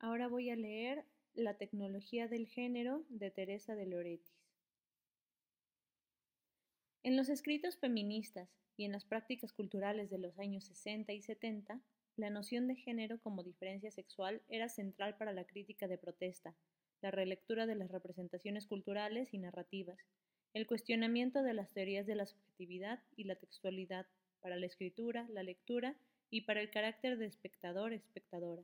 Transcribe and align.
Ahora 0.00 0.28
voy 0.28 0.48
a 0.50 0.56
leer 0.56 1.04
La 1.34 1.54
tecnología 1.54 2.28
del 2.28 2.46
género 2.46 3.04
de 3.08 3.32
Teresa 3.32 3.74
de 3.74 3.86
Loretis. 3.86 4.32
En 7.02 7.16
los 7.16 7.28
escritos 7.28 7.78
feministas 7.78 8.48
y 8.76 8.84
en 8.84 8.92
las 8.92 9.04
prácticas 9.04 9.52
culturales 9.52 10.08
de 10.08 10.18
los 10.18 10.38
años 10.38 10.66
60 10.66 11.12
y 11.14 11.22
70, 11.22 11.80
la 12.14 12.30
noción 12.30 12.68
de 12.68 12.76
género 12.76 13.20
como 13.20 13.42
diferencia 13.42 13.90
sexual 13.90 14.40
era 14.48 14.68
central 14.68 15.16
para 15.16 15.32
la 15.32 15.44
crítica 15.44 15.88
de 15.88 15.98
protesta, 15.98 16.54
la 17.00 17.10
relectura 17.10 17.66
de 17.66 17.74
las 17.74 17.90
representaciones 17.90 18.66
culturales 18.66 19.34
y 19.34 19.38
narrativas, 19.38 19.98
el 20.54 20.68
cuestionamiento 20.68 21.42
de 21.42 21.54
las 21.54 21.72
teorías 21.72 22.06
de 22.06 22.14
la 22.14 22.26
subjetividad 22.26 23.02
y 23.16 23.24
la 23.24 23.34
textualidad 23.34 24.06
para 24.40 24.56
la 24.56 24.66
escritura, 24.66 25.26
la 25.30 25.42
lectura 25.42 25.96
y 26.30 26.42
para 26.42 26.60
el 26.60 26.70
carácter 26.70 27.18
de 27.18 27.26
espectador-espectadora. 27.26 28.62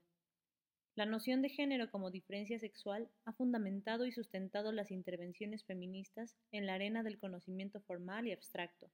La 0.96 1.06
noción 1.06 1.42
de 1.42 1.48
género 1.48 1.90
como 1.90 2.12
diferencia 2.12 2.56
sexual 2.60 3.10
ha 3.24 3.32
fundamentado 3.32 4.06
y 4.06 4.12
sustentado 4.12 4.70
las 4.70 4.92
intervenciones 4.92 5.64
feministas 5.64 6.36
en 6.52 6.66
la 6.66 6.74
arena 6.74 7.02
del 7.02 7.18
conocimiento 7.18 7.80
formal 7.80 8.28
y 8.28 8.32
abstracto, 8.32 8.88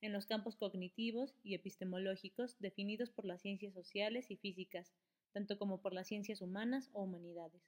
en 0.00 0.12
los 0.12 0.26
campos 0.26 0.54
cognitivos 0.54 1.34
y 1.42 1.54
epistemológicos 1.54 2.56
definidos 2.60 3.10
por 3.10 3.24
las 3.24 3.42
ciencias 3.42 3.74
sociales 3.74 4.30
y 4.30 4.36
físicas, 4.36 4.92
tanto 5.32 5.58
como 5.58 5.82
por 5.82 5.92
las 5.92 6.06
ciencias 6.06 6.40
humanas 6.40 6.88
o 6.92 7.02
humanidades. 7.02 7.62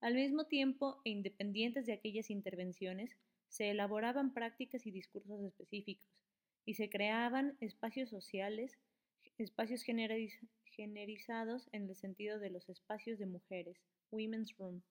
Al 0.00 0.14
mismo 0.14 0.46
tiempo 0.46 1.00
e 1.04 1.10
independientes 1.10 1.86
de 1.86 1.94
aquellas 1.94 2.30
intervenciones, 2.30 3.16
se 3.48 3.70
elaboraban 3.70 4.32
prácticas 4.32 4.86
y 4.86 4.92
discursos 4.92 5.42
específicos, 5.42 6.08
y 6.64 6.74
se 6.74 6.88
creaban 6.90 7.56
espacios 7.60 8.08
sociales, 8.08 8.78
espacios 9.36 9.82
generizados 10.74 11.68
en 11.72 11.88
el 11.88 11.96
sentido 11.96 12.38
de 12.38 12.50
los 12.50 12.68
espacios 12.68 13.18
de 13.18 13.26
mujeres, 13.26 13.80
Women's 14.10 14.56
Room, 14.56 14.82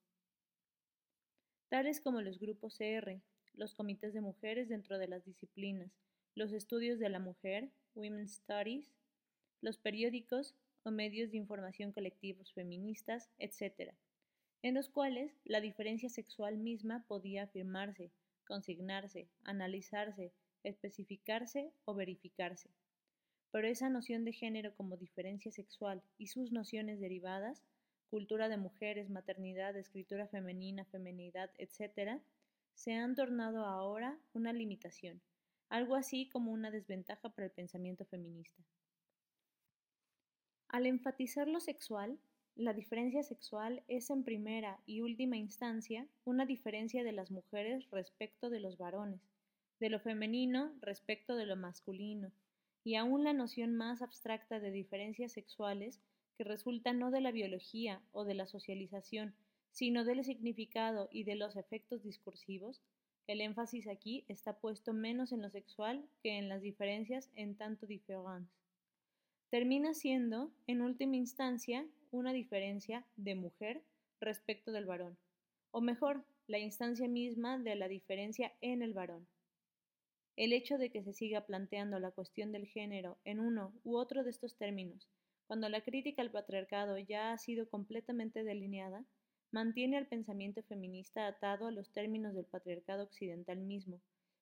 tales 1.68 2.00
como 2.00 2.22
los 2.22 2.38
grupos 2.38 2.76
CR, 2.78 3.20
los 3.54 3.74
comités 3.74 4.14
de 4.14 4.20
mujeres 4.20 4.68
dentro 4.68 4.98
de 4.98 5.08
las 5.08 5.24
disciplinas, 5.24 5.92
los 6.34 6.52
estudios 6.52 6.98
de 6.98 7.08
la 7.08 7.18
mujer, 7.18 7.70
Women's 7.94 8.36
Studies, 8.36 8.92
los 9.60 9.78
periódicos 9.78 10.54
o 10.82 10.90
medios 10.90 11.30
de 11.30 11.38
información 11.38 11.92
colectivos 11.92 12.52
feministas, 12.52 13.30
etc., 13.38 13.94
en 14.62 14.74
los 14.74 14.88
cuales 14.88 15.38
la 15.44 15.60
diferencia 15.60 16.08
sexual 16.08 16.56
misma 16.56 17.04
podía 17.06 17.44
afirmarse, 17.44 18.10
consignarse, 18.46 19.28
analizarse, 19.42 20.32
especificarse 20.62 21.72
o 21.84 21.94
verificarse 21.94 22.70
pero 23.54 23.68
esa 23.68 23.88
noción 23.88 24.24
de 24.24 24.32
género 24.32 24.74
como 24.74 24.96
diferencia 24.96 25.52
sexual 25.52 26.02
y 26.18 26.26
sus 26.26 26.50
nociones 26.50 26.98
derivadas, 26.98 27.62
cultura 28.10 28.48
de 28.48 28.56
mujeres, 28.56 29.10
maternidad, 29.10 29.76
escritura 29.76 30.26
femenina, 30.26 30.84
feminidad, 30.86 31.52
etc., 31.58 32.20
se 32.74 32.94
han 32.94 33.14
tornado 33.14 33.64
ahora 33.64 34.18
una 34.32 34.52
limitación, 34.52 35.20
algo 35.68 35.94
así 35.94 36.28
como 36.30 36.50
una 36.50 36.72
desventaja 36.72 37.28
para 37.28 37.46
el 37.46 37.52
pensamiento 37.52 38.04
feminista. 38.04 38.60
Al 40.66 40.86
enfatizar 40.86 41.46
lo 41.46 41.60
sexual, 41.60 42.18
la 42.56 42.72
diferencia 42.72 43.22
sexual 43.22 43.84
es 43.86 44.10
en 44.10 44.24
primera 44.24 44.80
y 44.84 45.00
última 45.00 45.36
instancia 45.36 46.08
una 46.24 46.44
diferencia 46.44 47.04
de 47.04 47.12
las 47.12 47.30
mujeres 47.30 47.88
respecto 47.92 48.50
de 48.50 48.58
los 48.58 48.78
varones, 48.78 49.20
de 49.78 49.90
lo 49.90 50.00
femenino 50.00 50.72
respecto 50.80 51.36
de 51.36 51.46
lo 51.46 51.54
masculino, 51.54 52.32
y 52.84 52.96
aún 52.96 53.24
la 53.24 53.32
noción 53.32 53.74
más 53.74 54.02
abstracta 54.02 54.60
de 54.60 54.70
diferencias 54.70 55.32
sexuales 55.32 56.00
que 56.36 56.44
resulta 56.44 56.92
no 56.92 57.10
de 57.10 57.22
la 57.22 57.32
biología 57.32 58.02
o 58.12 58.24
de 58.24 58.34
la 58.34 58.46
socialización, 58.46 59.34
sino 59.70 60.04
del 60.04 60.22
significado 60.22 61.08
y 61.10 61.24
de 61.24 61.34
los 61.34 61.56
efectos 61.56 62.02
discursivos, 62.02 62.82
el 63.26 63.40
énfasis 63.40 63.88
aquí 63.88 64.24
está 64.28 64.58
puesto 64.58 64.92
menos 64.92 65.32
en 65.32 65.40
lo 65.40 65.48
sexual 65.48 66.06
que 66.22 66.36
en 66.36 66.48
las 66.48 66.60
diferencias 66.60 67.30
en 67.34 67.56
tanto 67.56 67.86
diferentes. 67.86 68.52
Termina 69.48 69.94
siendo, 69.94 70.52
en 70.66 70.82
última 70.82 71.16
instancia, 71.16 71.86
una 72.10 72.32
diferencia 72.32 73.06
de 73.16 73.34
mujer 73.34 73.82
respecto 74.20 74.72
del 74.72 74.84
varón, 74.84 75.16
o 75.70 75.80
mejor, 75.80 76.24
la 76.46 76.58
instancia 76.58 77.08
misma 77.08 77.58
de 77.58 77.76
la 77.76 77.88
diferencia 77.88 78.52
en 78.60 78.82
el 78.82 78.92
varón. 78.92 79.26
El 80.36 80.52
hecho 80.52 80.78
de 80.78 80.90
que 80.90 81.02
se 81.02 81.12
siga 81.12 81.46
planteando 81.46 82.00
la 82.00 82.10
cuestión 82.10 82.50
del 82.50 82.66
género 82.66 83.18
en 83.24 83.38
uno 83.38 83.72
u 83.84 83.96
otro 83.96 84.24
de 84.24 84.30
estos 84.30 84.56
términos, 84.56 85.08
cuando 85.46 85.68
la 85.68 85.82
crítica 85.82 86.22
al 86.22 86.32
patriarcado 86.32 86.98
ya 86.98 87.32
ha 87.32 87.38
sido 87.38 87.68
completamente 87.68 88.42
delineada, 88.42 89.04
mantiene 89.52 89.96
al 89.96 90.08
pensamiento 90.08 90.64
feminista 90.64 91.28
atado 91.28 91.68
a 91.68 91.70
los 91.70 91.92
términos 91.92 92.34
del 92.34 92.46
patriarcado 92.46 93.04
occidental 93.04 93.58
mismo, 93.60 94.00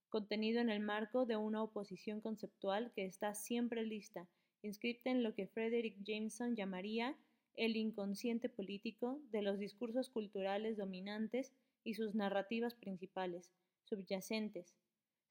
contenido 0.08 0.60
en 0.60 0.70
el 0.70 0.80
marco 0.80 1.26
de 1.26 1.36
una 1.36 1.62
oposición 1.62 2.22
conceptual 2.22 2.92
que 2.94 3.04
está 3.04 3.34
siempre 3.34 3.84
lista, 3.84 4.26
inscrita 4.62 5.10
en 5.10 5.22
lo 5.22 5.34
que 5.34 5.48
Frederick 5.48 5.96
Jameson 6.02 6.56
llamaría 6.56 7.16
el 7.54 7.76
inconsciente 7.76 8.48
político 8.48 9.20
de 9.30 9.42
los 9.42 9.58
discursos 9.58 10.08
culturales 10.08 10.78
dominantes 10.78 11.52
y 11.84 11.94
sus 11.94 12.14
narrativas 12.14 12.74
principales, 12.74 13.50
subyacentes, 13.84 14.74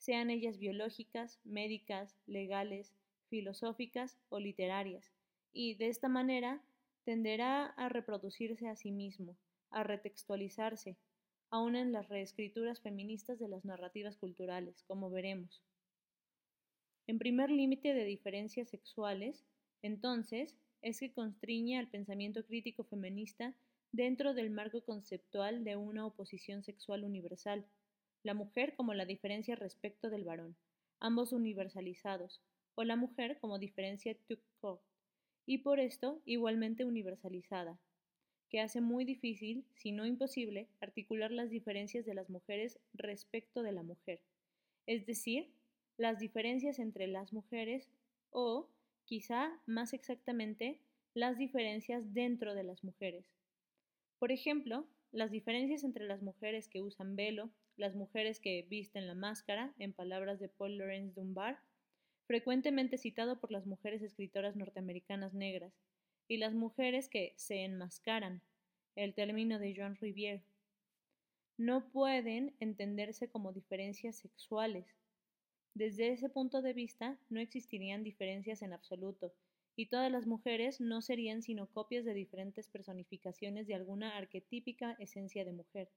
sean 0.02 0.32
ellas 0.32 0.58
biológicas, 0.58 1.40
médicas, 1.44 2.18
legales, 2.26 2.92
filosóficas 3.30 4.18
o 4.30 4.40
literarias, 4.40 5.14
y 5.54 5.76
de 5.76 5.90
esta 5.90 6.10
manera 6.10 6.60
tenderá 7.04 7.68
a 7.68 7.88
reproducirse 7.88 8.68
a 8.68 8.76
sí 8.76 8.92
mismo, 8.92 9.38
a 9.70 9.84
retextualizarse, 9.84 10.98
aun 11.52 11.76
en 11.76 11.92
las 11.92 12.10
reescrituras 12.10 12.82
feministas 12.82 13.38
de 13.38 13.48
las 13.48 13.64
narrativas 13.64 14.18
culturales, 14.18 14.84
como 14.88 15.12
veremos. 15.12 15.62
En 17.06 17.20
primer 17.20 17.52
límite 17.52 17.94
de 17.94 18.04
diferencias 18.06 18.70
sexuales, 18.70 19.46
entonces, 19.84 20.58
es 20.82 21.00
que 21.00 21.14
constriñe 21.14 21.78
al 21.78 21.90
pensamiento 21.90 22.44
crítico 22.44 22.84
feminista 22.86 23.54
dentro 23.92 24.34
del 24.34 24.50
marco 24.50 24.84
conceptual 24.84 25.64
de 25.64 25.76
una 25.76 26.08
oposición 26.08 26.64
sexual 26.64 27.04
universal, 27.04 27.68
la 28.24 28.34
mujer 28.34 28.76
como 28.76 28.94
la 28.94 29.06
diferencia 29.06 29.56
respecto 29.56 30.10
del 30.10 30.24
varón, 30.24 30.56
ambos 31.00 31.34
universalizados, 31.34 32.42
o 32.76 32.84
la 32.84 32.96
mujer 32.96 33.40
como 33.40 33.60
diferencia 33.60 34.16
tout 34.28 34.80
y 35.46 35.58
por 35.60 35.80
esto 35.80 36.22
igualmente 36.26 36.86
universalizada, 36.86 37.80
que 38.50 38.60
hace 38.60 38.82
muy 38.82 39.06
difícil, 39.06 39.66
si 39.76 39.92
no 39.92 40.06
imposible, 40.06 40.68
articular 40.80 41.32
las 41.32 41.50
diferencias 41.50 42.06
de 42.06 42.14
las 42.14 42.30
mujeres 42.30 42.80
respecto 42.94 43.64
de 43.64 43.72
la 43.72 43.84
mujer, 43.84 44.22
es 44.86 45.06
decir, 45.06 45.52
las 45.98 46.20
diferencias 46.20 46.80
entre 46.80 47.08
las 47.08 47.34
mujeres 47.34 47.90
o, 48.30 48.70
quizá 49.06 49.52
más 49.66 49.94
exactamente, 49.94 50.80
las 51.14 51.38
diferencias 51.38 52.14
dentro 52.14 52.56
de 52.56 52.64
las 52.64 52.84
mujeres. 52.84 53.26
Por 54.20 54.32
ejemplo, 54.32 54.86
las 55.12 55.32
diferencias 55.32 55.84
entre 55.84 56.06
las 56.06 56.22
mujeres 56.22 56.68
que 56.68 56.82
usan 56.82 57.16
velo, 57.16 57.50
las 57.82 57.96
mujeres 57.96 58.40
que 58.40 58.62
visten 58.70 59.08
la 59.08 59.16
máscara, 59.16 59.74
en 59.80 59.92
palabras 59.92 60.40
de 60.40 60.48
Paul 60.48 60.78
Laurence 60.78 61.20
Dunbar, 61.20 61.60
frecuentemente 62.28 63.00
citado 63.00 63.40
por 63.40 63.52
las 63.52 63.66
mujeres 63.66 64.04
escritoras 64.04 64.56
norteamericanas 64.56 65.34
negras, 65.34 65.74
y 66.28 66.38
las 66.38 66.54
mujeres 66.54 67.10
que 67.10 67.34
se 67.38 67.66
enmascaran, 67.66 68.42
el 68.96 69.16
término 69.16 69.58
de 69.58 69.74
Jean 69.74 69.96
Rivière, 69.96 70.44
no 71.58 71.90
pueden 71.92 72.54
entenderse 72.60 73.28
como 73.28 73.52
diferencias 73.52 74.16
sexuales. 74.16 74.86
Desde 75.74 76.12
ese 76.12 76.30
punto 76.30 76.62
de 76.62 76.74
vista, 76.74 77.18
no 77.30 77.40
existirían 77.40 78.04
diferencias 78.04 78.62
en 78.62 78.74
absoluto, 78.74 79.34
y 79.76 79.88
todas 79.88 80.12
las 80.12 80.28
mujeres 80.28 80.80
no 80.80 81.02
serían 81.02 81.42
sino 81.42 81.66
copias 81.66 82.06
de 82.06 82.14
diferentes 82.14 82.68
personificaciones 82.68 83.66
de 83.66 83.74
alguna 83.74 84.16
arquetípica 84.18 84.96
esencia 85.00 85.44
de 85.46 85.54
mujer 85.54 85.90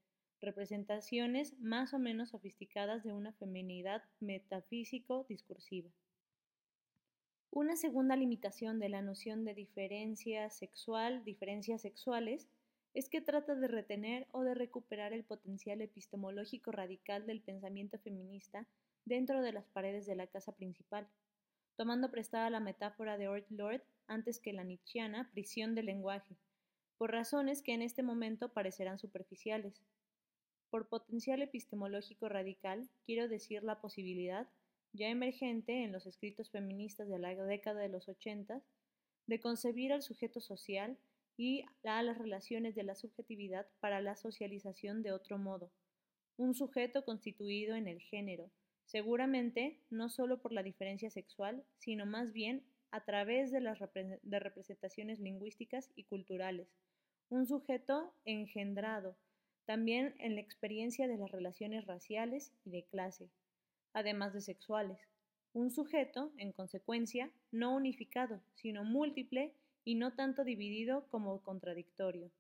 representaciones 0.44 1.58
más 1.58 1.94
o 1.94 1.99
menos 1.99 2.31
sofisticadas 2.31 3.02
de 3.05 3.12
una 3.12 3.32
feminidad 3.32 4.02
metafísico-discursiva. 4.20 5.91
Una 7.50 7.76
segunda 7.76 8.17
limitación 8.17 8.81
de 8.81 8.88
la 8.88 9.00
noción 9.00 9.44
de 9.44 9.55
diferencia 9.55 10.50
sexual, 10.50 11.25
diferencias 11.25 11.82
sexuales, 11.82 12.49
es 12.94 13.08
que 13.08 13.20
trata 13.20 13.55
de 13.55 13.69
retener 13.69 14.26
o 14.32 14.43
de 14.43 14.55
recuperar 14.55 15.12
el 15.12 15.25
potencial 15.25 15.81
epistemológico 15.81 16.70
radical 16.70 17.26
del 17.26 17.41
pensamiento 17.41 17.99
feminista 17.99 18.67
dentro 19.05 19.43
de 19.43 19.52
las 19.52 19.67
paredes 19.67 20.06
de 20.06 20.14
la 20.14 20.26
casa 20.29 20.52
principal, 20.56 21.08
tomando 21.76 22.11
prestada 22.11 22.50
la 22.50 22.61
metáfora 22.61 23.19
de 23.19 23.29
Ort 23.29 23.50
Lord 23.50 23.82
antes 24.06 24.38
que 24.38 24.52
la 24.52 24.64
nietzscheana 24.64 25.31
prisión 25.32 25.75
del 25.75 25.87
lenguaje, 25.87 26.37
por 26.99 27.11
razones 27.11 27.62
que 27.62 27.75
en 27.75 27.82
este 27.82 28.02
momento 28.02 28.52
parecerán 28.52 28.99
superficiales. 28.99 29.82
Por 30.74 30.88
potencial 30.88 31.40
epistemológico 31.40 32.28
radical, 32.28 32.90
quiero 33.06 33.28
decir 33.28 33.62
la 33.62 33.80
posibilidad, 33.80 34.48
ya 34.92 35.06
emergente 35.06 35.84
en 35.84 35.92
los 35.92 36.04
escritos 36.04 36.50
feministas 36.50 37.08
de 37.08 37.20
la 37.20 37.32
década 37.32 37.80
de 37.80 37.88
los 37.88 38.08
80, 38.08 38.60
de 39.28 39.40
concebir 39.40 39.92
al 39.92 40.02
sujeto 40.02 40.40
social 40.40 40.98
y 41.36 41.64
a 41.84 42.02
las 42.02 42.18
relaciones 42.18 42.74
de 42.74 42.82
la 42.82 42.96
subjetividad 42.96 43.68
para 43.78 44.00
la 44.00 44.16
socialización 44.16 45.04
de 45.04 45.12
otro 45.12 45.38
modo. 45.38 45.70
Un 46.38 46.56
sujeto 46.56 47.04
constituido 47.04 47.76
en 47.76 47.86
el 47.86 48.00
género, 48.00 48.50
seguramente 48.84 49.78
no 49.90 50.08
solo 50.08 50.42
por 50.42 50.50
la 50.50 50.64
diferencia 50.64 51.08
sexual, 51.08 51.62
sino 51.78 52.04
más 52.04 52.32
bien 52.32 52.64
a 52.90 53.04
través 53.04 53.52
de 53.52 53.60
las 53.60 53.78
representaciones 53.78 55.20
lingüísticas 55.20 55.92
y 55.94 56.02
culturales. 56.02 56.66
Un 57.28 57.46
sujeto 57.46 58.12
engendrado, 58.24 59.16
también 59.66 60.14
en 60.19 60.34
la 60.34 60.40
experiencia 60.40 61.08
de 61.08 61.16
las 61.16 61.31
relaciones 61.31 61.87
raciales 61.87 62.52
y 62.64 62.70
de 62.70 62.84
clase, 62.84 63.31
además 63.93 64.32
de 64.32 64.40
sexuales. 64.40 64.99
Un 65.52 65.70
sujeto, 65.70 66.32
en 66.37 66.52
consecuencia, 66.52 67.31
no 67.52 67.75
unificado, 67.75 68.40
sino 68.55 68.84
múltiple 68.84 69.55
y 69.84 69.94
no 69.94 70.14
tanto 70.14 70.44
dividido 70.44 71.06
como 71.08 71.43
contradictorio. 71.43 72.31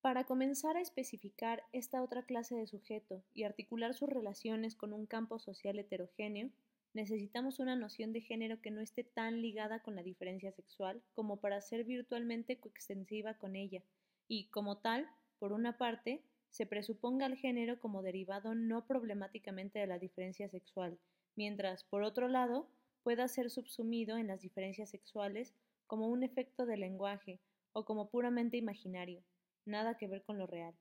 Para 0.00 0.24
comenzar 0.24 0.76
a 0.76 0.82
especificar 0.82 1.62
esta 1.72 2.02
otra 2.02 2.24
clase 2.26 2.54
de 2.54 2.66
sujeto 2.66 3.24
y 3.32 3.44
articular 3.44 3.94
sus 3.94 4.08
relaciones 4.08 4.76
con 4.76 4.92
un 4.92 5.06
campo 5.06 5.38
social 5.38 5.78
heterogéneo, 5.78 6.50
necesitamos 6.92 7.58
una 7.58 7.74
noción 7.74 8.12
de 8.12 8.20
género 8.20 8.60
que 8.60 8.70
no 8.70 8.80
esté 8.80 9.02
tan 9.02 9.40
ligada 9.40 9.80
con 9.80 9.96
la 9.96 10.02
diferencia 10.02 10.52
sexual 10.52 11.02
como 11.14 11.40
para 11.40 11.60
ser 11.60 11.84
virtualmente 11.84 12.60
coextensiva 12.60 13.34
con 13.34 13.56
ella, 13.56 13.82
y, 14.28 14.46
como 14.48 14.78
tal, 14.78 15.08
por 15.44 15.52
una 15.52 15.76
parte, 15.76 16.22
se 16.48 16.64
presuponga 16.64 17.26
el 17.26 17.36
género 17.36 17.78
como 17.78 18.00
derivado 18.00 18.54
no 18.54 18.86
problemáticamente 18.86 19.78
de 19.78 19.86
la 19.86 19.98
diferencia 19.98 20.48
sexual, 20.48 20.98
mientras, 21.36 21.84
por 21.84 22.02
otro 22.02 22.28
lado, 22.28 22.66
pueda 23.02 23.28
ser 23.28 23.50
subsumido 23.50 24.16
en 24.16 24.26
las 24.26 24.40
diferencias 24.40 24.88
sexuales 24.88 25.54
como 25.86 26.08
un 26.08 26.22
efecto 26.22 26.64
del 26.64 26.80
lenguaje 26.80 27.42
o 27.74 27.84
como 27.84 28.08
puramente 28.08 28.56
imaginario, 28.56 29.22
nada 29.66 29.98
que 29.98 30.08
ver 30.08 30.22
con 30.22 30.38
lo 30.38 30.46
real. 30.46 30.74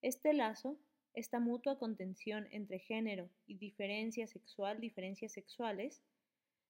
Este 0.00 0.32
lazo, 0.32 0.78
esta 1.12 1.38
mutua 1.38 1.78
contención 1.78 2.48
entre 2.50 2.78
género 2.78 3.28
y 3.46 3.58
diferencia 3.58 4.26
sexual, 4.26 4.80
diferencias 4.80 5.32
sexuales, 5.32 6.00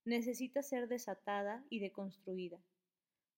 necesita 0.04 0.64
ser 0.64 0.88
desatada 0.88 1.64
y 1.70 1.78
deconstruida. 1.78 2.58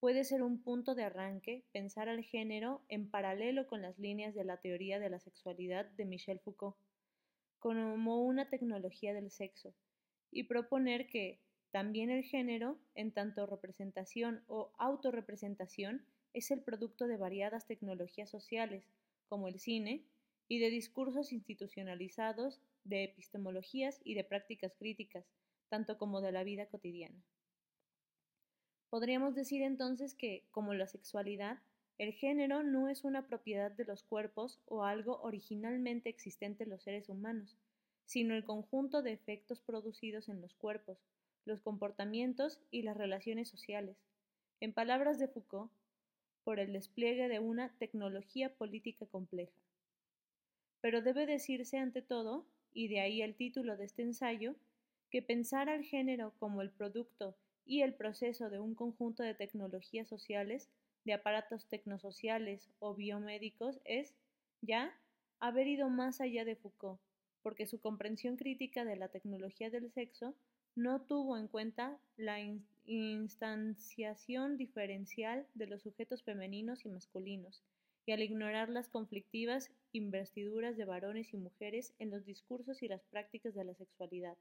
Puede 0.00 0.25
ser 0.25 0.43
un 0.43 0.62
punto 0.62 0.94
de 0.94 1.05
arranque 1.05 1.62
pensar 1.73 2.08
al 2.08 2.25
género 2.25 2.81
en 2.88 3.11
paralelo 3.11 3.67
con 3.67 3.82
las 3.82 3.99
líneas 3.99 4.35
de 4.35 4.44
la 4.44 4.56
teoría 4.56 4.99
de 4.99 5.11
la 5.11 5.20
sexualidad 5.20 5.85
de 5.85 6.06
Michel 6.06 6.41
Foucault, 6.41 6.75
como 7.58 8.25
una 8.25 8.49
tecnología 8.49 9.12
del 9.12 9.31
sexo, 9.31 9.75
y 10.31 10.44
proponer 10.44 11.06
que, 11.06 11.38
también 11.70 12.08
el 12.08 12.25
género, 12.25 12.79
en 12.94 13.12
tanto 13.12 13.44
representación 13.44 14.43
o 14.49 14.73
autorrepresentación, 14.79 16.03
es 16.32 16.50
el 16.50 16.62
producto 16.62 17.06
de 17.06 17.19
variadas 17.19 17.67
tecnologías 17.67 18.31
sociales, 18.31 18.91
como 19.29 19.49
el 19.49 19.61
cine, 19.61 20.06
y 20.49 20.61
de 20.61 20.70
discursos 20.70 21.31
institucionalizados, 21.31 22.62
de 22.85 23.05
epistemologías 23.05 24.00
y 24.03 24.14
de 24.14 24.25
prácticas 24.25 24.75
críticas, 24.79 25.26
tanto 25.69 25.99
como 25.99 26.23
de 26.23 26.32
la 26.32 26.43
vida 26.43 26.64
cotidiana. 26.70 27.23
Podríamos 28.90 29.37
decir 29.37 29.62
entonces 29.62 30.14
que, 30.14 30.44
como 30.50 30.75
la 30.75 30.88
sexualidad, 30.88 31.60
el 31.96 32.12
género 32.12 32.64
no 32.64 32.88
es 32.88 33.04
una 33.04 33.26
propiedad 33.26 33.70
de 33.70 33.84
los 33.84 34.02
cuerpos 34.02 34.58
o 34.66 34.82
algo 34.82 35.20
originalmente 35.22 36.08
existente 36.08 36.64
en 36.64 36.70
los 36.70 36.82
seres 36.82 37.08
humanos, 37.08 37.56
sino 38.04 38.34
el 38.34 38.44
conjunto 38.44 39.02
de 39.02 39.12
efectos 39.12 39.60
producidos 39.60 40.28
en 40.28 40.40
los 40.40 40.54
cuerpos, 40.54 40.98
los 41.44 41.60
comportamientos 41.60 42.58
y 42.72 42.82
las 42.82 42.96
relaciones 42.96 43.48
sociales. 43.48 43.96
En 44.60 44.72
palabras 44.72 45.20
de 45.20 45.28
Foucault, 45.28 45.70
por 46.43 46.58
el 46.58 46.72
despliegue 46.72 47.28
de 47.28 47.38
una 47.38 47.72
tecnología 47.78 48.52
política 48.56 49.06
compleja. 49.06 49.52
Pero 50.81 51.02
debe 51.02 51.26
decirse 51.26 51.78
ante 51.78 52.02
todo, 52.02 52.44
y 52.72 52.88
de 52.88 53.00
ahí 53.00 53.22
el 53.22 53.36
título 53.36 53.76
de 53.76 53.84
este 53.84 54.02
ensayo, 54.02 54.56
que 55.10 55.22
pensar 55.22 55.69
al 55.69 55.84
género 55.84 56.32
como 56.38 56.62
el 56.62 56.70
producto 56.70 57.36
y 57.70 57.82
el 57.82 57.94
proceso 57.94 58.50
de 58.50 58.58
un 58.58 58.75
conjunto 58.75 59.22
de 59.22 59.32
tecnologías 59.32 60.08
sociales, 60.08 60.69
de 61.05 61.12
aparatos 61.12 61.69
tecnosociales 61.69 62.69
o 62.81 62.96
biomédicos 62.96 63.78
es, 63.84 64.12
ya, 64.61 64.93
haber 65.38 65.69
ido 65.69 65.88
más 65.88 66.20
allá 66.20 66.44
de 66.44 66.56
Foucault, 66.56 67.00
porque 67.43 67.69
su 67.69 67.81
comprensión 67.81 68.37
crítica 68.37 68.84
de 68.84 68.96
la 68.96 69.06
tecnología 69.06 69.70
del 69.70 69.88
sexo 69.93 70.34
no 70.75 71.02
tuvo 71.02 71.38
en 71.38 71.46
cuenta 71.46 71.96
la 72.17 72.40
instanciación 72.87 74.56
diferencial 74.56 75.46
de 75.55 75.69
los 75.69 75.82
sujetos 75.82 76.25
femeninos 76.25 76.84
y 76.84 76.88
masculinos, 76.88 77.62
y 78.05 78.11
al 78.11 78.20
ignorar 78.20 78.69
las 78.69 78.88
conflictivas 78.88 79.70
investiduras 79.93 80.76
de 80.76 80.87
varones 80.87 81.32
y 81.32 81.37
mujeres 81.37 81.94
en 82.00 82.11
los 82.11 82.26
discursos 82.26 82.82
y 82.82 82.88
las 82.88 83.05
prácticas 83.05 83.55
de 83.55 83.62
la 83.62 83.75
sexualidad. 83.76 84.37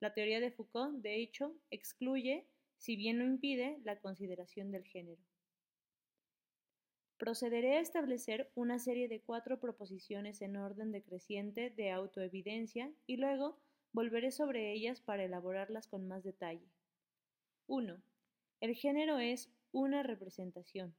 La 0.00 0.14
teoría 0.14 0.40
de 0.40 0.50
Foucault, 0.50 1.00
de 1.00 1.22
hecho, 1.22 1.54
excluye, 1.70 2.44
si 2.82 2.96
bien 2.96 3.18
no 3.18 3.24
impide, 3.24 3.78
la 3.84 3.98
consideración 4.00 4.70
del 4.70 4.84
género. 4.84 5.22
Procederé 7.16 7.76
a 7.76 7.80
establecer 7.80 8.50
una 8.54 8.78
serie 8.78 9.08
de 9.08 9.22
cuatro 9.22 9.60
proposiciones 9.60 10.42
en 10.42 10.56
orden 10.56 10.92
decreciente 10.92 11.70
de 11.70 11.92
autoevidencia 11.92 12.92
y 13.06 13.16
luego 13.16 13.62
Volveré 13.94 14.30
sobre 14.30 14.72
ellas 14.72 15.02
para 15.02 15.24
elaborarlas 15.24 15.86
con 15.86 16.08
más 16.08 16.24
detalle. 16.24 16.66
1. 17.66 18.02
El 18.60 18.74
género 18.74 19.18
es 19.18 19.50
una 19.70 20.02
representación, 20.02 20.96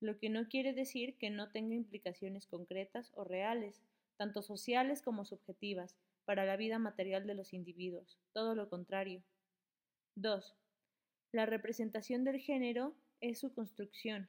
lo 0.00 0.18
que 0.18 0.30
no 0.30 0.48
quiere 0.48 0.72
decir 0.72 1.18
que 1.18 1.28
no 1.28 1.50
tenga 1.50 1.74
implicaciones 1.74 2.46
concretas 2.46 3.12
o 3.14 3.24
reales, 3.24 3.82
tanto 4.16 4.40
sociales 4.40 5.02
como 5.02 5.26
subjetivas, 5.26 5.96
para 6.24 6.46
la 6.46 6.56
vida 6.56 6.78
material 6.78 7.26
de 7.26 7.34
los 7.34 7.52
individuos, 7.52 8.18
todo 8.32 8.54
lo 8.54 8.70
contrario. 8.70 9.22
2. 10.14 10.56
La 11.32 11.46
representación 11.46 12.24
del 12.24 12.40
género 12.40 12.96
es 13.20 13.38
su 13.38 13.54
construcción, 13.54 14.28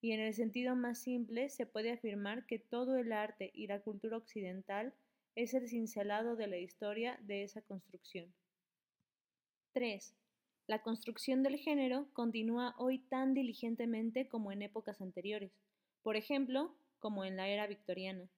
y 0.00 0.12
en 0.12 0.20
el 0.20 0.32
sentido 0.32 0.76
más 0.76 0.98
simple 0.98 1.48
se 1.48 1.66
puede 1.66 1.90
afirmar 1.90 2.46
que 2.46 2.60
todo 2.60 2.96
el 2.96 3.12
arte 3.12 3.50
y 3.52 3.66
la 3.66 3.80
cultura 3.80 4.16
occidental 4.16 4.94
es 5.34 5.54
el 5.54 5.68
cincelado 5.68 6.36
de 6.36 6.46
la 6.46 6.58
historia 6.58 7.18
de 7.22 7.42
esa 7.42 7.62
construcción. 7.62 8.32
3. 9.72 10.14
La 10.68 10.82
construcción 10.82 11.42
del 11.42 11.56
género 11.56 12.08
continúa 12.12 12.76
hoy 12.78 13.00
tan 13.00 13.34
diligentemente 13.34 14.28
como 14.28 14.52
en 14.52 14.62
épocas 14.62 15.00
anteriores, 15.00 15.52
por 16.02 16.14
ejemplo, 16.14 16.76
como 17.00 17.24
en 17.24 17.36
la 17.36 17.48
era 17.48 17.66
victoriana, 17.66 18.28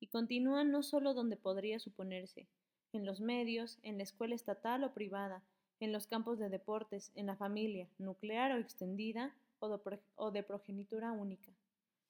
y 0.00 0.06
continúa 0.06 0.64
no 0.64 0.82
solo 0.82 1.12
donde 1.12 1.36
podría 1.36 1.78
suponerse, 1.78 2.48
en 2.92 3.04
los 3.04 3.20
medios, 3.20 3.78
en 3.82 3.98
la 3.98 4.02
escuela 4.04 4.34
estatal 4.34 4.82
o 4.82 4.94
privada, 4.94 5.44
en 5.80 5.92
los 5.92 6.06
campos 6.06 6.38
de 6.38 6.50
deportes, 6.50 7.10
en 7.14 7.26
la 7.26 7.36
familia, 7.36 7.88
nuclear 7.98 8.52
o 8.52 8.58
extendida, 8.58 9.34
o 9.60 10.30
de, 10.30 10.42
progenitura 10.42 11.12
única. 11.12 11.52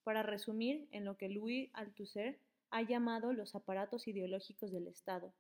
Para 0.05 0.23
resumir 0.23 0.89
en 0.93 1.05
lo 1.05 1.17
que 1.17 1.29
Louis 1.29 1.71
Althusser 1.73 2.39
ha 2.71 2.83
llamado 2.83 3.33
los 3.33 3.55
aparatos 3.55 4.07
ideológicos 4.07 4.71
del 4.73 4.87
Estado. 4.87 5.33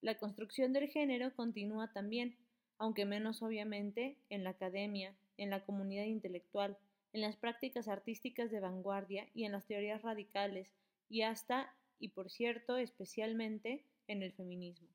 La 0.00 0.18
construcción 0.18 0.72
del 0.72 0.88
género 0.88 1.34
continúa 1.34 1.92
también, 1.92 2.36
aunque 2.78 3.04
menos 3.04 3.42
obviamente, 3.42 4.16
en 4.28 4.42
la 4.42 4.50
academia, 4.50 5.14
en 5.36 5.50
la 5.50 5.64
comunidad 5.64 6.04
intelectual, 6.04 6.76
en 7.12 7.20
las 7.20 7.36
prácticas 7.36 7.88
artísticas 7.88 8.50
de 8.50 8.60
vanguardia 8.60 9.28
y 9.34 9.44
en 9.44 9.52
las 9.52 9.66
teorías 9.66 10.02
radicales, 10.02 10.68
y 11.08 11.22
hasta, 11.22 11.72
y 11.98 12.08
por 12.08 12.30
cierto, 12.30 12.76
especialmente, 12.76 13.84
en 14.08 14.22
el 14.22 14.32
feminismo. 14.32 14.88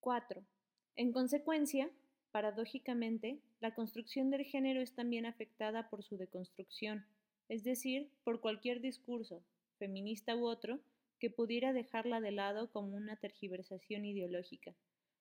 4. 0.00 0.42
En 0.94 1.10
consecuencia, 1.10 1.90
paradójicamente, 2.32 3.40
la 3.60 3.74
construcción 3.74 4.30
del 4.30 4.44
género 4.44 4.82
es 4.82 4.94
también 4.94 5.24
afectada 5.24 5.88
por 5.88 6.02
su 6.02 6.18
deconstrucción, 6.18 7.06
es 7.48 7.64
decir, 7.64 8.10
por 8.24 8.40
cualquier 8.40 8.80
discurso, 8.82 9.42
feminista 9.78 10.36
u 10.36 10.44
otro, 10.46 10.80
que 11.18 11.30
pudiera 11.30 11.72
dejarla 11.72 12.20
de 12.20 12.32
lado 12.32 12.70
como 12.70 12.94
una 12.94 13.16
tergiversación 13.16 14.04
ideológica, 14.04 14.74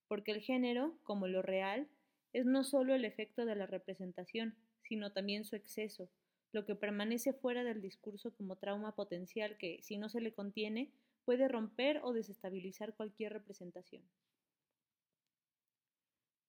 porque 0.08 0.32
el 0.32 0.42
género, 0.42 0.98
como 1.04 1.28
lo 1.28 1.42
real, 1.42 1.88
es 2.34 2.46
no 2.46 2.66
solo 2.66 2.94
el 2.94 3.06
efecto 3.06 3.46
de 3.46 3.56
la 3.56 3.66
representación, 3.66 4.56
sino 4.82 5.14
también 5.14 5.46
su 5.46 5.56
exceso, 5.56 6.10
lo 6.52 6.66
que 6.66 6.76
permanece 6.76 7.32
fuera 7.32 7.64
del 7.64 7.82
discurso 7.82 8.34
como 8.36 8.58
trauma 8.58 8.94
potencial 8.94 9.58
que, 9.58 9.80
si 9.84 9.98
no 9.98 10.10
se 10.10 10.20
le 10.20 10.34
contiene, 10.34 10.92
puede 11.24 11.48
romper 11.48 12.02
o 12.04 12.12
desestabilizar 12.12 12.94
cualquier 12.94 13.32
representación. 13.32 14.04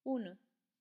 1. 0.05 0.37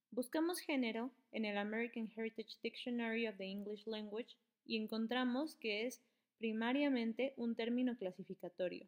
Buscamos 0.09 0.59
género 0.59 1.11
en 1.31 1.45
el 1.45 1.57
American 1.57 2.11
Heritage 2.15 2.57
Dictionary 2.63 3.27
of 3.27 3.37
the 3.37 3.45
English 3.45 3.85
Language 3.85 4.35
y 4.65 4.77
encontramos 4.77 5.55
que 5.55 5.85
es 5.85 6.01
primariamente 6.39 7.33
un 7.37 7.55
término 7.55 7.95
clasificatorio. 7.97 8.87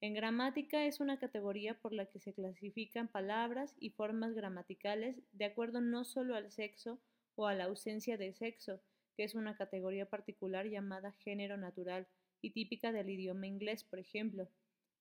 En 0.00 0.12
gramática 0.12 0.86
es 0.86 0.98
una 0.98 1.20
categoría 1.20 1.78
por 1.78 1.92
la 1.92 2.06
que 2.06 2.18
se 2.18 2.34
clasifican 2.34 3.06
palabras 3.06 3.76
y 3.78 3.90
formas 3.90 4.34
gramaticales 4.34 5.22
de 5.32 5.44
acuerdo 5.44 5.80
no 5.80 6.04
solo 6.04 6.34
al 6.34 6.50
sexo 6.50 6.98
o 7.36 7.46
a 7.46 7.54
la 7.54 7.64
ausencia 7.64 8.18
de 8.18 8.34
sexo, 8.34 8.82
que 9.16 9.22
es 9.22 9.36
una 9.36 9.56
categoría 9.56 10.10
particular 10.10 10.66
llamada 10.66 11.12
género 11.12 11.56
natural 11.56 12.08
y 12.42 12.50
típica 12.50 12.90
del 12.90 13.08
idioma 13.08 13.46
inglés, 13.46 13.84
por 13.84 14.00
ejemplo, 14.00 14.48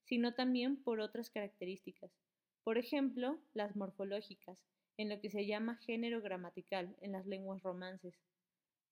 sino 0.03 0.36
también 0.36 0.77
por 0.77 1.00
otras 1.00 1.31
características. 1.31 2.23
Por 2.63 2.77
ejemplo, 2.77 3.39
las 3.53 3.75
morfológicas, 3.75 4.58
en 4.98 5.10
lo 5.10 5.20
que 5.20 5.29
se 5.29 5.46
llama 5.46 5.75
género 5.86 6.22
gramatical 6.22 6.96
en 7.01 7.12
las 7.12 7.25
lenguas 7.25 7.62
romances. 7.62 8.15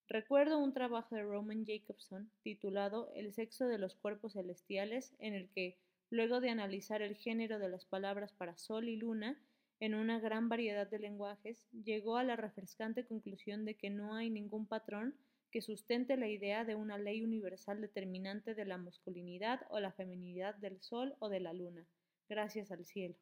Recuerdo 0.09 0.59
un 0.59 0.73
trabajo 0.73 1.15
de 1.15 1.23
Roman 1.23 1.65
Jacobson 1.65 2.29
titulado 2.43 3.09
El 3.15 3.31
sexo 3.31 3.67
de 3.67 3.77
los 3.77 3.95
cuerpos 3.95 4.33
celestiales, 4.33 5.15
en 5.19 5.35
el 5.35 5.49
que, 5.51 5.77
luego 6.09 6.41
de 6.41 6.49
analizar 6.49 7.01
el 7.01 7.15
género 7.15 7.59
de 7.59 7.69
las 7.69 7.85
palabras 7.85 8.33
para 8.33 8.57
sol 8.57 8.89
y 8.89 8.97
luna 8.97 9.41
en 9.79 9.95
una 9.95 10.19
gran 10.19 10.49
variedad 10.49 10.87
de 10.89 10.99
lenguajes, 10.99 11.65
llegó 11.71 12.17
a 12.17 12.25
la 12.25 12.35
refrescante 12.35 13.05
conclusión 13.05 13.63
de 13.63 13.75
que 13.75 13.89
no 13.89 14.15
hay 14.15 14.29
ningún 14.29 14.65
patrón 14.65 15.15
que 15.49 15.61
sustente 15.61 16.17
la 16.17 16.27
idea 16.27 16.65
de 16.65 16.75
una 16.75 16.97
ley 16.97 17.23
universal 17.23 17.79
determinante 17.79 18.53
de 18.53 18.65
la 18.65 18.77
masculinidad 18.77 19.61
o 19.69 19.79
la 19.79 19.93
feminidad 19.93 20.55
del 20.55 20.81
sol 20.81 21.15
o 21.19 21.29
de 21.29 21.39
la 21.39 21.53
luna, 21.53 21.87
gracias 22.27 22.69
al 22.71 22.85
cielo. 22.85 23.15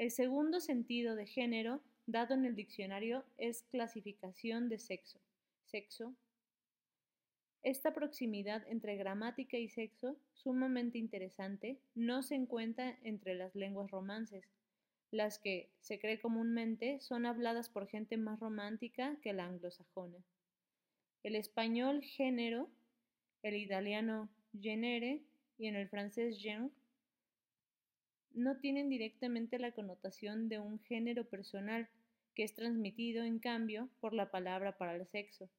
El 0.00 0.10
segundo 0.10 0.60
sentido 0.60 1.14
de 1.14 1.26
género 1.26 1.82
dado 2.06 2.32
en 2.32 2.46
el 2.46 2.56
diccionario 2.56 3.22
es 3.36 3.64
clasificación 3.64 4.70
de 4.70 4.78
sexo. 4.78 5.20
Sexo. 5.66 6.14
Esta 7.62 7.92
proximidad 7.92 8.66
entre 8.66 8.96
gramática 8.96 9.58
y 9.58 9.68
sexo, 9.68 10.16
sumamente 10.32 10.96
interesante, 10.96 11.76
no 11.94 12.22
se 12.22 12.34
encuentra 12.34 12.96
entre 13.02 13.34
las 13.34 13.54
lenguas 13.54 13.90
romances, 13.90 14.42
las 15.10 15.38
que, 15.38 15.68
se 15.82 15.98
cree 15.98 16.18
comúnmente, 16.18 16.98
son 17.00 17.26
habladas 17.26 17.68
por 17.68 17.86
gente 17.86 18.16
más 18.16 18.40
romántica 18.40 19.18
que 19.20 19.34
la 19.34 19.44
anglosajona. 19.44 20.24
El 21.22 21.36
español 21.36 22.00
género, 22.00 22.70
el 23.42 23.54
italiano 23.54 24.30
genere 24.58 25.20
y 25.58 25.66
en 25.66 25.76
el 25.76 25.90
francés 25.90 26.38
genre 26.40 26.70
no 28.34 28.58
tienen 28.58 28.88
directamente 28.88 29.58
la 29.58 29.72
connotación 29.72 30.48
de 30.48 30.58
un 30.58 30.78
género 30.80 31.28
personal, 31.28 31.88
que 32.34 32.44
es 32.44 32.54
transmitido, 32.54 33.24
en 33.24 33.38
cambio, 33.38 33.88
por 34.00 34.12
la 34.12 34.30
palabra 34.30 34.78
para 34.78 34.94
el 34.94 35.06
sexo. 35.06 35.50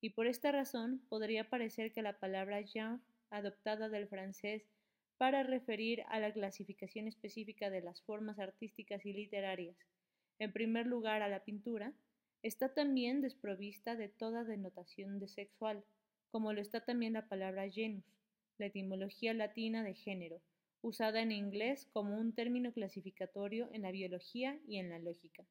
Y 0.00 0.10
por 0.10 0.26
esta 0.26 0.52
razón 0.52 1.00
podría 1.08 1.48
parecer 1.48 1.92
que 1.92 2.02
la 2.02 2.18
palabra 2.18 2.62
genre, 2.62 3.00
adoptada 3.30 3.88
del 3.88 4.08
francés 4.08 4.62
para 5.18 5.42
referir 5.42 6.02
a 6.08 6.20
la 6.20 6.32
clasificación 6.32 7.08
específica 7.08 7.70
de 7.70 7.80
las 7.80 8.02
formas 8.02 8.38
artísticas 8.38 9.04
y 9.06 9.12
literarias, 9.12 9.76
en 10.38 10.52
primer 10.52 10.86
lugar 10.86 11.22
a 11.22 11.28
la 11.28 11.44
pintura, 11.44 11.94
está 12.42 12.74
también 12.74 13.22
desprovista 13.22 13.96
de 13.96 14.08
toda 14.08 14.44
denotación 14.44 15.18
de 15.18 15.28
sexual, 15.28 15.82
como 16.30 16.52
lo 16.52 16.60
está 16.60 16.84
también 16.84 17.14
la 17.14 17.28
palabra 17.28 17.68
genus, 17.70 18.04
la 18.58 18.66
etimología 18.66 19.32
latina 19.32 19.82
de 19.82 19.94
género, 19.94 20.42
usada 20.86 21.20
en 21.20 21.32
inglés 21.32 21.84
como 21.92 22.16
un 22.16 22.32
término 22.32 22.72
clasificatorio 22.72 23.68
en 23.72 23.82
la 23.82 23.90
biología 23.90 24.56
y 24.68 24.76
en 24.76 24.88
la 24.88 25.00
lógica. 25.00 25.44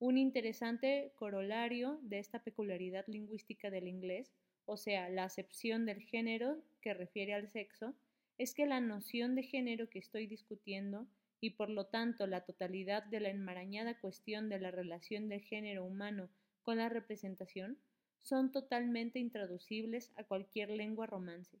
Un 0.00 0.18
interesante 0.18 1.12
corolario 1.14 2.00
de 2.02 2.18
esta 2.18 2.40
peculiaridad 2.42 3.04
lingüística 3.06 3.70
del 3.70 3.86
inglés, 3.86 4.34
o 4.64 4.76
sea, 4.76 5.08
la 5.08 5.22
acepción 5.22 5.86
del 5.86 6.02
género 6.02 6.58
que 6.80 6.94
refiere 6.94 7.32
al 7.32 7.48
sexo, 7.48 7.94
es 8.38 8.54
que 8.54 8.66
la 8.66 8.80
noción 8.80 9.36
de 9.36 9.44
género 9.44 9.88
que 9.88 10.00
estoy 10.00 10.26
discutiendo 10.26 11.06
y 11.40 11.50
por 11.50 11.70
lo 11.70 11.86
tanto 11.86 12.26
la 12.26 12.44
totalidad 12.44 13.04
de 13.04 13.20
la 13.20 13.30
enmarañada 13.30 14.00
cuestión 14.00 14.48
de 14.48 14.58
la 14.58 14.72
relación 14.72 15.28
del 15.28 15.42
género 15.42 15.84
humano 15.84 16.28
con 16.62 16.78
la 16.78 16.88
representación 16.88 17.78
son 18.20 18.50
totalmente 18.50 19.20
intraducibles 19.20 20.10
a 20.16 20.24
cualquier 20.24 20.70
lengua 20.70 21.06
romance 21.06 21.56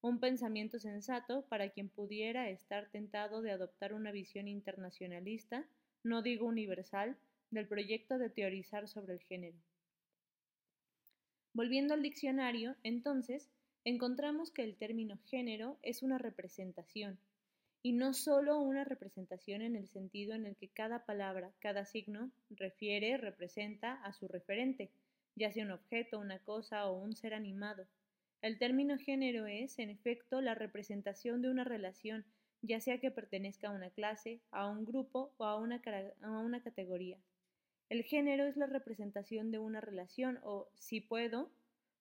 un 0.00 0.20
pensamiento 0.20 0.78
sensato 0.78 1.46
para 1.48 1.70
quien 1.70 1.88
pudiera 1.88 2.48
estar 2.50 2.88
tentado 2.90 3.42
de 3.42 3.50
adoptar 3.50 3.92
una 3.94 4.12
visión 4.12 4.48
internacionalista, 4.48 5.64
no 6.02 6.22
digo 6.22 6.46
universal, 6.46 7.16
del 7.50 7.66
proyecto 7.66 8.18
de 8.18 8.30
teorizar 8.30 8.88
sobre 8.88 9.14
el 9.14 9.20
género. 9.20 9.56
Volviendo 11.52 11.94
al 11.94 12.02
diccionario, 12.02 12.76
entonces, 12.82 13.48
encontramos 13.84 14.50
que 14.50 14.62
el 14.62 14.76
término 14.76 15.18
género 15.30 15.78
es 15.82 16.02
una 16.02 16.18
representación, 16.18 17.18
y 17.82 17.92
no 17.92 18.14
solo 18.14 18.58
una 18.58 18.84
representación 18.84 19.62
en 19.62 19.76
el 19.76 19.88
sentido 19.88 20.34
en 20.34 20.44
el 20.44 20.56
que 20.56 20.68
cada 20.68 21.04
palabra, 21.04 21.52
cada 21.60 21.84
signo, 21.84 22.30
refiere, 22.50 23.16
representa 23.16 23.94
a 24.02 24.12
su 24.12 24.26
referente, 24.26 24.90
ya 25.36 25.52
sea 25.52 25.64
un 25.64 25.70
objeto, 25.70 26.18
una 26.18 26.40
cosa 26.40 26.86
o 26.86 26.98
un 26.98 27.14
ser 27.14 27.32
animado, 27.32 27.86
el 28.42 28.58
término 28.58 28.98
género 28.98 29.46
es, 29.46 29.78
en 29.78 29.90
efecto, 29.90 30.40
la 30.40 30.54
representación 30.54 31.42
de 31.42 31.50
una 31.50 31.64
relación, 31.64 32.24
ya 32.62 32.80
sea 32.80 32.98
que 32.98 33.10
pertenezca 33.10 33.68
a 33.68 33.72
una 33.72 33.90
clase, 33.90 34.40
a 34.50 34.68
un 34.68 34.84
grupo 34.84 35.32
o 35.38 35.44
a 35.44 35.56
una, 35.56 35.80
categoría. 36.62 37.18
El 37.88 38.02
género 38.02 38.46
es 38.46 38.56
la 38.56 38.66
representación 38.66 39.50
de 39.50 39.58
una 39.58 39.80
relación 39.80 40.38
o, 40.42 40.68
si 40.74 41.00
puedo, 41.00 41.50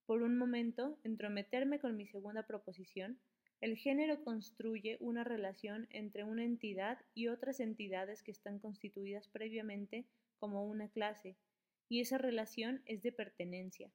por 0.06 0.22
un 0.22 0.38
momento, 0.38 1.00
entrometerme 1.04 1.80
con 1.80 1.98
mi 1.98 2.06
segunda 2.06 2.44
proposición, 2.44 3.20
el 3.62 3.78
género 3.78 4.24
construye 4.24 4.98
una 5.00 5.24
relación 5.24 5.88
entre 5.90 6.24
una 6.24 6.44
entidad 6.44 7.00
y 7.14 7.28
otras 7.28 7.60
entidades 7.60 8.22
que 8.22 8.32
están 8.32 8.60
constituidas 8.60 9.28
previamente 9.28 10.06
como 10.38 10.66
una 10.66 10.90
clase, 10.90 11.38
y 11.88 12.02
esa 12.02 12.18
relación 12.18 12.82
es 12.86 13.02
de 13.02 13.12
pertenencia. 13.12 13.92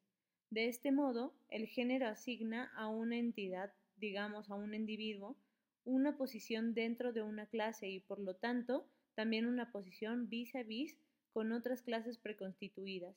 De 0.50 0.66
este 0.66 0.90
modo, 0.90 1.32
el 1.48 1.68
género 1.68 2.08
asigna 2.08 2.72
a 2.74 2.88
una 2.88 3.16
entidad, 3.16 3.72
digamos 3.98 4.50
a 4.50 4.56
un 4.56 4.74
individuo, 4.74 5.36
una 5.84 6.16
posición 6.16 6.74
dentro 6.74 7.12
de 7.12 7.22
una 7.22 7.46
clase 7.46 7.88
y 7.88 8.00
por 8.00 8.18
lo 8.18 8.34
tanto 8.34 8.84
también 9.14 9.46
una 9.46 9.70
posición 9.70 10.28
vis 10.28 10.56
a 10.56 10.64
vis 10.64 10.98
con 11.32 11.52
otras 11.52 11.82
clases 11.82 12.18
preconstituidas. 12.18 13.14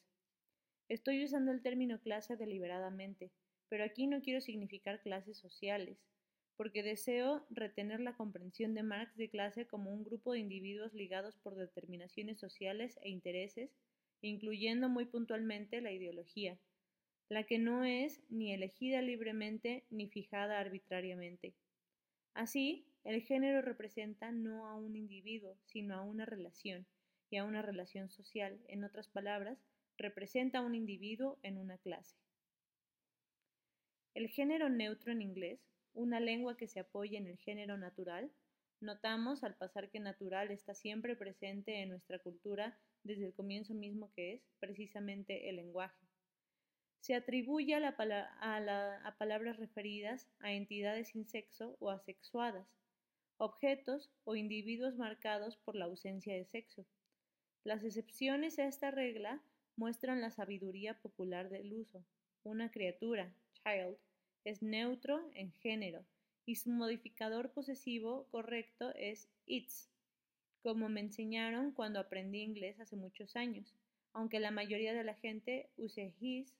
Estoy 0.89 1.23
usando 1.23 1.51
el 1.51 1.63
término 1.63 1.99
clase 1.99 2.37
deliberadamente, 2.37 3.31
pero 3.67 3.83
aquí 3.83 4.05
no 4.05 4.21
quiero 4.21 4.39
significar 4.39 5.01
clases 5.01 5.39
sociales, 5.39 5.97
porque 6.55 6.83
deseo 6.83 7.47
retener 7.49 7.99
la 7.99 8.15
comprensión 8.15 8.75
de 8.75 8.83
Marx 8.83 9.17
de 9.17 9.29
clase 9.29 9.65
como 9.65 9.91
un 9.91 10.03
grupo 10.03 10.33
de 10.33 10.39
individuos 10.39 10.93
ligados 10.93 11.35
por 11.37 11.55
determinaciones 11.55 12.37
sociales 12.39 12.99
e 13.01 13.09
intereses, 13.09 13.71
incluyendo 14.21 14.87
muy 14.87 15.05
puntualmente 15.05 15.81
la 15.81 15.91
ideología 15.91 16.59
la 17.29 17.43
que 17.43 17.57
no 17.57 17.83
es 17.83 18.21
ni 18.29 18.53
elegida 18.53 19.01
libremente 19.01 19.85
ni 19.89 20.07
fijada 20.07 20.59
arbitrariamente. 20.59 21.55
Así, 22.33 22.85
el 23.03 23.21
género 23.21 23.61
representa 23.61 24.31
no 24.31 24.67
a 24.67 24.75
un 24.75 24.95
individuo, 24.95 25.57
sino 25.65 25.95
a 25.95 26.01
una 26.01 26.25
relación, 26.25 26.85
y 27.29 27.37
a 27.37 27.45
una 27.45 27.61
relación 27.61 28.09
social, 28.09 28.59
en 28.67 28.83
otras 28.83 29.07
palabras, 29.07 29.57
representa 29.97 30.59
a 30.59 30.61
un 30.61 30.75
individuo 30.75 31.39
en 31.41 31.57
una 31.57 31.77
clase. 31.77 32.15
El 34.13 34.27
género 34.29 34.69
neutro 34.69 35.11
en 35.11 35.21
inglés, 35.21 35.59
una 35.93 36.19
lengua 36.19 36.57
que 36.57 36.67
se 36.67 36.79
apoya 36.79 37.17
en 37.17 37.27
el 37.27 37.37
género 37.37 37.77
natural, 37.77 38.31
notamos 38.79 39.43
al 39.43 39.55
pasar 39.55 39.89
que 39.89 39.99
natural 39.99 40.51
está 40.51 40.75
siempre 40.75 41.15
presente 41.15 41.81
en 41.81 41.89
nuestra 41.89 42.19
cultura 42.19 42.77
desde 43.03 43.25
el 43.25 43.33
comienzo 43.33 43.73
mismo 43.73 44.11
que 44.13 44.33
es 44.33 44.41
precisamente 44.59 45.49
el 45.49 45.55
lenguaje 45.55 46.12
se 47.03 47.15
atribuye 47.15 47.75
a, 47.75 47.97
palabras 49.17 49.57
referidas 49.57 50.25
a 50.39 50.53
entidades 50.53 51.09
sin 51.09 51.27
sexo 51.27 51.75
o 51.81 51.89
asexuadas, 51.89 52.65
objetos 53.35 54.09
o 54.23 54.37
individuos 54.37 54.95
marcados 54.95 55.57
por 55.57 55.75
la 55.75 55.83
ausencia 55.83 56.33
de 56.33 56.45
sexo. 56.45 56.85
Las 57.65 57.83
excepciones 57.83 58.57
a 58.57 58.67
esta 58.67 58.89
regla 58.89 59.43
muestran 59.75 60.21
la 60.21 60.31
sabiduría 60.31 60.97
popular 61.01 61.49
del 61.49 61.73
uso. 61.73 62.05
Una 62.43 62.71
criatura, 62.71 63.35
child, 63.51 63.97
es 64.45 64.63
neutro 64.63 65.29
en 65.33 65.51
género 65.55 66.05
y 66.45 66.55
su 66.55 66.69
modificador 66.69 67.51
posesivo 67.51 68.29
correcto 68.31 68.95
es 68.95 69.27
its, 69.45 69.89
como 70.61 70.87
me 70.87 71.01
enseñaron 71.01 71.73
cuando 71.73 71.99
aprendí 71.99 72.43
inglés 72.43 72.79
hace 72.79 72.95
muchos 72.95 73.35
años, 73.35 73.75
aunque 74.13 74.39
la 74.39 74.51
mayoría 74.51 74.93
de 74.93 75.03
la 75.03 75.15
gente 75.15 75.69
use 75.75 76.13
his 76.21 76.53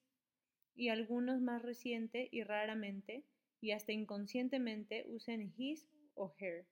y 0.75 0.89
algunos 0.89 1.41
más 1.41 1.61
reciente 1.61 2.29
y 2.31 2.43
raramente 2.43 3.23
y 3.61 3.71
hasta 3.71 3.91
inconscientemente 3.91 5.05
usen 5.07 5.53
his 5.57 5.87
o 6.15 6.33
her. 6.37 6.65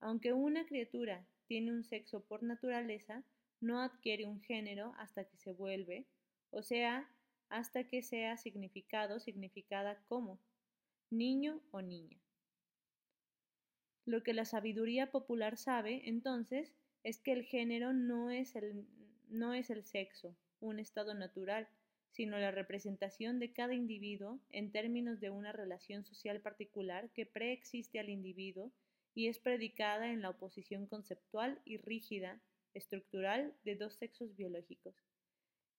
Aunque 0.00 0.32
una 0.32 0.66
criatura 0.66 1.26
tiene 1.46 1.72
un 1.72 1.84
sexo 1.84 2.24
por 2.24 2.42
naturaleza, 2.42 3.24
no 3.60 3.80
adquiere 3.80 4.26
un 4.26 4.40
género 4.40 4.94
hasta 4.98 5.24
que 5.24 5.36
se 5.38 5.52
vuelve, 5.52 6.06
o 6.50 6.62
sea, 6.62 7.10
hasta 7.48 7.88
que 7.88 8.02
sea 8.02 8.36
significado 8.36 9.20
significada 9.20 10.02
como 10.06 10.40
niño 11.10 11.60
o 11.70 11.82
niña. 11.82 12.18
Lo 14.04 14.22
que 14.22 14.34
la 14.34 14.44
sabiduría 14.44 15.10
popular 15.10 15.56
sabe, 15.56 16.08
entonces, 16.08 16.74
es 17.02 17.20
que 17.20 17.32
el 17.32 17.44
género 17.44 17.92
no 17.92 18.30
es 18.30 18.54
el, 18.56 18.86
no 19.28 19.54
es 19.54 19.70
el 19.70 19.84
sexo, 19.84 20.36
un 20.60 20.78
estado 20.78 21.14
natural, 21.14 21.68
sino 22.14 22.38
la 22.38 22.52
representación 22.52 23.40
de 23.40 23.52
cada 23.52 23.74
individuo 23.74 24.38
en 24.50 24.70
términos 24.70 25.20
de 25.20 25.30
una 25.30 25.50
relación 25.50 26.04
social 26.04 26.40
particular 26.40 27.10
que 27.10 27.26
preexiste 27.26 27.98
al 27.98 28.08
individuo 28.08 28.72
y 29.14 29.26
es 29.26 29.40
predicada 29.40 30.12
en 30.12 30.22
la 30.22 30.30
oposición 30.30 30.86
conceptual 30.86 31.60
y 31.64 31.76
rígida, 31.76 32.40
estructural, 32.72 33.52
de 33.64 33.74
dos 33.74 33.94
sexos 33.94 34.36
biológicos. 34.36 34.94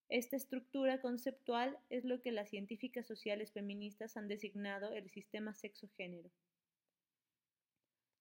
Esta 0.09 0.35
estructura 0.35 0.99
conceptual 0.99 1.77
es 1.89 2.03
lo 2.03 2.21
que 2.21 2.33
las 2.33 2.49
científicas 2.49 3.07
sociales 3.07 3.53
feministas 3.53 4.17
han 4.17 4.27
designado 4.27 4.91
el 4.91 5.09
sistema 5.09 5.53
sexo-género. 5.53 6.29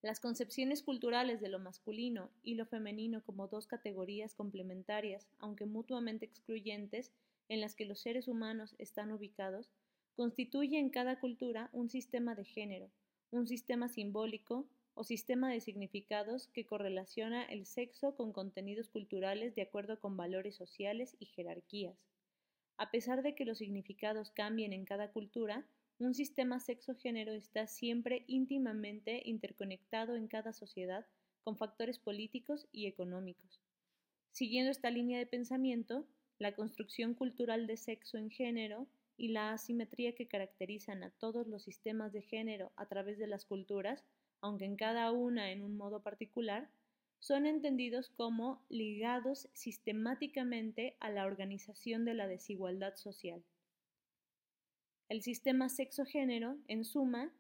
Las 0.03 0.21
concepciones 0.21 0.83
culturales 0.83 1.41
de 1.41 1.49
lo 1.49 1.59
masculino 1.59 2.31
y 2.43 2.55
lo 2.55 2.67
femenino 2.67 3.25
como 3.25 3.49
dos 3.49 3.67
categorías 3.67 4.35
complementarias, 4.35 5.27
aunque 5.39 5.65
mutuamente 5.65 6.27
excluyentes, 6.27 7.13
en 7.49 7.61
las 7.61 7.75
que 7.75 7.85
los 7.85 8.01
seres 8.01 8.29
humanos 8.29 8.75
están 8.79 9.13
ubicados, 9.13 9.71
constituye 10.17 10.79
en 10.79 10.91
cada 10.91 11.19
cultura 11.19 11.71
un 11.73 11.91
sistema 11.91 12.35
de 12.35 12.45
género, 12.45 12.91
un 13.31 13.47
sistema 13.47 13.89
simbólico 13.89 14.69
o 14.95 15.03
sistema 15.03 15.51
de 15.51 15.61
significados 15.61 16.49
que 16.49 16.67
correlaciona 16.67 17.45
el 17.45 17.67
sexo 17.67 18.15
con 18.17 18.33
contenidos 18.33 18.89
culturales 18.89 19.55
de 19.55 19.63
acuerdo 19.63 19.99
con 19.99 20.17
valores 20.17 20.55
sociales 20.55 21.17
y 21.19 21.27
jerarquías. 21.27 21.99
A 22.77 22.91
pesar 22.91 23.23
de 23.23 23.35
que 23.35 23.45
los 23.45 23.59
significados 23.59 24.31
cambien 24.31 24.73
en 24.73 24.85
cada 24.85 25.11
cultura, 25.11 25.67
un 25.99 26.15
sistema 26.15 26.59
sexo-género 26.59 27.33
está 27.33 27.67
siempre 27.67 28.25
íntimamente 28.27 29.23
interconectado 29.25 30.17
en 30.17 30.27
cada 30.27 30.53
sociedad 30.53 31.07
con 31.43 31.57
factores 31.57 31.99
políticos 31.99 32.67
y 32.73 32.87
económicos. 32.87 33.61
Siguiendo 34.33 34.73
esta 34.73 34.91
línea 34.91 35.19
de 35.19 35.27
pensamiento, 35.27 36.07
la 36.39 36.55
construcción 36.55 37.15
cultural 37.15 37.67
de 37.67 37.77
sexo 37.77 38.19
en 38.19 38.31
género 38.31 38.87
y 39.17 39.29
la 39.29 39.53
asimetría 39.53 40.15
que 40.15 40.27
caracterizan 40.27 41.05
a 41.05 41.11
todos 41.11 41.47
los 41.47 41.63
sistemas 41.63 42.13
de 42.13 42.23
género 42.23 42.73
a 42.77 42.87
través 42.87 43.19
de 43.19 43.27
las 43.27 43.45
culturas, 43.45 44.05
aunque 44.41 44.65
en 44.65 44.77
cada 44.77 45.13
una 45.13 45.53
en 45.53 45.63
un 45.63 45.77
modo 45.77 46.03
particular, 46.03 46.69
son 47.21 47.47
entendidos 47.47 48.11
como 48.11 48.63
ligados 48.69 49.49
sistemáticamente 49.55 50.97
a 51.01 51.09
la 51.09 51.25
organización 51.25 52.05
de 52.05 52.15
la 52.15 52.27
desigualdad 52.27 52.97
social. 52.97 53.43
El 55.09 55.23
sistema 55.23 55.69
sexo-género, 55.69 56.59
en 56.69 56.85
suma, 56.85 57.33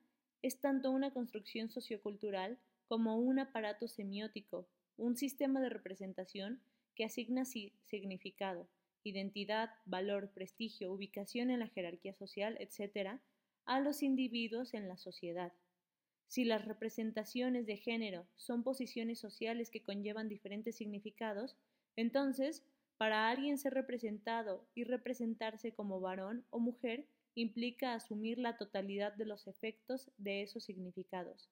es 0.42 0.60
tanto 0.60 0.90
una 0.90 1.12
construcción 1.12 1.68
sociocultural 1.70 2.58
como 2.86 3.18
un 3.18 3.38
aparato 3.38 3.88
semiótico, 3.88 4.66
un 4.96 5.16
sistema 5.16 5.60
de 5.60 5.70
representación 5.70 6.60
que 6.94 7.04
asigna 7.04 7.44
significado, 7.44 8.68
identidad, 9.04 9.70
valor, 9.84 10.30
prestigio, 10.32 10.92
ubicación 10.92 11.50
en 11.50 11.60
la 11.60 11.68
jerarquía 11.68 12.14
social, 12.14 12.56
etc., 12.60 13.20
a 13.66 13.80
los 13.80 14.02
individuos 14.02 14.74
en 14.74 14.88
la 14.88 14.96
sociedad. 14.96 15.52
Si 16.26 16.44
las 16.44 16.64
representaciones 16.64 17.66
de 17.66 17.76
género 17.76 18.26
son 18.36 18.64
posiciones 18.64 19.18
sociales 19.18 19.70
que 19.70 19.82
conllevan 19.82 20.28
diferentes 20.28 20.76
significados, 20.76 21.56
entonces, 21.96 22.64
para 22.96 23.28
alguien 23.30 23.58
ser 23.58 23.74
representado 23.74 24.66
y 24.74 24.84
representarse 24.84 25.72
como 25.72 26.00
varón 26.00 26.44
o 26.50 26.58
mujer 26.58 27.06
implica 27.34 27.94
asumir 27.94 28.38
la 28.38 28.56
totalidad 28.56 29.12
de 29.12 29.26
los 29.26 29.46
efectos 29.46 30.10
de 30.18 30.42
esos 30.42 30.64
significados. 30.64 31.50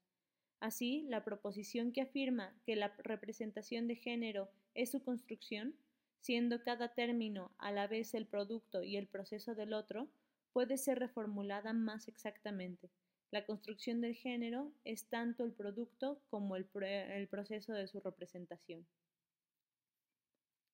Así, 0.60 1.04
la 1.08 1.24
proposición 1.24 1.92
que 1.92 2.02
afirma 2.02 2.54
que 2.64 2.76
la 2.76 2.94
representación 2.98 3.88
de 3.88 3.96
género 3.96 4.48
es 4.74 4.92
su 4.92 5.02
construcción, 5.02 5.74
siendo 6.22 6.62
cada 6.62 6.94
término 6.94 7.50
a 7.58 7.72
la 7.72 7.88
vez 7.88 8.14
el 8.14 8.26
producto 8.26 8.82
y 8.82 8.96
el 8.96 9.08
proceso 9.08 9.54
del 9.54 9.72
otro, 9.72 10.08
puede 10.52 10.78
ser 10.78 11.00
reformulada 11.00 11.72
más 11.72 12.06
exactamente. 12.06 12.90
La 13.32 13.44
construcción 13.44 14.00
del 14.00 14.14
género 14.14 14.72
es 14.84 15.08
tanto 15.08 15.44
el 15.44 15.52
producto 15.52 16.22
como 16.30 16.54
el, 16.54 16.68
el 16.84 17.28
proceso 17.28 17.72
de 17.72 17.88
su 17.88 17.98
representación. 18.00 18.86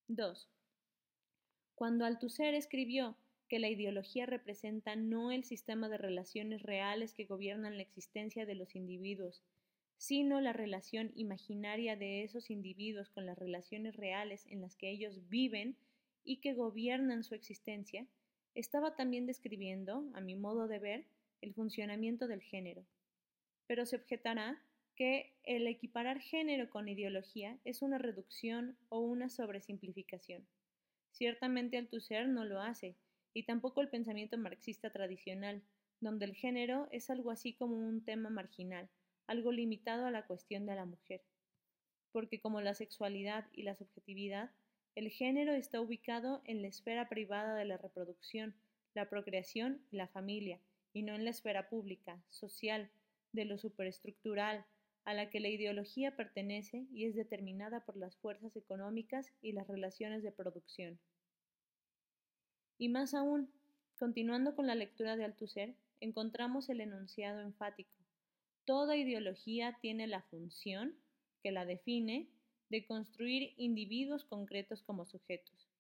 2. 0.09 0.51
Cuando 1.75 2.05
Althusser 2.05 2.55
escribió 2.55 3.17
que 3.49 3.59
la 3.59 3.69
ideología 3.69 4.27
representa 4.27 4.97
no 4.97 5.33
el 5.33 5.45
sistema 5.45 5.89
de 5.89 5.97
relaciones 5.97 6.63
reales 6.63 7.15
que 7.15 7.25
gobiernan 7.25 7.77
la 7.77 7.83
existencia 7.83 8.45
de 8.45 8.55
los 8.55 8.77
individuos, 8.77 9.43
sino 9.99 10.41
la 10.41 10.53
relación 10.53 11.13
imaginaria 11.17 11.97
de 11.97 12.23
esos 12.23 12.51
individuos 12.51 13.11
con 13.11 13.27
las 13.27 13.37
relaciones 13.37 13.97
reales 13.97 14.47
en 14.47 14.63
las 14.63 14.77
que 14.77 14.91
ellos 14.91 15.29
viven 15.29 15.77
y 16.25 16.37
que 16.37 16.55
gobiernan 16.55 17.25
su 17.25 17.35
existencia, 17.35 18.07
estaba 18.55 18.95
también 18.95 19.27
describiendo, 19.27 20.09
a 20.15 20.21
mi 20.21 20.35
modo 20.35 20.69
de 20.69 20.79
ver, 20.79 21.05
el 21.41 21.53
funcionamiento 21.53 22.29
del 22.29 22.43
género. 22.43 22.85
Pero 23.67 23.87
se 23.87 23.97
objetará 23.97 24.63
que 24.95 25.33
el 25.45 25.67
equiparar 25.67 26.21
género 26.21 26.71
con 26.71 26.89
ideología 26.89 27.59
es 27.65 27.83
una 27.83 27.99
reducción 27.99 28.77
o 28.89 29.01
una 29.01 29.29
sobresimplificación. 29.29 30.47
Ciertamente 31.13 31.77
Althusser 31.77 32.29
no 32.29 32.45
lo 32.45 32.61
hace, 32.61 32.97
y 33.35 33.45
tampoco 33.45 33.81
el 33.81 33.89
pensamiento 33.89 34.39
marxista 34.39 34.91
tradicional, 34.91 35.63
donde 36.01 36.25
el 36.25 36.35
género 36.35 36.89
es 36.91 37.11
algo 37.11 37.31
así 37.31 37.53
como 37.53 37.77
un 37.77 38.05
tema 38.05 38.31
marginal, 38.31 38.89
algo 39.29 39.53
limitado 39.53 40.07
a 40.07 40.11
la 40.11 40.27
cuestión 40.27 40.67
de 40.67 40.75
la 40.75 40.87
mujer. 40.87 41.23
Porque 42.11 42.41
como 42.41 42.61
la 42.61 42.75
sexualidad 42.75 43.47
y 43.53 43.63
la 43.63 43.77
subjetividad, 43.77 44.51
el 44.97 45.11
género 45.11 45.53
está 45.53 45.81
ubicado 45.81 46.43
en 46.45 46.63
la 46.63 46.69
esfera 46.69 47.09
privada 47.09 47.55
de 47.55 47.65
la 47.65 47.77
reproducción, 47.77 48.57
la 48.95 49.09
procreación 49.09 49.81
y 49.93 49.97
la 49.97 50.09
familia, 50.09 50.59
y 50.93 51.03
no 51.03 51.15
en 51.15 51.25
la 51.25 51.31
esfera 51.31 51.69
pública, 51.69 52.21
social, 52.31 52.91
de 53.33 53.45
lo 53.45 53.59
superestructural, 53.59 54.65
a 55.05 55.15
la 55.15 55.31
que 55.31 55.41
la 55.41 55.49
ideología 55.49 56.17
pertenece 56.17 56.87
y 56.91 57.05
es 57.05 57.15
determinada 57.15 57.81
por 57.81 57.97
las 57.97 58.17
fuerzas 58.17 58.57
económicas 58.57 59.33
y 59.41 59.53
las 59.53 59.69
relaciones 59.69 60.23
de 60.23 60.33
producción. 60.33 60.99
Y 62.79 62.89
más 62.89 63.15
aún, 63.15 63.51
continuando 63.99 64.55
con 64.55 64.67
la 64.67 64.75
lectura 64.75 65.17
de 65.17 65.25
Althusser, 65.25 65.75
encontramos 66.01 66.69
el 66.69 66.81
enunciado 66.81 67.41
enfático. 67.41 67.98
Toda 68.69 68.99
ideología 68.99 69.79
tiene 69.81 70.07
la 70.07 70.21
función, 70.21 70.95
que 71.43 71.53
la 71.53 71.65
define, 71.65 72.29
de 72.69 72.85
construir 72.85 73.55
individuos 73.57 74.27
concretos 74.27 74.83
como 74.83 75.07
sujetos. 75.07 75.71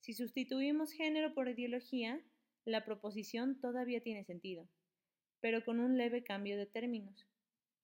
Si 0.00 0.12
sustituimos 0.12 0.92
género 0.92 1.32
por 1.32 1.48
ideología, 1.48 2.20
la 2.66 2.84
proposición 2.84 3.58
todavía 3.62 4.02
tiene 4.02 4.24
sentido, 4.24 4.68
pero 5.40 5.64
con 5.64 5.80
un 5.80 5.96
leve 5.96 6.22
cambio 6.22 6.58
de 6.58 6.66
términos. 6.66 7.26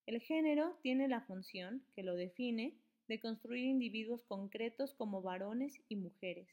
El 0.05 0.21
género 0.21 0.79
tiene 0.83 1.09
la 1.09 1.23
función, 1.23 1.83
que 1.95 2.03
lo 2.03 2.15
define, 2.15 2.77
de 3.09 3.19
construir 3.19 3.65
individuos 3.65 4.21
concretos 4.25 4.93
como 4.93 5.23
varones 5.23 5.81
y 5.89 5.97
mujeres. 5.97 6.49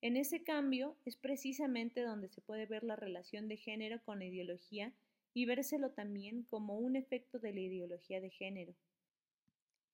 En 0.00 0.16
ese 0.16 0.44
cambio 0.44 0.96
es 1.04 1.14
precisamente 1.16 2.00
donde 2.00 2.30
se 2.30 2.40
puede 2.40 2.64
ver 2.64 2.84
la 2.84 2.96
relación 2.96 3.48
de 3.48 3.58
género 3.58 4.02
con 4.02 4.22
ideología 4.22 4.94
y 5.34 5.44
vérselo 5.46 5.90
también 5.90 6.42
como 6.44 6.78
un 6.78 6.96
efecto 6.96 7.38
de 7.38 7.52
la 7.52 7.60
ideología 7.60 8.20
de 8.20 8.30
género. 8.30 8.74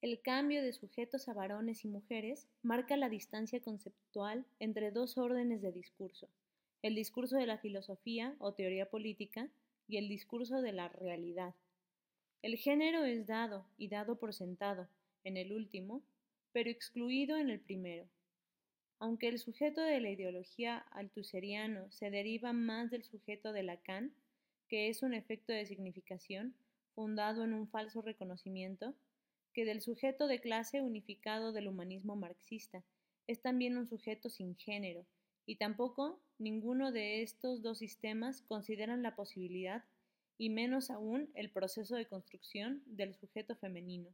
El 0.00 0.20
cambio 0.20 0.62
de 0.62 0.72
sujetos 0.72 1.28
a 1.28 1.32
varones 1.32 1.84
y 1.84 1.88
mujeres 1.88 2.46
marca 2.62 2.96
la 2.96 3.08
distancia 3.08 3.60
conceptual 3.60 4.44
entre 4.58 4.90
dos 4.90 5.16
órdenes 5.16 5.62
de 5.62 5.72
discurso, 5.72 6.28
el 6.82 6.94
discurso 6.94 7.36
de 7.36 7.46
la 7.46 7.56
filosofía 7.56 8.36
o 8.38 8.52
teoría 8.52 8.90
política 8.90 9.48
y 9.88 9.96
el 9.96 10.08
discurso 10.08 10.60
de 10.60 10.72
la 10.72 10.88
realidad. 10.88 11.54
El 12.42 12.58
género 12.58 13.04
es 13.04 13.26
dado 13.26 13.64
y 13.78 13.88
dado 13.88 14.18
por 14.18 14.34
sentado 14.34 14.88
en 15.24 15.38
el 15.38 15.52
último, 15.52 16.02
pero 16.52 16.68
excluido 16.68 17.38
en 17.38 17.48
el 17.48 17.60
primero. 17.60 18.06
Aunque 18.98 19.28
el 19.28 19.38
sujeto 19.38 19.80
de 19.80 20.00
la 20.00 20.10
ideología 20.10 20.78
altuseriano 20.92 21.90
se 21.90 22.10
deriva 22.10 22.52
más 22.52 22.90
del 22.90 23.04
sujeto 23.04 23.52
de 23.52 23.62
Lacan, 23.62 24.12
que 24.74 24.88
es 24.88 25.04
un 25.04 25.14
efecto 25.14 25.52
de 25.52 25.66
significación 25.66 26.52
fundado 26.96 27.44
en 27.44 27.54
un 27.54 27.68
falso 27.68 28.02
reconocimiento, 28.02 28.92
que 29.52 29.64
del 29.64 29.80
sujeto 29.80 30.26
de 30.26 30.40
clase 30.40 30.82
unificado 30.82 31.52
del 31.52 31.68
humanismo 31.68 32.16
marxista, 32.16 32.82
es 33.28 33.40
también 33.40 33.76
un 33.76 33.86
sujeto 33.86 34.30
sin 34.30 34.56
género, 34.56 35.06
y 35.46 35.58
tampoco 35.58 36.18
ninguno 36.40 36.90
de 36.90 37.22
estos 37.22 37.62
dos 37.62 37.78
sistemas 37.78 38.42
consideran 38.42 39.04
la 39.04 39.14
posibilidad, 39.14 39.84
y 40.38 40.50
menos 40.50 40.90
aún 40.90 41.30
el 41.34 41.50
proceso 41.50 41.94
de 41.94 42.06
construcción 42.06 42.82
del 42.84 43.14
sujeto 43.14 43.54
femenino. 43.54 44.10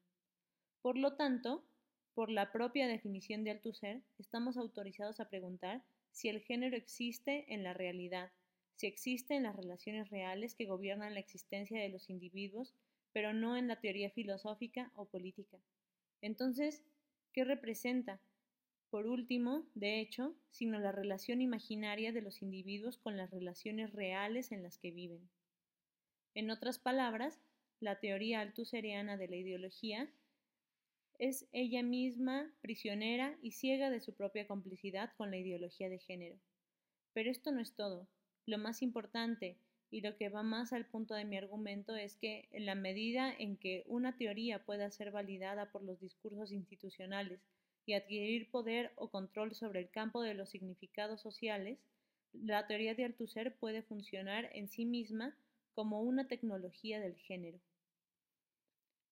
Por 0.83 0.99
lo 0.99 1.15
tanto, 1.15 1.65
por 2.13 2.29
la 2.29 2.53
propia 2.53 2.87
definición 2.87 3.45
de 3.45 3.53
Althusser, 3.53 4.03
estamos 4.19 4.59
autorizados 4.59 5.21
a 5.21 5.31
preguntar 5.31 5.81
si 6.13 6.29
el 6.29 6.43
género 6.43 6.77
existe 6.77 7.47
en 7.49 7.65
la 7.65 7.73
realidad, 7.73 8.31
si 8.81 8.87
existe 8.87 9.35
en 9.35 9.43
las 9.43 9.55
relaciones 9.55 10.09
reales 10.09 10.55
que 10.55 10.65
gobiernan 10.65 11.13
la 11.13 11.21
existencia 11.21 11.79
de 11.79 11.91
los 11.91 12.09
individuos, 12.09 12.73
pero 13.13 13.35
no 13.35 13.59
en 13.59 13.69
la 13.69 13.79
teoría 13.79 14.09
filosófica 14.09 14.91
o 14.95 15.05
política. 15.05 15.59
Entonces, 16.23 16.83
¿qué 17.35 17.45
representa? 17.45 18.23
Por 18.89 19.07
último, 19.07 19.67
de 19.75 20.01
hecho, 20.01 20.35
sino 20.51 20.79
la 20.79 20.93
relación 20.93 21.43
imaginaria 21.43 22.11
de 22.11 22.23
los 22.23 22.41
individuos 22.41 22.97
con 22.97 23.19
las 23.19 23.31
relaciones 23.31 23.93
reales 23.93 24.51
en 24.51 24.63
las 24.63 24.79
que 24.79 24.93
viven. 24.93 25.29
En 26.35 26.51
otras 26.51 26.79
palabras, 26.79 27.39
la 27.81 28.01
teoría 28.01 28.41
altuseriana 28.41 29.19
de 29.19 29.29
la 29.29 29.37
ideología 29.37 30.11
es 31.19 31.47
ella 31.53 31.83
misma 31.83 32.51
prisionera 32.63 33.37
y 33.43 33.51
ciega 33.51 33.91
de 33.91 34.01
su 34.01 34.15
propia 34.15 34.47
complicidad 34.47 35.13
con 35.19 35.31
la 35.31 35.37
ideología 35.37 35.91
de 35.91 35.99
género. 35.99 36.41
Pero 37.13 37.31
esto 37.31 37.53
no 37.53 37.61
es 37.61 37.75
todo. 37.75 38.09
Lo 38.47 38.59
más 38.59 38.83
importante 38.83 39.57
y 39.91 40.01
lo 40.03 40.17
que 40.17 40.29
va 40.29 40.43
más 40.43 40.73
al 40.73 40.87
punto 40.87 41.15
de 41.15 41.25
mi 41.25 41.37
argumento 41.37 41.97
es 41.97 42.17
que 42.17 42.49
en 42.53 42.67
la 42.67 42.75
medida 42.75 43.33
en 43.37 43.57
que 43.57 43.83
una 43.87 44.17
teoría 44.17 44.65
pueda 44.65 44.91
ser 44.91 45.11
validada 45.11 45.71
por 45.73 45.83
los 45.83 46.01
discursos 46.01 46.53
institucionales 46.53 47.41
y 47.87 47.95
adquirir 47.95 48.51
poder 48.51 48.93
o 48.95 49.11
control 49.11 49.55
sobre 49.55 49.81
el 49.81 49.91
campo 49.91 50.23
de 50.23 50.35
los 50.35 50.51
significados 50.51 51.21
sociales, 51.21 51.79
la 52.33 52.67
teoría 52.67 52.95
de 52.95 53.05
Althusser 53.05 53.57
puede 53.57 53.83
funcionar 53.83 54.49
en 54.53 54.69
sí 54.69 54.85
misma 54.85 55.37
como 55.75 56.03
una 56.03 56.29
tecnología 56.29 57.01
del 57.01 57.17
género. 57.17 57.59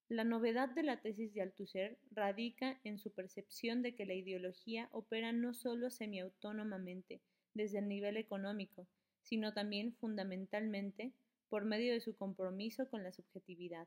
La 0.08 0.24
novedad 0.24 0.70
de 0.70 0.84
la 0.84 1.00
tesis 1.00 1.34
de 1.34 1.42
Althusser 1.42 1.98
radica 2.12 2.80
en 2.84 2.98
su 2.98 3.10
percepción 3.10 3.82
de 3.82 3.94
que 3.94 4.06
la 4.06 4.14
ideología 4.14 4.88
opera 4.92 5.32
no 5.32 5.52
solo 5.52 5.90
semiautónomamente 5.90 7.20
desde 7.52 7.80
el 7.80 7.88
nivel 7.88 8.16
económico, 8.16 8.86
sino 9.28 9.52
también 9.52 9.92
fundamentalmente 9.92 11.12
por 11.50 11.66
medio 11.66 11.92
de 11.92 12.00
su 12.00 12.16
compromiso 12.16 12.88
con 12.88 13.02
la 13.02 13.12
subjetividad. 13.12 13.86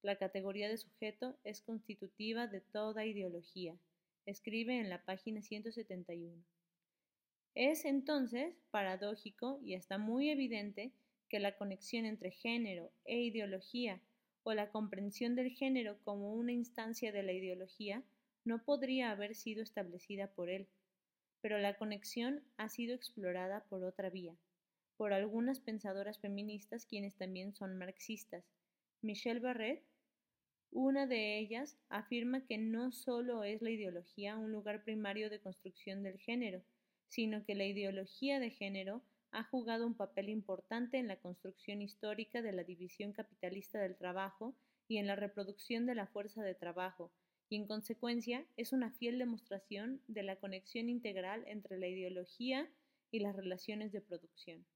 La 0.00 0.16
categoría 0.16 0.68
de 0.68 0.78
sujeto 0.78 1.38
es 1.44 1.60
constitutiva 1.60 2.46
de 2.46 2.62
toda 2.62 3.04
ideología, 3.04 3.76
escribe 4.24 4.78
en 4.78 4.88
la 4.88 5.04
página 5.04 5.42
171. 5.42 6.42
Es 7.54 7.84
entonces 7.84 8.54
paradójico 8.70 9.60
y 9.62 9.74
hasta 9.74 9.98
muy 9.98 10.30
evidente 10.30 10.92
que 11.28 11.38
la 11.38 11.56
conexión 11.56 12.06
entre 12.06 12.30
género 12.30 12.90
e 13.04 13.20
ideología 13.20 14.00
o 14.42 14.54
la 14.54 14.70
comprensión 14.70 15.34
del 15.34 15.50
género 15.50 15.98
como 16.02 16.32
una 16.32 16.52
instancia 16.52 17.12
de 17.12 17.22
la 17.22 17.32
ideología 17.32 18.02
no 18.44 18.64
podría 18.64 19.10
haber 19.10 19.34
sido 19.34 19.62
establecida 19.62 20.28
por 20.28 20.48
él, 20.48 20.68
pero 21.42 21.58
la 21.58 21.76
conexión 21.76 22.42
ha 22.56 22.70
sido 22.70 22.94
explorada 22.94 23.64
por 23.64 23.84
otra 23.84 24.08
vía, 24.08 24.34
por 24.98 25.12
algunas 25.12 25.60
pensadoras 25.60 26.18
feministas 26.18 26.84
quienes 26.84 27.14
también 27.14 27.54
son 27.54 27.78
marxistas. 27.78 28.44
Michelle 29.00 29.40
Barrett, 29.40 29.84
una 30.72 31.06
de 31.06 31.38
ellas, 31.38 31.78
afirma 31.88 32.44
que 32.44 32.58
no 32.58 32.90
solo 32.90 33.44
es 33.44 33.62
la 33.62 33.70
ideología 33.70 34.36
un 34.36 34.50
lugar 34.50 34.82
primario 34.82 35.30
de 35.30 35.40
construcción 35.40 36.02
del 36.02 36.18
género, 36.18 36.62
sino 37.06 37.44
que 37.44 37.54
la 37.54 37.64
ideología 37.64 38.40
de 38.40 38.50
género 38.50 39.00
ha 39.30 39.44
jugado 39.44 39.86
un 39.86 39.94
papel 39.94 40.28
importante 40.28 40.98
en 40.98 41.06
la 41.06 41.16
construcción 41.16 41.80
histórica 41.80 42.42
de 42.42 42.52
la 42.52 42.64
división 42.64 43.12
capitalista 43.12 43.78
del 43.78 43.96
trabajo 43.96 44.56
y 44.88 44.98
en 44.98 45.06
la 45.06 45.14
reproducción 45.14 45.86
de 45.86 45.94
la 45.94 46.08
fuerza 46.08 46.42
de 46.42 46.54
trabajo, 46.54 47.12
y 47.48 47.56
en 47.56 47.66
consecuencia 47.66 48.44
es 48.56 48.72
una 48.72 48.90
fiel 48.90 49.18
demostración 49.18 50.02
de 50.08 50.24
la 50.24 50.36
conexión 50.36 50.88
integral 50.88 51.44
entre 51.46 51.78
la 51.78 51.86
ideología 51.86 52.68
y 53.12 53.20
las 53.20 53.36
relaciones 53.36 53.92
de 53.92 54.00
producción. 54.00 54.66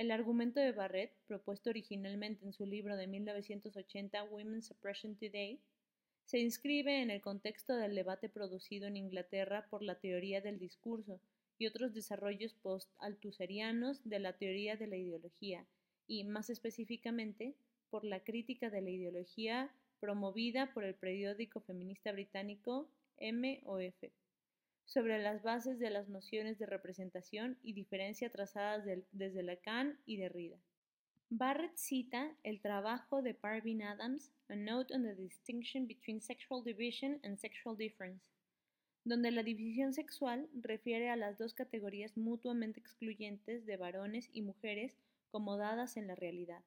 El 0.00 0.12
argumento 0.12 0.60
de 0.60 0.72
Barrett, 0.72 1.12
propuesto 1.26 1.68
originalmente 1.68 2.46
en 2.46 2.54
su 2.54 2.64
libro 2.64 2.96
de 2.96 3.06
1980 3.06 4.24
Women's 4.24 4.64
Suppression 4.64 5.14
Today, 5.14 5.60
se 6.24 6.38
inscribe 6.38 7.02
en 7.02 7.10
el 7.10 7.20
contexto 7.20 7.76
del 7.76 7.94
debate 7.94 8.30
producido 8.30 8.86
en 8.86 8.96
Inglaterra 8.96 9.66
por 9.68 9.82
la 9.82 9.96
teoría 9.96 10.40
del 10.40 10.58
discurso 10.58 11.20
y 11.58 11.66
otros 11.66 11.92
desarrollos 11.92 12.54
post-altuserianos 12.54 14.00
de 14.02 14.20
la 14.20 14.38
teoría 14.38 14.76
de 14.76 14.86
la 14.86 14.96
ideología, 14.96 15.66
y 16.06 16.24
más 16.24 16.48
específicamente 16.48 17.54
por 17.90 18.02
la 18.02 18.24
crítica 18.24 18.70
de 18.70 18.80
la 18.80 18.88
ideología 18.88 19.70
promovida 20.00 20.72
por 20.72 20.84
el 20.84 20.94
periódico 20.94 21.60
feminista 21.60 22.10
británico 22.10 22.88
MOF 23.20 24.02
sobre 24.90 25.22
las 25.22 25.40
bases 25.44 25.78
de 25.78 25.88
las 25.88 26.08
nociones 26.08 26.58
de 26.58 26.66
representación 26.66 27.56
y 27.62 27.74
diferencia 27.74 28.28
trazadas 28.28 28.84
desde 29.12 29.42
Lacan 29.44 29.96
y 30.04 30.16
Derrida. 30.16 30.58
Barrett 31.28 31.76
cita 31.76 32.36
el 32.42 32.60
trabajo 32.60 33.22
de 33.22 33.32
Parvin 33.32 33.84
Adams, 33.84 34.32
A 34.48 34.56
Note 34.56 34.92
on 34.92 35.04
the 35.04 35.14
Distinction 35.14 35.86
Between 35.86 36.20
Sexual 36.20 36.64
Division 36.64 37.20
and 37.22 37.38
Sexual 37.38 37.76
Difference, 37.76 38.20
donde 39.04 39.30
la 39.30 39.44
división 39.44 39.92
sexual 39.92 40.48
refiere 40.54 41.08
a 41.08 41.14
las 41.14 41.38
dos 41.38 41.54
categorías 41.54 42.16
mutuamente 42.16 42.80
excluyentes 42.80 43.66
de 43.66 43.76
varones 43.76 44.28
y 44.32 44.42
mujeres 44.42 44.96
como 45.30 45.56
dadas 45.56 45.96
en 45.96 46.08
la 46.08 46.16
realidad. 46.16 46.64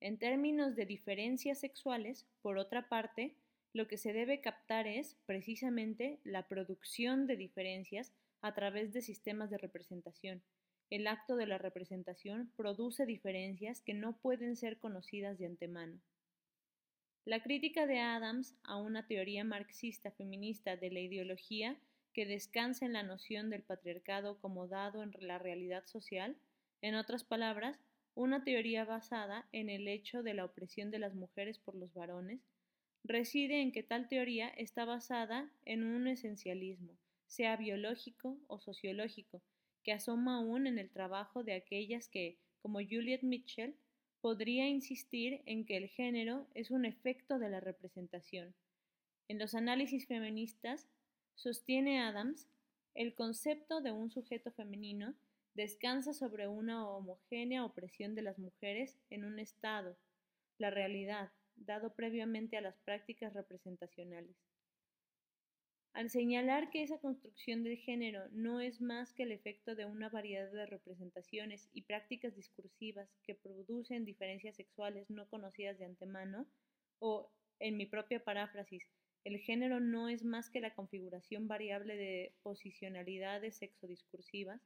En 0.00 0.18
términos 0.18 0.74
de 0.74 0.86
diferencias 0.86 1.60
sexuales, 1.60 2.26
por 2.42 2.58
otra 2.58 2.88
parte, 2.88 3.36
lo 3.78 3.86
que 3.86 3.96
se 3.96 4.12
debe 4.12 4.40
captar 4.40 4.88
es, 4.88 5.16
precisamente, 5.24 6.18
la 6.24 6.48
producción 6.48 7.28
de 7.28 7.36
diferencias 7.36 8.12
a 8.40 8.52
través 8.52 8.92
de 8.92 9.02
sistemas 9.02 9.50
de 9.50 9.58
representación. 9.58 10.42
El 10.90 11.06
acto 11.06 11.36
de 11.36 11.46
la 11.46 11.58
representación 11.58 12.50
produce 12.56 13.06
diferencias 13.06 13.80
que 13.80 13.94
no 13.94 14.18
pueden 14.18 14.56
ser 14.56 14.78
conocidas 14.78 15.38
de 15.38 15.46
antemano. 15.46 16.00
La 17.24 17.40
crítica 17.40 17.86
de 17.86 18.00
Adams 18.00 18.56
a 18.64 18.78
una 18.78 19.06
teoría 19.06 19.44
marxista 19.44 20.10
feminista 20.10 20.76
de 20.76 20.90
la 20.90 20.98
ideología 20.98 21.78
que 22.12 22.26
descansa 22.26 22.84
en 22.84 22.94
la 22.94 23.04
noción 23.04 23.48
del 23.48 23.62
patriarcado 23.62 24.40
como 24.40 24.66
dado 24.66 25.04
en 25.04 25.14
la 25.20 25.38
realidad 25.38 25.86
social, 25.86 26.36
en 26.82 26.96
otras 26.96 27.22
palabras, 27.22 27.78
una 28.16 28.42
teoría 28.42 28.84
basada 28.84 29.46
en 29.52 29.70
el 29.70 29.86
hecho 29.86 30.24
de 30.24 30.34
la 30.34 30.46
opresión 30.46 30.90
de 30.90 30.98
las 30.98 31.14
mujeres 31.14 31.60
por 31.60 31.76
los 31.76 31.94
varones, 31.94 32.40
reside 33.04 33.60
en 33.60 33.72
que 33.72 33.82
tal 33.82 34.08
teoría 34.08 34.48
está 34.48 34.84
basada 34.84 35.50
en 35.64 35.84
un 35.84 36.06
esencialismo, 36.06 36.96
sea 37.26 37.56
biológico 37.56 38.38
o 38.46 38.60
sociológico, 38.60 39.42
que 39.82 39.92
asoma 39.92 40.36
aún 40.36 40.66
en 40.66 40.78
el 40.78 40.90
trabajo 40.90 41.44
de 41.44 41.54
aquellas 41.54 42.08
que, 42.08 42.38
como 42.60 42.78
Juliet 42.80 43.22
Mitchell, 43.22 43.74
podría 44.20 44.68
insistir 44.68 45.42
en 45.46 45.64
que 45.64 45.76
el 45.76 45.88
género 45.88 46.46
es 46.54 46.70
un 46.70 46.84
efecto 46.84 47.38
de 47.38 47.48
la 47.48 47.60
representación. 47.60 48.54
En 49.28 49.38
los 49.38 49.54
análisis 49.54 50.06
feministas, 50.06 50.88
sostiene 51.34 52.00
Adams, 52.00 52.48
el 52.94 53.14
concepto 53.14 53.80
de 53.80 53.92
un 53.92 54.10
sujeto 54.10 54.50
femenino 54.50 55.14
descansa 55.54 56.12
sobre 56.12 56.48
una 56.48 56.88
homogénea 56.88 57.64
opresión 57.64 58.14
de 58.14 58.22
las 58.22 58.38
mujeres 58.38 58.98
en 59.10 59.24
un 59.24 59.38
estado, 59.38 59.96
la 60.58 60.70
realidad, 60.70 61.30
dado 61.64 61.94
previamente 61.94 62.56
a 62.56 62.60
las 62.60 62.78
prácticas 62.78 63.32
representacionales. 63.34 64.36
Al 65.94 66.10
señalar 66.10 66.70
que 66.70 66.82
esa 66.82 67.00
construcción 67.00 67.64
del 67.64 67.76
género 67.76 68.28
no 68.30 68.60
es 68.60 68.80
más 68.80 69.12
que 69.12 69.24
el 69.24 69.32
efecto 69.32 69.74
de 69.74 69.84
una 69.84 70.08
variedad 70.08 70.50
de 70.52 70.66
representaciones 70.66 71.68
y 71.72 71.82
prácticas 71.82 72.36
discursivas 72.36 73.08
que 73.24 73.34
producen 73.34 74.04
diferencias 74.04 74.56
sexuales 74.56 75.10
no 75.10 75.28
conocidas 75.28 75.78
de 75.78 75.86
antemano, 75.86 76.46
o, 77.00 77.32
en 77.58 77.76
mi 77.76 77.86
propia 77.86 78.22
paráfrasis, 78.22 78.84
el 79.24 79.38
género 79.40 79.80
no 79.80 80.08
es 80.08 80.24
más 80.24 80.50
que 80.50 80.60
la 80.60 80.74
configuración 80.74 81.48
variable 81.48 81.96
de 81.96 82.34
posicionalidades 82.42 83.56
sexodiscursivas, 83.56 84.60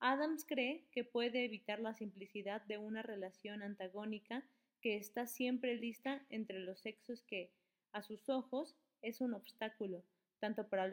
Adams 0.00 0.44
cree 0.44 0.86
que 0.92 1.04
puede 1.04 1.44
evitar 1.44 1.80
la 1.80 1.94
simplicidad 1.94 2.62
de 2.66 2.78
una 2.78 3.02
relación 3.02 3.62
antagónica 3.62 4.44
que 4.80 4.96
está 4.96 5.26
siempre 5.26 5.76
lista 5.76 6.24
entre 6.30 6.60
los 6.60 6.80
sexos 6.80 7.22
que, 7.22 7.52
a 7.92 8.02
sus 8.02 8.28
ojos, 8.28 8.76
es 9.02 9.20
un 9.20 9.34
obstáculo, 9.34 10.04
tanto, 10.40 10.68
para 10.68 10.90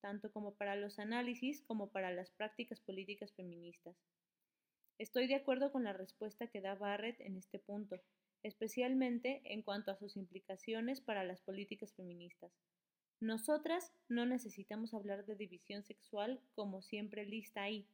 tanto 0.00 0.30
como 0.32 0.54
para 0.54 0.76
los 0.76 0.98
análisis 0.98 1.62
como 1.62 1.90
para 1.90 2.12
las 2.12 2.30
prácticas 2.30 2.80
políticas 2.80 3.32
feministas. 3.34 3.96
Estoy 4.98 5.26
de 5.26 5.34
acuerdo 5.34 5.72
con 5.72 5.84
la 5.84 5.92
respuesta 5.92 6.46
que 6.46 6.60
da 6.60 6.74
Barrett 6.74 7.20
en 7.20 7.36
este 7.36 7.58
punto, 7.58 8.00
especialmente 8.42 9.42
en 9.44 9.62
cuanto 9.62 9.90
a 9.90 9.96
sus 9.96 10.16
implicaciones 10.16 11.00
para 11.00 11.24
las 11.24 11.40
políticas 11.42 11.92
feministas. 11.94 12.52
Nosotras 13.20 13.92
no 14.08 14.26
necesitamos 14.26 14.94
hablar 14.94 15.26
de 15.26 15.36
división 15.36 15.82
sexual 15.82 16.40
como 16.54 16.82
siempre 16.82 17.26
lista 17.26 17.62
ahí, 17.62 17.88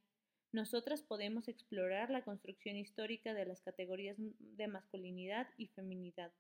nosotras 0.52 1.02
podemos 1.02 1.48
explorar 1.48 2.10
la 2.10 2.22
construcción 2.22 2.76
histórica 2.76 3.34
de 3.34 3.46
las 3.46 3.60
categorías 3.62 4.16
de 4.18 4.68
masculinidad 4.68 5.48
y 5.56 5.68
feminidad, 5.68 6.32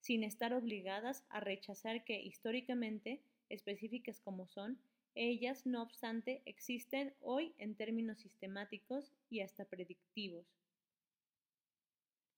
sin 0.00 0.24
estar 0.24 0.54
obligadas 0.54 1.24
a 1.28 1.40
rechazar 1.40 2.04
que 2.04 2.20
históricamente, 2.20 3.20
específicas 3.48 4.20
como 4.20 4.46
son, 4.46 4.78
ellas, 5.14 5.66
no 5.66 5.82
obstante, 5.82 6.42
existen 6.46 7.12
hoy 7.20 7.52
en 7.58 7.74
términos 7.74 8.20
sistemáticos 8.20 9.12
y 9.28 9.40
hasta 9.40 9.64
predictivos. 9.64 10.46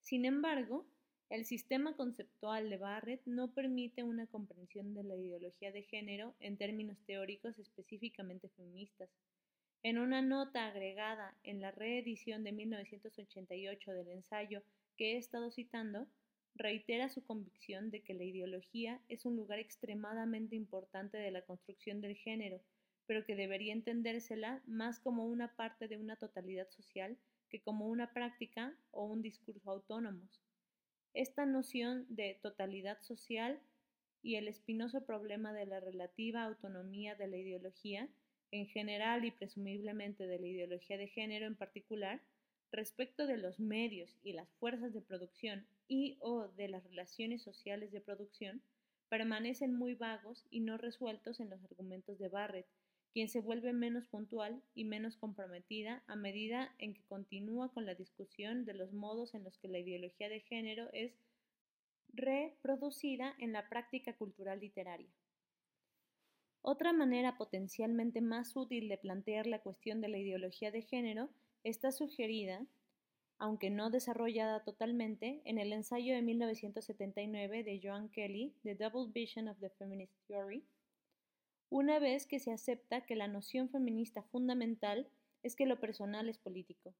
Sin 0.01 0.25
embargo, 0.25 0.87
el 1.29 1.44
sistema 1.44 1.96
conceptual 1.96 2.68
de 2.68 2.77
Barrett 2.77 3.22
no 3.25 3.55
permite 3.55 4.03
una 4.03 4.27
comprensión 4.27 4.94
de 4.94 5.05
la 5.05 5.16
ideología 5.16 5.72
de 5.72 5.83
género 5.83 6.35
en 6.40 6.57
términos 6.57 6.98
teóricos 7.07 7.59
específicamente 7.59 8.48
feministas. 8.51 9.11
En 9.85 9.99
una 9.99 10.23
nota 10.23 10.68
agregada 10.68 11.37
en 11.42 11.61
la 11.61 11.73
reedición 11.73 12.45
de 12.45 12.53
1988 12.53 13.92
del 13.92 14.09
ensayo 14.11 14.62
que 14.97 15.14
he 15.14 15.16
estado 15.16 15.51
citando, 15.51 16.07
reitera 16.55 17.09
su 17.09 17.25
convicción 17.25 17.90
de 17.90 18.03
que 18.03 18.14
la 18.14 18.23
ideología 18.23 19.01
es 19.09 19.27
un 19.27 19.35
lugar 19.35 19.59
extremadamente 19.59 20.55
importante 20.55 21.16
de 21.16 21.33
la 21.33 21.42
construcción 21.42 22.01
del 22.01 22.14
género, 22.14 22.61
pero 23.07 23.25
que 23.25 23.35
debería 23.35 23.73
entendérsela 23.73 24.62
más 24.66 25.01
como 25.01 25.27
una 25.27 25.57
parte 25.57 25.88
de 25.88 25.97
una 25.97 26.14
totalidad 26.14 26.68
social 26.71 27.18
que 27.49 27.61
como 27.61 27.88
una 27.88 28.12
práctica 28.12 28.77
o 28.92 29.05
un 29.05 29.21
discurso 29.21 29.68
autónomos. 29.68 30.40
Esta 31.12 31.45
noción 31.45 32.07
de 32.09 32.38
totalidad 32.40 33.01
social 33.01 33.61
y 34.23 34.37
el 34.37 34.47
espinoso 34.47 35.05
problema 35.05 35.53
de 35.53 35.66
la 35.66 35.81
relativa 35.81 36.45
autonomía 36.45 37.16
de 37.16 37.27
la 37.27 37.37
ideología 37.37 38.09
en 38.52 38.66
general 38.68 39.24
y 39.24 39.32
presumiblemente 39.32 40.26
de 40.26 40.38
la 40.38 40.46
ideología 40.46 40.96
de 40.96 41.08
género 41.08 41.46
en 41.46 41.56
particular, 41.56 42.20
respecto 42.70 43.26
de 43.26 43.38
los 43.38 43.58
medios 43.58 44.16
y 44.22 44.34
las 44.34 44.48
fuerzas 44.60 44.92
de 44.92 45.02
producción 45.02 45.66
y 45.88 46.16
o 46.20 46.48
de 46.48 46.68
las 46.68 46.84
relaciones 46.84 47.42
sociales 47.42 47.90
de 47.92 48.00
producción, 48.00 48.62
permanecen 49.08 49.74
muy 49.74 49.94
vagos 49.94 50.46
y 50.50 50.60
no 50.60 50.78
resueltos 50.78 51.40
en 51.40 51.50
los 51.50 51.62
argumentos 51.64 52.18
de 52.18 52.28
Barrett, 52.28 52.66
quien 53.12 53.28
se 53.28 53.40
vuelve 53.40 53.72
menos 53.72 54.06
puntual 54.06 54.62
y 54.74 54.84
menos 54.84 55.16
comprometida 55.16 56.02
a 56.06 56.16
medida 56.16 56.74
en 56.78 56.94
que 56.94 57.02
continúa 57.08 57.70
con 57.72 57.84
la 57.84 57.94
discusión 57.94 58.64
de 58.64 58.72
los 58.74 58.92
modos 58.92 59.34
en 59.34 59.44
los 59.44 59.58
que 59.58 59.68
la 59.68 59.78
ideología 59.78 60.30
de 60.30 60.40
género 60.40 60.88
es 60.92 61.12
reproducida 62.08 63.34
en 63.38 63.52
la 63.52 63.68
práctica 63.68 64.14
cultural 64.16 64.60
literaria. 64.60 65.10
Otra 66.62 66.92
manera 66.92 67.37
potencialmente 67.37 68.20
más 68.20 68.57
útil 68.57 68.88
de 68.88 68.96
plantear 68.96 69.46
la 69.46 69.61
cuestión 69.61 70.01
de 70.01 70.09
la 70.09 70.18
ideología 70.18 70.70
de 70.70 70.83
género 70.83 71.29
está 71.64 71.90
sugerida, 71.90 72.64
aunque 73.38 73.68
no 73.68 73.90
desarrollada 73.90 74.62
totalmente, 74.62 75.42
en 75.44 75.59
el 75.59 75.72
ensayo 75.72 76.14
de 76.14 76.22
1979 76.22 77.64
de 77.64 77.81
Joan 77.83 78.09
Kelly, 78.11 78.55
The 78.62 78.77
Double 78.77 79.11
Vision 79.12 79.48
of 79.48 79.59
the 79.59 79.70
Feminist 79.70 80.14
Theory, 80.29 80.64
una 81.68 81.98
vez 81.98 82.27
que 82.27 82.38
se 82.38 82.53
acepta 82.53 83.07
que 83.07 83.16
la 83.16 83.29
noción 83.29 83.68
feminista 83.70 84.22
fundamental 84.22 85.09
es 85.42 85.57
que 85.57 85.66
lo 85.66 85.81
personal 85.81 86.29
es 86.29 86.38
político. 86.38 86.94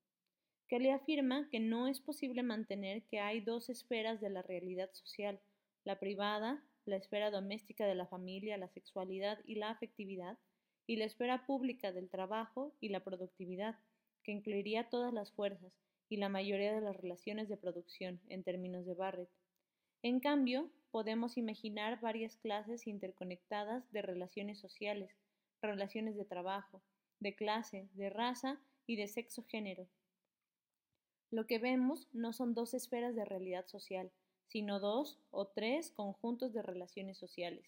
Kelly 0.67 0.89
afirma 0.89 1.49
que 1.51 1.61
no 1.61 1.87
es 1.87 2.01
posible 2.01 2.43
mantener 2.43 3.03
que 3.03 3.21
hay 3.21 3.43
dos 3.43 3.69
esferas 3.69 4.21
de 4.21 4.31
la 4.31 4.41
realidad 4.41 4.91
social, 4.95 5.39
la 5.85 6.01
privada, 6.01 6.65
la 6.85 6.97
esfera 6.97 7.31
doméstica 7.31 7.87
de 7.87 7.95
la 7.95 8.07
familia, 8.07 8.57
la 8.57 8.69
sexualidad 8.69 9.39
y 9.45 9.57
la 9.57 9.71
afectividad, 9.71 10.39
y 10.87 10.97
la 10.97 11.05
esfera 11.05 11.47
pública 11.47 11.93
del 11.93 12.11
trabajo 12.11 12.75
y 12.81 12.89
la 12.89 13.05
productividad, 13.05 13.79
que 14.25 14.33
incluiría 14.33 14.89
todas 14.89 15.13
las 15.13 15.33
fuerzas 15.33 15.73
y 16.09 16.17
la 16.17 16.29
mayoría 16.29 16.75
de 16.75 16.81
las 16.81 16.97
relaciones 16.97 17.49
de 17.49 17.57
producción 17.57 18.21
en 18.29 18.43
términos 18.43 18.85
de 18.87 18.95
Barrett. 18.95 19.31
En 20.03 20.21
cambio, 20.21 20.71
podemos 20.91 21.39
imaginar 21.39 22.01
varias 22.01 22.37
clases 22.37 22.87
interconectadas 22.87 23.91
de 23.93 24.03
relaciones 24.03 24.59
sociales, 24.59 25.17
relaciones 25.61 26.17
de 26.17 26.25
trabajo, 26.25 26.83
de 27.21 27.35
clase, 27.35 27.89
de 27.95 28.11
raza 28.11 28.61
y 28.87 28.97
de 28.97 29.07
sexo-género. 29.07 29.89
Lo 31.31 31.47
que 31.47 31.59
vemos 31.59 32.09
no 32.13 32.33
son 32.33 32.53
dos 32.53 32.75
esferas 32.75 33.15
de 33.15 33.25
realidad 33.25 33.67
social, 33.67 34.13
sino 34.53 34.81
dos 34.81 35.19
o 35.31 35.47
tres 35.47 35.91
conjuntos 35.93 36.53
de 36.53 36.61
relaciones 36.61 37.17
sociales. 37.17 37.65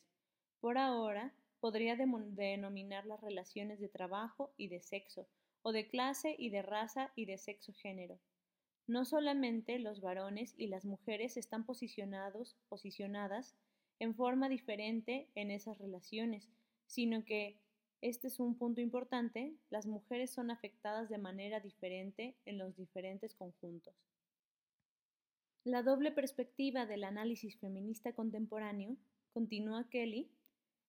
Por 0.61 0.77
ahora, 0.77 1.33
podría 1.59 1.97
denominar 1.97 3.07
las 3.07 3.23
relaciones 3.23 3.81
de 3.81 3.89
trabajo 3.89 4.53
y 4.59 4.69
de 4.69 4.83
sexo, 4.83 5.27
o 5.63 5.73
de 5.73 5.89
clase 5.89 6.37
y 6.39 6.51
de 6.51 6.61
raza 6.61 7.11
y 7.17 7.25
de 7.25 7.39
sexo-género. 7.39 8.19
No 8.87 9.07
solamente 9.07 9.79
los 9.79 10.03
varones 10.03 10.55
y 10.59 10.67
las 10.67 10.85
mujeres 10.85 11.39
están 11.39 11.65
posicionados, 11.65 12.55
posicionadas 12.69 13.57
en 13.99 14.15
forma 14.15 14.51
diferente 14.51 15.31
en 15.35 15.51
esas 15.51 15.79
relaciones, 15.79 16.51
sino 16.87 17.25
que, 17.25 17.57
este 18.03 18.27
es 18.27 18.41
un 18.41 18.59
punto 18.59 18.83
importante, 18.83 19.55
las 19.71 19.87
mujeres 19.87 20.31
son 20.31 20.51
afectadas 20.51 21.09
de 21.09 21.17
manera 21.17 21.61
diferente 21.61 22.37
en 22.45 22.59
los 22.59 22.77
diferentes 22.77 23.35
conjuntos. 23.35 23.95
La 25.65 25.83
doble 25.83 26.13
perspectiva 26.13 26.85
del 26.85 27.05
análisis 27.05 27.57
feminista 27.57 28.13
contemporáneo, 28.13 28.99
continúa 29.33 29.89
Kelly, 29.89 30.31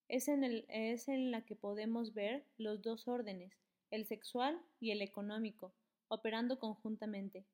es 0.10 0.28
en, 0.28 1.32
la 1.32 1.46
que 1.46 1.56
podemos 1.56 2.14
ver 2.14 2.44
los 2.58 2.82
dos 2.82 3.08
órdenes, 3.08 3.54
el 3.90 4.06
sexual 4.06 4.60
y 4.82 4.92
el 4.92 5.02
económico, 5.02 5.74
operando 6.10 6.60
conjuntamente, 6.60 7.46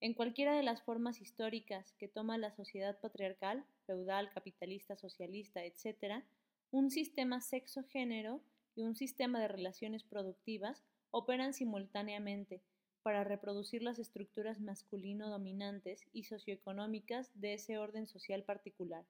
en 0.00 0.14
cualquiera 0.14 0.54
de 0.54 0.62
las 0.62 0.80
formas 0.80 1.20
históricas 1.20 1.92
que 1.98 2.06
toma 2.06 2.38
la 2.38 2.52
sociedad 2.52 3.00
patriarcal, 3.00 3.64
feudal, 3.86 4.30
capitalista, 4.30 4.96
socialista, 4.96 5.64
etc., 5.64 6.22
un 6.70 6.92
sistema 6.92 7.40
sexo-género 7.40 8.40
y 8.76 8.82
un 8.82 8.94
sistema 8.94 9.40
de 9.40 9.48
relaciones 9.48 10.04
productivas 10.04 10.84
operan 11.10 11.52
simultáneamente 11.52 12.62
para 13.02 13.24
reproducir 13.24 13.82
las 13.82 13.98
estructuras 13.98 14.60
masculino 14.60 15.28
dominantes 15.28 16.06
y 16.12 16.24
socioeconómicas 16.24 17.30
de 17.34 17.54
ese 17.54 17.78
orden 17.78 18.06
social 18.06 18.42
particular. 18.44 19.04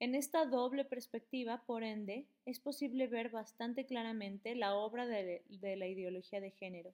En 0.00 0.14
esta 0.14 0.44
doble 0.44 0.84
perspectiva, 0.84 1.62
por 1.66 1.84
ende, 1.84 2.26
es 2.46 2.58
posible 2.58 3.06
ver 3.06 3.30
bastante 3.30 3.86
claramente 3.86 4.54
la 4.54 4.74
obra 4.74 5.06
de, 5.06 5.42
la 5.48 5.86
ideología 5.86 6.40
de 6.40 6.50
género, 6.50 6.92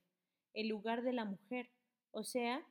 el 0.53 0.69
lugar 0.69 1.03
de 1.03 1.14
la 1.14 1.25
mujer, 1.25 1.71
o 2.12 2.25
sea, 2.25 2.64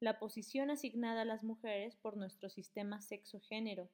la 0.00 0.18
posición 0.18 0.70
asignada 0.70 1.22
a 1.22 1.26
las 1.26 1.42
mujeres 1.42 1.96
por 1.96 2.16
nuestro 2.16 2.48
sistema 2.48 3.00
sexo-género. 3.02 3.88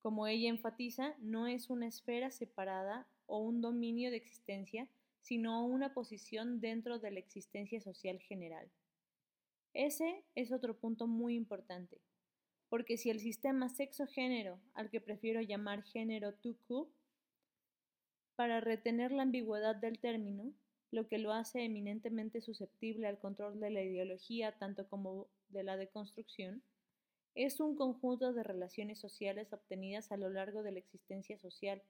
Como 0.00 0.26
ella 0.26 0.48
enfatiza, 0.48 1.14
no 1.20 1.46
es 1.46 1.70
una 1.70 1.86
esfera 1.86 2.30
separada 2.30 3.06
o 3.26 3.38
un 3.38 3.60
dominio 3.60 4.10
de 4.10 4.16
existencia, 4.16 4.88
sino 5.26 5.66
una 5.66 5.92
posición 5.92 6.60
dentro 6.60 7.00
de 7.00 7.10
la 7.10 7.18
existencia 7.18 7.80
social 7.80 8.20
general. 8.20 8.70
Ese 9.74 10.22
es 10.36 10.52
otro 10.52 10.78
punto 10.78 11.08
muy 11.08 11.34
importante, 11.34 12.00
porque 12.68 12.96
si 12.96 13.10
el 13.10 13.18
sistema 13.18 13.68
sexo-género, 13.68 14.60
al 14.74 14.88
que 14.88 15.00
prefiero 15.00 15.40
llamar 15.40 15.82
género 15.82 16.32
tuku, 16.34 16.88
para 18.36 18.60
retener 18.60 19.10
la 19.10 19.22
ambigüedad 19.22 19.74
del 19.74 19.98
término, 19.98 20.52
lo 20.92 21.08
que 21.08 21.18
lo 21.18 21.32
hace 21.32 21.64
eminentemente 21.64 22.40
susceptible 22.40 23.08
al 23.08 23.18
control 23.18 23.58
de 23.58 23.70
la 23.70 23.82
ideología 23.82 24.52
tanto 24.52 24.88
como 24.88 25.26
de 25.48 25.64
la 25.64 25.76
deconstrucción, 25.76 26.62
es 27.34 27.58
un 27.58 27.74
conjunto 27.74 28.32
de 28.32 28.44
relaciones 28.44 29.00
sociales 29.00 29.52
obtenidas 29.52 30.12
a 30.12 30.16
lo 30.16 30.30
largo 30.30 30.62
de 30.62 30.70
la 30.70 30.78
existencia 30.78 31.36
social. 31.36 31.82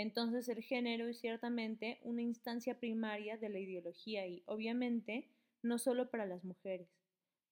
Entonces 0.00 0.48
el 0.48 0.62
género 0.62 1.08
es 1.08 1.18
ciertamente 1.18 1.98
una 2.04 2.22
instancia 2.22 2.78
primaria 2.78 3.36
de 3.36 3.48
la 3.48 3.58
ideología 3.58 4.28
y, 4.28 4.44
obviamente, 4.46 5.26
no 5.60 5.76
solo 5.80 6.08
para 6.08 6.24
las 6.24 6.44
mujeres. 6.44 6.88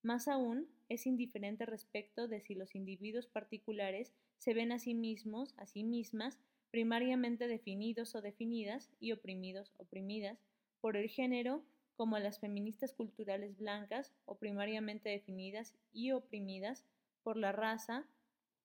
Más 0.03 0.29
aún, 0.29 0.69
es 0.89 1.09
indiferente 1.09 1.67
respecto 1.67 2.29
de 2.29 2.41
si 2.41 2.55
los 2.55 2.77
individuos 2.77 3.27
particulares 3.27 4.15
se 4.39 4.55
ven 4.55 4.71
a 4.71 4.79
sí 4.79 4.95
mismos, 4.95 5.55
a 5.57 5.67
sí 5.67 5.83
mismas, 5.83 6.39
primariamente 6.71 7.49
definidos 7.49 8.15
o 8.15 8.23
definidas 8.23 8.93
y 9.01 9.11
oprimidos, 9.11 9.73
oprimidas, 9.79 10.39
por 10.81 10.97
el 10.97 11.09
género 11.09 11.65
como 11.97 12.17
las 12.21 12.39
feministas 12.39 12.93
culturales 12.93 13.59
blancas 13.59 14.13
o 14.25 14.39
primariamente 14.39 15.09
definidas 15.09 15.75
y 15.93 16.13
oprimidas 16.13 16.85
por 17.25 17.37
la 17.39 17.51
raza 17.51 18.07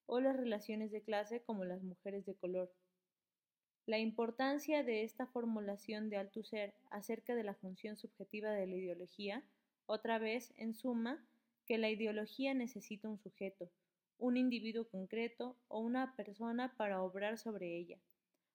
o 0.05 0.19
las 0.19 0.37
relaciones 0.37 0.91
de 0.91 1.01
clase 1.01 1.41
como 1.41 1.65
las 1.65 1.81
mujeres 1.81 2.27
de 2.27 2.35
color. 2.35 2.71
La 3.87 3.97
importancia 3.97 4.83
de 4.83 5.03
esta 5.03 5.25
formulación 5.25 6.09
de 6.09 6.17
Althusser 6.17 6.73
acerca 6.91 7.33
de 7.35 7.43
la 7.43 7.55
función 7.55 7.97
subjetiva 7.97 8.51
de 8.51 8.67
la 8.67 8.75
ideología, 8.75 9.43
otra 9.87 10.19
vez, 10.19 10.53
en 10.57 10.75
suma, 10.75 11.25
que 11.65 11.79
la 11.79 11.89
ideología 11.89 12.53
necesita 12.53 13.09
un 13.09 13.17
sujeto, 13.17 13.71
un 14.19 14.37
individuo 14.37 14.87
concreto 14.87 15.57
o 15.67 15.79
una 15.79 16.15
persona 16.15 16.75
para 16.77 17.01
obrar 17.01 17.39
sobre 17.39 17.75
ella. 17.75 17.97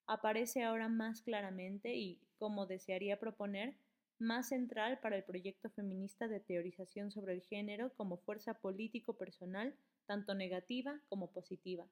Aparece 0.06 0.62
ahora 0.62 0.88
más 0.88 1.22
claramente 1.22 1.96
y, 1.96 2.20
como 2.38 2.66
desearía 2.66 3.18
proponer, 3.18 3.76
más 4.18 4.48
central 4.48 5.00
para 5.00 5.16
el 5.16 5.24
proyecto 5.24 5.68
feminista 5.70 6.28
de 6.28 6.38
teorización 6.38 7.10
sobre 7.10 7.34
el 7.34 7.42
género 7.42 7.92
como 7.96 8.16
fuerza 8.18 8.54
político-personal, 8.54 9.74
tanto 10.06 10.34
negativa 10.34 11.00
como 11.08 11.32
positiva. 11.32 11.86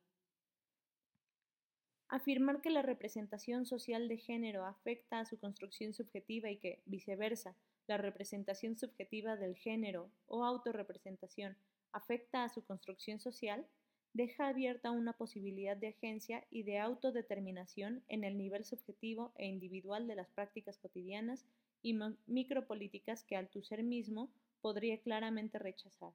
Afirmar 2.08 2.60
que 2.60 2.70
la 2.70 2.82
representación 2.82 3.66
social 3.66 4.08
de 4.08 4.18
género 4.18 4.64
afecta 4.66 5.20
a 5.20 5.26
su 5.26 5.38
construcción 5.38 5.94
subjetiva 5.94 6.50
y 6.50 6.58
que, 6.58 6.82
viceversa, 6.86 7.56
la 7.86 7.96
representación 7.96 8.76
subjetiva 8.76 9.36
del 9.36 9.56
género 9.56 10.10
o 10.26 10.44
autorrepresentación 10.44 11.56
afecta 11.92 12.44
a 12.44 12.48
su 12.48 12.64
construcción 12.64 13.20
social, 13.20 13.66
deja 14.12 14.48
abierta 14.48 14.90
una 14.90 15.12
posibilidad 15.12 15.76
de 15.76 15.88
agencia 15.88 16.46
y 16.50 16.62
de 16.62 16.78
autodeterminación 16.78 18.04
en 18.08 18.24
el 18.24 18.38
nivel 18.38 18.64
subjetivo 18.64 19.32
e 19.36 19.46
individual 19.46 20.06
de 20.06 20.14
las 20.14 20.28
prácticas 20.30 20.78
cotidianas 20.78 21.44
y 21.82 21.98
micropolíticas 22.26 23.24
que 23.24 23.36
Althusser 23.36 23.82
mismo 23.82 24.30
podría 24.60 24.98
claramente 25.00 25.58
rechazar. 25.58 26.12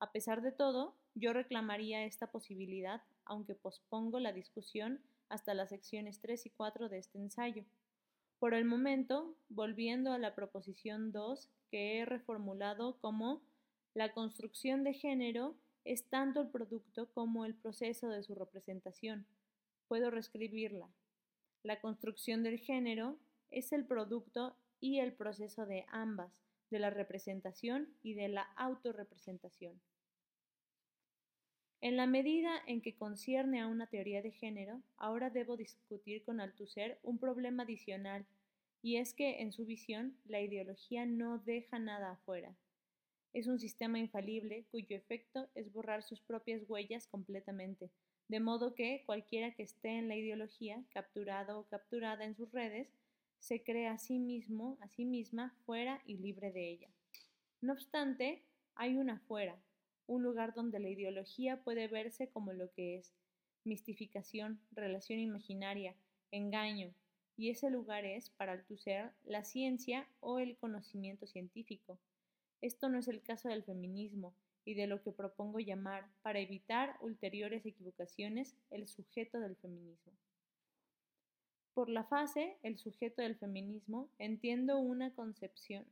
A 0.00 0.12
pesar 0.12 0.40
de 0.40 0.50
todo, 0.50 0.96
yo 1.14 1.32
reclamaría 1.32 2.04
esta 2.04 2.32
posibilidad, 2.32 3.02
aunque 3.30 3.54
pospongo 3.54 4.18
la 4.18 4.32
discusión 4.32 5.00
hasta 5.28 5.54
las 5.54 5.68
secciones 5.68 6.20
3 6.20 6.46
y 6.46 6.50
4 6.50 6.88
de 6.88 6.98
este 6.98 7.18
ensayo. 7.18 7.64
Por 8.40 8.54
el 8.54 8.64
momento, 8.64 9.36
volviendo 9.48 10.12
a 10.12 10.18
la 10.18 10.34
proposición 10.34 11.12
2 11.12 11.48
que 11.70 11.98
he 11.98 12.04
reformulado 12.04 12.98
como 12.98 13.40
la 13.94 14.12
construcción 14.12 14.82
de 14.82 14.94
género 14.94 15.54
es 15.84 16.08
tanto 16.08 16.40
el 16.40 16.48
producto 16.48 17.12
como 17.12 17.44
el 17.44 17.54
proceso 17.54 18.08
de 18.08 18.24
su 18.24 18.34
representación. 18.34 19.26
Puedo 19.86 20.10
reescribirla. 20.10 20.90
La 21.62 21.80
construcción 21.80 22.42
del 22.42 22.58
género 22.58 23.16
es 23.50 23.72
el 23.72 23.86
producto 23.86 24.56
y 24.80 24.98
el 24.98 25.12
proceso 25.12 25.66
de 25.66 25.86
ambas, 25.88 26.32
de 26.70 26.80
la 26.80 26.90
representación 26.90 27.94
y 28.02 28.14
de 28.14 28.28
la 28.28 28.42
autorrepresentación. 28.56 29.80
En 31.82 31.96
la 31.96 32.06
medida 32.06 32.62
en 32.66 32.82
que 32.82 32.94
concierne 32.94 33.60
a 33.60 33.66
una 33.66 33.86
teoría 33.86 34.20
de 34.20 34.32
género, 34.32 34.82
ahora 34.98 35.30
debo 35.30 35.56
discutir 35.56 36.22
con 36.22 36.38
Althusser 36.38 36.98
un 37.02 37.16
problema 37.18 37.62
adicional, 37.62 38.26
y 38.82 38.96
es 38.96 39.14
que 39.14 39.40
en 39.40 39.50
su 39.50 39.64
visión 39.64 40.14
la 40.26 40.42
ideología 40.42 41.06
no 41.06 41.38
deja 41.38 41.78
nada 41.78 42.12
afuera. 42.12 42.54
Es 43.32 43.46
un 43.46 43.58
sistema 43.58 43.98
infalible 43.98 44.66
cuyo 44.70 44.94
efecto 44.94 45.48
es 45.54 45.72
borrar 45.72 46.02
sus 46.02 46.20
propias 46.20 46.62
huellas 46.68 47.06
completamente, 47.06 47.90
de 48.28 48.40
modo 48.40 48.74
que 48.74 49.02
cualquiera 49.06 49.54
que 49.54 49.62
esté 49.62 49.96
en 49.98 50.08
la 50.08 50.16
ideología, 50.16 50.84
capturado 50.92 51.60
o 51.60 51.68
capturada 51.68 52.26
en 52.26 52.36
sus 52.36 52.52
redes, 52.52 52.88
se 53.38 53.62
cree 53.62 53.86
a 53.86 53.96
sí 53.96 54.18
mismo, 54.18 54.76
a 54.82 54.88
sí 54.88 55.06
misma, 55.06 55.54
fuera 55.64 56.02
y 56.04 56.18
libre 56.18 56.52
de 56.52 56.72
ella. 56.72 56.88
No 57.62 57.72
obstante, 57.72 58.42
hay 58.74 58.96
una 58.96 59.18
fuera, 59.20 59.58
un 60.10 60.24
lugar 60.24 60.54
donde 60.54 60.80
la 60.80 60.88
ideología 60.88 61.62
puede 61.62 61.86
verse 61.86 62.28
como 62.28 62.52
lo 62.52 62.72
que 62.72 62.96
es, 62.96 63.12
mistificación, 63.62 64.60
relación 64.72 65.20
imaginaria, 65.20 65.94
engaño, 66.32 66.92
y 67.36 67.50
ese 67.50 67.70
lugar 67.70 68.04
es, 68.04 68.28
para 68.28 68.52
Althusser, 68.52 69.12
la 69.24 69.44
ciencia 69.44 70.08
o 70.18 70.40
el 70.40 70.56
conocimiento 70.56 71.28
científico. 71.28 71.96
Esto 72.60 72.88
no 72.88 72.98
es 72.98 73.06
el 73.06 73.22
caso 73.22 73.48
del 73.48 73.62
feminismo 73.62 74.34
y 74.64 74.74
de 74.74 74.88
lo 74.88 75.00
que 75.00 75.12
propongo 75.12 75.60
llamar, 75.60 76.10
para 76.22 76.40
evitar 76.40 76.96
ulteriores 77.00 77.64
equivocaciones, 77.64 78.56
el 78.70 78.88
sujeto 78.88 79.38
del 79.38 79.54
feminismo. 79.54 80.12
Por 81.72 81.88
la 81.88 82.02
fase, 82.02 82.56
el 82.64 82.78
sujeto 82.78 83.22
del 83.22 83.36
feminismo, 83.36 84.10
entiendo 84.18 84.80
una 84.80 85.14
concepción, 85.14 85.86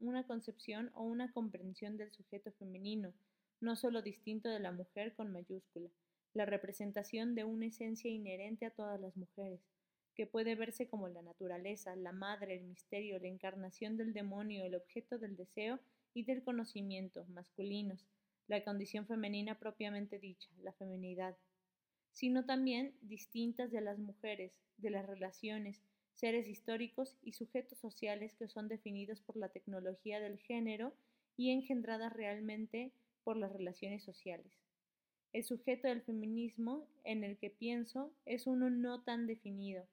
una 0.00 0.26
concepción 0.26 0.90
o 0.94 1.04
una 1.04 1.30
comprensión 1.32 1.96
del 1.96 2.10
sujeto 2.10 2.50
femenino, 2.58 3.14
no 3.60 3.76
solo 3.76 4.02
distinto 4.02 4.48
de 4.48 4.60
la 4.60 4.72
mujer 4.72 5.14
con 5.14 5.32
mayúscula, 5.32 5.90
la 6.34 6.46
representación 6.46 7.34
de 7.34 7.44
una 7.44 7.66
esencia 7.66 8.10
inherente 8.10 8.66
a 8.66 8.70
todas 8.70 9.00
las 9.00 9.16
mujeres, 9.16 9.60
que 10.14 10.26
puede 10.26 10.54
verse 10.54 10.88
como 10.88 11.08
la 11.08 11.22
naturaleza, 11.22 11.96
la 11.96 12.12
madre, 12.12 12.54
el 12.56 12.64
misterio, 12.64 13.18
la 13.18 13.28
encarnación 13.28 13.96
del 13.96 14.12
demonio, 14.12 14.64
el 14.64 14.74
objeto 14.74 15.18
del 15.18 15.36
deseo 15.36 15.78
y 16.12 16.24
del 16.24 16.42
conocimiento, 16.42 17.24
masculinos, 17.26 18.06
la 18.46 18.62
condición 18.62 19.06
femenina 19.06 19.58
propiamente 19.58 20.18
dicha, 20.18 20.50
la 20.62 20.72
feminidad, 20.72 21.36
sino 22.12 22.44
también 22.44 22.94
distintas 23.00 23.72
de 23.72 23.80
las 23.80 23.98
mujeres, 23.98 24.52
de 24.76 24.90
las 24.90 25.06
relaciones, 25.06 25.82
seres 26.14 26.48
históricos 26.48 27.16
y 27.22 27.32
sujetos 27.32 27.78
sociales 27.78 28.34
que 28.34 28.48
son 28.48 28.68
definidos 28.68 29.20
por 29.20 29.36
la 29.36 29.48
tecnología 29.48 30.20
del 30.20 30.38
género 30.38 30.94
y 31.36 31.50
engendradas 31.50 32.12
realmente 32.12 32.92
por 33.24 33.36
las 33.36 33.52
relaciones 33.52 34.04
sociales. 34.04 34.52
El 35.32 35.42
sujeto 35.42 35.88
del 35.88 36.02
feminismo 36.02 36.86
en 37.02 37.24
el 37.24 37.38
que 37.38 37.50
pienso 37.50 38.12
es 38.24 38.46
uno 38.46 38.70
no 38.70 39.02
tan 39.02 39.26
definido, 39.26 39.88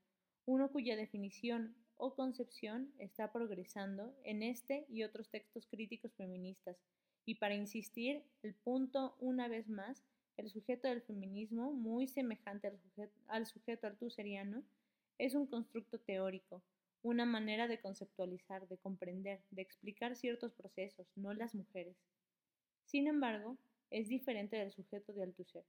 uno 0.46 0.72
cuya 0.72 0.96
definición 0.96 1.76
o 1.98 2.16
concepción 2.16 2.94
está 3.00 3.32
progresando 3.32 4.14
en 4.24 4.44
este 4.44 4.86
y 4.90 5.04
otros 5.04 5.30
textos 5.30 5.66
críticos 5.68 6.14
feministas. 6.16 6.78
Y 7.26 7.36
para 7.36 7.56
insistir, 7.56 8.24
el 8.44 8.54
punto 8.54 9.16
una 9.20 9.48
vez 9.48 9.68
más, 9.70 10.04
el 10.38 10.50
sujeto 10.50 10.88
del 10.88 11.02
feminismo, 11.02 11.72
muy 11.72 12.08
semejante 12.08 12.68
al 12.68 12.80
sujeto, 12.80 13.14
al 13.28 13.46
sujeto 13.46 13.88
altuseriano, 13.88 14.64
es 15.18 15.36
un 15.36 15.46
constructo 15.46 16.00
teórico, 16.00 16.64
una 17.04 17.26
manera 17.26 17.68
de 17.68 17.80
conceptualizar, 17.80 18.68
de 18.68 18.78
comprender, 18.78 19.42
de 19.52 19.62
explicar 19.62 20.16
ciertos 20.16 20.54
procesos, 20.54 21.08
no 21.16 21.34
las 21.34 21.54
mujeres. 21.54 21.96
Sin 22.86 23.08
embargo, 23.08 23.58
es 23.90 24.08
diferente 24.08 24.58
del 24.58 24.72
sujeto 24.72 25.14
de 25.14 25.24
Althusser, 25.24 25.66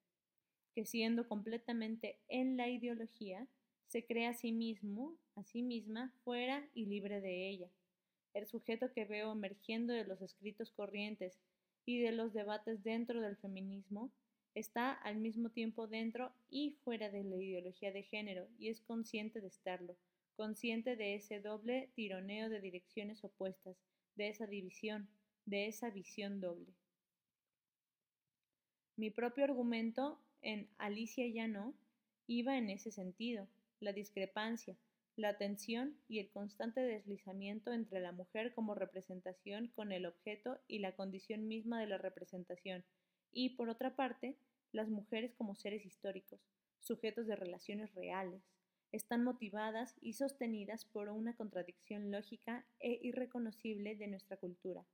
que 0.75 0.85
siendo 0.85 1.29
completamente 1.29 2.19
en 2.29 2.57
la 2.57 2.69
ideología, 2.69 3.47
se 3.87 4.05
cree 4.05 4.27
a 4.27 4.35
sí 4.35 4.53
mismo, 4.53 5.19
a 5.35 5.45
sí 5.45 5.63
misma, 5.63 6.15
fuera 6.25 6.67
y 6.73 6.87
libre 6.87 7.21
de 7.21 7.49
ella. 7.49 7.69
El 8.33 8.47
sujeto 8.47 8.93
que 8.93 9.05
veo 9.05 9.33
emergiendo 9.33 9.93
de 9.93 10.05
los 10.05 10.23
escritos 10.23 10.71
corrientes 10.71 11.39
y 11.85 12.01
de 12.01 12.13
los 12.13 12.33
debates 12.33 12.83
dentro 12.83 13.21
del 13.21 13.37
feminismo 13.37 14.11
está 14.55 14.93
al 14.93 15.17
mismo 15.17 15.51
tiempo 15.51 15.87
dentro 15.87 16.33
y 16.49 16.73
fuera 16.85 17.11
de 17.11 17.25
la 17.25 17.37
ideología 17.37 17.93
de 17.93 18.03
género 18.03 18.49
y 18.59 18.69
es 18.69 18.81
consciente 18.81 19.41
de 19.41 19.49
estarlo, 19.49 19.97
consciente 20.37 20.97
de 20.97 21.15
ese 21.15 21.41
doble 21.41 21.91
tironeo 21.95 22.49
de 22.49 22.61
direcciones 22.61 23.25
opuestas, 23.25 23.77
de 24.15 24.29
esa 24.29 24.47
división, 24.47 25.09
de 25.45 25.67
esa 25.67 25.91
visión 25.91 26.41
doble. 26.41 26.73
Mi 29.03 29.11
propio 29.11 29.43
argumento 29.43 30.17
en 30.43 30.69
Alicia 30.79 31.27
ya 31.27 31.49
no 31.49 31.75
iba 32.29 32.57
en 32.57 32.71
ese 32.71 32.93
sentido, 32.93 33.49
la 33.81 33.93
discrepancia, 33.93 34.77
la 35.17 35.39
tensión 35.39 35.99
y 36.07 36.21
el 36.21 36.31
constante 36.31 36.83
deslizamiento 36.83 37.73
entre 37.73 37.99
la 37.99 38.13
mujer 38.13 38.55
como 38.55 38.77
representación 38.77 39.73
con 39.75 39.91
el 39.91 40.07
objeto 40.07 40.61
y 40.69 40.79
la 40.79 40.95
condición 40.95 41.49
misma 41.49 41.81
de 41.81 41.89
la 41.89 41.99
representación, 41.99 42.85
y 43.33 43.57
por 43.57 43.71
otra 43.71 43.97
parte, 43.97 44.37
las 44.71 44.89
mujeres 44.89 45.35
como 45.35 45.57
seres 45.57 45.85
históricos, 45.85 46.39
sujetos 46.79 47.27
de 47.27 47.35
relaciones 47.35 47.93
reales, 47.97 48.45
están 48.93 49.25
motivadas 49.25 49.97
y 50.01 50.13
sostenidas 50.13 50.85
por 50.85 51.09
una 51.09 51.35
contradicción 51.35 52.13
lógica 52.13 52.65
e 52.79 53.01
irreconocible 53.03 53.97
de 53.97 54.07
nuestra 54.07 54.37
cultura. 54.37 54.87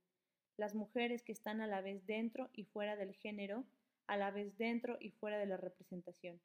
Las 0.57 0.73
mujeres 0.73 1.21
que 1.21 1.31
están 1.31 1.61
a 1.61 1.67
la 1.67 1.81
vez 1.81 2.07
dentro 2.07 2.49
y 2.53 2.63
fuera 2.63 2.95
del 2.95 3.13
género 3.13 3.65
a 4.09 4.17
la 4.17 4.31
vez 4.31 4.57
dentro 4.57 4.97
y 4.99 5.11
fuera 5.11 5.37
de 5.37 5.45
la 5.45 5.55
representación. 5.55 6.41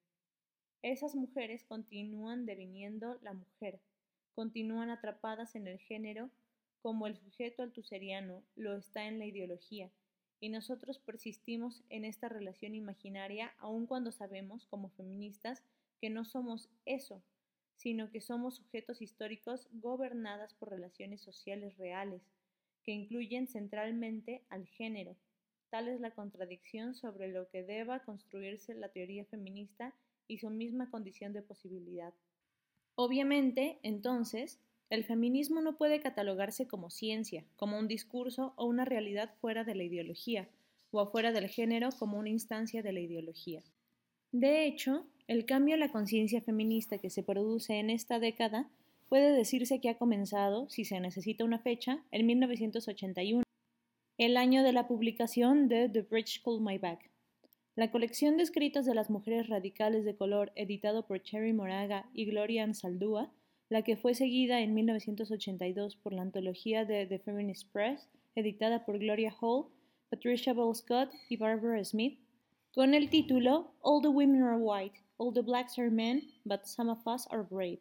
Esas 0.82 1.14
mujeres 1.14 1.64
continúan 1.64 2.44
deviniendo 2.44 3.18
la 3.22 3.32
mujer, 3.32 3.80
continúan 4.34 4.90
atrapadas 4.90 5.54
en 5.54 5.66
el 5.66 5.78
género 5.78 6.30
como 6.82 7.06
el 7.06 7.16
sujeto 7.16 7.62
altuseriano 7.62 8.44
lo 8.54 8.76
está 8.76 9.06
en 9.06 9.18
la 9.18 9.24
ideología, 9.24 9.90
y 10.40 10.50
nosotros 10.50 10.98
persistimos 10.98 11.82
en 11.88 12.04
esta 12.04 12.28
relación 12.28 12.74
imaginaria 12.74 13.54
aun 13.56 13.86
cuando 13.86 14.12
sabemos, 14.12 14.66
como 14.66 14.90
feministas, 14.90 15.62
que 16.02 16.10
no 16.10 16.26
somos 16.26 16.68
eso, 16.84 17.22
sino 17.76 18.10
que 18.10 18.20
somos 18.20 18.56
sujetos 18.56 19.00
históricos 19.00 19.68
gobernadas 19.72 20.52
por 20.52 20.68
relaciones 20.68 21.22
sociales 21.22 21.78
reales, 21.78 22.20
que 22.82 22.92
incluyen 22.92 23.48
centralmente 23.48 24.44
al 24.50 24.66
género, 24.66 25.16
Tal 25.74 25.88
es 25.88 26.00
la 26.00 26.12
contradicción 26.12 26.94
sobre 26.94 27.26
lo 27.26 27.48
que 27.48 27.64
deba 27.64 27.98
construirse 27.98 28.76
la 28.76 28.90
teoría 28.90 29.24
feminista 29.24 29.92
y 30.28 30.38
su 30.38 30.48
misma 30.48 30.88
condición 30.88 31.32
de 31.32 31.42
posibilidad. 31.42 32.14
Obviamente, 32.94 33.80
entonces, 33.82 34.60
el 34.88 35.02
feminismo 35.02 35.62
no 35.62 35.76
puede 35.76 35.98
catalogarse 35.98 36.68
como 36.68 36.90
ciencia, 36.90 37.44
como 37.56 37.76
un 37.76 37.88
discurso 37.88 38.52
o 38.54 38.66
una 38.66 38.84
realidad 38.84 39.34
fuera 39.40 39.64
de 39.64 39.74
la 39.74 39.82
ideología, 39.82 40.48
o 40.92 41.00
afuera 41.00 41.32
del 41.32 41.48
género 41.48 41.88
como 41.98 42.20
una 42.20 42.28
instancia 42.28 42.80
de 42.80 42.92
la 42.92 43.00
ideología. 43.00 43.64
De 44.30 44.66
hecho, 44.66 45.04
el 45.26 45.44
cambio 45.44 45.74
a 45.74 45.78
la 45.78 45.90
conciencia 45.90 46.40
feminista 46.40 46.98
que 46.98 47.10
se 47.10 47.24
produce 47.24 47.80
en 47.80 47.90
esta 47.90 48.20
década 48.20 48.70
puede 49.08 49.32
decirse 49.32 49.80
que 49.80 49.88
ha 49.88 49.98
comenzado, 49.98 50.70
si 50.70 50.84
se 50.84 51.00
necesita 51.00 51.44
una 51.44 51.58
fecha, 51.58 51.98
en 52.12 52.26
1981 52.26 53.43
el 54.16 54.36
año 54.36 54.62
de 54.62 54.72
la 54.72 54.86
publicación 54.86 55.66
de 55.66 55.88
The 55.88 56.02
Bridge 56.02 56.40
Called 56.44 56.60
My 56.60 56.78
Back. 56.78 57.10
La 57.74 57.90
colección 57.90 58.36
de 58.36 58.44
escritos 58.44 58.86
de 58.86 58.94
las 58.94 59.10
mujeres 59.10 59.48
radicales 59.48 60.04
de 60.04 60.14
color 60.14 60.52
editado 60.54 61.04
por 61.04 61.20
Cherry 61.20 61.52
Moraga 61.52 62.08
y 62.14 62.24
Gloria 62.26 62.62
Ansaldúa, 62.62 63.32
la 63.68 63.82
que 63.82 63.96
fue 63.96 64.14
seguida 64.14 64.60
en 64.60 64.72
1982 64.72 65.96
por 65.96 66.12
la 66.12 66.22
antología 66.22 66.84
de 66.84 67.06
The 67.06 67.18
Feminist 67.18 67.72
Press, 67.72 68.08
editada 68.36 68.84
por 68.84 69.00
Gloria 69.00 69.34
Hall, 69.40 69.66
Patricia 70.10 70.52
Bell 70.52 70.76
Scott 70.76 71.10
y 71.28 71.36
Barbara 71.36 71.84
Smith, 71.84 72.20
con 72.72 72.94
el 72.94 73.10
título 73.10 73.74
All 73.80 74.00
the 74.00 74.08
Women 74.08 74.44
Are 74.44 74.58
White, 74.58 75.00
All 75.16 75.34
the 75.34 75.42
Blacks 75.42 75.76
Are 75.76 75.90
Men, 75.90 76.22
but 76.44 76.66
Some 76.66 76.88
of 76.88 77.04
Us 77.04 77.26
Are 77.32 77.42
Brave. 77.42 77.80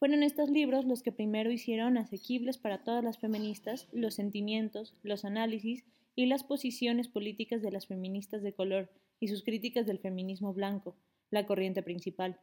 Fueron 0.00 0.22
estos 0.22 0.48
libros 0.48 0.86
los 0.86 1.02
que 1.02 1.12
primero 1.12 1.52
hicieron 1.52 1.98
asequibles 1.98 2.56
para 2.56 2.82
todas 2.82 3.04
las 3.04 3.18
feministas 3.18 3.86
los 3.92 4.14
sentimientos, 4.14 4.96
los 5.02 5.26
análisis 5.26 5.84
y 6.16 6.24
las 6.24 6.42
posiciones 6.42 7.08
políticas 7.08 7.60
de 7.60 7.70
las 7.70 7.86
feministas 7.86 8.42
de 8.42 8.54
color 8.54 8.88
y 9.20 9.28
sus 9.28 9.42
críticas 9.42 9.86
del 9.86 9.98
feminismo 9.98 10.54
blanco, 10.54 10.96
la 11.30 11.44
corriente 11.44 11.82
principal. 11.82 12.40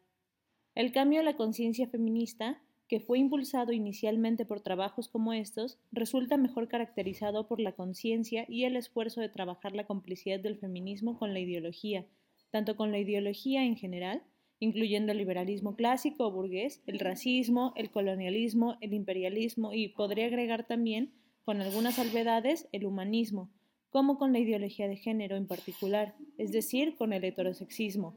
El 0.76 0.92
cambio 0.92 1.22
a 1.22 1.24
la 1.24 1.36
conciencia 1.36 1.88
feminista, 1.88 2.62
que 2.88 3.00
fue 3.00 3.18
impulsado 3.18 3.74
inicialmente 3.74 4.46
por 4.46 4.62
trabajos 4.62 5.10
como 5.10 5.34
estos, 5.34 5.80
resulta 5.92 6.38
mejor 6.38 6.68
caracterizado 6.68 7.48
por 7.48 7.60
la 7.60 7.72
conciencia 7.72 8.46
y 8.48 8.66
el 8.66 8.76
esfuerzo 8.76 9.20
de 9.20 9.30
trabajar 9.30 9.74
la 9.74 9.88
complicidad 9.88 10.40
del 10.40 10.60
feminismo 10.60 11.18
con 11.18 11.34
la 11.34 11.40
ideología, 11.40 12.06
tanto 12.52 12.76
con 12.76 12.92
la 12.92 13.00
ideología 13.00 13.66
en 13.66 13.78
general, 13.78 14.22
incluyendo 14.60 15.12
el 15.12 15.20
liberalismo 15.20 15.76
clásico 15.76 16.28
o 16.28 16.32
burgués, 16.32 16.82
el 16.88 17.00
racismo, 17.00 17.74
el 17.76 17.92
colonialismo, 17.92 18.78
el 18.82 18.94
imperialismo 18.94 19.74
y, 19.74 19.90
podría 19.90 20.26
agregar 20.26 20.66
también, 20.66 21.14
con 21.44 21.62
algunas 21.62 21.96
salvedades, 21.96 22.68
el 22.72 22.86
humanismo, 22.86 23.50
como 23.90 24.18
con 24.18 24.34
la 24.34 24.40
ideología 24.40 24.88
de 24.88 24.98
género 24.98 25.38
en 25.38 25.48
particular, 25.48 26.16
es 26.38 26.52
decir, 26.52 26.96
con 26.98 27.14
el 27.14 27.24
heterosexismo. 27.24 28.16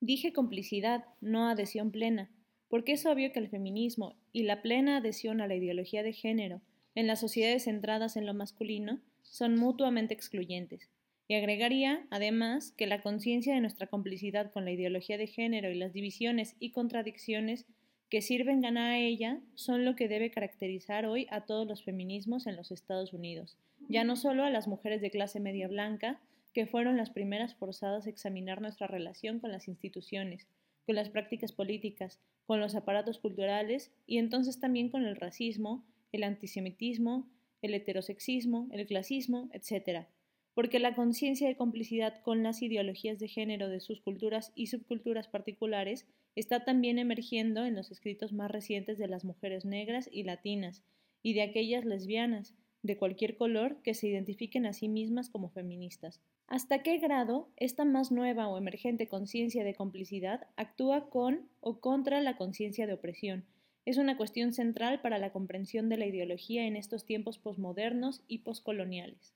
Dije 0.00 0.32
complicidad, 0.32 1.04
no 1.20 1.46
adhesión 1.46 1.92
plena, 1.92 2.30
porque 2.68 2.92
es 2.92 3.06
obvio 3.06 3.32
que 3.32 3.38
el 3.38 3.48
feminismo 3.48 4.16
y 4.32 4.42
la 4.42 4.62
plena 4.62 4.96
adhesión 4.96 5.40
a 5.40 5.46
la 5.46 5.54
ideología 5.54 6.02
de 6.02 6.12
género 6.12 6.62
en 6.94 7.06
las 7.06 7.20
sociedades 7.20 7.64
centradas 7.64 8.16
en 8.16 8.26
lo 8.26 8.34
masculino 8.34 9.00
son 9.22 9.56
mutuamente 9.56 10.14
excluyentes. 10.14 10.91
Y 11.32 11.34
agregaría, 11.34 12.06
además, 12.10 12.72
que 12.72 12.86
la 12.86 13.00
conciencia 13.00 13.54
de 13.54 13.62
nuestra 13.62 13.86
complicidad 13.86 14.52
con 14.52 14.66
la 14.66 14.70
ideología 14.70 15.16
de 15.16 15.26
género 15.26 15.70
y 15.70 15.74
las 15.74 15.94
divisiones 15.94 16.56
y 16.60 16.72
contradicciones 16.72 17.64
que 18.10 18.20
sirven 18.20 18.60
ganar 18.60 18.90
a 18.90 18.98
ella 18.98 19.40
son 19.54 19.86
lo 19.86 19.96
que 19.96 20.08
debe 20.08 20.30
caracterizar 20.30 21.06
hoy 21.06 21.26
a 21.30 21.46
todos 21.46 21.66
los 21.66 21.84
feminismos 21.84 22.46
en 22.46 22.54
los 22.54 22.70
Estados 22.70 23.14
Unidos, 23.14 23.56
ya 23.88 24.04
no 24.04 24.16
solo 24.16 24.44
a 24.44 24.50
las 24.50 24.68
mujeres 24.68 25.00
de 25.00 25.10
clase 25.10 25.40
media 25.40 25.68
blanca, 25.68 26.20
que 26.52 26.66
fueron 26.66 26.98
las 26.98 27.08
primeras 27.08 27.54
forzadas 27.54 28.06
a 28.06 28.10
examinar 28.10 28.60
nuestra 28.60 28.86
relación 28.86 29.38
con 29.38 29.52
las 29.52 29.68
instituciones, 29.68 30.46
con 30.84 30.96
las 30.96 31.08
prácticas 31.08 31.52
políticas, 31.52 32.20
con 32.44 32.60
los 32.60 32.74
aparatos 32.74 33.18
culturales 33.18 33.90
y 34.06 34.18
entonces 34.18 34.60
también 34.60 34.90
con 34.90 35.06
el 35.06 35.16
racismo, 35.16 35.82
el 36.12 36.24
antisemitismo, 36.24 37.26
el 37.62 37.72
heterosexismo, 37.72 38.68
el 38.70 38.86
clasismo, 38.86 39.48
etc., 39.54 40.08
porque 40.54 40.78
la 40.78 40.94
conciencia 40.94 41.48
de 41.48 41.56
complicidad 41.56 42.20
con 42.22 42.42
las 42.42 42.62
ideologías 42.62 43.18
de 43.18 43.28
género 43.28 43.68
de 43.68 43.80
sus 43.80 44.00
culturas 44.00 44.52
y 44.54 44.66
subculturas 44.66 45.28
particulares 45.28 46.06
está 46.36 46.64
también 46.64 46.98
emergiendo 46.98 47.64
en 47.64 47.74
los 47.74 47.90
escritos 47.90 48.32
más 48.32 48.50
recientes 48.50 48.98
de 48.98 49.08
las 49.08 49.24
mujeres 49.24 49.64
negras 49.64 50.08
y 50.12 50.24
latinas, 50.24 50.82
y 51.22 51.34
de 51.34 51.42
aquellas 51.42 51.84
lesbianas, 51.84 52.54
de 52.82 52.96
cualquier 52.96 53.36
color, 53.36 53.80
que 53.82 53.94
se 53.94 54.08
identifiquen 54.08 54.66
a 54.66 54.72
sí 54.72 54.88
mismas 54.88 55.30
como 55.30 55.48
feministas. 55.48 56.20
¿Hasta 56.48 56.82
qué 56.82 56.98
grado 56.98 57.48
esta 57.56 57.84
más 57.84 58.10
nueva 58.10 58.48
o 58.48 58.58
emergente 58.58 59.08
conciencia 59.08 59.64
de 59.64 59.74
complicidad 59.74 60.48
actúa 60.56 61.08
con 61.08 61.48
o 61.60 61.80
contra 61.80 62.20
la 62.20 62.36
conciencia 62.36 62.86
de 62.86 62.94
opresión? 62.94 63.44
Es 63.84 63.96
una 63.96 64.16
cuestión 64.16 64.52
central 64.52 65.00
para 65.00 65.18
la 65.18 65.32
comprensión 65.32 65.88
de 65.88 65.96
la 65.96 66.06
ideología 66.06 66.66
en 66.66 66.76
estos 66.76 67.04
tiempos 67.04 67.38
posmodernos 67.38 68.22
y 68.28 68.38
poscoloniales. 68.38 69.34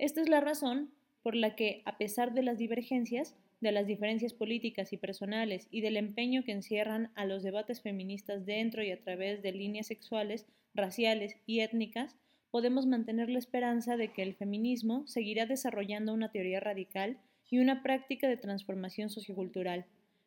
Esta 0.00 0.22
es 0.22 0.30
la 0.30 0.40
razón 0.40 0.94
por 1.22 1.36
la 1.36 1.54
que, 1.54 1.82
a 1.84 1.98
pesar 1.98 2.32
de 2.32 2.42
las 2.42 2.56
divergencias, 2.56 3.36
de 3.60 3.70
las 3.70 3.86
diferencias 3.86 4.32
políticas 4.32 4.94
y 4.94 4.96
personales 4.96 5.68
y 5.70 5.82
del 5.82 5.98
empeño 5.98 6.42
que 6.42 6.52
encierran 6.52 7.12
a 7.16 7.26
los 7.26 7.42
debates 7.42 7.82
feministas 7.82 8.46
dentro 8.46 8.82
y 8.82 8.92
a 8.92 8.98
través 8.98 9.42
de 9.42 9.52
líneas 9.52 9.88
sexuales, 9.88 10.46
raciales 10.72 11.36
y 11.44 11.60
étnicas, 11.60 12.16
podemos 12.50 12.86
mantener 12.86 13.28
la 13.28 13.38
esperanza 13.38 13.98
de 13.98 14.10
que 14.10 14.22
el 14.22 14.32
feminismo 14.32 15.06
seguirá 15.06 15.44
desarrollando 15.44 16.14
una 16.14 16.30
teoría 16.30 16.60
radical 16.60 17.18
y 17.50 17.58
una 17.58 17.82
práctica 17.82 18.26
de 18.26 18.38
transformación 18.38 19.10
sociocultural. 19.10 19.84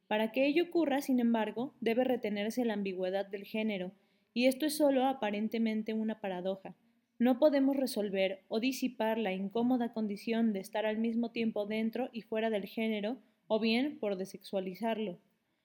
Para 0.07 0.32
que 0.32 0.45
ello 0.45 0.65
ocurra, 0.65 1.01
sin 1.01 1.19
embargo, 1.19 1.74
debe 1.82 2.03
retenerse 2.03 2.63
la 2.63 2.76
ambigüedad 2.76 3.26
del 3.26 3.45
género, 3.45 3.91
y 4.36 4.45
esto 4.45 4.67
es 4.67 4.78
solo 4.78 5.07
aparentemente 5.07 5.95
una 5.95 6.21
paradoja, 6.21 6.76
no 7.20 7.39
podemos 7.39 7.78
resolver 7.78 8.43
o 8.47 8.59
disipar 8.59 9.18
la 9.18 9.34
incómoda 9.34 9.93
condición 9.93 10.53
de 10.53 10.59
estar 10.59 10.86
al 10.86 10.97
mismo 10.97 11.32
tiempo 11.32 11.66
dentro 11.66 12.09
y 12.11 12.22
fuera 12.22 12.49
del 12.49 12.66
género, 12.66 13.18
o 13.47 13.59
bien 13.59 13.99
por 13.99 14.16
desexualizarlo, 14.16 15.20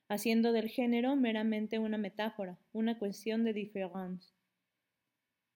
haciendo 0.08 0.52
del 0.52 0.68
género 0.68 1.16
meramente 1.16 1.78
una 1.78 1.98
metáfora, 1.98 2.58
una 2.72 2.98
cuestión 2.98 3.44
de 3.44 3.52
différence, 3.52 4.28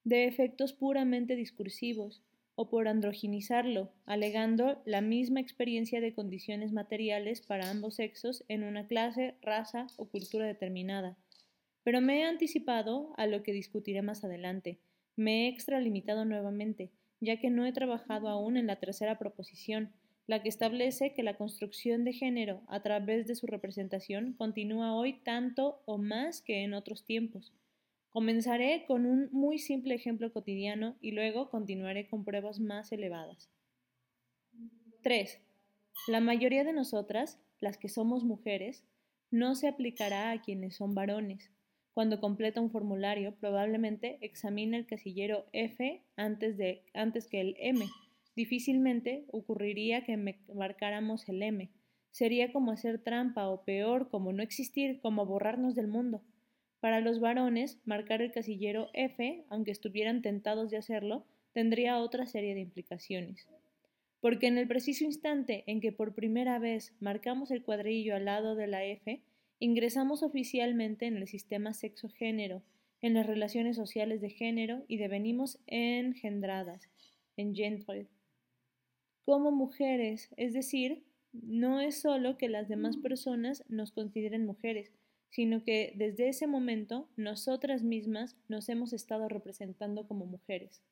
de 0.05 0.27
efectos 0.27 0.73
puramente 0.73 1.37
discursivos, 1.37 2.23
o 2.55 2.69
por 2.69 2.87
androginizarlo, 2.87 3.91
alegando 4.05 4.83
la 4.85 5.01
misma 5.01 5.41
experiencia 5.41 6.01
de 6.01 6.13
condiciones 6.15 6.73
materiales 6.73 7.41
para 7.41 7.71
ambos 7.71 7.95
sexos 7.95 8.45
en 8.49 8.63
una 8.63 8.87
clase, 8.87 9.37
raza 9.41 9.87
o 9.97 10.07
cultura 10.07 10.47
determinada. 10.47 11.17
Pero 11.83 12.01
me 12.01 12.21
he 12.21 12.25
anticipado 12.25 13.15
a 13.17 13.27
lo 13.27 13.43
que 13.43 13.53
discutiré 13.53 14.03
más 14.03 14.23
adelante, 14.23 14.79
me 15.17 15.45
he 15.45 15.49
extralimitado 15.49 16.25
nuevamente, 16.25 16.91
ya 17.21 17.39
que 17.39 17.51
no 17.51 17.67
he 17.67 17.73
trabajado 17.73 18.29
aún 18.29 18.57
en 18.57 18.67
la 18.67 18.77
tercera 18.77 19.19
proposición, 19.19 19.93
la 20.27 20.43
que 20.43 20.49
establece 20.49 21.15
que 21.15 21.23
la 21.23 21.37
construcción 21.37 22.05
de 22.05 22.13
género 22.13 22.63
a 22.69 22.81
través 22.83 23.27
de 23.27 23.35
su 23.35 23.47
representación 23.47 24.35
continúa 24.35 24.95
hoy 24.95 25.15
tanto 25.25 25.83
o 25.85 25.99
más 25.99 26.41
que 26.41 26.63
en 26.63 26.75
otros 26.75 27.05
tiempos. 27.05 27.53
Comenzaré 28.11 28.85
con 28.87 29.07
un 29.07 29.29
muy 29.33 29.59
simple 29.59 29.95
ejemplo 29.95 30.33
cotidiano 30.33 30.97
y 31.01 31.13
luego 31.13 31.51
continuaré 31.51 32.09
con 32.09 32.25
pruebas 32.25 32.61
más 32.61 32.93
elevadas. 32.93 33.51
3. 35.03 35.41
La 36.09 36.21
mayoría 36.21 36.63
de 36.65 36.73
nosotras, 36.73 37.41
las 37.61 37.79
que 37.79 37.89
somos 37.89 38.23
mujeres, 38.25 38.85
no 39.31 39.55
se 39.55 39.67
aplicará 39.67 40.31
a 40.31 40.43
quienes 40.43 40.77
son 40.77 40.95
varones, 40.95 41.51
cuando 41.95 42.21
completa 42.21 42.61
un 42.61 42.71
formulario, 42.71 43.35
probablemente 43.35 44.19
examina 44.23 44.79
el 44.79 44.87
casillero 44.87 45.45
F 45.53 46.03
antes, 46.17 46.57
de, 46.57 46.85
antes 46.95 47.27
que 47.29 47.41
el 47.41 47.57
M. 47.59 47.85
Difícilmente 48.35 49.27
ocurriría 49.31 50.05
que 50.05 50.17
marcáramos 50.55 51.29
el 51.29 51.43
M. 51.43 51.71
Sería 52.11 52.53
como 52.53 52.73
hacer 52.73 52.99
trampa 52.99 53.49
o 53.49 53.65
peor, 53.65 54.09
como 54.09 54.33
no 54.33 54.43
existir, 54.43 55.01
como 55.01 55.27
borrarnos 55.27 55.75
del 55.75 55.87
mundo. 55.87 56.23
Para 56.81 57.01
los 57.01 57.21
varones, 57.21 57.79
marcar 57.85 58.23
el 58.23 58.33
casillero 58.33 58.89
F, 58.95 59.45
aunque 59.51 59.71
estuvieran 59.71 60.23
tentados 60.23 60.71
de 60.71 60.79
hacerlo, 60.79 61.27
tendría 61.53 61.99
otra 61.99 62.27
serie 62.27 62.55
de 62.55 62.61
implicaciones. 62.61 63.47
Porque 64.21 64.47
en 64.47 64.57
el 64.57 64.67
preciso 64.67 65.05
instante 65.05 65.65
en 65.67 65.81
que 65.81 65.93
por 65.93 66.15
primera 66.15 66.59
vez 66.59 66.95
marcamos 67.01 67.51
el 67.51 67.63
cuadrillo 67.63 68.17
al 68.17 68.25
lado 68.25 68.55
de 68.55 68.67
la 68.67 68.85
F, 68.85 69.23
ingresamos 69.63 70.25
oficialmente 70.25 71.07
en 71.07 71.17
el 71.17 71.29
sistema 71.29 71.73
sexo-género, 71.73 72.65
en 73.01 73.15
las 73.15 73.29
relaciones 73.29 73.77
sociales 73.77 74.21
de 74.21 74.29
género 74.29 74.83
y 74.89 74.97
devenimos 74.97 75.61
engendradas, 75.69 76.91
engendradas, 77.37 78.09
como 79.25 79.53
mujeres, 79.53 80.31
es 80.37 80.53
decir, 80.53 81.05
no 81.33 81.79
es 81.79 82.01
solo 82.01 82.39
que 82.39 82.49
las 82.49 82.69
demás 82.69 82.97
personas 82.97 83.63
nos 83.69 83.93
consideren 83.93 84.47
mujeres, 84.47 84.91
sino 85.31 85.63
que 85.63 85.93
desde 85.95 86.29
ese 86.29 86.49
momento 86.49 87.09
nosotras 87.17 87.85
mismas 87.85 88.37
nos 88.49 88.69
hemos 88.69 88.93
estado 88.93 89.29
representando 89.29 90.09
como 90.09 90.27
mujeres. 90.27 90.83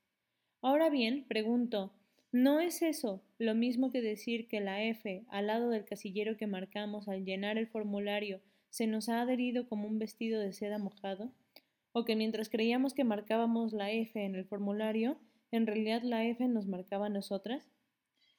Ahora 0.62 0.91
bien, 0.91 1.25
pregunto, 1.25 1.93
¿no 2.31 2.61
es 2.61 2.83
eso 2.83 3.21
lo 3.37 3.57
mismo 3.57 3.91
que 3.91 4.01
decir 4.01 4.47
que 4.47 4.61
la 4.61 4.85
F 4.85 5.25
al 5.29 5.49
lado 5.49 5.71
del 5.71 5.85
casillero 5.85 6.37
que 6.37 6.47
marcamos 6.47 7.09
al 7.09 7.25
llenar 7.25 7.59
el 7.59 7.66
formulario 7.66 8.41
se 8.71 8.87
nos 8.87 9.09
ha 9.09 9.21
adherido 9.21 9.68
como 9.68 9.87
un 9.87 9.99
vestido 9.99 10.41
de 10.41 10.53
seda 10.53 10.79
mojado, 10.79 11.31
o 11.93 12.05
que 12.05 12.16
mientras 12.16 12.49
creíamos 12.49 12.95
que 12.95 13.05
marcábamos 13.05 13.73
la 13.73 13.91
F 13.91 14.25
en 14.25 14.35
el 14.35 14.45
formulario, 14.45 15.18
en 15.51 15.66
realidad 15.66 16.03
la 16.03 16.25
F 16.25 16.47
nos 16.49 16.66
marcaba 16.66 17.07
a 17.07 17.11
nosotras? 17.11 17.68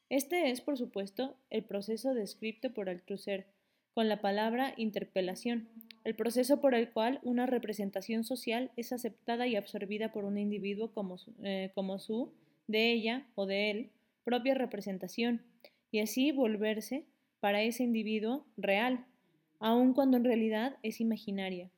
Este 0.10 0.50
es, 0.50 0.62
por 0.62 0.78
supuesto, 0.78 1.38
el 1.50 1.64
proceso 1.64 2.14
descrito 2.14 2.74
por 2.74 2.90
Althusser, 2.90 3.48
con 3.94 4.08
la 4.08 4.22
palabra 4.22 4.74
interpelación, 4.78 5.68
el 6.04 6.16
proceso 6.16 6.62
por 6.62 6.76
el 6.76 6.92
cual 6.92 7.20
una 7.24 7.46
representación 7.46 8.24
social 8.24 8.72
es 8.78 8.94
aceptada 8.94 9.48
y 9.48 9.56
absorbida 9.56 10.12
por 10.12 10.24
un 10.24 10.38
individuo 10.38 10.94
como 10.94 11.18
eh, 11.44 11.72
como 11.76 12.00
su, 12.00 12.34
de 12.68 12.92
ella 12.92 13.28
o 13.36 13.46
de 13.46 13.70
él, 13.70 13.90
propia 14.24 14.54
representación, 14.54 15.42
y 15.92 16.00
así 16.00 16.32
volverse, 16.32 17.06
para 17.42 17.64
ese 17.64 17.84
individuo, 17.84 18.46
real, 18.56 19.06
aun 19.62 19.94
cuando 19.94 20.18
en 20.18 20.24
realidad 20.24 20.78
es 20.82 21.00
imaginaria. 21.00 21.70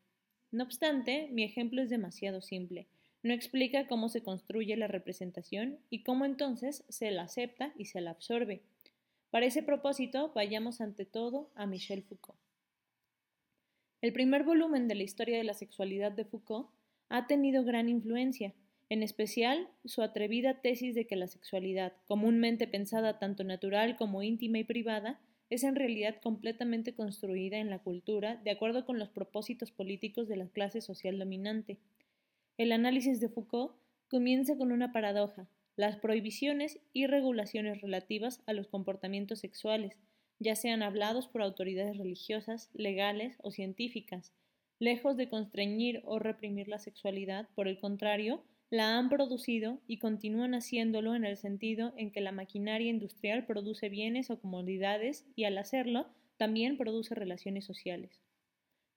No 0.51 0.63
obstante, 0.63 1.27
mi 1.31 1.43
ejemplo 1.43 1.81
es 1.81 1.89
demasiado 1.89 2.41
simple. 2.41 2.87
no 3.21 3.33
explica 3.33 3.87
cómo 3.87 4.09
se 4.09 4.21
construye 4.21 4.75
la 4.75 4.87
representación 4.87 5.79
y 5.89 6.03
cómo 6.03 6.25
entonces 6.25 6.83
se 6.89 7.09
la 7.11 7.23
acepta 7.23 7.73
y 7.77 7.85
se 7.85 8.01
la 8.01 8.11
absorbe. 8.11 8.61
Para 9.29 9.45
ese 9.45 9.63
propósito, 9.63 10.31
vayamos 10.35 10.81
ante 10.81 11.05
todo 11.05 11.49
a 11.55 11.65
Michel 11.65 12.03
Foucault. 12.03 12.37
El 14.01 14.11
primer 14.11 14.43
volumen 14.43 14.89
de 14.89 14.95
la 14.95 15.03
historia 15.03 15.37
de 15.37 15.45
la 15.45 15.53
sexualidad 15.53 16.11
de 16.11 16.25
Foucault 16.25 16.69
ha 17.07 17.25
tenido 17.25 17.63
gran 17.63 17.87
influencia, 17.87 18.53
en 18.89 19.03
especial 19.03 19.69
su 19.85 20.01
atrevida 20.01 20.61
tesis 20.61 20.93
de 20.93 21.07
que 21.07 21.15
la 21.15 21.27
sexualidad, 21.27 21.93
comúnmente 22.05 22.67
pensada 22.67 23.19
tanto 23.19 23.45
natural 23.45 23.95
como 23.95 24.21
íntima 24.21 24.59
y 24.59 24.65
privada, 24.65 25.21
es 25.53 25.63
en 25.63 25.75
realidad 25.75 26.15
completamente 26.19 26.95
construida 26.95 27.57
en 27.57 27.69
la 27.69 27.77
cultura 27.77 28.37
de 28.37 28.49
acuerdo 28.49 28.85
con 28.85 28.97
los 28.97 29.09
propósitos 29.09 29.71
políticos 29.71 30.27
de 30.27 30.35
la 30.35 30.47
clase 30.47 30.81
social 30.81 31.19
dominante. 31.19 31.77
El 32.57 32.71
análisis 32.71 33.19
de 33.19 33.29
Foucault 33.29 33.75
comienza 34.07 34.57
con 34.57 34.71
una 34.71 34.91
paradoja, 34.91 35.47
las 35.75 35.97
prohibiciones 35.97 36.79
y 36.91 37.05
regulaciones 37.05 37.81
relativas 37.81 38.41
a 38.47 38.53
los 38.53 38.67
comportamientos 38.67 39.39
sexuales, 39.39 39.99
ya 40.39 40.55
sean 40.55 40.81
hablados 40.81 41.27
por 41.27 41.43
autoridades 41.43 41.97
religiosas, 41.97 42.71
legales 42.73 43.37
o 43.43 43.51
científicas, 43.51 44.33
lejos 44.79 45.17
de 45.17 45.29
constreñir 45.29 46.01
o 46.05 46.17
reprimir 46.17 46.67
la 46.67 46.79
sexualidad, 46.79 47.47
por 47.53 47.67
el 47.67 47.77
contrario, 47.79 48.43
la 48.73 48.97
han 48.97 49.07
producido 49.07 49.77
y 49.85 49.99
continúan 49.99 50.55
haciéndolo 50.55 51.13
en 51.13 51.25
el 51.25 51.37
sentido 51.37 51.93
en 51.95 52.09
que 52.09 52.21
la 52.21 52.31
maquinaria 52.31 52.89
industrial 52.89 53.45
produce 53.45 53.87
bienes 53.87 54.31
o 54.31 54.39
comodidades 54.39 55.27
y 55.35 55.43
al 55.43 55.59
hacerlo 55.59 56.07
también 56.37 56.75
produce 56.75 57.13
relaciones 57.13 57.65
sociales. 57.65 58.23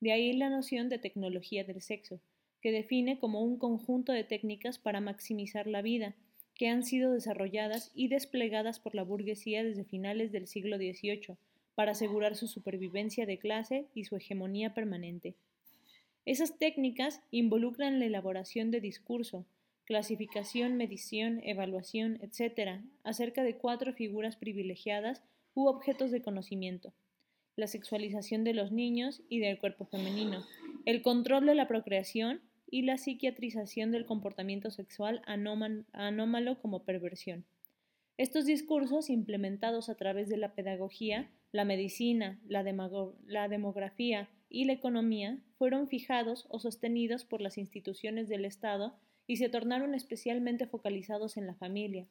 De 0.00 0.12
ahí 0.12 0.32
la 0.32 0.48
noción 0.48 0.88
de 0.88 0.96
tecnología 0.96 1.62
del 1.62 1.82
sexo, 1.82 2.22
que 2.62 2.72
define 2.72 3.18
como 3.18 3.42
un 3.42 3.58
conjunto 3.58 4.12
de 4.12 4.24
técnicas 4.24 4.78
para 4.78 5.02
maximizar 5.02 5.66
la 5.66 5.82
vida, 5.82 6.14
que 6.54 6.68
han 6.68 6.82
sido 6.82 7.12
desarrolladas 7.12 7.92
y 7.94 8.08
desplegadas 8.08 8.80
por 8.80 8.94
la 8.94 9.02
burguesía 9.02 9.62
desde 9.62 9.84
finales 9.84 10.32
del 10.32 10.46
siglo 10.46 10.78
XVIII 10.78 11.36
para 11.74 11.90
asegurar 11.90 12.34
su 12.34 12.48
supervivencia 12.48 13.26
de 13.26 13.38
clase 13.38 13.88
y 13.92 14.04
su 14.04 14.16
hegemonía 14.16 14.72
permanente. 14.72 15.34
Esas 16.24 16.56
técnicas 16.56 17.20
involucran 17.30 18.00
la 18.00 18.06
elaboración 18.06 18.70
de 18.70 18.80
discurso, 18.80 19.44
clasificación, 19.86 20.76
medición, 20.76 21.40
evaluación, 21.44 22.18
etc., 22.20 22.82
acerca 23.04 23.42
de 23.42 23.56
cuatro 23.56 23.94
figuras 23.94 24.36
privilegiadas 24.36 25.22
u 25.54 25.68
objetos 25.68 26.10
de 26.10 26.20
conocimiento. 26.20 26.92
La 27.56 27.68
sexualización 27.68 28.44
de 28.44 28.52
los 28.52 28.72
niños 28.72 29.22
y 29.28 29.38
del 29.38 29.58
cuerpo 29.58 29.86
femenino, 29.86 30.44
el 30.84 31.02
control 31.02 31.46
de 31.46 31.54
la 31.54 31.68
procreación 31.68 32.42
y 32.70 32.82
la 32.82 32.98
psiquiatrización 32.98 33.92
del 33.92 34.06
comportamiento 34.06 34.70
sexual 34.70 35.22
anómalo 35.24 36.60
como 36.60 36.84
perversión. 36.84 37.46
Estos 38.18 38.46
discursos, 38.46 39.08
implementados 39.08 39.88
a 39.88 39.94
través 39.94 40.28
de 40.28 40.36
la 40.36 40.54
pedagogía, 40.54 41.30
la 41.52 41.64
medicina, 41.64 42.40
la, 42.48 42.62
la, 43.26 43.48
demografía 43.48 44.28
y 44.48 44.64
la 44.64 44.72
economía, 44.72 45.38
fueron 45.58 45.86
fijados 45.86 46.46
o 46.48 46.58
sostenidos 46.58 47.24
por 47.24 47.40
las 47.40 47.56
instituciones 47.56 48.28
del 48.28 48.44
Estado 48.44 48.98
y 49.26 49.36
se 49.36 49.48
tornaron 49.48 49.94
especialmente 49.94 50.66
focalizados 50.66 51.36
en 51.36 51.46
la 51.46 51.54
familia. 51.54 52.06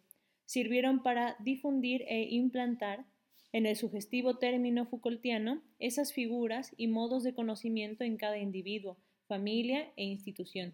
Sirvieron 0.45 1.01
para 1.01 1.36
difundir 1.39 2.03
e 2.07 2.24
implantar 2.30 3.05
en 3.51 3.66
el 3.66 3.76
sugestivo 3.76 4.38
término 4.38 4.86
Foucaultiano 4.86 5.61
esas 5.80 6.11
figuras 6.13 6.74
y 6.78 6.88
modos 6.88 7.24
de 7.24 7.34
conocimiento 7.34 8.03
en 8.03 8.18
cada 8.18 8.38
individuo, 8.38 8.97
familia 9.28 9.91
e 9.95 10.03
institución. 10.03 10.74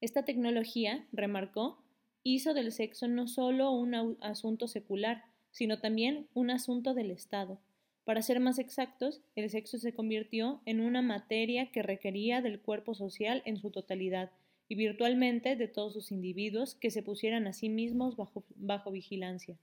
Esta 0.00 0.24
tecnología, 0.24 1.06
remarcó, 1.12 1.82
hizo 2.22 2.54
del 2.54 2.72
sexo 2.72 3.08
no 3.08 3.26
solo 3.28 3.70
un 3.72 4.16
asunto 4.20 4.68
secular, 4.68 5.24
sino 5.50 5.80
también 5.80 6.28
un 6.34 6.50
asunto 6.50 6.94
del 6.94 7.10
Estado. 7.10 7.58
Para 8.04 8.22
ser 8.22 8.40
más 8.40 8.58
exactos, 8.58 9.20
el 9.34 9.50
sexo 9.50 9.78
se 9.78 9.94
convirtió 9.94 10.60
en 10.64 10.80
una 10.80 11.02
materia 11.02 11.70
que 11.70 11.82
requería 11.82 12.42
del 12.42 12.60
cuerpo 12.60 12.94
social 12.94 13.42
en 13.44 13.56
su 13.56 13.70
totalidad, 13.70 14.30
y 14.70 14.76
virtualmente 14.76 15.56
de 15.56 15.66
todos 15.66 15.92
sus 15.92 16.12
individuos 16.12 16.76
que 16.76 16.92
se 16.92 17.02
pusieran 17.02 17.48
a 17.48 17.52
sí 17.52 17.68
mismos 17.68 18.14
bajo, 18.54 18.90
vigilancia. 18.92 19.58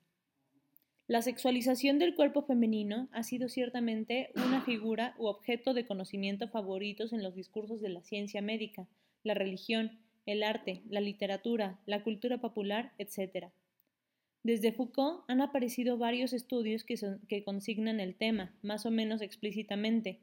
La 1.07 1.21
sexualización 1.21 1.97
del 1.97 2.13
cuerpo 2.13 2.41
femenino 2.41 3.07
ha 3.13 3.23
sido 3.23 3.47
ciertamente 3.47 4.31
una 4.35 4.61
figura 4.65 5.15
u 5.17 5.27
objeto 5.27 5.73
de 5.73 5.85
conocimiento 5.85 6.49
favoritos 6.49 7.13
en 7.13 7.23
los 7.23 7.35
discursos 7.35 7.79
de 7.79 7.87
la 7.87 8.01
ciencia 8.01 8.41
médica, 8.41 8.85
la 9.23 9.33
religión, 9.33 9.97
el 10.25 10.43
arte, 10.43 10.81
la 10.89 10.99
literatura, 10.99 11.79
la 11.85 12.03
cultura 12.03 12.39
popular, 12.39 12.91
etc. 12.97 13.45
Desde 14.43 14.73
Foucault 14.73 15.23
han 15.29 15.39
aparecido 15.39 15.97
varios 15.97 16.33
estudios 16.33 16.83
que, 16.83 16.99
que 17.29 17.45
consignan 17.45 18.01
el 18.01 18.13
tema, 18.13 18.53
más 18.61 18.85
o 18.85 18.91
menos 18.91 19.21
explícitamente, 19.21 20.19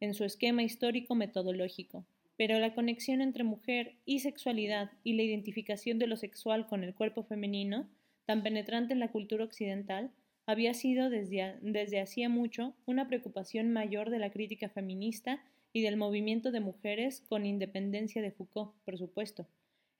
en 0.00 0.14
su 0.14 0.24
esquema 0.24 0.62
histórico-metodológico 0.62 2.06
pero 2.42 2.58
la 2.58 2.74
conexión 2.74 3.20
entre 3.20 3.44
mujer 3.44 3.94
y 4.04 4.18
sexualidad 4.18 4.90
y 5.04 5.12
la 5.12 5.22
identificación 5.22 6.00
de 6.00 6.08
lo 6.08 6.16
sexual 6.16 6.66
con 6.66 6.82
el 6.82 6.92
cuerpo 6.92 7.22
femenino, 7.22 7.88
tan 8.24 8.42
penetrante 8.42 8.92
en 8.92 8.98
la 8.98 9.12
cultura 9.12 9.44
occidental, 9.44 10.10
había 10.44 10.74
sido 10.74 11.08
desde, 11.08 11.54
desde 11.62 12.00
hacía 12.00 12.28
mucho 12.28 12.74
una 12.84 13.06
preocupación 13.06 13.70
mayor 13.70 14.10
de 14.10 14.18
la 14.18 14.30
crítica 14.30 14.68
feminista 14.68 15.40
y 15.72 15.82
del 15.82 15.96
movimiento 15.96 16.50
de 16.50 16.58
mujeres 16.58 17.20
con 17.28 17.46
independencia 17.46 18.20
de 18.20 18.32
Foucault, 18.32 18.72
por 18.84 18.98
supuesto. 18.98 19.46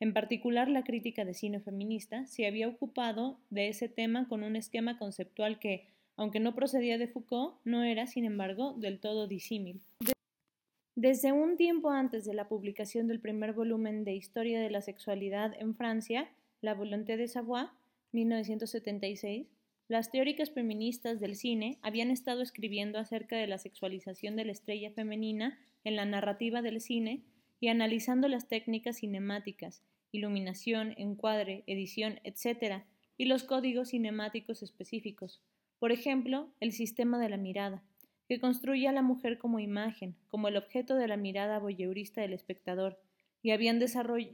En 0.00 0.12
particular, 0.12 0.68
la 0.68 0.82
crítica 0.82 1.24
de 1.24 1.34
cine 1.34 1.60
feminista 1.60 2.26
se 2.26 2.48
había 2.48 2.66
ocupado 2.66 3.38
de 3.50 3.68
ese 3.68 3.88
tema 3.88 4.26
con 4.26 4.42
un 4.42 4.56
esquema 4.56 4.98
conceptual 4.98 5.60
que, 5.60 5.86
aunque 6.16 6.40
no 6.40 6.56
procedía 6.56 6.98
de 6.98 7.06
Foucault, 7.06 7.54
no 7.64 7.84
era, 7.84 8.08
sin 8.08 8.24
embargo, 8.24 8.74
del 8.76 8.98
todo 8.98 9.28
disímil. 9.28 9.80
Desde 10.94 11.32
un 11.32 11.56
tiempo 11.56 11.88
antes 11.88 12.26
de 12.26 12.34
la 12.34 12.48
publicación 12.48 13.08
del 13.08 13.18
primer 13.18 13.54
volumen 13.54 14.04
de 14.04 14.14
Historia 14.14 14.60
de 14.60 14.68
la 14.68 14.82
Sexualidad 14.82 15.54
en 15.58 15.74
Francia, 15.74 16.28
La 16.60 16.74
Volonté 16.74 17.16
de 17.16 17.28
Savoie, 17.28 17.70
1976, 18.12 19.46
las 19.88 20.10
teóricas 20.10 20.50
feministas 20.50 21.18
del 21.18 21.34
cine 21.34 21.78
habían 21.80 22.10
estado 22.10 22.42
escribiendo 22.42 22.98
acerca 22.98 23.36
de 23.36 23.46
la 23.46 23.56
sexualización 23.56 24.36
de 24.36 24.44
la 24.44 24.52
estrella 24.52 24.90
femenina 24.90 25.58
en 25.82 25.96
la 25.96 26.04
narrativa 26.04 26.60
del 26.60 26.78
cine 26.82 27.22
y 27.58 27.68
analizando 27.68 28.28
las 28.28 28.48
técnicas 28.48 28.98
cinemáticas, 28.98 29.82
iluminación, 30.12 30.92
encuadre, 30.98 31.64
edición, 31.66 32.20
etc., 32.22 32.82
y 33.16 33.24
los 33.24 33.44
códigos 33.44 33.90
cinemáticos 33.90 34.62
específicos, 34.62 35.40
por 35.78 35.90
ejemplo, 35.90 36.52
el 36.60 36.72
sistema 36.72 37.18
de 37.18 37.30
la 37.30 37.38
mirada 37.38 37.82
que 38.32 38.40
construye 38.40 38.88
a 38.88 38.92
la 38.92 39.02
mujer 39.02 39.36
como 39.36 39.60
imagen, 39.60 40.16
como 40.28 40.48
el 40.48 40.56
objeto 40.56 40.94
de 40.94 41.06
la 41.06 41.18
mirada 41.18 41.58
voyeurista 41.58 42.22
del 42.22 42.32
espectador, 42.32 42.98
y 43.42 43.50
habían 43.50 43.78
desarrollado 43.78 44.30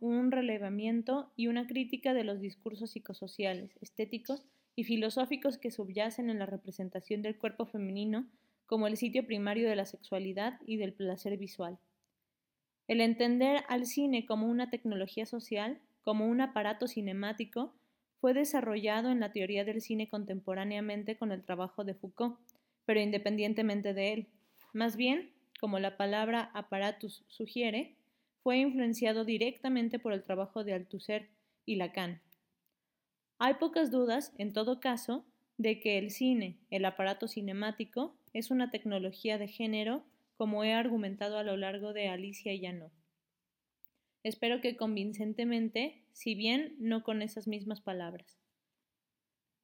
un 0.00 0.32
relevamiento 0.32 1.30
y 1.36 1.48
una 1.48 1.66
crítica 1.66 2.14
de 2.14 2.24
los 2.24 2.40
discursos 2.40 2.92
psicosociales, 2.92 3.76
estéticos 3.82 4.46
y 4.74 4.84
filosóficos 4.84 5.58
que 5.58 5.70
subyacen 5.70 6.30
en 6.30 6.38
la 6.38 6.46
representación 6.46 7.20
del 7.20 7.36
cuerpo 7.36 7.66
femenino 7.66 8.26
como 8.64 8.86
el 8.86 8.96
sitio 8.96 9.26
primario 9.26 9.68
de 9.68 9.76
la 9.76 9.84
sexualidad 9.84 10.58
y 10.64 10.78
del 10.78 10.94
placer 10.94 11.36
visual. 11.36 11.78
El 12.88 13.02
entender 13.02 13.62
al 13.68 13.84
cine 13.84 14.24
como 14.24 14.46
una 14.46 14.70
tecnología 14.70 15.26
social, 15.26 15.82
como 16.00 16.26
un 16.26 16.40
aparato 16.40 16.88
cinemático, 16.88 17.74
fue 18.20 18.34
desarrollado 18.34 19.10
en 19.10 19.20
la 19.20 19.32
teoría 19.32 19.64
del 19.64 19.80
cine 19.80 20.08
contemporáneamente 20.08 21.16
con 21.16 21.32
el 21.32 21.42
trabajo 21.42 21.84
de 21.84 21.94
Foucault, 21.94 22.38
pero 22.84 23.00
independientemente 23.00 23.94
de 23.94 24.12
él. 24.12 24.26
Más 24.72 24.96
bien, 24.96 25.30
como 25.58 25.78
la 25.78 25.96
palabra 25.96 26.50
aparatus 26.54 27.24
sugiere, 27.28 27.96
fue 28.42 28.58
influenciado 28.58 29.24
directamente 29.24 29.98
por 29.98 30.12
el 30.12 30.22
trabajo 30.22 30.64
de 30.64 30.74
Althusser 30.74 31.28
y 31.66 31.76
Lacan. 31.76 32.20
Hay 33.38 33.54
pocas 33.54 33.90
dudas, 33.90 34.34
en 34.38 34.52
todo 34.52 34.80
caso, 34.80 35.24
de 35.56 35.80
que 35.80 35.98
el 35.98 36.10
cine, 36.10 36.58
el 36.70 36.84
aparato 36.84 37.26
cinemático, 37.26 38.14
es 38.32 38.50
una 38.50 38.70
tecnología 38.70 39.38
de 39.38 39.48
género, 39.48 40.04
como 40.36 40.64
he 40.64 40.72
argumentado 40.72 41.38
a 41.38 41.42
lo 41.42 41.56
largo 41.56 41.92
de 41.92 42.08
Alicia 42.08 42.52
y 42.52 42.60
Llano. 42.60 42.90
Espero 44.22 44.60
que 44.60 44.76
convincentemente, 44.76 46.02
si 46.12 46.34
bien 46.34 46.74
no 46.78 47.02
con 47.02 47.22
esas 47.22 47.48
mismas 47.48 47.80
palabras. 47.80 48.38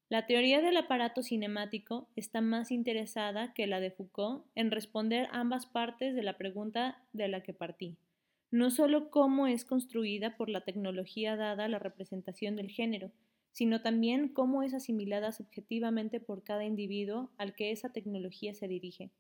La 0.09 0.27
teoría 0.27 0.63
del 0.63 0.77
aparato 0.77 1.23
cinemático 1.23 2.09
está 2.15 2.41
más 2.41 2.71
interesada 2.71 3.53
que 3.55 3.67
la 3.67 3.81
de 3.81 3.91
Foucault 3.91 4.47
en 4.55 4.71
responder 4.71 5.29
ambas 5.33 5.67
partes 5.67 6.15
de 6.15 6.23
la 6.23 6.39
pregunta 6.39 7.03
de 7.13 7.27
la 7.27 7.43
que 7.43 7.53
partí, 7.53 7.97
no 8.53 8.71
solo 8.71 9.11
cómo 9.11 9.49
es 9.49 9.65
construida 9.65 10.37
por 10.37 10.49
la 10.49 10.61
tecnología 10.61 11.37
dada 11.37 11.67
la 11.69 11.81
representación 11.81 12.55
del 12.55 12.71
género, 12.71 13.11
sino 13.51 13.83
también 13.83 14.29
cómo 14.29 14.63
es 14.63 14.75
asimilada 14.75 15.33
subjetivamente 15.33 16.21
por 16.21 16.45
cada 16.45 16.65
individuo 16.65 17.31
al 17.37 17.55
que 17.55 17.73
esa 17.73 17.93
tecnología 17.93 18.55
se 18.55 18.69
dirige. 18.69 19.11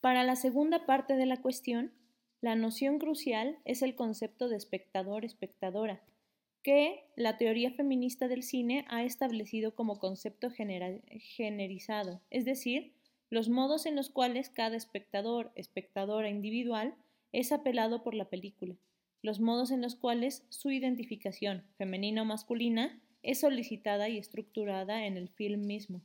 Para 0.00 0.24
la 0.24 0.36
segunda 0.36 0.84
parte 0.84 1.16
de 1.16 1.26
la 1.26 1.40
cuestión, 1.40 1.92
La 2.42 2.56
noción 2.56 2.98
crucial 2.98 3.56
es 3.64 3.82
el 3.82 3.94
concepto 3.94 4.48
de 4.48 4.56
espectador-espectadora, 4.56 6.02
que 6.64 7.04
la 7.14 7.38
teoría 7.38 7.70
feminista 7.70 8.26
del 8.26 8.42
cine 8.42 8.84
ha 8.88 9.04
establecido 9.04 9.76
como 9.76 10.00
concepto 10.00 10.50
generizado, 10.50 12.20
es 12.30 12.44
decir, 12.44 12.94
los 13.30 13.48
modos 13.48 13.86
en 13.86 13.94
los 13.94 14.10
cuales 14.10 14.50
cada 14.50 14.76
espectador, 14.76 15.52
espectadora 15.54 16.30
individual 16.30 16.96
es 17.30 17.52
apelado 17.52 18.02
por 18.02 18.12
la 18.12 18.28
película, 18.28 18.74
los 19.22 19.38
modos 19.38 19.70
en 19.70 19.80
los 19.80 19.94
cuales 19.94 20.44
su 20.48 20.72
identificación, 20.72 21.62
femenina 21.78 22.22
o 22.22 22.24
masculina, 22.24 23.00
es 23.22 23.38
solicitada 23.38 24.08
y 24.08 24.18
estructurada 24.18 25.06
en 25.06 25.16
el 25.16 25.28
film 25.28 25.64
mismo. 25.64 26.02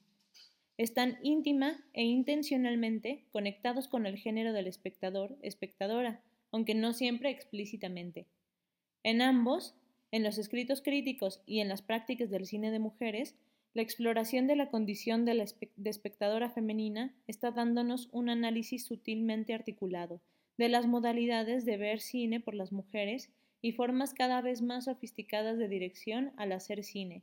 Están 0.77 1.17
íntima 1.23 1.83
e 1.93 2.03
intencionalmente 2.03 3.25
conectados 3.31 3.87
con 3.87 4.05
el 4.05 4.19
género 4.19 4.53
del 4.53 4.67
espectador, 4.67 5.35
espectadora, 5.41 6.21
aunque 6.51 6.75
no 6.75 6.93
siempre 6.93 7.29
explícitamente. 7.29 8.25
En 9.03 9.21
ambos, 9.21 9.75
en 10.11 10.23
los 10.23 10.37
escritos 10.37 10.81
críticos 10.81 11.41
y 11.45 11.59
en 11.59 11.69
las 11.69 11.81
prácticas 11.81 12.29
del 12.29 12.45
cine 12.45 12.71
de 12.71 12.79
mujeres, 12.79 13.35
la 13.73 13.81
exploración 13.83 14.47
de 14.47 14.55
la 14.55 14.69
condición 14.69 15.25
de 15.25 15.35
la 15.35 15.45
espectadora 15.85 16.49
femenina 16.49 17.13
está 17.27 17.51
dándonos 17.51 18.09
un 18.11 18.29
análisis 18.29 18.85
sutilmente 18.85 19.53
articulado 19.53 20.21
de 20.57 20.69
las 20.69 20.87
modalidades 20.87 21.65
de 21.65 21.77
ver 21.77 21.99
cine 21.99 22.39
por 22.39 22.55
las 22.55 22.71
mujeres 22.71 23.29
y 23.61 23.73
formas 23.73 24.13
cada 24.13 24.41
vez 24.41 24.61
más 24.61 24.85
sofisticadas 24.85 25.57
de 25.57 25.67
dirección 25.67 26.33
al 26.37 26.51
hacer 26.51 26.83
cine, 26.83 27.21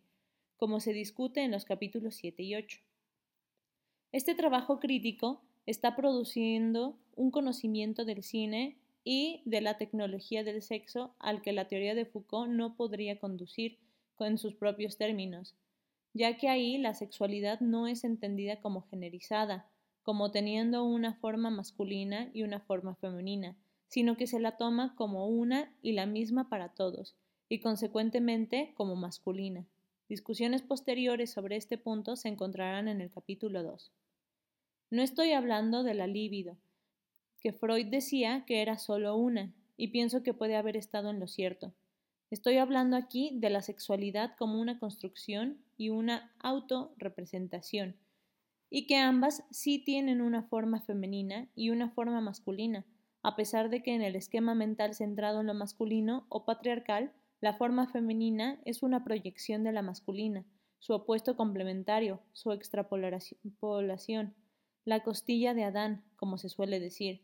como 0.57 0.81
se 0.81 0.93
discute 0.93 1.43
en 1.43 1.51
los 1.51 1.65
capítulos 1.65 2.15
7 2.15 2.43
y 2.43 2.55
8. 2.55 2.81
Este 4.13 4.35
trabajo 4.35 4.79
crítico 4.79 5.43
está 5.67 5.97
produciendo 5.97 6.97
un 7.17 7.31
conocimiento 7.31 8.05
del 8.05 8.23
cine 8.23 8.77
y 9.05 9.43
de 9.45 9.61
la 9.61 9.77
tecnología 9.77 10.43
del 10.43 10.63
sexo 10.63 11.15
al 11.19 11.43
que 11.43 11.53
la 11.53 11.69
teoría 11.69 11.95
de 11.95 12.07
Foucault 12.07 12.51
no 12.51 12.75
podría 12.75 13.19
conducir 13.19 13.79
con 14.17 14.39
sus 14.39 14.55
propios 14.55 14.97
términos, 14.97 15.55
ya 16.15 16.37
que 16.39 16.49
ahí 16.49 16.79
la 16.79 16.95
sexualidad 16.95 17.61
no 17.61 17.87
es 17.87 18.03
entendida 18.05 18.61
como 18.61 18.83
generizada, 18.83 19.69
como 20.03 20.31
teniendo 20.31 20.85
una 20.85 21.15
forma 21.15 21.51
masculina 21.51 22.31
y 22.33 22.43
una 22.43 22.61
forma 22.61 22.95
femenina, 22.95 23.57
sino 23.89 24.17
que 24.17 24.27
se 24.27 24.41
la 24.41 24.57
toma 24.57 24.95
como 24.97 25.29
una 25.29 25.73
y 25.83 25.93
la 25.93 26.07
misma 26.07 26.49
para 26.49 26.71
todos, 26.71 27.15
y 27.49 27.61
consecuentemente 27.61 28.73
como 28.77 28.97
masculina. 28.97 29.67
Discusiones 30.09 30.63
posteriores 30.63 31.31
sobre 31.31 31.57
este 31.57 31.79
punto 31.79 32.17
se 32.17 32.29
encontrarán 32.29 32.89
en 32.89 33.01
el 33.01 33.11
capítulo 33.11 33.63
2. 33.63 33.91
No 34.91 35.03
estoy 35.03 35.33
hablando 35.33 35.83
de 35.83 35.95
la 35.95 36.07
libido, 36.07 36.57
que 37.45 37.53
Freud 37.53 37.89
decía 37.89 38.47
que 38.47 38.63
era 38.63 38.79
solo 38.79 39.17
una, 39.17 39.53
y 39.77 39.89
pienso 39.89 40.23
que 40.23 40.33
puede 40.33 40.57
haber 40.57 40.79
estado 40.79 41.11
en 41.11 41.21
lo 41.21 41.27
cierto. 41.27 41.75
Estoy 42.31 42.57
hablando 42.57 42.97
aquí 42.97 43.33
de 43.35 43.51
la 43.51 43.61
sexualidad 43.61 44.35
como 44.39 44.59
una 44.59 44.79
construcción 44.79 45.59
y 45.77 45.91
una 45.91 46.33
autorrepresentación, 46.39 47.97
y 48.71 48.87
que 48.87 48.97
ambas 48.97 49.45
sí 49.51 49.79
tienen 49.79 50.23
una 50.23 50.45
forma 50.45 50.81
femenina 50.81 51.51
y 51.55 51.69
una 51.69 51.91
forma 51.91 52.23
masculina, 52.23 52.87
a 53.23 53.37
pesar 53.37 53.69
de 53.69 53.83
que 53.83 53.95
en 53.95 54.01
el 54.01 54.17
esquema 54.17 54.55
mental 54.55 54.95
centrado 54.95 55.43
en 55.43 55.47
lo 55.49 55.53
masculino 55.53 56.25
o 56.31 56.47
patriarcal, 56.47 57.13
la 57.43 57.59
forma 57.59 57.87
femenina 57.89 58.59
es 58.65 58.83
una 58.83 59.05
proyección 59.05 59.65
de 59.65 59.73
la 59.73 59.83
masculina, 59.83 60.47
su 60.79 60.95
opuesto 60.95 61.37
complementario, 61.37 62.23
su 62.33 62.53
extrapolación, 62.53 64.35
la 64.87 65.03
costilla 65.03 65.53
de 65.53 65.65
Adán, 65.65 66.05
como 66.17 66.39
se 66.39 66.49
suele 66.49 66.81
decir. 66.81 67.21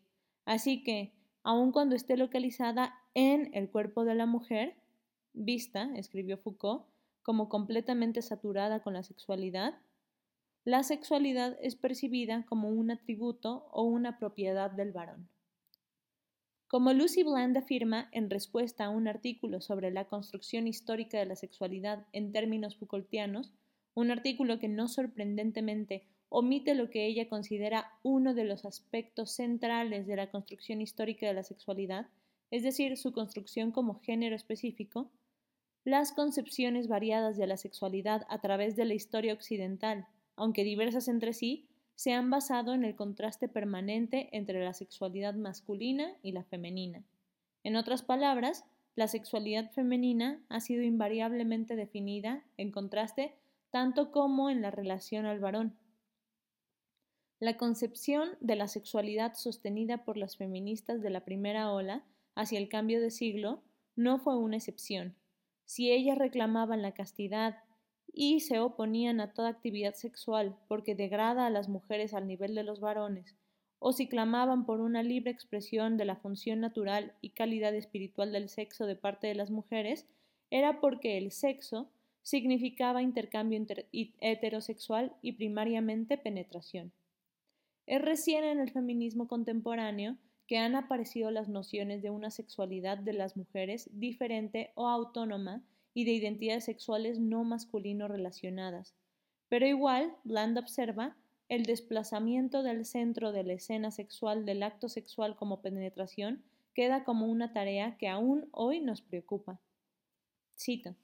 Así 0.50 0.82
que, 0.82 1.12
aun 1.44 1.70
cuando 1.70 1.94
esté 1.94 2.16
localizada 2.16 2.92
en 3.14 3.54
el 3.54 3.70
cuerpo 3.70 4.04
de 4.04 4.16
la 4.16 4.26
mujer, 4.26 4.74
vista, 5.32 5.88
escribió 5.94 6.38
Foucault, 6.38 6.86
como 7.22 7.48
completamente 7.48 8.20
saturada 8.20 8.82
con 8.82 8.94
la 8.94 9.04
sexualidad, 9.04 9.78
la 10.64 10.82
sexualidad 10.82 11.56
es 11.62 11.76
percibida 11.76 12.44
como 12.46 12.68
un 12.68 12.90
atributo 12.90 13.68
o 13.70 13.84
una 13.84 14.18
propiedad 14.18 14.72
del 14.72 14.90
varón. 14.90 15.28
Como 16.66 16.92
Lucy 16.94 17.22
Bland 17.22 17.56
afirma 17.56 18.08
en 18.10 18.28
respuesta 18.28 18.86
a 18.86 18.90
un 18.90 19.06
artículo 19.06 19.60
sobre 19.60 19.92
la 19.92 20.06
construcción 20.06 20.66
histórica 20.66 21.16
de 21.20 21.26
la 21.26 21.36
sexualidad 21.36 22.08
en 22.10 22.32
términos 22.32 22.74
Foucaultianos, 22.74 23.52
un 23.94 24.10
artículo 24.10 24.58
que 24.58 24.66
no 24.66 24.88
sorprendentemente 24.88 26.08
omite 26.30 26.74
lo 26.74 26.88
que 26.88 27.06
ella 27.06 27.28
considera 27.28 27.92
uno 28.02 28.32
de 28.34 28.44
los 28.44 28.64
aspectos 28.64 29.32
centrales 29.32 30.06
de 30.06 30.16
la 30.16 30.30
construcción 30.30 30.80
histórica 30.80 31.26
de 31.26 31.34
la 31.34 31.42
sexualidad, 31.42 32.06
es 32.50 32.62
decir, 32.62 32.96
su 32.96 33.12
construcción 33.12 33.72
como 33.72 34.00
género 34.00 34.34
específico, 34.34 35.10
las 35.84 36.12
concepciones 36.12 36.88
variadas 36.88 37.36
de 37.36 37.46
la 37.46 37.56
sexualidad 37.56 38.26
a 38.28 38.40
través 38.40 38.76
de 38.76 38.84
la 38.84 38.94
historia 38.94 39.34
occidental, 39.34 40.06
aunque 40.36 40.64
diversas 40.64 41.08
entre 41.08 41.32
sí, 41.32 41.68
se 41.96 42.12
han 42.12 42.30
basado 42.30 42.74
en 42.74 42.84
el 42.84 42.94
contraste 42.94 43.48
permanente 43.48 44.28
entre 44.32 44.64
la 44.64 44.72
sexualidad 44.72 45.34
masculina 45.34 46.14
y 46.22 46.32
la 46.32 46.44
femenina. 46.44 47.04
En 47.62 47.76
otras 47.76 48.02
palabras, 48.02 48.64
la 48.94 49.08
sexualidad 49.08 49.70
femenina 49.72 50.40
ha 50.48 50.60
sido 50.60 50.82
invariablemente 50.82 51.76
definida 51.76 52.44
en 52.56 52.70
contraste 52.70 53.34
tanto 53.70 54.12
como 54.12 54.48
en 54.48 54.62
la 54.62 54.70
relación 54.70 55.26
al 55.26 55.40
varón, 55.40 55.76
la 57.40 57.56
concepción 57.56 58.28
de 58.40 58.54
la 58.54 58.68
sexualidad 58.68 59.32
sostenida 59.34 60.04
por 60.04 60.18
las 60.18 60.36
feministas 60.36 61.00
de 61.00 61.08
la 61.08 61.24
primera 61.24 61.72
ola 61.72 62.04
hacia 62.34 62.58
el 62.58 62.68
cambio 62.68 63.00
de 63.00 63.10
siglo 63.10 63.62
no 63.96 64.18
fue 64.18 64.36
una 64.36 64.56
excepción. 64.56 65.16
Si 65.64 65.90
ellas 65.90 66.18
reclamaban 66.18 66.82
la 66.82 66.92
castidad 66.92 67.56
y 68.12 68.40
se 68.40 68.60
oponían 68.60 69.20
a 69.20 69.32
toda 69.32 69.48
actividad 69.48 69.94
sexual 69.94 70.58
porque 70.68 70.94
degrada 70.94 71.46
a 71.46 71.50
las 71.50 71.70
mujeres 71.70 72.12
al 72.12 72.26
nivel 72.26 72.54
de 72.54 72.62
los 72.62 72.78
varones, 72.78 73.38
o 73.78 73.92
si 73.94 74.06
clamaban 74.06 74.66
por 74.66 74.80
una 74.80 75.02
libre 75.02 75.30
expresión 75.30 75.96
de 75.96 76.04
la 76.04 76.16
función 76.16 76.60
natural 76.60 77.14
y 77.22 77.30
calidad 77.30 77.74
espiritual 77.74 78.32
del 78.32 78.50
sexo 78.50 78.84
de 78.84 78.96
parte 78.96 79.28
de 79.28 79.34
las 79.34 79.50
mujeres, 79.50 80.06
era 80.50 80.78
porque 80.80 81.16
el 81.16 81.32
sexo 81.32 81.90
significaba 82.20 83.00
intercambio 83.00 83.64
heterosexual 83.92 85.16
y 85.22 85.32
primariamente 85.32 86.18
penetración. 86.18 86.92
Es 87.86 88.00
recién 88.02 88.44
en 88.44 88.60
el 88.60 88.70
feminismo 88.70 89.28
contemporáneo 89.28 90.16
que 90.46 90.58
han 90.58 90.74
aparecido 90.74 91.30
las 91.30 91.48
nociones 91.48 92.02
de 92.02 92.10
una 92.10 92.30
sexualidad 92.30 92.98
de 92.98 93.12
las 93.12 93.36
mujeres 93.36 93.88
diferente 93.92 94.72
o 94.74 94.88
autónoma 94.88 95.62
y 95.94 96.04
de 96.04 96.12
identidades 96.12 96.64
sexuales 96.64 97.18
no 97.18 97.44
masculino 97.44 98.08
relacionadas. 98.08 98.94
Pero 99.48 99.66
igual, 99.66 100.14
Bland 100.24 100.58
observa, 100.58 101.16
el 101.48 101.64
desplazamiento 101.64 102.62
del 102.62 102.84
centro 102.84 103.32
de 103.32 103.42
la 103.42 103.54
escena 103.54 103.90
sexual 103.90 104.44
del 104.44 104.62
acto 104.62 104.88
sexual 104.88 105.34
como 105.36 105.62
penetración 105.62 106.44
queda 106.74 107.02
como 107.02 107.26
una 107.26 107.52
tarea 107.52 107.96
que 107.98 108.08
aún 108.08 108.48
hoy 108.52 108.80
nos 108.80 109.02
preocupa. 109.02 109.60
Cito. 110.56 110.94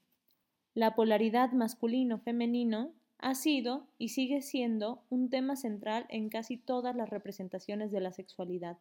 La 0.73 0.95
polaridad 0.95 1.51
masculino-femenino 1.51 2.93
ha 3.19 3.35
sido 3.35 3.87
y 3.97 4.09
sigue 4.09 4.41
siendo 4.41 5.03
un 5.09 5.29
tema 5.29 5.55
central 5.55 6.05
en 6.09 6.29
casi 6.29 6.57
todas 6.57 6.95
las 6.95 7.09
representaciones 7.09 7.91
de 7.91 8.01
la 8.01 8.13
sexualidad. 8.13 8.77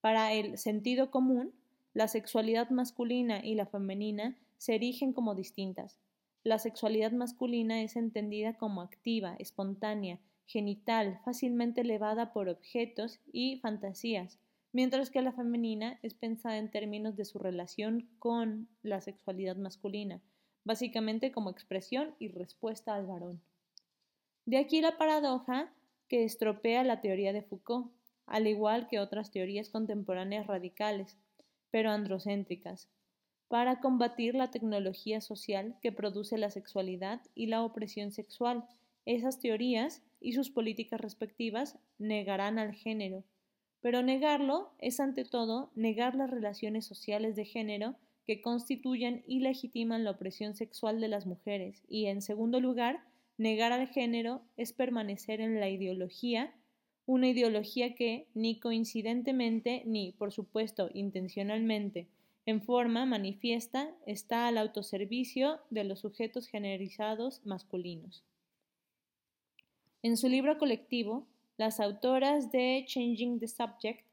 Para 0.00 0.32
el 0.32 0.56
sentido 0.58 1.10
común, 1.10 1.52
la 1.92 2.08
sexualidad 2.08 2.70
masculina 2.70 3.44
y 3.44 3.54
la 3.54 3.66
femenina 3.66 4.36
se 4.58 4.74
erigen 4.74 5.12
como 5.12 5.34
distintas. 5.34 5.98
La 6.44 6.58
sexualidad 6.58 7.12
masculina 7.12 7.82
es 7.82 7.96
entendida 7.96 8.56
como 8.56 8.80
activa, 8.80 9.34
espontánea, 9.38 10.20
genital, 10.46 11.20
fácilmente 11.24 11.80
elevada 11.80 12.32
por 12.32 12.48
objetos 12.48 13.20
y 13.32 13.58
fantasías, 13.58 14.38
mientras 14.72 15.10
que 15.10 15.22
la 15.22 15.32
femenina 15.32 15.98
es 16.02 16.14
pensada 16.14 16.58
en 16.58 16.70
términos 16.70 17.16
de 17.16 17.24
su 17.24 17.38
relación 17.38 18.08
con 18.18 18.68
la 18.82 19.00
sexualidad 19.00 19.56
masculina, 19.56 20.22
básicamente 20.64 21.32
como 21.32 21.50
expresión 21.50 22.14
y 22.18 22.28
respuesta 22.28 22.94
al 22.94 23.06
varón. 23.06 23.42
De 24.46 24.58
aquí 24.58 24.80
la 24.80 24.96
paradoja 24.96 25.72
que 26.06 26.22
estropea 26.22 26.84
la 26.84 27.00
teoría 27.00 27.32
de 27.32 27.42
Foucault, 27.42 27.90
al 28.26 28.46
igual 28.46 28.86
que 28.86 29.00
otras 29.00 29.32
teorías 29.32 29.70
contemporáneas 29.70 30.46
radicales, 30.46 31.16
pero 31.72 31.90
androcéntricas, 31.90 32.88
para 33.48 33.80
combatir 33.80 34.36
la 34.36 34.52
tecnología 34.52 35.20
social 35.20 35.76
que 35.82 35.90
produce 35.90 36.38
la 36.38 36.50
sexualidad 36.50 37.20
y 37.34 37.46
la 37.46 37.64
opresión 37.64 38.12
sexual. 38.12 38.64
Esas 39.04 39.40
teorías 39.40 40.00
y 40.20 40.32
sus 40.32 40.50
políticas 40.50 41.00
respectivas 41.00 41.76
negarán 41.98 42.60
al 42.60 42.72
género, 42.72 43.24
pero 43.80 44.04
negarlo 44.04 44.70
es 44.78 45.00
ante 45.00 45.24
todo 45.24 45.72
negar 45.74 46.14
las 46.14 46.30
relaciones 46.30 46.86
sociales 46.86 47.34
de 47.34 47.44
género 47.46 47.96
que 48.24 48.40
constituyen 48.40 49.24
y 49.26 49.40
legitiman 49.40 50.04
la 50.04 50.12
opresión 50.12 50.54
sexual 50.54 51.00
de 51.00 51.08
las 51.08 51.26
mujeres 51.26 51.82
y, 51.88 52.06
en 52.06 52.22
segundo 52.22 52.60
lugar, 52.60 53.00
Negar 53.38 53.72
al 53.72 53.88
género 53.88 54.42
es 54.56 54.72
permanecer 54.72 55.40
en 55.40 55.60
la 55.60 55.68
ideología 55.68 56.54
una 57.06 57.28
ideología 57.28 57.94
que, 57.94 58.26
ni 58.34 58.58
coincidentemente, 58.58 59.82
ni, 59.86 60.12
por 60.12 60.32
supuesto, 60.32 60.90
intencionalmente, 60.92 62.08
en 62.46 62.62
forma 62.62 63.06
manifiesta, 63.06 63.94
está 64.06 64.48
al 64.48 64.58
autoservicio 64.58 65.60
de 65.70 65.84
los 65.84 66.00
sujetos 66.00 66.48
generalizados 66.48 67.44
masculinos. 67.44 68.24
En 70.02 70.16
su 70.16 70.28
libro 70.28 70.58
colectivo, 70.58 71.26
las 71.58 71.80
autoras 71.80 72.50
de 72.52 72.84
Changing 72.86 73.38
the 73.38 73.48
Subject 73.48 74.04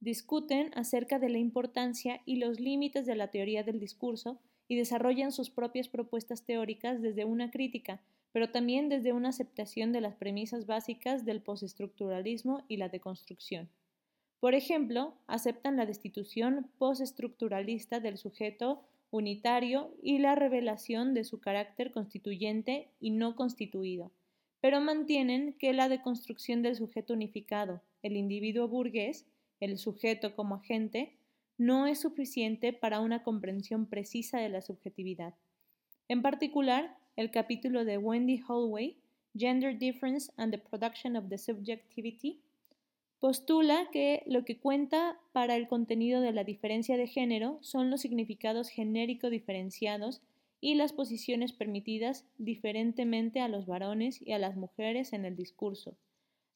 discuten 0.00 0.70
acerca 0.74 1.18
de 1.18 1.28
la 1.28 1.38
importancia 1.38 2.20
y 2.26 2.36
los 2.36 2.60
límites 2.60 3.06
de 3.06 3.14
la 3.14 3.30
teoría 3.30 3.62
del 3.62 3.78
discurso 3.78 4.40
y 4.68 4.76
desarrollan 4.76 5.32
sus 5.32 5.50
propias 5.50 5.88
propuestas 5.88 6.44
teóricas 6.44 7.00
desde 7.02 7.24
una 7.24 7.50
crítica, 7.50 8.00
pero 8.32 8.50
también 8.50 8.88
desde 8.88 9.12
una 9.12 9.28
aceptación 9.28 9.92
de 9.92 10.00
las 10.00 10.14
premisas 10.14 10.66
básicas 10.66 11.24
del 11.24 11.42
postestructuralismo 11.42 12.64
y 12.68 12.78
la 12.78 12.88
deconstrucción. 12.88 13.68
Por 14.40 14.54
ejemplo, 14.54 15.14
aceptan 15.26 15.76
la 15.76 15.86
destitución 15.86 16.68
postestructuralista 16.78 18.00
del 18.00 18.18
sujeto 18.18 18.82
unitario 19.10 19.94
y 20.02 20.18
la 20.18 20.34
revelación 20.34 21.14
de 21.14 21.24
su 21.24 21.40
carácter 21.40 21.92
constituyente 21.92 22.88
y 22.98 23.10
no 23.10 23.36
constituido, 23.36 24.10
pero 24.60 24.80
mantienen 24.80 25.52
que 25.58 25.72
la 25.72 25.88
deconstrucción 25.88 26.62
del 26.62 26.76
sujeto 26.76 27.12
unificado, 27.12 27.82
el 28.02 28.16
individuo 28.16 28.66
burgués, 28.66 29.26
el 29.60 29.78
sujeto 29.78 30.34
como 30.34 30.56
agente, 30.56 31.12
no 31.58 31.86
es 31.86 32.00
suficiente 32.00 32.72
para 32.72 33.00
una 33.00 33.22
comprensión 33.22 33.86
precisa 33.86 34.40
de 34.40 34.48
la 34.48 34.62
subjetividad. 34.62 35.34
En 36.08 36.22
particular, 36.22 36.96
el 37.16 37.30
capítulo 37.30 37.84
de 37.84 37.98
Wendy 37.98 38.40
Holloway, 38.46 38.96
Gender 39.36 39.78
Difference 39.78 40.32
and 40.36 40.52
the 40.52 40.58
Production 40.58 41.16
of 41.16 41.28
the 41.28 41.38
Subjectivity, 41.38 42.40
postula 43.20 43.88
que 43.92 44.22
lo 44.26 44.44
que 44.44 44.58
cuenta 44.58 45.18
para 45.32 45.56
el 45.56 45.68
contenido 45.68 46.20
de 46.20 46.32
la 46.32 46.44
diferencia 46.44 46.96
de 46.96 47.06
género 47.06 47.58
son 47.60 47.90
los 47.90 48.00
significados 48.00 48.68
genérico 48.68 49.30
diferenciados 49.30 50.22
y 50.60 50.74
las 50.74 50.92
posiciones 50.92 51.52
permitidas 51.52 52.24
diferentemente 52.38 53.40
a 53.40 53.48
los 53.48 53.66
varones 53.66 54.20
y 54.22 54.32
a 54.32 54.38
las 54.38 54.56
mujeres 54.56 55.12
en 55.12 55.24
el 55.24 55.36
discurso. 55.36 55.96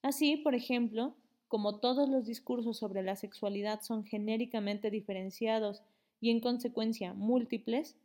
Así, 0.03 0.37
por 0.37 0.55
ejemplo, 0.55 1.15
como 1.49 1.79
todos 1.79 2.09
los 2.09 2.25
discursos 2.25 2.79
sobre 2.79 3.03
la 3.03 3.17
sexualidad 3.17 3.83
son 3.83 4.05
genéricamente 4.05 4.91
diferenciados 4.91 5.83
y 6.21 6.31
en 6.31 6.41
consecuencia 6.41 7.15
múltiples, 7.15 7.97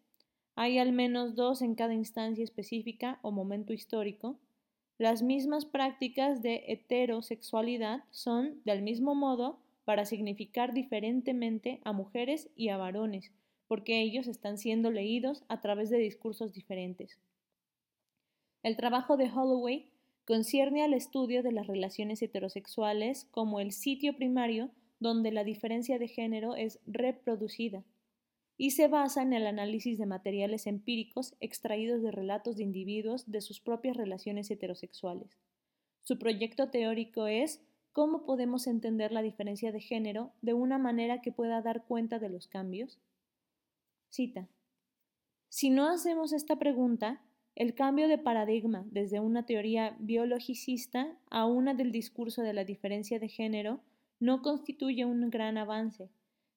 hay 0.56 0.78
al 0.78 0.92
menos 0.92 1.36
dos 1.36 1.62
en 1.62 1.76
cada 1.76 1.94
instancia 1.94 2.44
específica 2.44 3.20
o 3.22 3.32
momento 3.32 3.74
histórico. 3.74 4.38
Las 4.98 5.22
mismas 5.22 5.66
prácticas 5.66 6.42
de 6.42 6.64
heterosexualidad 6.68 8.04
son, 8.12 8.62
del 8.66 8.82
mismo 8.82 9.16
modo, 9.16 9.60
para 9.86 10.06
significar 10.06 10.74
diferentemente 10.74 11.82
a 11.84 11.94
mujeres 11.94 12.50
y 12.56 12.70
a 12.70 12.78
varones, 12.78 13.32
porque 13.68 14.02
ellos 14.02 14.28
están 14.28 14.58
siendo 14.58 14.92
leídos 14.92 15.44
a 15.48 15.62
través 15.62 15.90
de 15.90 15.98
discursos 15.98 16.54
diferentes. 16.54 17.18
El 18.62 18.76
trabajo 18.76 19.18
de 19.18 19.26
Holloway 19.26 19.90
concierne 20.26 20.84
al 20.84 20.94
estudio 20.94 21.42
de 21.42 21.52
las 21.52 21.66
relaciones 21.66 22.22
heterosexuales 22.22 23.26
como 23.32 23.60
el 23.60 23.72
sitio 23.72 24.16
primario 24.16 24.70
donde 25.00 25.32
la 25.32 25.44
diferencia 25.44 25.98
de 25.98 26.08
género 26.08 26.56
es 26.56 26.80
reproducida 26.86 27.84
y 28.62 28.70
se 28.70 28.88
basa 28.88 29.24
en 29.24 29.34
el 29.34 29.48
análisis 29.48 29.98
de 29.98 30.06
materiales 30.06 30.68
empíricos 30.68 31.34
extraídos 31.40 32.04
de 32.04 32.12
relatos 32.12 32.58
de 32.58 32.64
individuos 32.64 33.24
de 33.26 33.42
sus 33.42 33.60
propias 33.60 33.98
relaciones 33.98 34.52
heterosexuales. 34.52 35.36
Su 36.04 36.20
proyecto 36.20 36.70
teórico 36.70 37.26
es 37.26 37.64
cómo 37.92 38.24
podemos 38.24 38.68
entender 38.68 39.12
la 39.12 39.24
diferencia 39.24 39.72
de 39.72 39.80
género 39.80 40.32
de 40.44 40.54
una 40.54 40.78
manera 40.78 41.24
que 41.24 41.32
pueda 41.32 41.64
dar 41.64 41.86
cuenta 41.86 42.20
de 42.20 42.30
los 42.30 42.48
cambios. 42.48 43.00
Cita. 44.10 44.48
Si 45.50 45.72
no 45.72 45.90
hacemos 45.90 46.32
esta 46.32 46.60
pregunta, 46.60 47.20
el 47.56 47.74
cambio 47.74 48.08
de 48.08 48.20
paradigma 48.20 48.86
desde 48.92 49.20
una 49.20 49.44
teoría 49.48 49.96
biologicista 49.98 51.18
a 51.32 51.48
una 51.48 51.74
del 51.74 51.92
discurso 51.92 52.44
de 52.44 52.54
la 52.54 52.64
diferencia 52.64 53.18
de 53.18 53.28
género 53.28 53.80
no 54.20 54.44
constituye 54.44 55.04
un 55.04 55.32
gran 55.32 55.58
avance, 55.58 56.12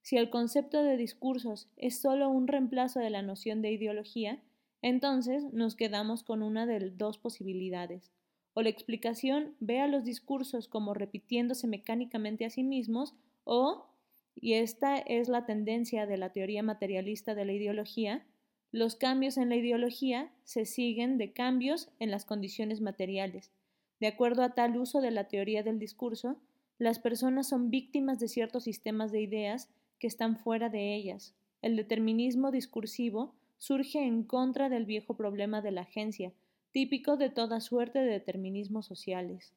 si 0.05 0.19
el 0.19 0.29
concepto 0.29 0.83
de 0.83 0.99
discursos 0.99 1.67
es 1.79 1.99
solo 1.99 2.29
un 2.29 2.47
reemplazo 2.47 3.01
de 3.01 3.09
la 3.09 3.23
noción 3.23 3.63
de 3.63 3.73
ideología, 3.73 4.39
entonces 4.83 5.51
nos 5.55 5.77
quedamos 5.77 6.23
con 6.23 6.43
una 6.43 6.67
de 6.67 6.91
dos 6.91 7.17
posibilidades. 7.17 8.13
O 8.53 8.61
la 8.61 8.69
explicación 8.69 9.55
ve 9.61 9.81
a 9.81 9.89
los 9.89 10.05
discursos 10.05 10.69
como 10.69 10.93
repitiéndose 10.93 11.67
mecánicamente 11.67 12.45
a 12.45 12.51
sí 12.51 12.63
mismos, 12.63 13.15
o, 13.45 13.87
y 14.35 14.53
esta 14.53 14.99
es 14.99 15.29
la 15.31 15.47
tendencia 15.47 16.05
de 16.05 16.19
la 16.19 16.33
teoría 16.33 16.63
materialista 16.63 17.35
de 17.35 17.47
la 17.47 17.53
ideología, 17.53 18.27
los 18.73 18.97
cambios 18.97 19.39
en 19.39 19.49
la 19.49 19.57
ideología 19.57 20.31
se 20.45 20.67
siguen 20.67 21.17
de 21.17 21.33
cambios 21.33 21.89
en 21.99 22.11
las 22.11 22.27
condiciones 22.27 22.83
materiales. 22.83 23.53
De 24.01 24.09
acuerdo 24.09 24.43
a 24.43 24.53
tal 24.53 24.77
uso 24.77 25.01
de 25.01 25.13
la 25.13 25.29
teoría 25.29 25.63
del 25.63 25.79
discurso, 25.79 26.37
las 26.77 26.99
personas 26.99 27.49
son 27.49 27.71
víctimas 27.71 28.19
de 28.19 28.29
ciertos 28.29 28.65
sistemas 28.65 29.13
de 29.13 29.23
ideas 29.23 29.71
que 30.05 30.09
están 30.09 30.37
fuera 30.37 30.69
de 30.69 30.95
ellas. 30.95 31.35
El 31.63 31.77
determinismo 31.77 32.51
discursivo 32.51 33.33
surge 33.57 34.05
en 34.05 34.23
contra 34.23 34.69
del 34.69 34.85
viejo 34.85 35.17
problema 35.17 35.63
de 35.63 35.71
la 35.71 35.81
agencia, 35.81 36.31
típico 36.73 37.17
de 37.17 37.31
toda 37.31 37.61
suerte 37.61 38.01
de 38.01 38.11
determinismos 38.11 38.85
sociales. 38.85 39.55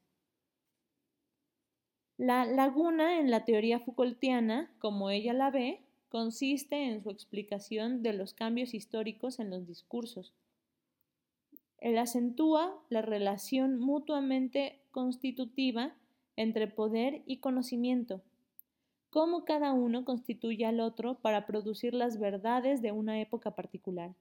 La 2.16 2.46
laguna 2.46 3.20
en 3.20 3.30
la 3.30 3.44
teoría 3.44 3.82
Foucaultiana, 3.82 4.72
como 4.80 5.10
ella 5.10 5.34
la 5.34 5.52
ve, 5.52 5.82
consiste 6.08 6.86
en 6.86 7.04
su 7.04 7.10
explicación 7.10 8.02
de 8.02 8.14
los 8.14 8.34
cambios 8.34 8.74
históricos 8.74 9.40
en 9.40 9.50
los 9.50 9.68
discursos. 9.68 10.32
Él 11.80 11.98
acentúa 11.98 12.74
la 12.88 13.02
relación 13.02 13.80
mutuamente 13.80 14.80
constitutiva 14.92 15.94
entre 16.38 16.68
poder 16.68 17.22
y 17.26 17.40
conocimiento, 17.40 18.22
cómo 19.18 19.46
cada 19.46 19.74
uno 19.74 20.06
constituye 20.06 20.64
al 20.68 20.80
otro 20.80 21.16
para 21.24 21.48
producir 21.48 21.96
las 21.96 22.20
verdades 22.20 22.84
de 22.84 22.92
una 22.92 23.20
época 23.20 23.56
particular. 23.56 24.14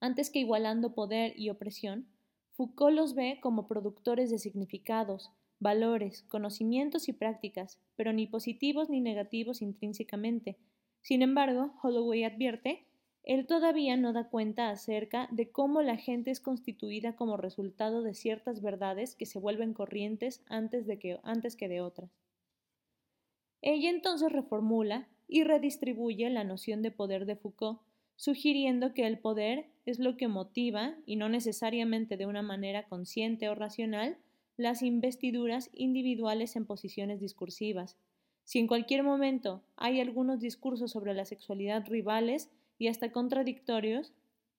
Antes 0.00 0.30
que 0.30 0.40
igualando 0.40 0.96
poder 0.96 1.38
y 1.38 1.48
opresión, 1.48 2.08
Foucault 2.56 2.96
los 2.96 3.14
ve 3.14 3.38
como 3.40 3.68
productores 3.68 4.30
de 4.30 4.38
significados, 4.38 5.30
valores, 5.60 6.24
conocimientos 6.24 7.08
y 7.08 7.12
prácticas, 7.12 7.78
pero 7.94 8.12
ni 8.12 8.26
positivos 8.26 8.90
ni 8.90 9.00
negativos 9.00 9.62
intrínsecamente. 9.62 10.58
Sin 11.00 11.22
embargo, 11.22 11.72
Holloway 11.84 12.24
advierte, 12.24 12.88
él 13.22 13.46
todavía 13.46 13.96
no 13.96 14.12
da 14.12 14.28
cuenta 14.28 14.70
acerca 14.70 15.28
de 15.30 15.52
cómo 15.52 15.82
la 15.82 15.98
gente 15.98 16.32
es 16.32 16.40
constituida 16.40 17.14
como 17.14 17.36
resultado 17.36 18.02
de 18.02 18.14
ciertas 18.14 18.60
verdades 18.60 19.14
que 19.14 19.26
se 19.26 19.38
vuelven 19.38 19.72
corrientes 19.72 20.42
antes, 20.48 20.84
de 20.88 20.98
que, 20.98 21.20
antes 21.22 21.54
que 21.54 21.68
de 21.68 21.80
otras. 21.80 22.21
Ella 23.62 23.90
entonces 23.90 24.30
reformula 24.30 25.08
y 25.28 25.44
redistribuye 25.44 26.28
la 26.28 26.44
noción 26.44 26.82
de 26.82 26.90
poder 26.90 27.24
de 27.24 27.36
Foucault, 27.36 27.80
sugiriendo 28.16 28.92
que 28.92 29.06
el 29.06 29.18
poder 29.18 29.66
es 29.86 29.98
lo 29.98 30.16
que 30.16 30.28
motiva, 30.28 30.94
y 31.06 31.16
no 31.16 31.28
necesariamente 31.28 32.16
de 32.16 32.26
una 32.26 32.42
manera 32.42 32.84
consciente 32.84 33.48
o 33.48 33.54
racional, 33.54 34.18
las 34.56 34.82
investiduras 34.82 35.70
individuales 35.72 36.56
en 36.56 36.66
posiciones 36.66 37.20
discursivas. 37.20 37.96
Si 38.44 38.58
en 38.58 38.66
cualquier 38.66 39.02
momento 39.02 39.62
hay 39.76 40.00
algunos 40.00 40.40
discursos 40.40 40.90
sobre 40.90 41.14
la 41.14 41.24
sexualidad 41.24 41.86
rivales 41.86 42.50
y 42.78 42.88
hasta 42.88 43.12
contradictorios, 43.12 44.12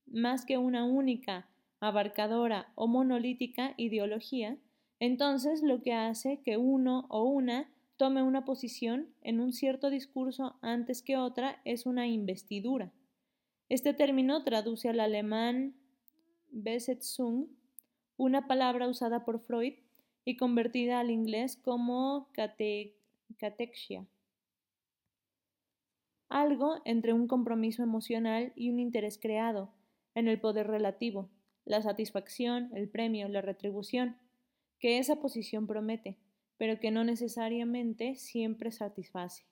más 0.07 0.45
que 0.45 0.57
una 0.57 0.85
única, 0.85 1.47
abarcadora 1.79 2.71
o 2.75 2.87
monolítica 2.87 3.73
ideología, 3.77 4.57
entonces 4.99 5.61
lo 5.61 5.81
que 5.81 5.93
hace 5.93 6.39
que 6.43 6.57
uno 6.57 7.05
o 7.09 7.23
una 7.23 7.69
tome 7.97 8.23
una 8.23 8.45
posición 8.45 9.07
en 9.21 9.39
un 9.39 9.53
cierto 9.53 9.89
discurso 9.89 10.55
antes 10.61 11.01
que 11.01 11.17
otra 11.17 11.61
es 11.65 11.85
una 11.85 12.07
investidura. 12.07 12.91
Este 13.69 13.93
término 13.93 14.43
traduce 14.43 14.89
al 14.89 14.99
alemán 14.99 15.75
Besetzung, 16.51 17.47
una 18.17 18.47
palabra 18.47 18.87
usada 18.87 19.25
por 19.25 19.39
Freud 19.39 19.73
y 20.25 20.37
convertida 20.37 20.99
al 20.99 21.09
inglés 21.09 21.57
como 21.57 22.29
catexia. 23.37 24.05
Algo 26.29 26.81
entre 26.85 27.13
un 27.13 27.27
compromiso 27.27 27.83
emocional 27.83 28.53
y 28.55 28.69
un 28.69 28.79
interés 28.79 29.17
creado, 29.17 29.71
en 30.15 30.27
el 30.27 30.39
poder 30.39 30.67
relativo, 30.67 31.29
la 31.65 31.81
satisfacción, 31.81 32.69
el 32.75 32.87
premio, 32.87 33.27
la 33.27 33.41
retribución, 33.41 34.17
que 34.79 34.99
esa 34.99 35.19
posición 35.19 35.65
promete 35.65 36.17
pero 36.57 36.79
que 36.79 36.91
no 36.91 37.03
necesariamente 37.03 38.15
siempre 38.15 38.71
satisface. 38.71 39.43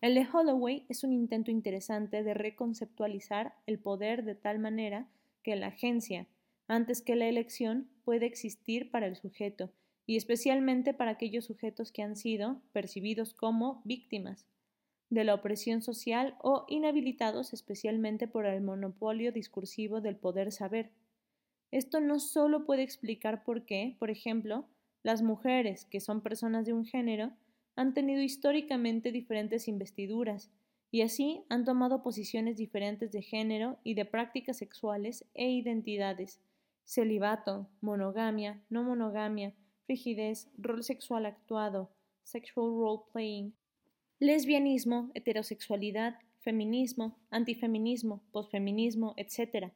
El 0.00 0.14
de 0.14 0.26
Holloway 0.30 0.84
es 0.88 1.02
un 1.02 1.12
intento 1.12 1.50
interesante 1.50 2.22
de 2.22 2.34
reconceptualizar 2.34 3.54
el 3.66 3.78
poder 3.78 4.24
de 4.24 4.34
tal 4.34 4.58
manera 4.58 5.08
que 5.42 5.56
la 5.56 5.68
agencia, 5.68 6.26
antes 6.68 7.00
que 7.00 7.16
la 7.16 7.26
elección, 7.26 7.88
puede 8.04 8.26
existir 8.26 8.90
para 8.90 9.06
el 9.06 9.16
sujeto 9.16 9.70
y 10.06 10.16
especialmente 10.16 10.92
para 10.92 11.12
aquellos 11.12 11.46
sujetos 11.46 11.90
que 11.90 12.02
han 12.02 12.16
sido 12.16 12.60
percibidos 12.72 13.32
como 13.32 13.80
víctimas 13.84 14.46
de 15.10 15.24
la 15.24 15.34
opresión 15.34 15.80
social 15.80 16.36
o 16.42 16.66
inhabilitados 16.68 17.52
especialmente 17.52 18.26
por 18.28 18.46
el 18.46 18.60
monopolio 18.60 19.32
discursivo 19.32 20.00
del 20.00 20.16
poder 20.16 20.52
saber. 20.52 20.90
Esto 21.70 22.00
no 22.00 22.20
solo 22.20 22.66
puede 22.66 22.82
explicar 22.82 23.44
por 23.44 23.64
qué, 23.64 23.96
por 23.98 24.10
ejemplo, 24.10 24.66
las 25.04 25.22
mujeres, 25.22 25.84
que 25.84 26.00
son 26.00 26.22
personas 26.22 26.66
de 26.66 26.72
un 26.72 26.84
género, 26.84 27.30
han 27.76 27.94
tenido 27.94 28.22
históricamente 28.22 29.12
diferentes 29.12 29.68
investiduras 29.68 30.50
y 30.90 31.02
así 31.02 31.44
han 31.48 31.64
tomado 31.64 32.02
posiciones 32.02 32.56
diferentes 32.56 33.12
de 33.12 33.22
género 33.22 33.78
y 33.84 33.94
de 33.94 34.04
prácticas 34.06 34.56
sexuales 34.56 35.24
e 35.34 35.50
identidades, 35.50 36.40
celibato, 36.84 37.68
monogamia, 37.80 38.62
no 38.70 38.82
monogamia, 38.82 39.52
frigidez, 39.86 40.48
rol 40.56 40.82
sexual 40.82 41.26
actuado, 41.26 41.90
sexual 42.22 42.70
role 42.70 43.02
playing, 43.12 43.54
lesbianismo, 44.20 45.10
heterosexualidad, 45.14 46.16
feminismo, 46.40 47.18
antifeminismo, 47.30 48.22
posfeminismo, 48.32 49.14
etc., 49.16 49.72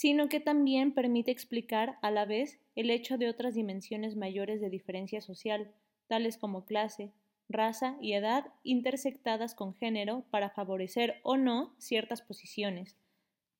sino 0.00 0.30
que 0.30 0.40
también 0.40 0.92
permite 0.92 1.30
explicar 1.30 1.98
a 2.00 2.10
la 2.10 2.24
vez 2.24 2.58
el 2.74 2.88
hecho 2.88 3.18
de 3.18 3.28
otras 3.28 3.54
dimensiones 3.54 4.16
mayores 4.16 4.58
de 4.58 4.70
diferencia 4.70 5.20
social, 5.20 5.70
tales 6.06 6.38
como 6.38 6.64
clase, 6.64 7.12
raza 7.50 7.98
y 8.00 8.14
edad 8.14 8.46
intersectadas 8.62 9.54
con 9.54 9.74
género 9.74 10.24
para 10.30 10.48
favorecer 10.48 11.20
o 11.22 11.36
no 11.36 11.74
ciertas 11.76 12.22
posiciones, 12.22 12.96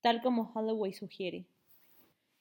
tal 0.01 0.23
como 0.23 0.51
Holloway 0.55 0.93
sugiere. 0.93 1.45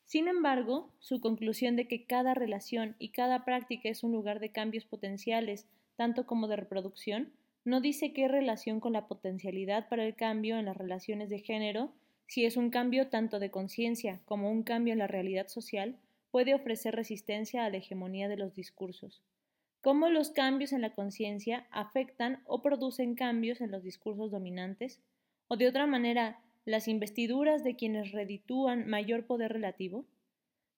Sin 0.06 0.28
embargo, 0.28 0.88
su 0.98 1.20
conclusión 1.20 1.76
de 1.76 1.86
que 1.86 2.06
cada 2.06 2.32
relación 2.32 2.96
y 2.98 3.10
cada 3.10 3.44
práctica 3.44 3.90
es 3.90 4.02
un 4.02 4.12
lugar 4.12 4.40
de 4.40 4.50
cambios 4.50 4.86
potenciales, 4.86 5.66
tanto 5.96 6.24
como 6.24 6.48
de 6.48 6.56
reproducción, 6.56 7.34
no 7.66 7.82
dice 7.82 8.14
qué 8.14 8.28
relación 8.28 8.80
con 8.80 8.94
la 8.94 9.08
potencialidad 9.08 9.90
para 9.90 10.06
el 10.06 10.14
cambio 10.14 10.56
en 10.56 10.64
las 10.64 10.78
relaciones 10.78 11.28
de 11.28 11.40
género, 11.40 11.92
si 12.30 12.44
es 12.44 12.56
un 12.56 12.70
cambio 12.70 13.08
tanto 13.08 13.40
de 13.40 13.50
conciencia 13.50 14.20
como 14.24 14.52
un 14.52 14.62
cambio 14.62 14.92
en 14.92 15.00
la 15.00 15.08
realidad 15.08 15.48
social, 15.48 15.96
puede 16.30 16.54
ofrecer 16.54 16.94
resistencia 16.94 17.64
a 17.64 17.70
la 17.70 17.78
hegemonía 17.78 18.28
de 18.28 18.36
los 18.36 18.54
discursos. 18.54 19.20
Cómo 19.80 20.08
los 20.10 20.30
cambios 20.30 20.72
en 20.72 20.80
la 20.80 20.94
conciencia 20.94 21.66
afectan 21.72 22.40
o 22.46 22.62
producen 22.62 23.16
cambios 23.16 23.60
en 23.60 23.72
los 23.72 23.82
discursos 23.82 24.30
dominantes, 24.30 25.00
o 25.48 25.56
de 25.56 25.66
otra 25.66 25.88
manera, 25.88 26.40
las 26.64 26.86
investiduras 26.86 27.64
de 27.64 27.74
quienes 27.74 28.12
reditúan 28.12 28.86
mayor 28.86 29.26
poder 29.26 29.52
relativo? 29.52 30.04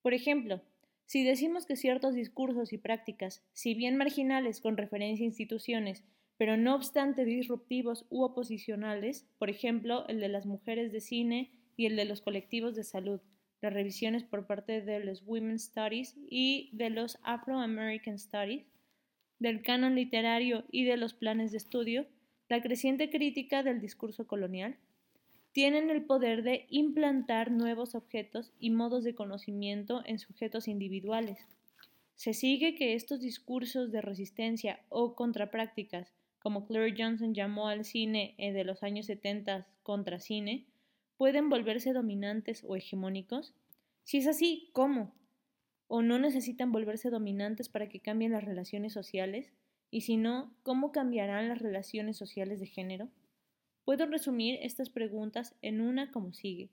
Por 0.00 0.14
ejemplo, 0.14 0.62
si 1.04 1.22
decimos 1.22 1.66
que 1.66 1.76
ciertos 1.76 2.14
discursos 2.14 2.72
y 2.72 2.78
prácticas, 2.78 3.42
si 3.52 3.74
bien 3.74 3.98
marginales 3.98 4.62
con 4.62 4.78
referencia 4.78 5.24
a 5.24 5.26
instituciones, 5.26 6.02
pero 6.38 6.56
no 6.56 6.74
obstante 6.74 7.24
disruptivos 7.24 8.06
u 8.10 8.22
oposicionales, 8.22 9.26
por 9.38 9.50
ejemplo, 9.50 10.06
el 10.08 10.20
de 10.20 10.28
las 10.28 10.46
mujeres 10.46 10.92
de 10.92 11.00
cine 11.00 11.50
y 11.76 11.86
el 11.86 11.96
de 11.96 12.04
los 12.04 12.20
colectivos 12.20 12.74
de 12.74 12.84
salud, 12.84 13.20
las 13.60 13.72
revisiones 13.72 14.24
por 14.24 14.46
parte 14.46 14.82
de 14.82 15.00
los 15.00 15.22
Women's 15.24 15.64
Studies 15.64 16.16
y 16.28 16.70
de 16.72 16.90
los 16.90 17.18
Afro-American 17.22 18.18
Studies, 18.18 18.66
del 19.38 19.62
canon 19.62 19.94
literario 19.94 20.64
y 20.70 20.84
de 20.84 20.96
los 20.96 21.14
planes 21.14 21.52
de 21.52 21.58
estudio, 21.58 22.06
la 22.48 22.60
creciente 22.60 23.10
crítica 23.10 23.62
del 23.62 23.80
discurso 23.80 24.26
colonial, 24.26 24.76
tienen 25.52 25.90
el 25.90 26.04
poder 26.04 26.42
de 26.42 26.66
implantar 26.70 27.50
nuevos 27.50 27.94
objetos 27.94 28.52
y 28.58 28.70
modos 28.70 29.04
de 29.04 29.14
conocimiento 29.14 30.02
en 30.06 30.18
sujetos 30.18 30.66
individuales. 30.66 31.46
Se 32.14 32.34
sigue 32.34 32.74
que 32.74 32.94
estos 32.94 33.20
discursos 33.20 33.92
de 33.92 34.00
resistencia 34.00 34.80
o 34.88 35.14
contraprácticas, 35.14 36.12
como 36.42 36.66
Claire 36.66 36.94
Johnson 36.98 37.34
llamó 37.34 37.68
al 37.68 37.84
cine 37.84 38.34
eh, 38.36 38.52
de 38.52 38.64
los 38.64 38.82
años 38.82 39.06
70 39.06 39.68
contra 39.84 40.18
cine, 40.18 40.66
pueden 41.16 41.48
volverse 41.48 41.92
dominantes 41.92 42.64
o 42.66 42.74
hegemónicos? 42.74 43.54
Si 44.02 44.18
es 44.18 44.26
así, 44.26 44.68
¿cómo? 44.72 45.14
¿O 45.86 46.02
no 46.02 46.18
necesitan 46.18 46.72
volverse 46.72 47.10
dominantes 47.10 47.68
para 47.68 47.88
que 47.88 48.00
cambien 48.00 48.32
las 48.32 48.44
relaciones 48.44 48.92
sociales? 48.92 49.52
Y 49.92 50.00
si 50.00 50.16
no, 50.16 50.52
¿cómo 50.64 50.90
cambiarán 50.90 51.48
las 51.48 51.60
relaciones 51.60 52.16
sociales 52.16 52.58
de 52.58 52.66
género? 52.66 53.08
Puedo 53.84 54.06
resumir 54.06 54.58
estas 54.62 54.90
preguntas 54.90 55.54
en 55.62 55.80
una 55.80 56.10
como 56.10 56.32
sigue. 56.32 56.70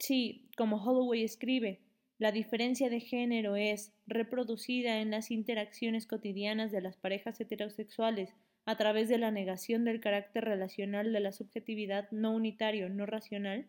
Si, 0.00 0.48
como 0.56 0.82
Holloway 0.82 1.22
escribe, 1.22 1.80
la 2.18 2.32
diferencia 2.32 2.90
de 2.90 2.98
género 2.98 3.54
es 3.54 3.92
reproducida 4.08 5.00
en 5.00 5.12
las 5.12 5.30
interacciones 5.30 6.06
cotidianas 6.06 6.72
de 6.72 6.80
las 6.80 6.96
parejas 6.96 7.40
heterosexuales 7.40 8.34
a 8.66 8.76
través 8.76 9.08
de 9.08 9.16
la 9.16 9.30
negación 9.30 9.84
del 9.84 10.00
carácter 10.00 10.44
relacional 10.44 11.12
de 11.12 11.20
la 11.20 11.32
subjetividad 11.32 12.10
no 12.10 12.32
unitario, 12.32 12.88
no 12.88 13.06
racional, 13.06 13.66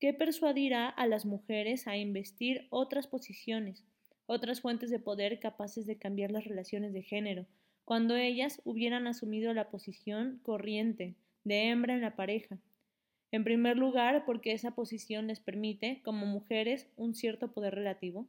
¿qué 0.00 0.12
persuadirá 0.12 0.88
a 0.88 1.06
las 1.06 1.24
mujeres 1.24 1.86
a 1.86 1.96
investir 1.96 2.66
otras 2.70 3.06
posiciones, 3.06 3.84
otras 4.26 4.60
fuentes 4.60 4.90
de 4.90 4.98
poder 4.98 5.38
capaces 5.38 5.86
de 5.86 5.96
cambiar 5.96 6.32
las 6.32 6.44
relaciones 6.44 6.92
de 6.92 7.02
género, 7.02 7.46
cuando 7.84 8.16
ellas 8.16 8.60
hubieran 8.64 9.06
asumido 9.06 9.54
la 9.54 9.70
posición 9.70 10.40
corriente, 10.42 11.14
de 11.44 11.68
hembra 11.68 11.94
en 11.94 12.02
la 12.02 12.16
pareja. 12.16 12.58
En 13.30 13.44
primer 13.44 13.76
lugar, 13.76 14.24
porque 14.26 14.52
esa 14.52 14.72
posición 14.72 15.28
les 15.28 15.38
permite, 15.38 16.00
como 16.02 16.26
mujeres, 16.26 16.88
un 16.96 17.14
cierto 17.14 17.52
poder 17.52 17.76
relativo. 17.76 18.26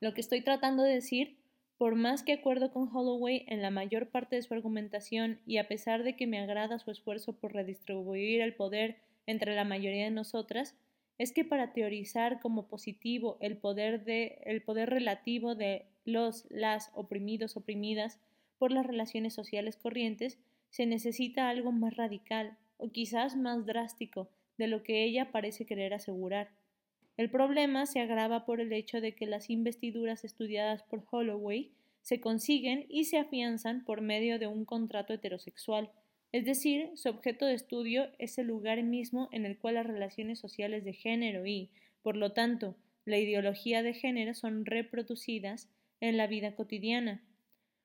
Lo 0.00 0.12
que 0.12 0.20
estoy 0.20 0.42
tratando 0.42 0.82
de 0.82 0.92
decir, 0.92 1.38
por 1.82 1.96
más 1.96 2.22
que 2.22 2.34
acuerdo 2.34 2.70
con 2.70 2.88
Holloway 2.94 3.44
en 3.48 3.60
la 3.60 3.72
mayor 3.72 4.06
parte 4.06 4.36
de 4.36 4.42
su 4.42 4.54
argumentación 4.54 5.40
y 5.46 5.56
a 5.56 5.66
pesar 5.66 6.04
de 6.04 6.14
que 6.14 6.28
me 6.28 6.38
agrada 6.38 6.78
su 6.78 6.92
esfuerzo 6.92 7.32
por 7.32 7.54
redistribuir 7.54 8.40
el 8.40 8.54
poder 8.54 8.98
entre 9.26 9.56
la 9.56 9.64
mayoría 9.64 10.04
de 10.04 10.12
nosotras, 10.12 10.76
es 11.18 11.32
que 11.32 11.44
para 11.44 11.72
teorizar 11.72 12.38
como 12.38 12.68
positivo 12.68 13.36
el 13.40 13.56
poder, 13.56 14.04
de, 14.04 14.38
el 14.44 14.62
poder 14.62 14.90
relativo 14.90 15.56
de 15.56 15.86
los, 16.04 16.46
las 16.50 16.92
oprimidos, 16.94 17.56
oprimidas 17.56 18.20
por 18.60 18.70
las 18.70 18.86
relaciones 18.86 19.34
sociales 19.34 19.76
corrientes, 19.76 20.38
se 20.70 20.86
necesita 20.86 21.48
algo 21.48 21.72
más 21.72 21.96
radical 21.96 22.56
o 22.76 22.92
quizás 22.92 23.34
más 23.34 23.66
drástico 23.66 24.28
de 24.56 24.68
lo 24.68 24.84
que 24.84 25.02
ella 25.02 25.32
parece 25.32 25.66
querer 25.66 25.94
asegurar. 25.94 26.48
El 27.16 27.30
problema 27.30 27.86
se 27.86 28.00
agrava 28.00 28.44
por 28.44 28.60
el 28.60 28.72
hecho 28.72 29.00
de 29.00 29.14
que 29.14 29.26
las 29.26 29.50
investiduras 29.50 30.24
estudiadas 30.24 30.82
por 30.82 31.04
Holloway 31.10 31.72
se 32.00 32.20
consiguen 32.20 32.86
y 32.88 33.04
se 33.04 33.18
afianzan 33.18 33.84
por 33.84 34.00
medio 34.00 34.38
de 34.38 34.46
un 34.46 34.64
contrato 34.64 35.12
heterosexual, 35.12 35.90
es 36.32 36.46
decir, 36.46 36.90
su 36.94 37.10
objeto 37.10 37.44
de 37.44 37.52
estudio 37.52 38.08
es 38.18 38.38
el 38.38 38.46
lugar 38.46 38.82
mismo 38.82 39.28
en 39.32 39.44
el 39.44 39.58
cual 39.58 39.74
las 39.74 39.86
relaciones 39.86 40.38
sociales 40.38 40.82
de 40.82 40.94
género 40.94 41.46
y, 41.46 41.70
por 42.02 42.16
lo 42.16 42.32
tanto, 42.32 42.74
la 43.04 43.18
ideología 43.18 43.82
de 43.82 43.92
género 43.92 44.32
son 44.32 44.64
reproducidas 44.64 45.68
en 46.00 46.16
la 46.16 46.26
vida 46.26 46.54
cotidiana. 46.54 47.22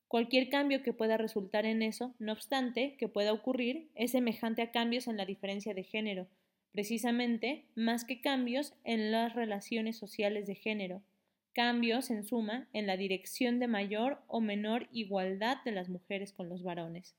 Cualquier 0.08 0.48
cambio 0.48 0.82
que 0.82 0.94
pueda 0.94 1.18
resultar 1.18 1.66
en 1.66 1.82
eso, 1.82 2.16
no 2.20 2.32
obstante, 2.32 2.96
que 2.98 3.10
pueda 3.10 3.34
ocurrir, 3.34 3.90
es 3.96 4.12
semejante 4.12 4.62
a 4.62 4.72
cambios 4.72 5.08
en 5.08 5.18
la 5.18 5.26
diferencia 5.26 5.74
de 5.74 5.84
género, 5.84 6.28
precisamente 6.78 7.66
más 7.74 8.06
que 8.06 8.22
cambios 8.22 8.76
en 8.84 9.12
las 9.12 9.34
relaciones 9.34 9.98
sociales 9.98 10.46
de 10.46 10.54
género, 10.54 11.02
cambios, 11.52 12.12
en 12.12 12.24
suma, 12.24 12.68
en 12.72 12.86
la 12.86 12.98
dirección 12.98 13.60
de 13.60 13.66
mayor 13.66 14.22
o 14.28 14.42
menor 14.42 14.88
igualdad 14.92 15.58
de 15.66 15.72
las 15.72 15.90
mujeres 15.90 16.34
con 16.34 16.50
los 16.50 16.62
varones. 16.62 17.16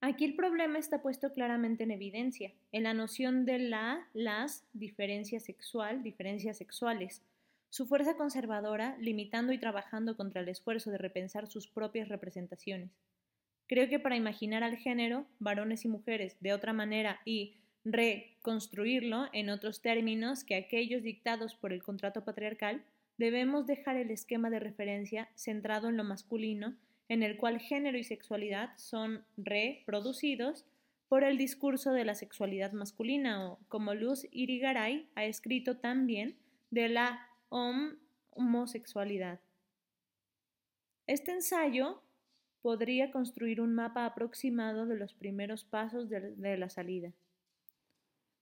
Aquí 0.00 0.24
el 0.24 0.36
problema 0.36 0.78
está 0.78 1.02
puesto 1.02 1.32
claramente 1.32 1.82
en 1.82 1.90
evidencia, 1.90 2.52
en 2.70 2.84
la 2.84 2.94
noción 2.94 3.44
de 3.44 3.58
la, 3.58 4.06
las 4.12 4.64
diferencias 4.72 5.42
sexual, 5.42 6.04
diferencias 6.04 6.58
sexuales, 6.58 7.24
su 7.70 7.88
fuerza 7.88 8.16
conservadora 8.16 8.96
limitando 9.00 9.52
y 9.52 9.58
trabajando 9.58 10.16
contra 10.16 10.42
el 10.42 10.48
esfuerzo 10.48 10.92
de 10.92 10.98
repensar 10.98 11.48
sus 11.48 11.66
propias 11.66 12.08
representaciones. 12.08 12.92
Creo 13.66 13.88
que 13.88 13.98
para 13.98 14.14
imaginar 14.14 14.62
al 14.62 14.76
género, 14.76 15.26
varones 15.40 15.84
y 15.84 15.88
mujeres, 15.88 16.36
de 16.38 16.52
otra 16.52 16.72
manera 16.72 17.20
y 17.24 17.56
reconstruirlo 17.84 19.28
en 19.32 19.50
otros 19.50 19.80
términos 19.80 20.44
que 20.44 20.56
aquellos 20.56 21.02
dictados 21.02 21.54
por 21.54 21.72
el 21.72 21.82
contrato 21.82 22.24
patriarcal, 22.24 22.84
debemos 23.16 23.66
dejar 23.66 23.96
el 23.96 24.10
esquema 24.10 24.50
de 24.50 24.60
referencia 24.60 25.28
centrado 25.34 25.88
en 25.88 25.96
lo 25.96 26.04
masculino, 26.04 26.76
en 27.08 27.22
el 27.22 27.36
cual 27.36 27.58
género 27.58 27.98
y 27.98 28.04
sexualidad 28.04 28.70
son 28.76 29.24
reproducidos 29.36 30.64
por 31.08 31.24
el 31.24 31.38
discurso 31.38 31.92
de 31.92 32.04
la 32.04 32.14
sexualidad 32.14 32.72
masculina 32.72 33.48
o, 33.48 33.58
como 33.68 33.94
Luz 33.94 34.26
Irigaray 34.30 35.08
ha 35.14 35.24
escrito 35.24 35.78
también, 35.78 36.36
de 36.70 36.88
la 36.88 37.26
homosexualidad. 37.48 39.40
Este 41.06 41.32
ensayo 41.32 42.02
podría 42.60 43.10
construir 43.10 43.62
un 43.62 43.74
mapa 43.74 44.04
aproximado 44.04 44.84
de 44.84 44.96
los 44.96 45.14
primeros 45.14 45.64
pasos 45.64 46.10
de, 46.10 46.34
de, 46.34 46.58
la 46.58 46.68
salida. 46.68 47.12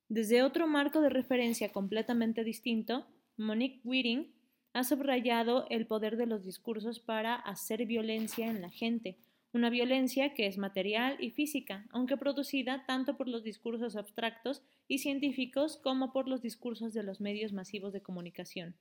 Desde 0.09 0.43
otro 0.43 0.67
marco 0.67 1.01
de 1.01 1.09
referencia 1.09 1.73
completamente 1.73 2.45
distinto, 2.45 3.07
Monique 3.37 3.81
Whiting 3.85 4.33
ha 4.73 4.85
subrayado 4.85 5.67
el 5.69 5.87
poder 5.87 6.17
de 6.17 6.27
los 6.27 6.45
discursos 6.45 7.01
para 7.01 7.35
hacer 7.35 7.87
violencia 7.87 8.47
en 8.47 8.63
la 8.63 8.71
gente, 8.71 9.17
una 9.53 9.71
violencia 9.71 10.35
que 10.35 10.47
es 10.47 10.59
material 10.59 11.17
y 11.19 11.31
física, 11.31 11.87
aunque 11.91 12.17
producida 12.17 12.85
tanto 12.87 13.17
por 13.17 13.27
los 13.27 13.43
discursos 13.43 13.97
abstractos 13.97 14.63
y 14.87 14.99
científicos 14.99 15.79
como 15.79 16.13
por 16.13 16.29
los 16.29 16.43
discursos 16.43 16.93
de 16.93 17.03
los 17.03 17.21
medios 17.21 17.53
masivos 17.53 17.93
de 17.93 18.03
comunicación. 18.03 18.77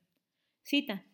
Cita. 0.63 1.05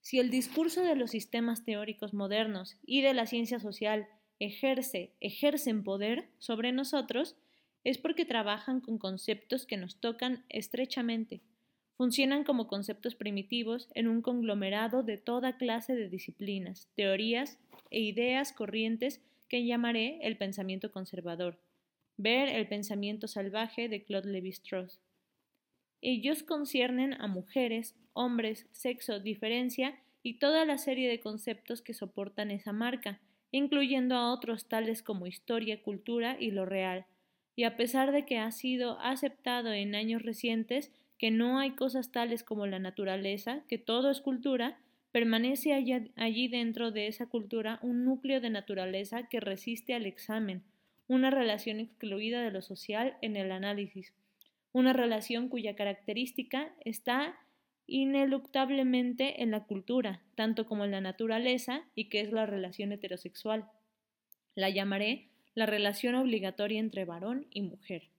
Si 0.00 0.20
el 0.20 0.30
discurso 0.30 0.82
de 0.82 0.94
los 0.94 1.10
sistemas 1.10 1.64
teóricos 1.64 2.14
modernos 2.14 2.78
y 2.86 3.02
de 3.02 3.12
la 3.12 3.26
ciencia 3.26 3.58
social 3.58 4.06
ejerce, 4.38 5.14
ejercen 5.20 5.82
poder 5.82 6.28
sobre 6.38 6.70
nosotros, 6.70 7.36
es 7.86 7.98
porque 7.98 8.24
trabajan 8.24 8.80
con 8.80 8.98
conceptos 8.98 9.64
que 9.64 9.76
nos 9.76 10.00
tocan 10.00 10.44
estrechamente, 10.48 11.40
funcionan 11.96 12.42
como 12.42 12.66
conceptos 12.66 13.14
primitivos 13.14 13.88
en 13.94 14.08
un 14.08 14.22
conglomerado 14.22 15.04
de 15.04 15.18
toda 15.18 15.56
clase 15.56 15.94
de 15.94 16.08
disciplinas, 16.08 16.88
teorías 16.96 17.60
e 17.92 18.00
ideas 18.00 18.52
corrientes 18.52 19.20
que 19.48 19.64
llamaré 19.64 20.18
el 20.22 20.36
pensamiento 20.36 20.90
conservador. 20.90 21.60
Ver 22.16 22.48
el 22.48 22.66
pensamiento 22.66 23.28
salvaje 23.28 23.88
de 23.88 24.02
Claude 24.02 24.32
Lévi-Strauss. 24.32 24.98
Ellos 26.02 26.42
conciernen 26.42 27.14
a 27.14 27.28
mujeres, 27.28 27.94
hombres, 28.14 28.66
sexo, 28.72 29.20
diferencia 29.20 29.96
y 30.24 30.40
toda 30.40 30.64
la 30.64 30.78
serie 30.78 31.08
de 31.08 31.20
conceptos 31.20 31.82
que 31.82 31.94
soportan 31.94 32.50
esa 32.50 32.72
marca, 32.72 33.20
incluyendo 33.52 34.16
a 34.16 34.32
otros 34.32 34.66
tales 34.66 35.04
como 35.04 35.28
historia, 35.28 35.80
cultura 35.84 36.36
y 36.40 36.50
lo 36.50 36.66
real. 36.66 37.06
Y 37.56 37.64
a 37.64 37.76
pesar 37.76 38.12
de 38.12 38.26
que 38.26 38.38
ha 38.38 38.50
sido 38.52 39.00
aceptado 39.00 39.72
en 39.72 39.94
años 39.94 40.22
recientes 40.22 40.92
que 41.18 41.30
no 41.30 41.58
hay 41.58 41.72
cosas 41.72 42.12
tales 42.12 42.44
como 42.44 42.66
la 42.66 42.78
naturaleza, 42.78 43.62
que 43.68 43.78
todo 43.78 44.10
es 44.10 44.20
cultura, 44.20 44.78
permanece 45.10 45.72
allí 45.72 46.48
dentro 46.48 46.90
de 46.90 47.06
esa 47.06 47.26
cultura 47.26 47.78
un 47.80 48.04
núcleo 48.04 48.40
de 48.42 48.50
naturaleza 48.50 49.28
que 49.28 49.40
resiste 49.40 49.94
al 49.94 50.04
examen, 50.04 50.62
una 51.08 51.30
relación 51.30 51.80
excluida 51.80 52.42
de 52.42 52.50
lo 52.50 52.60
social 52.60 53.16
en 53.22 53.36
el 53.36 53.50
análisis, 53.50 54.12
una 54.72 54.92
relación 54.92 55.48
cuya 55.48 55.74
característica 55.74 56.74
está 56.84 57.38
ineluctablemente 57.86 59.42
en 59.42 59.52
la 59.52 59.64
cultura, 59.64 60.20
tanto 60.34 60.66
como 60.66 60.84
en 60.84 60.90
la 60.90 61.00
naturaleza, 61.00 61.84
y 61.94 62.10
que 62.10 62.20
es 62.20 62.32
la 62.32 62.44
relación 62.44 62.92
heterosexual. 62.92 63.70
La 64.54 64.68
llamaré 64.68 65.28
la 65.56 65.64
relación 65.64 66.14
obligatoria 66.16 66.78
entre 66.78 67.06
varón 67.06 67.46
y 67.50 67.62
mujer. 67.62 68.10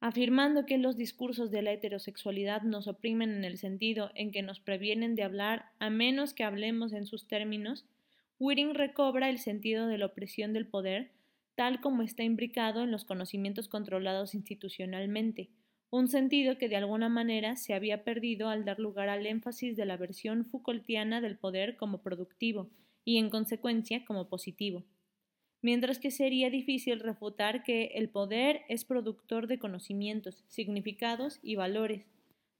Afirmando 0.00 0.66
que 0.66 0.78
los 0.78 0.96
discursos 0.96 1.52
de 1.52 1.62
la 1.62 1.72
heterosexualidad 1.72 2.62
nos 2.62 2.88
oprimen 2.88 3.30
en 3.30 3.44
el 3.44 3.56
sentido 3.56 4.10
en 4.16 4.32
que 4.32 4.42
nos 4.42 4.58
previenen 4.58 5.14
de 5.14 5.22
hablar 5.22 5.66
a 5.78 5.88
menos 5.88 6.34
que 6.34 6.42
hablemos 6.42 6.92
en 6.92 7.06
sus 7.06 7.28
términos, 7.28 7.86
Whiting 8.40 8.74
recobra 8.74 9.30
el 9.30 9.38
sentido 9.38 9.86
de 9.86 9.96
la 9.96 10.06
opresión 10.06 10.52
del 10.52 10.66
poder 10.66 11.12
tal 11.54 11.80
como 11.80 12.02
está 12.02 12.24
imbricado 12.24 12.82
en 12.82 12.90
los 12.90 13.04
conocimientos 13.04 13.68
controlados 13.68 14.34
institucionalmente, 14.34 15.50
un 15.90 16.08
sentido 16.08 16.58
que 16.58 16.68
de 16.68 16.76
alguna 16.76 17.08
manera 17.08 17.54
se 17.54 17.74
había 17.74 18.02
perdido 18.02 18.48
al 18.48 18.64
dar 18.64 18.80
lugar 18.80 19.08
al 19.08 19.24
énfasis 19.24 19.76
de 19.76 19.86
la 19.86 19.96
versión 19.96 20.44
Foucaultiana 20.46 21.20
del 21.20 21.38
poder 21.38 21.76
como 21.76 22.02
productivo 22.02 22.68
y 23.04 23.18
en 23.18 23.30
consecuencia 23.30 24.04
como 24.04 24.28
positivo 24.28 24.84
mientras 25.66 25.98
que 25.98 26.12
sería 26.12 26.48
difícil 26.48 27.00
refutar 27.00 27.64
que 27.64 27.86
el 27.96 28.08
poder 28.08 28.60
es 28.68 28.84
productor 28.84 29.48
de 29.48 29.58
conocimientos, 29.58 30.44
significados 30.46 31.40
y 31.42 31.56
valores. 31.56 32.06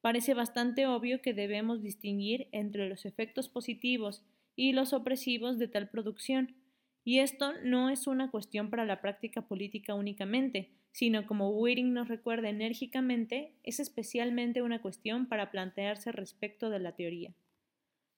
Parece 0.01 0.35
bastante 0.35 0.89
obvio 0.89 1.23
que 1.23 1.33
debemos 1.33 1.85
distinguir 1.85 2.49
entre 2.51 2.89
los 2.89 3.07
efectos 3.07 3.49
positivos 3.49 4.25
y 4.57 4.73
los 4.73 4.93
opresivos 4.93 5.57
de 5.57 5.69
tal 5.69 5.89
producción, 5.89 6.57
y 7.05 7.21
esto 7.21 7.53
no 7.63 7.91
es 7.91 8.09
una 8.09 8.29
cuestión 8.33 8.71
para 8.71 8.85
la 8.85 9.01
práctica 9.01 9.43
política 9.43 9.95
únicamente, 9.95 10.73
sino 10.91 11.29
como 11.29 11.51
Whiting 11.51 11.95
nos 11.95 12.09
recuerda 12.09 12.49
enérgicamente, 12.49 13.53
es 13.63 13.79
especialmente 13.79 14.63
una 14.63 14.83
cuestión 14.83 15.29
para 15.29 15.53
plantearse 15.53 16.11
respecto 16.11 16.71
de 16.71 16.81
la 16.81 16.97
teoría. 16.97 17.33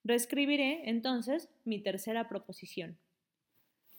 Reescribiré, 0.03 0.89
entonces, 0.89 1.51
mi 1.67 1.79
tercera 1.79 2.27
proposición. 2.27 2.97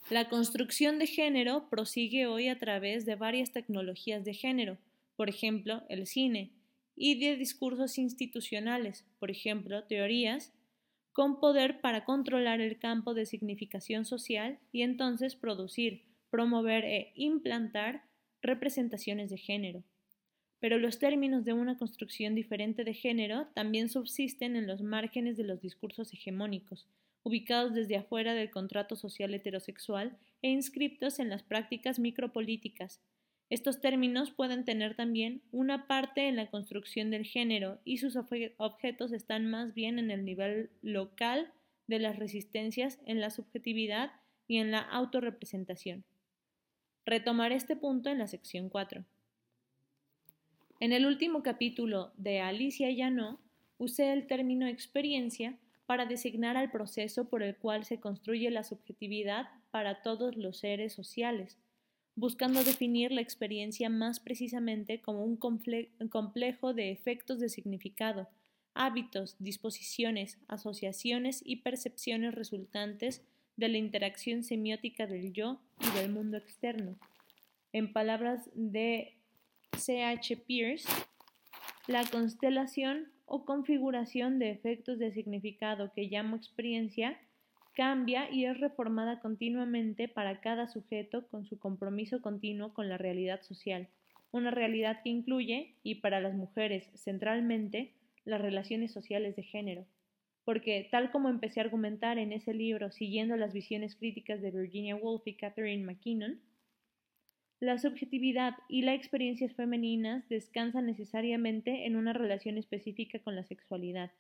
La 0.10 0.28
construcción 0.28 0.98
de 0.98 1.06
género 1.06 1.70
prosigue 1.70 2.26
hoy 2.26 2.48
a 2.48 2.58
través 2.58 3.06
de 3.06 3.16
varias 3.16 3.52
tecnologías 3.52 4.26
de 4.26 4.34
género, 4.34 4.78
por 5.16 5.30
ejemplo, 5.30 5.84
el 5.88 6.08
cine, 6.08 6.52
y 6.96 7.20
de 7.20 7.38
discursos 7.38 7.98
institucionales, 7.98 9.06
por 9.20 9.30
ejemplo, 9.30 9.84
teorías, 9.84 10.52
con 11.14 11.40
poder 11.40 11.80
para 11.82 12.06
controlar 12.06 12.60
el 12.60 12.80
campo 12.80 13.14
de 13.14 13.26
significación 13.26 14.06
social 14.06 14.58
y 14.72 14.82
entonces 14.82 15.36
producir, 15.36 16.04
promover 16.30 16.86
e 16.86 17.12
implantar 17.16 18.04
representaciones 18.42 19.30
de 19.30 19.38
género. 19.38 19.84
Pero 20.60 20.78
los 20.78 21.00
términos 21.00 21.46
de 21.46 21.54
una 21.54 21.78
construcción 21.78 22.36
diferente 22.36 22.84
de 22.84 22.94
género 22.94 23.48
también 23.54 23.90
subsisten 23.90 24.56
en 24.56 24.68
los 24.68 24.82
márgenes 24.82 25.38
de 25.38 25.44
los 25.44 25.62
discursos 25.62 26.14
hegemónicos, 26.14 26.88
ubicados 27.30 27.74
desde 27.74 27.96
afuera 27.96 28.34
del 28.34 28.50
contrato 28.50 28.96
social 28.96 29.34
heterosexual 29.34 30.18
e 30.42 30.50
inscriptos 30.50 31.20
en 31.20 31.30
las 31.30 31.44
prácticas 31.44 32.00
micropolíticas. 32.00 33.00
Estos 33.52 33.82
términos 33.82 34.32
pueden 34.32 34.66
tener 34.66 34.96
también 34.96 35.42
una 35.52 35.88
parte 35.88 36.28
en 36.28 36.36
la 36.36 36.48
construcción 36.48 37.12
del 37.12 37.26
género 37.26 37.80
y 37.86 37.98
sus 37.98 38.16
objetos 38.16 39.12
están 39.12 39.50
más 39.50 39.74
bien 39.74 40.00
en 40.00 40.12
el 40.12 40.26
nivel 40.26 40.72
local 40.82 41.52
de 41.88 42.00
las 42.00 42.18
resistencias 42.18 43.00
en 43.06 43.22
la 43.22 43.30
subjetividad 43.30 44.12
y 44.48 44.58
en 44.58 44.72
la 44.72 44.80
autorrepresentación. 44.80 46.04
Retomaré 47.06 47.56
este 47.56 47.76
punto 47.76 48.10
en 48.10 48.20
la 48.20 48.28
sección 48.28 48.70
4. 48.70 49.06
En 50.80 50.94
el 50.94 51.06
último 51.06 51.44
capítulo 51.44 52.12
de 52.18 52.42
Alicia 52.42 52.90
Llano 52.92 53.40
usé 53.78 54.14
el 54.14 54.28
término 54.28 54.68
experiencia 54.68 55.58
para 55.90 56.06
designar 56.06 56.56
al 56.56 56.70
proceso 56.70 57.30
por 57.30 57.42
el 57.42 57.56
cual 57.58 57.84
se 57.84 58.00
construye 58.00 58.52
la 58.52 58.64
subjetividad 58.64 59.50
para 59.72 60.04
todos 60.04 60.38
los 60.38 60.60
seres 60.60 60.94
sociales, 60.94 61.58
buscando 62.14 62.64
definir 62.64 63.12
la 63.12 63.22
experiencia 63.22 63.90
más 63.90 64.20
precisamente 64.20 65.02
como 65.02 65.26
un 65.26 65.36
complejo 65.36 66.76
de 66.76 66.92
efectos 66.92 67.40
de 67.40 67.50
significado, 67.50 68.30
hábitos, 68.76 69.36
disposiciones, 69.40 70.38
asociaciones 70.48 71.42
y 71.44 71.56
percepciones 71.56 72.36
resultantes 72.36 73.24
de 73.58 73.70
la 73.70 73.80
interacción 73.80 74.44
semiótica 74.44 75.08
del 75.08 75.34
yo 75.34 75.60
y 75.82 75.90
del 75.98 76.12
mundo 76.12 76.38
externo. 76.38 77.00
En 77.74 77.94
palabras 77.94 78.48
de 78.54 79.18
C. 79.76 80.04
H. 80.04 80.38
Pierce, 80.38 80.88
la 81.88 82.06
constelación 82.06 83.12
o 83.30 83.46
configuración 83.46 84.40
de 84.40 84.50
efectos 84.50 84.98
de 84.98 85.14
significado 85.14 85.92
que 85.94 86.10
llamo 86.10 86.36
experiencia 86.36 87.18
cambia 87.76 88.30
y 88.30 88.46
es 88.46 88.60
reformada 88.60 89.22
continuamente 89.22 90.08
para 90.08 90.42
cada 90.42 90.68
sujeto 90.68 91.28
con 91.30 91.46
su 91.46 91.60
compromiso 91.60 92.22
continuo 92.22 92.74
con 92.74 92.90
la 92.90 92.98
realidad 92.98 93.42
social, 93.44 93.88
una 94.32 94.52
realidad 94.52 95.02
que 95.04 95.10
incluye, 95.10 95.76
y 95.84 95.96
para 95.96 96.20
las 96.20 96.34
mujeres 96.34 96.90
centralmente, 96.96 97.94
las 98.26 98.42
relaciones 98.42 98.92
sociales 98.92 99.36
de 99.36 99.44
género. 99.44 99.86
Porque, 100.44 100.88
tal 100.92 101.12
como 101.12 101.30
empecé 101.30 101.60
a 101.60 101.64
argumentar 101.64 102.18
en 102.18 102.34
ese 102.34 102.54
libro 102.54 102.92
siguiendo 102.92 103.38
las 103.38 103.54
visiones 103.54 103.96
críticas 103.96 104.42
de 104.42 104.52
Virginia 104.52 104.96
Woolf 104.96 105.26
y 105.28 105.36
Catherine 105.36 105.86
McKinnon, 105.86 106.42
la 107.60 107.78
subjetividad 107.78 108.56
y 108.70 108.84
las 108.84 108.96
experiencias 108.96 109.54
femeninas 109.54 110.28
descansan 110.30 110.86
necesariamente 110.86 111.86
en 111.86 111.96
una 111.96 112.14
relación 112.14 112.58
específica 112.58 113.20
con 113.20 113.36
la 113.36 113.44
sexualidad, 113.44 114.12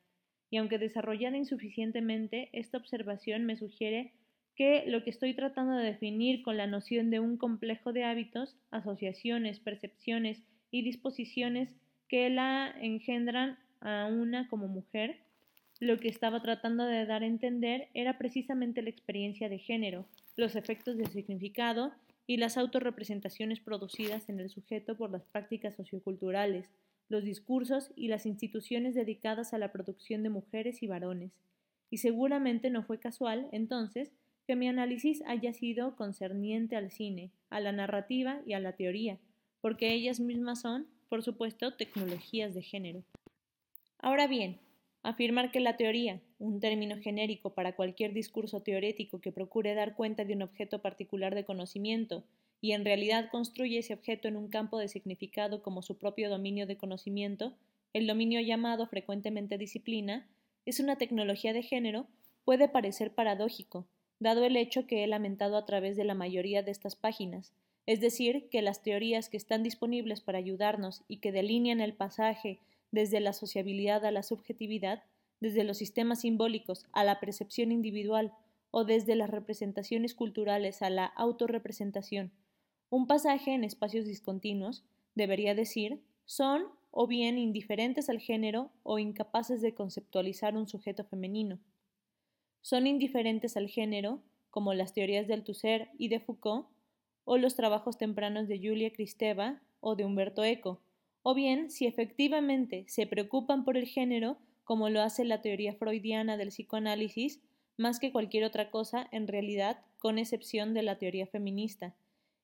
y 0.49 0.57
aunque 0.57 0.77
desarrollada 0.77 1.37
insuficientemente, 1.37 2.49
esta 2.53 2.77
observación 2.77 3.45
me 3.45 3.55
sugiere 3.55 4.11
que 4.55 4.83
lo 4.87 5.03
que 5.03 5.09
estoy 5.09 5.33
tratando 5.35 5.75
de 5.75 5.85
definir 5.85 6.43
con 6.43 6.57
la 6.57 6.67
noción 6.67 7.11
de 7.11 7.21
un 7.21 7.37
complejo 7.37 7.93
de 7.93 8.03
hábitos, 8.03 8.57
asociaciones, 8.71 9.59
percepciones 9.59 10.43
y 10.69 10.81
disposiciones 10.81 11.69
que 12.09 12.29
la 12.29 12.75
engendran 12.81 13.57
a 13.79 14.07
una 14.07 14.49
como 14.49 14.67
mujer, 14.67 15.17
lo 15.79 15.97
que 15.97 16.09
estaba 16.09 16.41
tratando 16.41 16.83
de 16.83 17.05
dar 17.05 17.23
a 17.23 17.27
entender 17.27 17.87
era 17.93 18.17
precisamente 18.17 18.81
la 18.81 18.89
experiencia 18.89 19.47
de 19.47 19.59
género, 19.59 20.05
los 20.35 20.57
efectos 20.57 20.97
de 20.97 21.05
significado 21.05 21.93
y 22.29 22.37
las 22.37 22.57
autorrepresentaciones 22.59 23.59
producidas 23.59 24.29
en 24.29 24.39
el 24.39 24.51
sujeto 24.51 24.95
por 24.95 25.09
las 25.09 25.23
prácticas 25.23 25.73
socioculturales, 25.73 26.69
los 27.07 27.23
discursos 27.23 27.91
y 27.95 28.07
las 28.07 28.27
instituciones 28.27 28.93
dedicadas 28.93 29.51
a 29.55 29.57
la 29.57 29.71
producción 29.71 30.21
de 30.21 30.29
mujeres 30.29 30.83
y 30.83 30.87
varones. 30.87 31.31
Y 31.89 31.97
seguramente 31.97 32.69
no 32.69 32.83
fue 32.83 32.99
casual, 32.99 33.49
entonces, 33.51 34.11
que 34.45 34.55
mi 34.55 34.67
análisis 34.67 35.23
haya 35.25 35.53
sido 35.53 35.95
concerniente 35.95 36.75
al 36.75 36.91
cine, 36.91 37.31
a 37.49 37.59
la 37.61 37.71
narrativa 37.71 38.43
y 38.45 38.53
a 38.53 38.59
la 38.59 38.73
teoría, 38.73 39.17
porque 39.59 39.91
ellas 39.91 40.19
mismas 40.19 40.61
son, 40.61 40.85
por 41.09 41.23
supuesto, 41.23 41.73
tecnologías 41.73 42.53
de 42.53 42.61
género. 42.61 43.03
Ahora 43.97 44.27
bien, 44.27 44.59
afirmar 45.09 45.51
que 45.51 45.59
la 45.59 45.77
teoría, 45.77 46.21
un 46.39 46.59
término 46.59 46.97
genérico 46.97 47.53
para 47.53 47.75
cualquier 47.75 48.13
discurso 48.13 48.61
teorético 48.61 49.19
que 49.19 49.31
procure 49.31 49.73
dar 49.73 49.95
cuenta 49.95 50.25
de 50.25 50.33
un 50.33 50.41
objeto 50.41 50.81
particular 50.81 51.35
de 51.35 51.45
conocimiento, 51.45 52.23
y 52.61 52.73
en 52.73 52.83
realidad 52.83 53.29
construye 53.31 53.79
ese 53.79 53.93
objeto 53.93 54.27
en 54.27 54.35
un 54.35 54.49
campo 54.49 54.79
de 54.79 54.87
significado 54.87 55.61
como 55.61 55.81
su 55.81 55.97
propio 55.97 56.29
dominio 56.29 56.67
de 56.67 56.77
conocimiento, 56.77 57.53
el 57.93 58.07
dominio 58.07 58.41
llamado 58.41 58.87
frecuentemente 58.87 59.57
disciplina, 59.57 60.27
es 60.65 60.79
una 60.79 60.97
tecnología 60.97 61.53
de 61.53 61.63
género, 61.63 62.07
puede 62.45 62.67
parecer 62.67 63.13
paradójico, 63.13 63.85
dado 64.19 64.43
el 64.43 64.57
hecho 64.57 64.85
que 64.85 65.03
he 65.03 65.07
lamentado 65.07 65.57
a 65.57 65.65
través 65.65 65.95
de 65.95 66.03
la 66.03 66.13
mayoría 66.13 66.61
de 66.61 66.71
estas 66.71 66.95
páginas, 66.95 67.53
es 67.85 68.01
decir, 68.01 68.49
que 68.49 68.61
las 68.61 68.83
teorías 68.83 69.29
que 69.29 69.37
están 69.37 69.63
disponibles 69.63 70.21
para 70.21 70.37
ayudarnos 70.37 71.01
y 71.07 71.17
que 71.17 71.31
delinean 71.31 71.81
el 71.81 71.93
pasaje 71.93 72.59
desde 72.91 73.19
la 73.19 73.33
sociabilidad 73.33 74.05
a 74.05 74.11
la 74.11 74.23
subjetividad, 74.23 75.03
desde 75.39 75.63
los 75.63 75.77
sistemas 75.77 76.21
simbólicos 76.21 76.85
a 76.91 77.03
la 77.03 77.19
percepción 77.19 77.71
individual 77.71 78.33
o 78.71 78.83
desde 78.83 79.15
las 79.15 79.29
representaciones 79.29 80.13
culturales 80.15 80.81
a 80.81 80.89
la 80.89 81.05
autorrepresentación, 81.05 82.31
un 82.89 83.05
pasaje 83.05 83.53
en 83.53 83.63
espacios 83.63 84.05
discontinuos, 84.05 84.83
debería 85.13 85.53
decir, 85.53 86.01
son 86.25 86.63
o 86.91 87.05
bien 87.05 87.37
indiferentes 87.37 88.09
al 88.09 88.19
género 88.19 88.71
o 88.83 88.97
incapaces 88.97 89.61
de 89.61 89.75
conceptualizar 89.75 90.57
un 90.57 90.67
sujeto 90.67 91.03
femenino. 91.03 91.59
Son 92.61 92.87
indiferentes 92.87 93.57
al 93.57 93.69
género, 93.69 94.21
como 94.49 94.73
las 94.73 94.93
teorías 94.93 95.27
de 95.27 95.35
Althusser 95.35 95.89
y 95.99 96.09
de 96.09 96.19
Foucault, 96.19 96.67
o 97.25 97.37
los 97.37 97.55
trabajos 97.55 97.97
tempranos 97.99 98.47
de 98.47 98.57
Julia 98.57 98.91
Kristeva 98.91 99.61
o 99.81 99.95
de 99.95 100.03
Humberto 100.03 100.43
Eco, 100.43 100.81
o 101.23 101.33
bien 101.33 101.69
si 101.69 101.85
efectivamente 101.85 102.85
se 102.87 103.07
preocupan 103.07 103.63
por 103.65 103.77
el 103.77 103.85
género, 103.85 104.37
como 104.63 104.89
lo 104.89 105.01
hace 105.01 105.25
la 105.25 105.41
teoría 105.41 105.73
freudiana 105.73 106.37
del 106.37 106.49
psicoanálisis, 106.49 107.41
más 107.77 107.99
que 107.99 108.11
cualquier 108.11 108.43
otra 108.43 108.71
cosa 108.71 109.07
en 109.11 109.27
realidad, 109.27 109.81
con 109.99 110.17
excepción 110.17 110.73
de 110.73 110.83
la 110.83 110.97
teoría 110.97 111.27
feminista, 111.27 111.95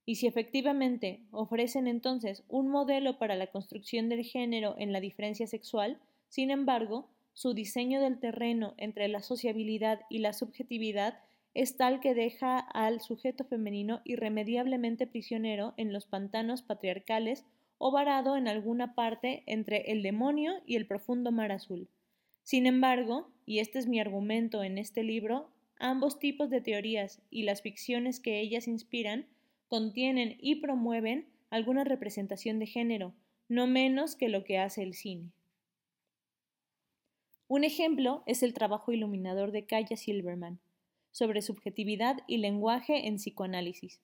y 0.05 0.15
si 0.15 0.27
efectivamente 0.27 1.21
ofrecen 1.31 1.87
entonces 1.87 2.43
un 2.47 2.69
modelo 2.69 3.17
para 3.17 3.35
la 3.35 3.47
construcción 3.47 4.07
del 4.07 4.23
género 4.23 4.75
en 4.77 4.91
la 4.91 4.99
diferencia 4.99 5.47
sexual, 5.47 5.99
sin 6.29 6.51
embargo, 6.51 7.09
su 7.33 7.53
diseño 7.53 7.99
del 7.99 8.19
terreno 8.19 8.75
entre 8.77 9.07
la 9.07 9.21
sociabilidad 9.21 10.01
y 10.09 10.19
la 10.19 10.33
subjetividad 10.33 11.19
es 11.53 11.75
tal 11.75 12.01
que 12.01 12.13
deja 12.13 12.59
al 12.59 13.01
sujeto 13.01 13.45
femenino 13.45 14.01
irremediablemente 14.03 15.07
prisionero 15.07 15.73
en 15.77 15.91
los 15.91 16.05
pantanos 16.05 16.61
patriarcales 16.61 17.45
o 17.77 17.91
varado 17.91 18.37
en 18.37 18.47
alguna 18.47 18.95
parte 18.95 19.43
entre 19.45 19.91
el 19.91 20.01
demonio 20.01 20.53
y 20.65 20.75
el 20.75 20.87
profundo 20.87 21.31
mar 21.31 21.51
azul. 21.51 21.89
Sin 22.43 22.67
embargo, 22.67 23.31
y 23.45 23.59
este 23.59 23.79
es 23.79 23.87
mi 23.87 23.99
argumento 23.99 24.63
en 24.63 24.77
este 24.77 25.03
libro, 25.03 25.49
ambos 25.79 26.19
tipos 26.19 26.49
de 26.49 26.61
teorías 26.61 27.21
y 27.29 27.43
las 27.43 27.61
ficciones 27.61 28.19
que 28.19 28.39
ellas 28.39 28.67
inspiran 28.67 29.27
contienen 29.67 30.37
y 30.39 30.55
promueven 30.55 31.27
alguna 31.49 31.83
representación 31.83 32.59
de 32.59 32.67
género, 32.67 33.13
no 33.49 33.67
menos 33.67 34.15
que 34.15 34.29
lo 34.29 34.43
que 34.43 34.57
hace 34.57 34.83
el 34.83 34.93
cine. 34.93 35.31
Un 37.47 37.63
ejemplo 37.63 38.23
es 38.25 38.41
el 38.41 38.53
trabajo 38.53 38.91
iluminador 38.91 39.51
de 39.51 39.65
Kaya 39.65 39.97
Silverman 39.97 40.59
sobre 41.11 41.41
subjetividad 41.41 42.17
y 42.27 42.37
lenguaje 42.37 43.07
en 43.07 43.15
psicoanálisis. 43.15 44.01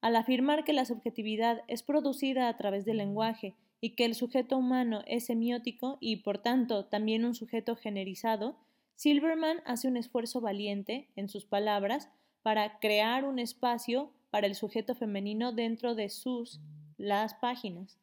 Al 0.00 0.16
afirmar 0.16 0.64
que 0.64 0.72
la 0.72 0.84
subjetividad 0.84 1.62
es 1.68 1.82
producida 1.82 2.48
a 2.48 2.56
través 2.56 2.84
del 2.84 2.98
lenguaje 2.98 3.54
y 3.80 3.90
que 3.90 4.04
el 4.04 4.14
sujeto 4.14 4.56
humano 4.56 5.02
es 5.06 5.26
semiótico 5.26 5.98
y, 6.00 6.16
por 6.16 6.38
tanto, 6.38 6.84
también 6.86 7.24
un 7.24 7.34
sujeto 7.34 7.76
generizado, 7.76 8.56
Silverman 8.94 9.58
hace 9.66 9.88
un 9.88 9.96
esfuerzo 9.96 10.40
valiente, 10.40 11.08
en 11.16 11.28
sus 11.28 11.44
palabras, 11.44 12.08
para 12.42 12.78
crear 12.78 13.24
un 13.24 13.38
espacio 13.38 14.10
para 14.30 14.46
el 14.46 14.54
sujeto 14.54 14.94
femenino 14.94 15.52
dentro 15.52 15.94
de 15.94 16.08
sus 16.08 16.60
las 16.96 17.34
páginas, 17.34 17.98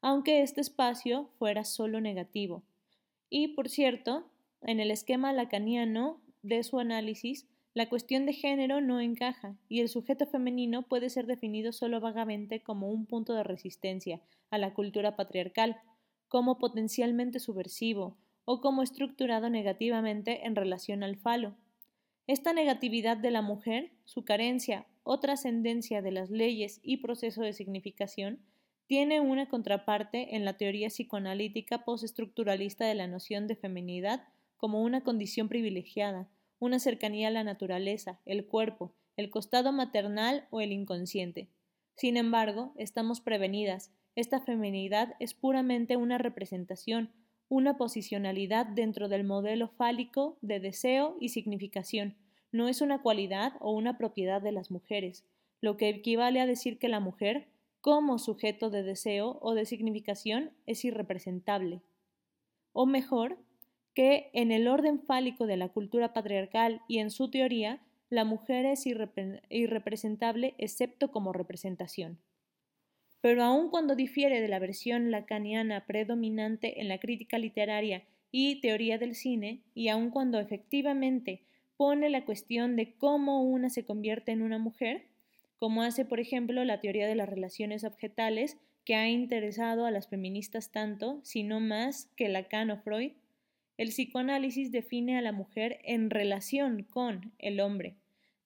aunque 0.00 0.42
este 0.42 0.60
espacio 0.60 1.28
fuera 1.38 1.64
solo 1.64 2.00
negativo. 2.00 2.62
Y, 3.30 3.48
por 3.48 3.68
cierto, 3.68 4.26
en 4.62 4.80
el 4.80 4.90
esquema 4.90 5.32
lacaniano 5.32 6.20
de 6.42 6.62
su 6.64 6.78
análisis, 6.78 7.46
la 7.74 7.88
cuestión 7.88 8.26
de 8.26 8.34
género 8.34 8.82
no 8.82 9.00
encaja 9.00 9.56
y 9.68 9.80
el 9.80 9.88
sujeto 9.88 10.26
femenino 10.26 10.82
puede 10.82 11.08
ser 11.08 11.26
definido 11.26 11.72
solo 11.72 12.00
vagamente 12.00 12.60
como 12.60 12.90
un 12.90 13.06
punto 13.06 13.32
de 13.32 13.44
resistencia 13.44 14.20
a 14.50 14.58
la 14.58 14.74
cultura 14.74 15.16
patriarcal, 15.16 15.80
como 16.28 16.58
potencialmente 16.58 17.40
subversivo 17.40 18.18
o 18.44 18.60
como 18.60 18.82
estructurado 18.82 19.48
negativamente 19.48 20.46
en 20.46 20.54
relación 20.54 21.02
al 21.02 21.16
falo. 21.16 21.54
Esta 22.26 22.52
negatividad 22.52 23.16
de 23.16 23.30
la 23.30 23.40
mujer, 23.40 23.90
su 24.04 24.24
carencia 24.24 24.86
o 25.02 25.18
trascendencia 25.18 26.02
de 26.02 26.12
las 26.12 26.30
leyes 26.30 26.78
y 26.82 26.98
proceso 26.98 27.42
de 27.42 27.54
significación, 27.54 28.40
tiene 28.86 29.20
una 29.20 29.48
contraparte 29.48 30.36
en 30.36 30.44
la 30.44 30.58
teoría 30.58 30.88
psicoanalítica 30.88 31.84
postestructuralista 31.84 32.84
de 32.84 32.94
la 32.94 33.06
noción 33.06 33.46
de 33.46 33.56
feminidad 33.56 34.24
como 34.58 34.82
una 34.82 35.02
condición 35.02 35.48
privilegiada, 35.48 36.28
una 36.62 36.78
cercanía 36.78 37.26
a 37.26 37.32
la 37.32 37.42
naturaleza, 37.42 38.20
el 38.24 38.46
cuerpo, 38.46 38.94
el 39.16 39.30
costado 39.30 39.72
maternal 39.72 40.46
o 40.50 40.60
el 40.60 40.70
inconsciente. 40.70 41.48
Sin 41.96 42.16
embargo, 42.16 42.72
estamos 42.76 43.20
prevenidas. 43.20 43.90
Esta 44.14 44.40
feminidad 44.40 45.16
es 45.18 45.34
puramente 45.34 45.96
una 45.96 46.18
representación, 46.18 47.10
una 47.48 47.76
posicionalidad 47.76 48.64
dentro 48.64 49.08
del 49.08 49.24
modelo 49.24 49.70
fálico 49.70 50.38
de 50.40 50.60
deseo 50.60 51.16
y 51.18 51.30
significación. 51.30 52.14
No 52.52 52.68
es 52.68 52.80
una 52.80 53.02
cualidad 53.02 53.54
o 53.58 53.72
una 53.72 53.98
propiedad 53.98 54.40
de 54.40 54.52
las 54.52 54.70
mujeres, 54.70 55.24
lo 55.60 55.76
que 55.76 55.88
equivale 55.88 56.40
a 56.40 56.46
decir 56.46 56.78
que 56.78 56.88
la 56.88 57.00
mujer, 57.00 57.48
como 57.80 58.20
sujeto 58.20 58.70
de 58.70 58.84
deseo 58.84 59.36
o 59.42 59.54
de 59.54 59.64
significación, 59.64 60.52
es 60.66 60.84
irrepresentable. 60.84 61.82
O 62.72 62.86
mejor, 62.86 63.36
que 63.94 64.30
en 64.32 64.52
el 64.52 64.68
orden 64.68 65.00
fálico 65.00 65.46
de 65.46 65.56
la 65.56 65.68
cultura 65.68 66.12
patriarcal 66.12 66.80
y 66.88 66.98
en 66.98 67.10
su 67.10 67.30
teoría, 67.30 67.80
la 68.10 68.24
mujer 68.24 68.66
es 68.66 68.84
irrepresentable 68.86 70.54
excepto 70.58 71.10
como 71.10 71.32
representación. 71.32 72.18
Pero 73.20 73.44
aun 73.44 73.70
cuando 73.70 73.94
difiere 73.94 74.40
de 74.40 74.48
la 74.48 74.58
versión 74.58 75.10
lacaniana 75.10 75.86
predominante 75.86 76.80
en 76.80 76.88
la 76.88 76.98
crítica 76.98 77.38
literaria 77.38 78.04
y 78.30 78.60
teoría 78.60 78.98
del 78.98 79.14
cine, 79.14 79.62
y 79.74 79.88
aun 79.88 80.10
cuando 80.10 80.40
efectivamente 80.40 81.42
pone 81.76 82.10
la 82.10 82.24
cuestión 82.24 82.76
de 82.76 82.94
cómo 82.94 83.42
una 83.42 83.70
se 83.70 83.84
convierte 83.84 84.32
en 84.32 84.42
una 84.42 84.58
mujer, 84.58 85.06
como 85.58 85.82
hace 85.82 86.04
por 86.04 86.18
ejemplo 86.18 86.64
la 86.64 86.80
teoría 86.80 87.06
de 87.06 87.14
las 87.14 87.28
relaciones 87.28 87.84
objetales 87.84 88.58
que 88.84 88.96
ha 88.96 89.08
interesado 89.08 89.86
a 89.86 89.90
las 89.90 90.08
feministas 90.08 90.72
tanto, 90.72 91.20
si 91.22 91.44
no 91.44 91.60
más, 91.60 92.10
que 92.16 92.28
Lacan 92.28 92.70
o 92.70 92.78
Freud, 92.78 93.12
el 93.78 93.88
psicoanálisis 93.88 94.70
define 94.70 95.16
a 95.18 95.22
la 95.22 95.32
mujer 95.32 95.80
en 95.84 96.10
relación 96.10 96.84
con 96.84 97.32
el 97.38 97.60
hombre, 97.60 97.96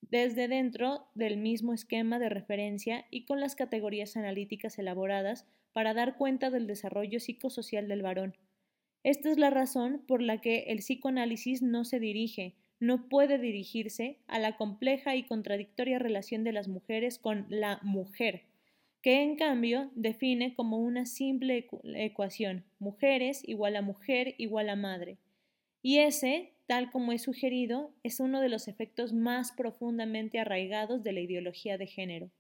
desde 0.00 0.48
dentro 0.48 1.08
del 1.14 1.36
mismo 1.36 1.72
esquema 1.72 2.18
de 2.18 2.28
referencia 2.28 3.06
y 3.10 3.24
con 3.24 3.40
las 3.40 3.56
categorías 3.56 4.16
analíticas 4.16 4.78
elaboradas 4.78 5.46
para 5.72 5.94
dar 5.94 6.16
cuenta 6.16 6.50
del 6.50 6.66
desarrollo 6.66 7.20
psicosocial 7.20 7.88
del 7.88 8.02
varón. 8.02 8.36
Esta 9.02 9.30
es 9.30 9.38
la 9.38 9.50
razón 9.50 10.02
por 10.06 10.22
la 10.22 10.40
que 10.40 10.64
el 10.68 10.78
psicoanálisis 10.78 11.62
no 11.62 11.84
se 11.84 12.00
dirige, 12.00 12.54
no 12.80 13.08
puede 13.08 13.38
dirigirse 13.38 14.18
a 14.26 14.38
la 14.38 14.56
compleja 14.56 15.16
y 15.16 15.22
contradictoria 15.22 15.98
relación 15.98 16.44
de 16.44 16.52
las 16.52 16.68
mujeres 16.68 17.18
con 17.18 17.46
la 17.48 17.78
mujer, 17.82 18.44
que 19.06 19.22
en 19.22 19.36
cambio 19.36 19.88
define 19.94 20.52
como 20.56 20.78
una 20.78 21.06
simple 21.06 21.68
ecuación 21.94 22.64
mujeres 22.80 23.40
igual 23.46 23.76
a 23.76 23.80
mujer 23.80 24.34
igual 24.36 24.68
a 24.68 24.74
madre. 24.74 25.16
Y 25.80 25.98
ese 25.98 26.54
tal 26.66 26.90
como 26.90 27.12
es 27.12 27.22
sugerido, 27.22 27.94
es 28.02 28.18
uno 28.18 28.40
de 28.40 28.48
los 28.48 28.66
efectos 28.66 29.12
más 29.12 29.52
profundamente 29.52 30.40
arraigados 30.40 31.04
de 31.04 31.12
la 31.12 31.20
ideología 31.20 31.78
de 31.78 31.86
género. 31.86 32.32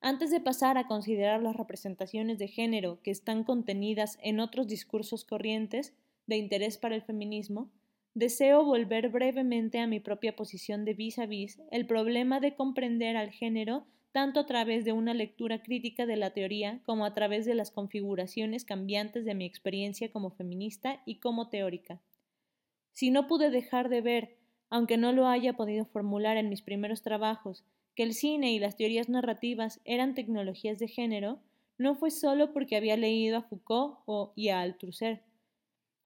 Antes 0.00 0.32
de 0.32 0.40
pasar 0.40 0.78
a 0.78 0.88
considerar 0.88 1.44
las 1.44 1.54
representaciones 1.54 2.40
de 2.40 2.48
género 2.48 3.00
que 3.04 3.12
están 3.12 3.44
contenidas 3.44 4.18
en 4.20 4.40
otros 4.40 4.66
discursos 4.66 5.24
corrientes 5.24 5.94
de 6.26 6.38
interés 6.38 6.76
para 6.76 6.96
el 6.96 7.02
feminismo, 7.02 7.70
deseo 8.14 8.64
volver 8.64 9.10
brevemente 9.10 9.78
a 9.78 9.86
mi 9.86 10.00
propia 10.00 10.34
posición 10.34 10.84
de 10.84 10.94
vis 10.94 11.20
a 11.20 11.26
vis 11.26 11.60
el 11.70 11.86
problema 11.86 12.40
de 12.40 12.56
comprender 12.56 13.16
al 13.16 13.30
género 13.30 13.86
tanto 14.12 14.40
a 14.40 14.46
través 14.46 14.84
de 14.84 14.92
una 14.92 15.14
lectura 15.14 15.62
crítica 15.62 16.06
de 16.06 16.16
la 16.16 16.30
teoría 16.30 16.80
como 16.84 17.04
a 17.04 17.14
través 17.14 17.44
de 17.44 17.54
las 17.54 17.70
configuraciones 17.70 18.64
cambiantes 18.64 19.24
de 19.24 19.34
mi 19.34 19.44
experiencia 19.44 20.10
como 20.10 20.30
feminista 20.30 21.02
y 21.04 21.16
como 21.16 21.48
teórica. 21.48 22.00
Si 22.92 23.10
no 23.10 23.26
pude 23.26 23.50
dejar 23.50 23.88
de 23.88 24.00
ver, 24.00 24.36
aunque 24.70 24.96
no 24.96 25.12
lo 25.12 25.26
haya 25.26 25.54
podido 25.54 25.84
formular 25.84 26.36
en 26.36 26.48
mis 26.48 26.62
primeros 26.62 27.02
trabajos, 27.02 27.64
que 27.94 28.02
el 28.02 28.14
cine 28.14 28.52
y 28.52 28.58
las 28.58 28.76
teorías 28.76 29.08
narrativas 29.08 29.80
eran 29.84 30.14
tecnologías 30.14 30.78
de 30.78 30.88
género, 30.88 31.40
no 31.78 31.94
fue 31.94 32.10
solo 32.10 32.52
porque 32.52 32.76
había 32.76 32.96
leído 32.96 33.38
a 33.38 33.42
Foucault 33.42 33.98
o, 34.06 34.32
y 34.34 34.48
a 34.48 34.60
Althusser. 34.60 35.22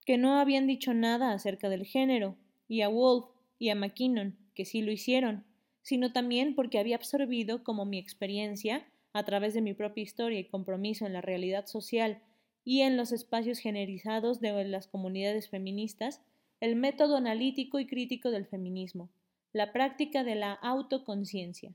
que 0.04 0.18
no 0.18 0.36
habían 0.38 0.66
dicho 0.66 0.94
nada 0.94 1.32
acerca 1.32 1.68
del 1.68 1.86
género, 1.86 2.36
y 2.66 2.82
a 2.82 2.88
Wolf 2.88 3.26
y 3.58 3.68
a 3.68 3.74
McKinnon, 3.74 4.36
que 4.54 4.64
sí 4.64 4.82
lo 4.82 4.90
hicieron, 4.90 5.44
sino 5.82 6.12
también 6.12 6.54
porque 6.54 6.78
había 6.78 6.96
absorbido 6.96 7.64
como 7.64 7.84
mi 7.84 7.98
experiencia, 7.98 8.86
a 9.12 9.24
través 9.24 9.54
de 9.54 9.60
mi 9.60 9.74
propia 9.74 10.02
historia 10.02 10.38
y 10.38 10.48
compromiso 10.48 11.06
en 11.06 11.12
la 11.12 11.20
realidad 11.20 11.66
social 11.66 12.22
y 12.64 12.80
en 12.80 12.96
los 12.96 13.12
espacios 13.12 13.58
generizados 13.58 14.40
de 14.40 14.64
las 14.64 14.86
comunidades 14.86 15.48
feministas, 15.48 16.22
el 16.60 16.76
método 16.76 17.16
analítico 17.16 17.78
y 17.80 17.86
crítico 17.86 18.30
del 18.30 18.46
feminismo, 18.46 19.10
la 19.52 19.72
práctica 19.72 20.24
de 20.24 20.36
la 20.36 20.52
autoconciencia, 20.52 21.74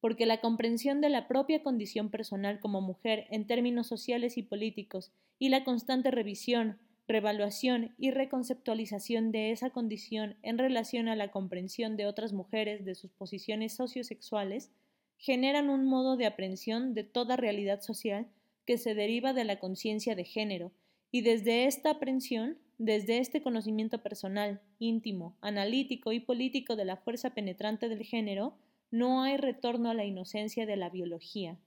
porque 0.00 0.24
la 0.24 0.40
comprensión 0.40 1.00
de 1.00 1.10
la 1.10 1.28
propia 1.28 1.62
condición 1.62 2.10
personal 2.10 2.60
como 2.60 2.80
mujer 2.80 3.26
en 3.30 3.46
términos 3.46 3.88
sociales 3.88 4.38
y 4.38 4.42
políticos 4.42 5.12
y 5.38 5.48
la 5.48 5.64
constante 5.64 6.10
revisión, 6.10 6.78
revaluación 7.10 7.94
y 7.98 8.12
reconceptualización 8.12 9.32
de 9.32 9.50
esa 9.50 9.70
condición 9.70 10.36
en 10.42 10.58
relación 10.58 11.08
a 11.08 11.16
la 11.16 11.30
comprensión 11.30 11.96
de 11.96 12.06
otras 12.06 12.32
mujeres 12.32 12.84
de 12.84 12.94
sus 12.94 13.10
posiciones 13.10 13.74
sociosexuales 13.74 14.70
generan 15.18 15.68
un 15.68 15.84
modo 15.84 16.16
de 16.16 16.26
aprehensión 16.26 16.94
de 16.94 17.04
toda 17.04 17.36
realidad 17.36 17.82
social 17.82 18.28
que 18.64 18.78
se 18.78 18.94
deriva 18.94 19.32
de 19.32 19.44
la 19.44 19.58
conciencia 19.58 20.14
de 20.14 20.24
género, 20.24 20.72
y 21.10 21.22
desde 21.22 21.66
esta 21.66 21.90
aprehensión, 21.90 22.56
desde 22.78 23.18
este 23.18 23.42
conocimiento 23.42 24.02
personal, 24.02 24.60
íntimo, 24.78 25.36
analítico 25.40 26.12
y 26.12 26.20
político 26.20 26.76
de 26.76 26.84
la 26.84 26.96
fuerza 26.96 27.30
penetrante 27.30 27.88
del 27.88 28.04
género, 28.04 28.54
no 28.92 29.22
hay 29.22 29.36
retorno 29.36 29.90
a 29.90 29.94
la 29.94 30.04
inocencia 30.04 30.66
de 30.66 30.76
la 30.76 30.88
biología. 30.88 31.58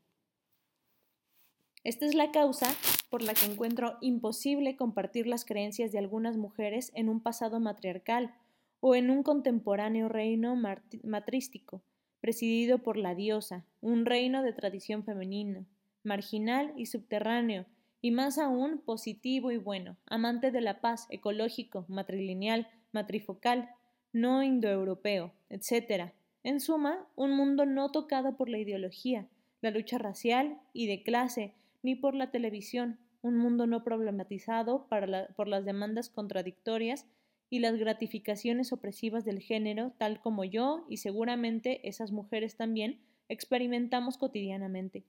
Esta 1.84 2.06
es 2.06 2.16
la 2.16 2.32
causa 2.32 2.74
por 3.14 3.22
la 3.22 3.36
que 3.36 3.46
encuentro 3.46 3.96
imposible 4.02 4.76
compartir 4.76 5.28
las 5.28 5.46
creencias 5.46 5.92
de 5.92 6.00
algunas 6.00 6.36
mujeres 6.36 6.92
en 6.96 7.10
un 7.10 7.22
pasado 7.22 7.60
matriarcal 7.60 8.34
o 8.80 8.96
en 8.96 9.12
un 9.12 9.22
contemporáneo 9.22 10.10
reino 10.10 10.60
matrístico, 11.04 11.84
presidido 12.22 12.80
por 12.80 12.98
la 12.98 13.14
diosa, 13.14 13.68
un 13.82 14.08
reino 14.08 14.42
de 14.42 14.52
tradición 14.52 15.04
femenina, 15.04 15.64
marginal 16.04 16.74
y 16.76 16.88
subterráneo, 16.88 17.68
y 18.02 18.10
más 18.10 18.40
aún 18.40 18.80
positivo 18.80 19.52
y 19.52 19.58
bueno, 19.58 19.96
amante 20.08 20.50
de 20.50 20.62
la 20.62 20.82
paz, 20.82 21.06
ecológico, 21.12 21.86
matrilineal, 21.90 22.68
matrifocal, 22.94 23.70
no 24.12 24.42
indoeuropeo, 24.42 25.32
etc. 25.52 26.14
En 26.42 26.60
suma, 26.60 27.06
un 27.16 27.30
mundo 27.38 27.68
no 27.68 27.92
tocado 27.92 28.38
por 28.38 28.50
la 28.50 28.58
ideología, 28.58 29.28
la 29.62 29.70
lucha 29.70 30.00
racial 30.00 30.58
y 30.74 30.88
de 30.88 31.04
clase, 31.04 31.54
ni 31.84 31.96
por 31.96 32.16
la 32.16 32.32
televisión, 32.32 32.98
un 33.24 33.38
mundo 33.38 33.66
no 33.66 33.84
problematizado 33.84 34.88
por 34.88 35.48
las 35.48 35.66
demandas 35.66 36.10
contradictorias 36.10 37.08
y 37.50 37.60
las 37.60 37.76
gratificaciones 37.78 38.72
opresivas 38.72 39.26
del 39.26 39.40
género, 39.40 39.94
tal 39.98 40.20
como 40.20 40.44
yo 40.44 40.86
y 40.90 40.98
seguramente 40.98 41.88
esas 41.88 42.12
mujeres 42.12 42.56
también 42.56 43.00
experimentamos 43.30 44.18
cotidianamente. 44.18 45.04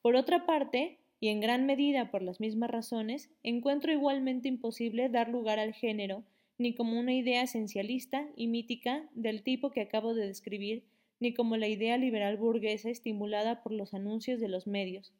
Por 0.00 0.16
otra 0.16 0.46
parte, 0.46 0.98
y 1.20 1.28
en 1.28 1.40
gran 1.40 1.66
medida 1.66 2.10
por 2.10 2.22
las 2.22 2.40
mismas 2.40 2.70
razones, 2.70 3.30
encuentro 3.42 3.92
igualmente 3.92 4.48
imposible 4.48 5.08
dar 5.08 5.28
lugar 5.28 5.58
al 5.58 5.74
género 5.74 6.24
ni 6.58 6.74
como 6.74 6.98
una 6.98 7.14
idea 7.14 7.42
esencialista 7.42 8.28
y 8.36 8.48
mítica 8.48 9.08
del 9.14 9.42
tipo 9.42 9.70
que 9.70 9.80
acabo 9.80 10.14
de 10.14 10.26
describir, 10.26 10.84
ni 11.20 11.32
como 11.32 11.56
la 11.56 11.68
idea 11.68 11.96
liberal 11.96 12.36
burguesa 12.36 12.90
estimulada 12.90 13.62
por 13.62 13.72
los 13.72 13.94
anuncios 13.94 14.40
de 14.40 14.48
los 14.48 14.66
medios. 14.66 15.12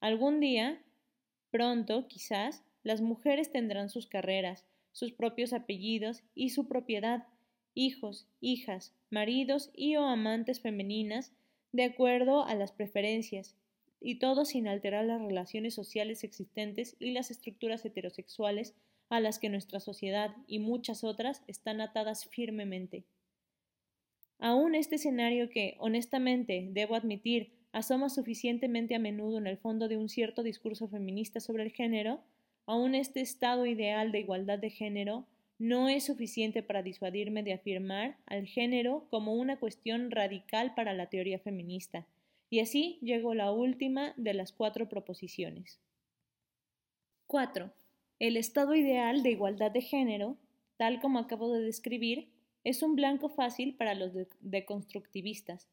Algún 0.00 0.40
día, 0.40 0.80
pronto, 1.50 2.06
quizás, 2.08 2.62
las 2.82 3.00
mujeres 3.00 3.50
tendrán 3.50 3.90
sus 3.90 4.06
carreras, 4.06 4.64
sus 4.92 5.12
propios 5.12 5.52
apellidos 5.52 6.22
y 6.34 6.50
su 6.50 6.68
propiedad, 6.68 7.26
hijos, 7.74 8.26
hijas, 8.40 8.94
maridos 9.10 9.70
y 9.74 9.96
o 9.96 10.04
amantes 10.04 10.60
femeninas, 10.60 11.32
de 11.72 11.84
acuerdo 11.84 12.44
a 12.44 12.54
las 12.54 12.72
preferencias, 12.72 13.56
y 14.00 14.18
todo 14.18 14.44
sin 14.44 14.68
alterar 14.68 15.04
las 15.04 15.20
relaciones 15.20 15.74
sociales 15.74 16.24
existentes 16.24 16.96
y 16.98 17.10
las 17.10 17.30
estructuras 17.30 17.84
heterosexuales 17.84 18.74
a 19.08 19.20
las 19.20 19.38
que 19.38 19.48
nuestra 19.48 19.80
sociedad 19.80 20.34
y 20.46 20.58
muchas 20.58 21.04
otras 21.04 21.42
están 21.46 21.80
atadas 21.80 22.26
firmemente. 22.26 23.04
Aún 24.38 24.74
este 24.74 24.96
escenario 24.96 25.48
que, 25.48 25.76
honestamente, 25.78 26.68
debo 26.70 26.94
admitir, 26.94 27.52
asoma 27.76 28.08
suficientemente 28.08 28.94
a 28.94 28.98
menudo 28.98 29.38
en 29.38 29.46
el 29.46 29.58
fondo 29.58 29.88
de 29.88 29.96
un 29.96 30.08
cierto 30.08 30.42
discurso 30.42 30.88
feminista 30.88 31.40
sobre 31.40 31.62
el 31.62 31.72
género, 31.72 32.22
Aún 32.66 32.96
este 32.96 33.20
estado 33.20 33.64
ideal 33.64 34.10
de 34.10 34.18
igualdad 34.18 34.58
de 34.58 34.70
género 34.70 35.24
no 35.58 35.88
es 35.88 36.04
suficiente 36.04 36.64
para 36.64 36.82
disuadirme 36.82 37.44
de 37.44 37.52
afirmar 37.52 38.18
al 38.26 38.46
género 38.46 39.06
como 39.08 39.34
una 39.34 39.58
cuestión 39.58 40.10
radical 40.10 40.74
para 40.74 40.92
la 40.92 41.06
teoría 41.06 41.38
feminista, 41.38 42.06
y 42.50 42.60
así 42.60 42.98
llegó 43.02 43.34
la 43.34 43.52
última 43.52 44.14
de 44.16 44.34
las 44.34 44.52
cuatro 44.52 44.88
proposiciones. 44.88 45.78
4. 47.28 47.72
El 48.18 48.36
estado 48.36 48.74
ideal 48.74 49.22
de 49.22 49.30
igualdad 49.30 49.70
de 49.70 49.80
género, 49.80 50.36
tal 50.76 51.00
como 51.00 51.20
acabo 51.20 51.52
de 51.52 51.62
describir, 51.62 52.28
es 52.64 52.82
un 52.82 52.96
blanco 52.96 53.28
fácil 53.28 53.76
para 53.76 53.94
los 53.94 54.12
deconstructivistas, 54.40 55.68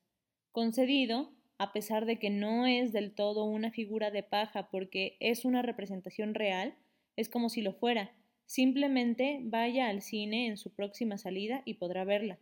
concedido 0.51 1.31
a 1.63 1.71
pesar 1.71 2.05
de 2.05 2.19
que 2.19 2.29
no 2.29 2.67
es 2.67 2.91
del 2.91 3.11
todo 3.11 3.45
una 3.45 3.71
figura 3.71 4.11
de 4.11 4.21
paja 4.21 4.69
porque 4.69 5.15
es 5.21 5.45
una 5.45 5.61
representación 5.61 6.33
real, 6.33 6.75
es 7.15 7.29
como 7.29 7.47
si 7.47 7.61
lo 7.61 7.71
fuera. 7.71 8.11
Simplemente 8.45 9.39
vaya 9.43 9.87
al 9.87 10.01
cine 10.01 10.47
en 10.47 10.57
su 10.57 10.71
próxima 10.71 11.17
salida 11.17 11.61
y 11.63 11.75
podrá 11.75 12.03
verla. 12.03 12.37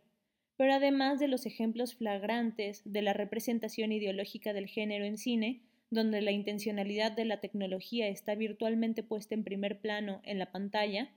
Pero 0.57 0.73
además 0.73 1.19
de 1.19 1.27
los 1.27 1.45
ejemplos 1.45 1.93
flagrantes 1.93 2.81
de 2.83 3.03
la 3.03 3.13
representación 3.13 3.91
ideológica 3.91 4.53
del 4.53 4.65
género 4.65 5.05
en 5.05 5.19
cine, 5.19 5.61
donde 5.91 6.21
la 6.21 6.31
intencionalidad 6.31 7.11
de 7.11 7.25
la 7.25 7.41
tecnología 7.41 8.07
está 8.07 8.33
virtualmente 8.33 9.03
puesta 9.03 9.35
en 9.35 9.43
primer 9.43 9.81
plano 9.81 10.21
en 10.23 10.39
la 10.39 10.51
pantalla, 10.51 11.11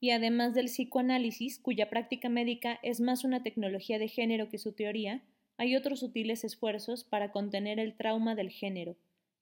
y 0.00 0.10
además 0.10 0.52
del 0.52 0.66
psicoanálisis, 0.66 1.58
cuya 1.58 1.88
práctica 1.88 2.28
médica 2.28 2.78
es 2.82 3.00
más 3.00 3.24
una 3.24 3.42
tecnología 3.42 3.98
de 3.98 4.08
género 4.08 4.50
que 4.50 4.58
su 4.58 4.72
teoría, 4.72 5.22
hay 5.58 5.74
otros 5.74 6.00
sutiles 6.00 6.44
esfuerzos 6.44 7.04
para 7.04 7.32
contener 7.32 7.80
el 7.80 7.94
trauma 7.94 8.34
del 8.36 8.50
género, 8.50 8.96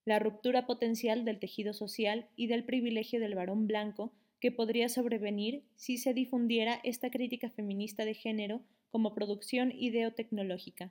la 0.06 0.18
ruptura 0.18 0.66
potencial 0.66 1.24
del 1.24 1.38
tejido 1.38 1.74
social 1.74 2.26
y 2.36 2.46
del 2.46 2.64
privilegio 2.64 3.20
del 3.20 3.34
varón 3.34 3.66
blanco 3.66 4.12
que 4.40 4.50
podría 4.50 4.88
sobrevenir 4.88 5.62
si 5.76 5.98
se 5.98 6.14
difundiera 6.14 6.80
esta 6.84 7.10
crítica 7.10 7.50
feminista 7.50 8.04
de 8.04 8.14
género 8.14 8.62
como 8.90 9.14
producción 9.14 9.72
ideotecnológica. 9.72 10.90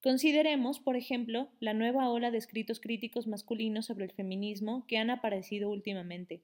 Consideremos, 0.00 0.78
por 0.80 0.96
ejemplo, 0.96 1.48
la 1.60 1.74
nueva 1.74 2.08
ola 2.10 2.30
de 2.30 2.38
escritos 2.38 2.78
críticos 2.78 3.26
masculinos 3.26 3.86
sobre 3.86 4.04
el 4.04 4.12
feminismo 4.12 4.86
que 4.86 4.98
han 4.98 5.10
aparecido 5.10 5.70
últimamente. 5.70 6.42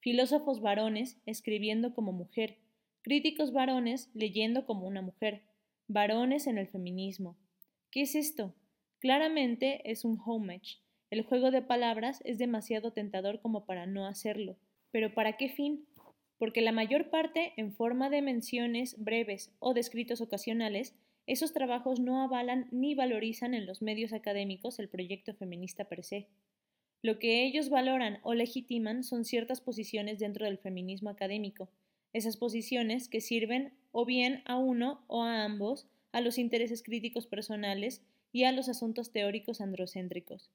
Filósofos 0.00 0.60
varones 0.60 1.18
escribiendo 1.26 1.94
como 1.94 2.12
mujer, 2.12 2.56
críticos 3.02 3.52
varones 3.52 4.10
leyendo 4.14 4.64
como 4.64 4.86
una 4.86 5.02
mujer, 5.02 5.42
varones 5.88 6.46
en 6.46 6.58
el 6.58 6.68
feminismo. 6.68 7.36
¿Qué 7.90 8.02
es 8.02 8.14
esto? 8.14 8.54
Claramente 8.98 9.90
es 9.90 10.04
un 10.04 10.18
homage. 10.24 10.78
El 11.10 11.22
juego 11.22 11.50
de 11.50 11.62
palabras 11.62 12.22
es 12.24 12.38
demasiado 12.38 12.92
tentador 12.92 13.40
como 13.40 13.66
para 13.66 13.86
no 13.86 14.06
hacerlo. 14.06 14.56
Pero 14.90 15.12
¿para 15.12 15.36
qué 15.36 15.48
fin? 15.48 15.86
Porque 16.38 16.60
la 16.60 16.72
mayor 16.72 17.10
parte, 17.10 17.52
en 17.56 17.72
forma 17.72 18.10
de 18.10 18.22
menciones 18.22 19.02
breves 19.02 19.54
o 19.58 19.74
de 19.74 19.80
escritos 19.80 20.20
ocasionales, 20.20 20.94
esos 21.26 21.52
trabajos 21.52 22.00
no 22.00 22.22
avalan 22.22 22.66
ni 22.72 22.94
valorizan 22.94 23.54
en 23.54 23.66
los 23.66 23.82
medios 23.82 24.12
académicos 24.12 24.78
el 24.78 24.88
proyecto 24.88 25.34
feminista 25.34 25.84
per 25.84 26.02
se. 26.02 26.28
Lo 27.02 27.18
que 27.18 27.44
ellos 27.44 27.68
valoran 27.68 28.18
o 28.22 28.34
legitiman 28.34 29.02
son 29.04 29.24
ciertas 29.24 29.60
posiciones 29.60 30.18
dentro 30.18 30.46
del 30.46 30.58
feminismo 30.58 31.10
académico, 31.10 31.68
esas 32.12 32.36
posiciones 32.36 33.08
que 33.08 33.20
sirven 33.20 33.72
o 33.92 34.04
bien 34.04 34.42
a 34.46 34.56
uno 34.56 35.04
o 35.06 35.22
a 35.22 35.44
ambos, 35.44 35.86
a 36.10 36.20
los 36.20 36.38
intereses 36.38 36.82
críticos 36.82 37.26
personales 37.26 38.02
y 38.32 38.44
a 38.44 38.52
los 38.52 38.68
asuntos 38.68 39.12
teóricos 39.12 39.60
androcéntricos. 39.60 40.50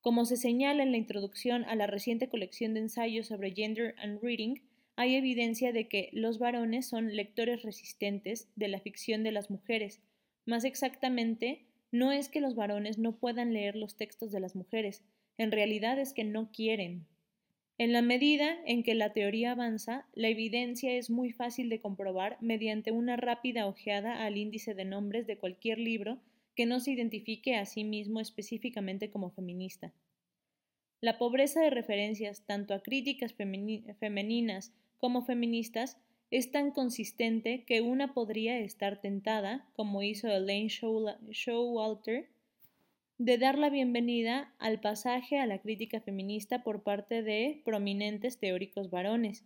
Como 0.00 0.24
se 0.24 0.36
señala 0.36 0.82
en 0.82 0.92
la 0.92 0.98
introducción 0.98 1.64
a 1.64 1.76
la 1.76 1.86
reciente 1.86 2.28
colección 2.28 2.74
de 2.74 2.80
ensayos 2.80 3.26
sobre 3.26 3.52
Gender 3.52 3.94
and 3.98 4.20
Reading, 4.22 4.56
hay 4.96 5.14
evidencia 5.14 5.72
de 5.72 5.88
que 5.88 6.10
los 6.12 6.38
varones 6.38 6.88
son 6.88 7.14
lectores 7.14 7.62
resistentes 7.62 8.48
de 8.56 8.68
la 8.68 8.80
ficción 8.80 9.22
de 9.22 9.32
las 9.32 9.50
mujeres. 9.50 10.00
Más 10.44 10.64
exactamente, 10.64 11.66
no 11.92 12.10
es 12.10 12.28
que 12.28 12.40
los 12.40 12.54
varones 12.54 12.98
no 12.98 13.16
puedan 13.16 13.52
leer 13.52 13.76
los 13.76 13.96
textos 13.96 14.32
de 14.32 14.40
las 14.40 14.56
mujeres, 14.56 15.04
en 15.36 15.52
realidad 15.52 15.98
es 15.98 16.12
que 16.12 16.24
no 16.24 16.50
quieren. 16.50 17.06
En 17.78 17.92
la 17.92 18.02
medida 18.02 18.58
en 18.66 18.82
que 18.82 18.96
la 18.96 19.12
teoría 19.12 19.52
avanza, 19.52 20.04
la 20.14 20.26
evidencia 20.26 20.92
es 20.94 21.10
muy 21.10 21.30
fácil 21.30 21.68
de 21.68 21.80
comprobar 21.80 22.36
mediante 22.40 22.90
una 22.90 23.16
rápida 23.16 23.68
ojeada 23.68 24.24
al 24.24 24.36
índice 24.36 24.74
de 24.74 24.84
nombres 24.84 25.28
de 25.28 25.38
cualquier 25.38 25.78
libro 25.78 26.18
que 26.56 26.66
no 26.66 26.80
se 26.80 26.90
identifique 26.90 27.54
a 27.54 27.64
sí 27.66 27.84
mismo 27.84 28.18
específicamente 28.18 29.10
como 29.10 29.30
feminista. 29.30 29.92
La 31.00 31.18
pobreza 31.18 31.60
de 31.60 31.70
referencias 31.70 32.44
tanto 32.44 32.74
a 32.74 32.82
críticas 32.82 33.32
femeninas 33.32 34.72
como 34.98 35.24
feministas 35.24 35.98
es 36.32 36.50
tan 36.50 36.72
consistente 36.72 37.62
que 37.64 37.80
una 37.80 38.12
podría 38.12 38.58
estar 38.58 39.00
tentada, 39.00 39.68
como 39.74 40.02
hizo 40.02 40.26
Elaine 40.26 40.68
Showalter, 40.68 42.28
de 43.18 43.36
dar 43.36 43.58
la 43.58 43.68
bienvenida 43.68 44.54
al 44.60 44.80
pasaje 44.80 45.40
a 45.40 45.46
la 45.46 45.58
crítica 45.58 46.00
feminista 46.00 46.62
por 46.62 46.84
parte 46.84 47.24
de 47.24 47.60
prominentes 47.64 48.38
teóricos 48.38 48.90
varones, 48.90 49.44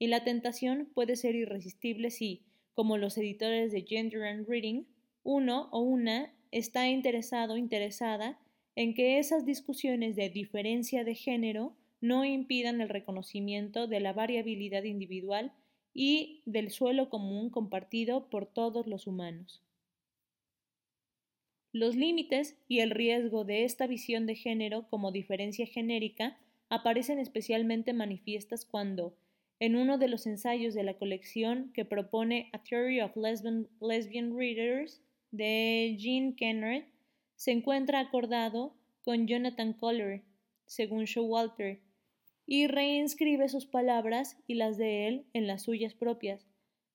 y 0.00 0.08
la 0.08 0.24
tentación 0.24 0.88
puede 0.92 1.14
ser 1.14 1.36
irresistible 1.36 2.10
si, 2.10 2.42
como 2.74 2.98
los 2.98 3.16
editores 3.16 3.70
de 3.70 3.82
Gender 3.82 4.24
and 4.24 4.48
Reading, 4.48 4.86
uno 5.22 5.68
o 5.70 5.80
una 5.82 6.34
está 6.50 6.88
interesado 6.88 7.54
o 7.54 7.56
interesada 7.56 8.40
en 8.74 8.92
que 8.92 9.20
esas 9.20 9.46
discusiones 9.46 10.16
de 10.16 10.28
diferencia 10.28 11.04
de 11.04 11.14
género 11.14 11.76
no 12.00 12.24
impidan 12.24 12.80
el 12.80 12.88
reconocimiento 12.88 13.86
de 13.86 14.00
la 14.00 14.12
variabilidad 14.12 14.82
individual 14.82 15.52
y 15.94 16.42
del 16.44 16.72
suelo 16.72 17.08
común 17.08 17.50
compartido 17.50 18.28
por 18.30 18.46
todos 18.46 18.88
los 18.88 19.06
humanos. 19.06 19.62
Los 21.72 21.96
límites 21.96 22.58
y 22.68 22.80
el 22.80 22.90
riesgo 22.90 23.44
de 23.44 23.64
esta 23.64 23.86
visión 23.86 24.26
de 24.26 24.34
género 24.34 24.86
como 24.90 25.10
diferencia 25.10 25.66
genérica 25.66 26.38
aparecen 26.68 27.18
especialmente 27.18 27.94
manifiestas 27.94 28.66
cuando, 28.66 29.16
en 29.58 29.76
uno 29.76 29.96
de 29.96 30.08
los 30.08 30.26
ensayos 30.26 30.74
de 30.74 30.82
la 30.82 30.98
colección 30.98 31.72
que 31.72 31.86
propone 31.86 32.50
A 32.52 32.62
Theory 32.62 33.00
of 33.00 33.16
Lesbian, 33.16 34.36
Readers 34.36 35.00
de 35.30 35.96
Jean 35.98 36.34
Kennard, 36.34 36.84
se 37.36 37.52
encuentra 37.52 38.00
acordado 38.00 38.74
con 39.02 39.26
Jonathan 39.26 39.72
Coller, 39.72 40.22
según 40.66 41.04
Showalter, 41.04 41.80
y 42.44 42.66
reinscribe 42.66 43.48
sus 43.48 43.64
palabras 43.64 44.36
y 44.46 44.54
las 44.54 44.76
de 44.76 45.08
él 45.08 45.24
en 45.32 45.46
las 45.46 45.62
suyas 45.62 45.94
propias. 45.94 46.46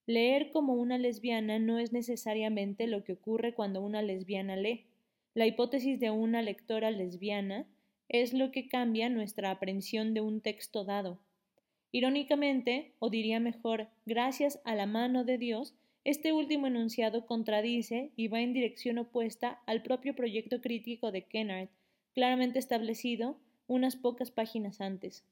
Leer 0.07 0.51
como 0.51 0.73
una 0.73 0.97
lesbiana 0.97 1.59
no 1.59 1.79
es 1.79 1.91
necesariamente 1.91 2.87
lo 2.87 3.03
que 3.03 3.11
ocurre 3.11 3.53
cuando 3.53 3.81
una 3.81 4.01
lesbiana 4.01 4.55
lee. 4.55 4.85
La 5.33 5.45
hipótesis 5.45 5.99
de 5.99 6.11
una 6.11 6.41
lectora 6.41 6.91
lesbiana 6.91 7.65
es 8.07 8.31
lo 8.31 8.51
que 8.51 8.69
cambia 8.69 9.09
nuestra 9.09 9.51
aprehensión 9.51 10.13
de 10.13 10.21
un 10.21 10.39
texto 10.39 10.85
dado. 10.85 11.19
Irónicamente, 11.91 12.93
o 12.99 13.09
diría 13.09 13.41
mejor, 13.41 13.89
gracias 14.05 14.61
a 14.63 14.75
la 14.75 14.85
mano 14.85 15.25
de 15.25 15.37
Dios, 15.37 15.75
este 16.05 16.31
último 16.31 16.67
enunciado 16.67 17.25
contradice 17.25 18.11
y 18.15 18.29
va 18.29 18.39
en 18.39 18.53
dirección 18.53 18.99
opuesta 18.99 19.61
al 19.65 19.83
propio 19.83 20.15
proyecto 20.15 20.61
crítico 20.61 21.11
de 21.11 21.23
Kennard, 21.23 21.67
claramente 22.13 22.59
establecido 22.59 23.37
unas 23.67 23.97
pocas 23.97 24.31
páginas 24.31 24.79
antes. 24.79 25.25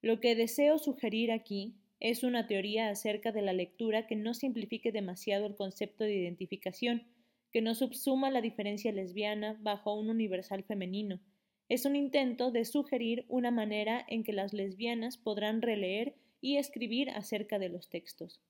Lo 0.00 0.18
que 0.18 0.34
deseo 0.34 0.78
sugerir 0.78 1.30
aquí 1.30 1.74
es 2.02 2.24
una 2.24 2.48
teoría 2.48 2.88
acerca 2.90 3.30
de 3.30 3.42
la 3.42 3.52
lectura 3.52 4.08
que 4.08 4.16
no 4.16 4.34
simplifique 4.34 4.90
demasiado 4.90 5.46
el 5.46 5.54
concepto 5.54 6.02
de 6.02 6.16
identificación, 6.16 7.06
que 7.52 7.62
no 7.62 7.76
subsuma 7.76 8.28
la 8.32 8.40
diferencia 8.40 8.90
lesbiana 8.90 9.56
bajo 9.60 9.94
un 9.94 10.10
universal 10.10 10.64
femenino. 10.64 11.20
Es 11.68 11.84
un 11.84 11.94
intento 11.94 12.50
de 12.50 12.64
sugerir 12.64 13.24
una 13.28 13.52
manera 13.52 14.04
en 14.08 14.24
que 14.24 14.32
las 14.32 14.52
lesbianas 14.52 15.16
podrán 15.16 15.62
releer 15.62 16.16
y 16.40 16.56
escribir 16.56 17.08
acerca 17.10 17.60
de 17.60 17.68
los 17.68 17.88
textos. 17.88 18.40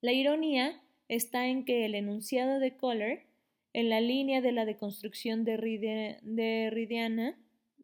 La 0.00 0.10
ironía 0.12 0.82
está 1.06 1.46
en 1.46 1.64
que 1.64 1.84
el 1.84 1.94
enunciado 1.94 2.58
de 2.58 2.76
Kohler, 2.76 3.26
en 3.74 3.90
la 3.90 4.00
línea 4.00 4.40
de 4.40 4.50
la 4.50 4.64
deconstrucción 4.64 5.44
de, 5.44 5.56
Ridiana, 5.56 7.38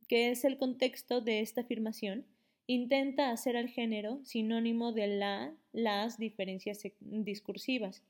que 0.09 0.31
es 0.31 0.45
el 0.45 0.59
contexto 0.59 1.20
de 1.20 1.39
esta 1.39 1.61
afirmación, 1.61 2.27
intenta 2.69 3.31
hacer 3.31 3.57
al 3.57 3.70
género 3.70 4.20
sinónimo 4.24 4.93
de 4.93 5.07
la, 5.07 5.55
las 5.73 6.19
diferencias 6.19 6.82
discursivas, 7.01 8.05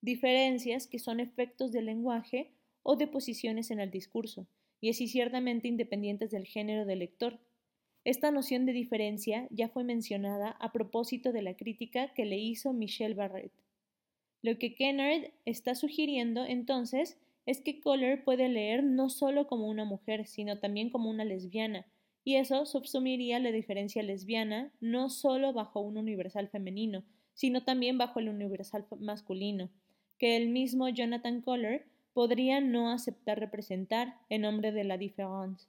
diferencias 0.00 0.86
que 0.86 0.98
son 0.98 1.20
efectos 1.20 1.70
del 1.70 1.84
lenguaje 1.84 2.50
o 2.82 2.96
de 2.96 3.06
posiciones 3.06 3.70
en 3.70 3.78
el 3.78 3.90
discurso, 3.90 4.46
y 4.80 4.88
así 4.88 5.06
ciertamente 5.06 5.68
independientes 5.68 6.30
del 6.30 6.46
género 6.46 6.86
del 6.86 7.00
lector. 7.00 7.38
Esta 8.04 8.30
noción 8.30 8.64
de 8.64 8.72
diferencia 8.72 9.46
ya 9.50 9.68
fue 9.68 9.84
mencionada 9.84 10.52
a 10.52 10.72
propósito 10.72 11.30
de 11.32 11.42
la 11.42 11.54
crítica 11.54 12.14
que 12.14 12.24
le 12.24 12.38
hizo 12.38 12.72
Michel 12.72 13.14
Barrett. 13.14 13.52
Lo 14.40 14.58
que 14.58 14.74
Kennard 14.74 15.30
está 15.44 15.74
sugiriendo 15.74 16.46
entonces 16.46 17.18
es 17.44 17.60
que 17.60 17.80
Kohler 17.80 18.24
puede 18.24 18.48
leer 18.48 18.82
no 18.82 19.10
solo 19.10 19.46
como 19.46 19.68
una 19.68 19.84
mujer, 19.84 20.26
sino 20.26 20.58
también 20.58 20.88
como 20.88 21.10
una 21.10 21.26
lesbiana, 21.26 21.84
y 22.30 22.36
eso 22.36 22.64
subsumiría 22.64 23.40
la 23.40 23.50
diferencia 23.50 24.04
lesbiana 24.04 24.70
no 24.80 25.10
solo 25.10 25.52
bajo 25.52 25.80
un 25.80 25.98
universal 25.98 26.48
femenino, 26.48 27.02
sino 27.34 27.64
también 27.64 27.98
bajo 27.98 28.20
el 28.20 28.28
universal 28.28 28.86
masculino, 29.00 29.68
que 30.16 30.36
el 30.36 30.48
mismo 30.48 30.88
Jonathan 30.88 31.40
Kohler 31.40 31.88
podría 32.12 32.60
no 32.60 32.92
aceptar 32.92 33.40
representar 33.40 34.14
en 34.28 34.42
nombre 34.42 34.70
de 34.70 34.84
la 34.84 34.96
différence. 34.96 35.66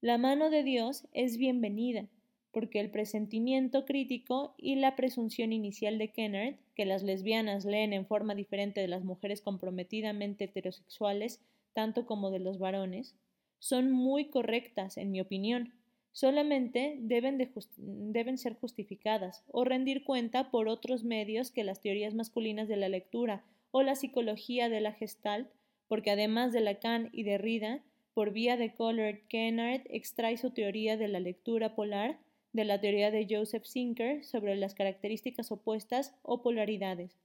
La 0.00 0.18
mano 0.18 0.50
de 0.50 0.62
Dios 0.62 1.08
es 1.14 1.36
bienvenida, 1.36 2.06
porque 2.52 2.78
el 2.78 2.92
presentimiento 2.92 3.84
crítico 3.86 4.54
y 4.56 4.76
la 4.76 4.94
presunción 4.94 5.52
inicial 5.52 5.98
de 5.98 6.12
Kennard, 6.12 6.54
que 6.76 6.84
las 6.84 7.02
lesbianas 7.02 7.64
leen 7.64 7.92
en 7.92 8.06
forma 8.06 8.36
diferente 8.36 8.80
de 8.80 8.88
las 8.88 9.02
mujeres 9.02 9.42
comprometidamente 9.42 10.44
heterosexuales, 10.44 11.40
tanto 11.72 12.06
como 12.06 12.30
de 12.30 12.38
los 12.38 12.60
varones, 12.60 13.16
son 13.60 13.92
muy 13.92 14.24
correctas, 14.30 14.96
en 14.96 15.12
mi 15.12 15.20
opinión. 15.20 15.72
Solamente 16.12 16.96
deben, 16.98 17.38
deben 17.76 18.36
ser 18.38 18.54
justificadas 18.54 19.44
o 19.52 19.64
rendir 19.64 20.02
cuenta 20.02 20.50
por 20.50 20.66
otros 20.66 21.04
medios 21.04 21.52
que 21.52 21.62
las 21.62 21.80
teorías 21.80 22.14
masculinas 22.14 22.66
de 22.66 22.76
la 22.76 22.88
lectura 22.88 23.44
o 23.70 23.82
la 23.82 23.94
psicología 23.94 24.68
de 24.68 24.80
la 24.80 24.92
gestalt, 24.92 25.48
porque 25.86 26.10
además 26.10 26.52
de 26.52 26.60
Lacan 26.60 27.10
y 27.12 27.22
de 27.22 27.38
Rida, 27.38 27.84
por 28.14 28.32
vía 28.32 28.56
de 28.56 28.74
Collard 28.74 29.20
Kennard 29.28 29.82
extrae 29.84 30.36
su 30.36 30.50
teoría 30.50 30.96
de 30.96 31.06
la 31.06 31.20
lectura 31.20 31.76
polar 31.76 32.18
de 32.52 32.64
la 32.64 32.80
teoría 32.80 33.12
de 33.12 33.26
Joseph 33.30 33.64
Sinker 33.64 34.24
sobre 34.24 34.56
las 34.56 34.74
características 34.74 35.52
opuestas 35.52 36.12
o 36.22 36.42
polaridades. 36.42 37.16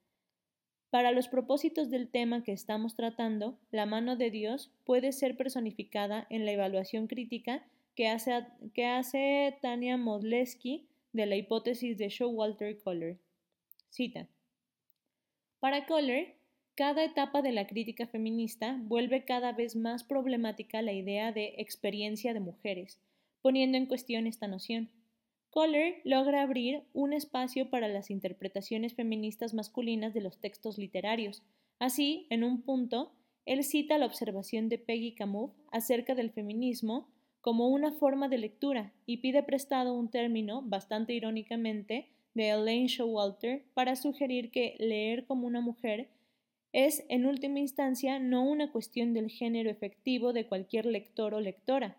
Para 0.96 1.12
los 1.12 1.28
propósitos 1.28 1.90
del 1.90 2.08
tema 2.08 2.42
que 2.42 2.54
estamos 2.54 2.96
tratando, 2.96 3.60
la 3.70 3.86
mano 3.86 4.16
de 4.16 4.32
Dios 4.32 4.72
puede 4.86 5.12
ser 5.12 5.36
personificada 5.36 6.26
en 6.30 6.46
la 6.46 6.54
evaluación 6.54 7.08
crítica 7.08 7.66
que 7.96 8.08
hace, 8.08 9.58
Tania 9.62 9.98
Modleski 9.98 10.88
de 11.12 11.26
la 11.26 11.36
hipótesis 11.36 11.98
de 11.98 12.08
Showalter 12.08 12.82
Kohler. 12.82 13.18
Cita. 13.90 14.30
Para 15.60 15.86
Kohler, 15.86 16.38
cada 16.76 17.04
etapa 17.04 17.42
de 17.42 17.52
la 17.52 17.68
crítica 17.68 18.08
feminista 18.08 18.80
vuelve 18.80 19.26
cada 19.26 19.52
vez 19.52 19.76
más 19.76 20.06
problemática 20.06 20.82
la 20.82 20.94
idea 20.94 21.34
de 21.34 21.56
experiencia 21.58 22.34
de 22.34 22.40
mujeres, 22.40 23.02
poniendo 23.42 23.78
en 23.78 23.88
cuestión 23.88 24.28
esta 24.28 24.48
noción. 24.48 24.90
Kohler 25.56 26.02
logra 26.04 26.42
abrir 26.42 26.84
un 26.92 27.14
espacio 27.14 27.70
para 27.70 27.88
las 27.88 28.12
interpretaciones 28.12 28.94
feministas 28.94 29.54
masculinas 29.54 30.14
de 30.14 30.20
los 30.20 30.42
textos 30.42 30.78
literarios. 30.78 31.44
Así, 31.80 32.28
en 32.30 32.44
un 32.44 32.62
punto, 32.62 33.14
él 33.46 33.64
cita 33.64 33.98
la 33.98 34.06
observación 34.06 34.68
de 34.68 34.80
Peggy 34.80 35.16
Camus 35.16 35.52
acerca 35.72 36.14
del 36.14 36.30
feminismo 36.30 37.08
como 37.40 37.70
una 37.70 37.94
forma 37.94 38.28
de 38.28 38.38
lectura 38.38 38.92
y 39.06 39.20
pide 39.20 39.44
prestado 39.44 39.94
un 39.94 40.10
término, 40.10 40.62
bastante 40.62 41.14
irónicamente, 41.14 42.10
de 42.34 42.50
Elaine 42.50 42.88
Showalter 42.88 43.64
para 43.74 43.96
sugerir 43.96 44.52
que 44.52 44.76
leer 44.78 45.26
como 45.26 45.48
una 45.48 45.62
mujer 45.62 46.10
es, 46.74 47.06
en 47.08 47.26
última 47.26 47.60
instancia, 47.60 48.20
no 48.20 48.44
una 48.44 48.74
cuestión 48.74 49.14
del 49.14 49.30
género 49.30 49.70
efectivo 49.70 50.34
de 50.34 50.48
cualquier 50.48 50.86
lector 50.86 51.34
o 51.34 51.40
lectora, 51.40 51.96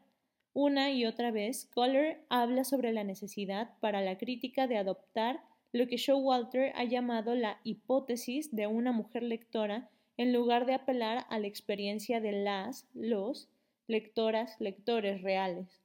una 0.56 0.90
y 0.90 1.04
otra 1.04 1.30
vez, 1.30 1.68
Kohler 1.74 2.24
habla 2.30 2.64
sobre 2.64 2.90
la 2.90 3.04
necesidad 3.04 3.78
para 3.80 4.00
la 4.00 4.16
crítica 4.16 4.66
de 4.66 4.78
adoptar 4.78 5.42
lo 5.70 5.86
que 5.86 5.98
Showalter 5.98 6.72
ha 6.76 6.84
llamado 6.84 7.34
la 7.34 7.60
hipótesis 7.62 8.56
de 8.56 8.66
una 8.66 8.90
mujer 8.90 9.22
lectora 9.22 9.90
en 10.16 10.32
lugar 10.32 10.64
de 10.64 10.72
apelar 10.72 11.26
a 11.28 11.38
la 11.38 11.46
experiencia 11.46 12.22
de 12.22 12.32
las, 12.32 12.88
los, 12.94 13.50
lectoras, 13.86 14.58
lectores 14.58 15.20
reales. 15.20 15.82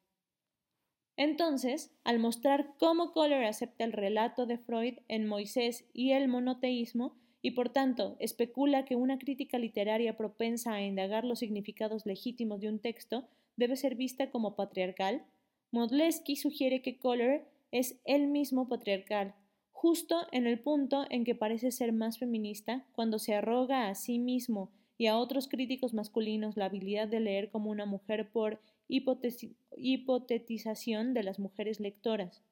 Entonces, 1.17 1.91
al 2.05 2.19
mostrar 2.19 2.69
cómo 2.79 3.11
Kohler 3.11 3.43
acepta 3.43 3.83
el 3.83 3.91
relato 3.91 4.45
de 4.45 4.57
Freud 4.57 4.99
en 5.09 5.27
Moisés 5.27 5.85
y 5.93 6.13
el 6.13 6.29
monoteísmo, 6.29 7.17
y 7.41 7.51
por 7.51 7.73
tanto 7.73 8.15
especula 8.19 8.85
que 8.85 8.95
una 8.95 9.19
crítica 9.19 9.59
literaria 9.59 10.15
propensa 10.15 10.71
a 10.71 10.81
indagar 10.81 11.25
los 11.25 11.39
significados 11.39 12.05
legítimos 12.05 12.61
de 12.61 12.69
un 12.69 12.79
texto 12.79 13.27
debe 13.55 13.75
ser 13.75 13.95
vista 13.95 14.29
como 14.29 14.55
patriarcal, 14.55 15.23
Modleski 15.71 16.35
sugiere 16.35 16.81
que 16.81 16.97
Kohler 16.97 17.45
es 17.71 17.99
él 18.05 18.27
mismo 18.27 18.67
patriarcal, 18.67 19.33
justo 19.71 20.27
en 20.31 20.45
el 20.45 20.59
punto 20.59 21.05
en 21.09 21.23
que 21.23 21.33
parece 21.33 21.71
ser 21.71 21.93
más 21.93 22.19
feminista 22.19 22.85
cuando 22.93 23.19
se 23.19 23.33
arroga 23.33 23.87
a 23.87 23.95
sí 23.95 24.19
mismo 24.19 24.69
y 24.97 25.07
a 25.07 25.17
otros 25.17 25.47
críticos 25.47 25.93
masculinos 25.93 26.57
la 26.57 26.65
habilidad 26.65 27.07
de 27.07 27.19
leer 27.19 27.49
como 27.49 27.71
una 27.71 27.85
mujer 27.85 28.29
por 28.29 28.59
hipotetización 28.87 31.13
de 31.13 31.23
las 31.23 31.39
mujeres 31.39 31.79
lectoras. 31.79 32.43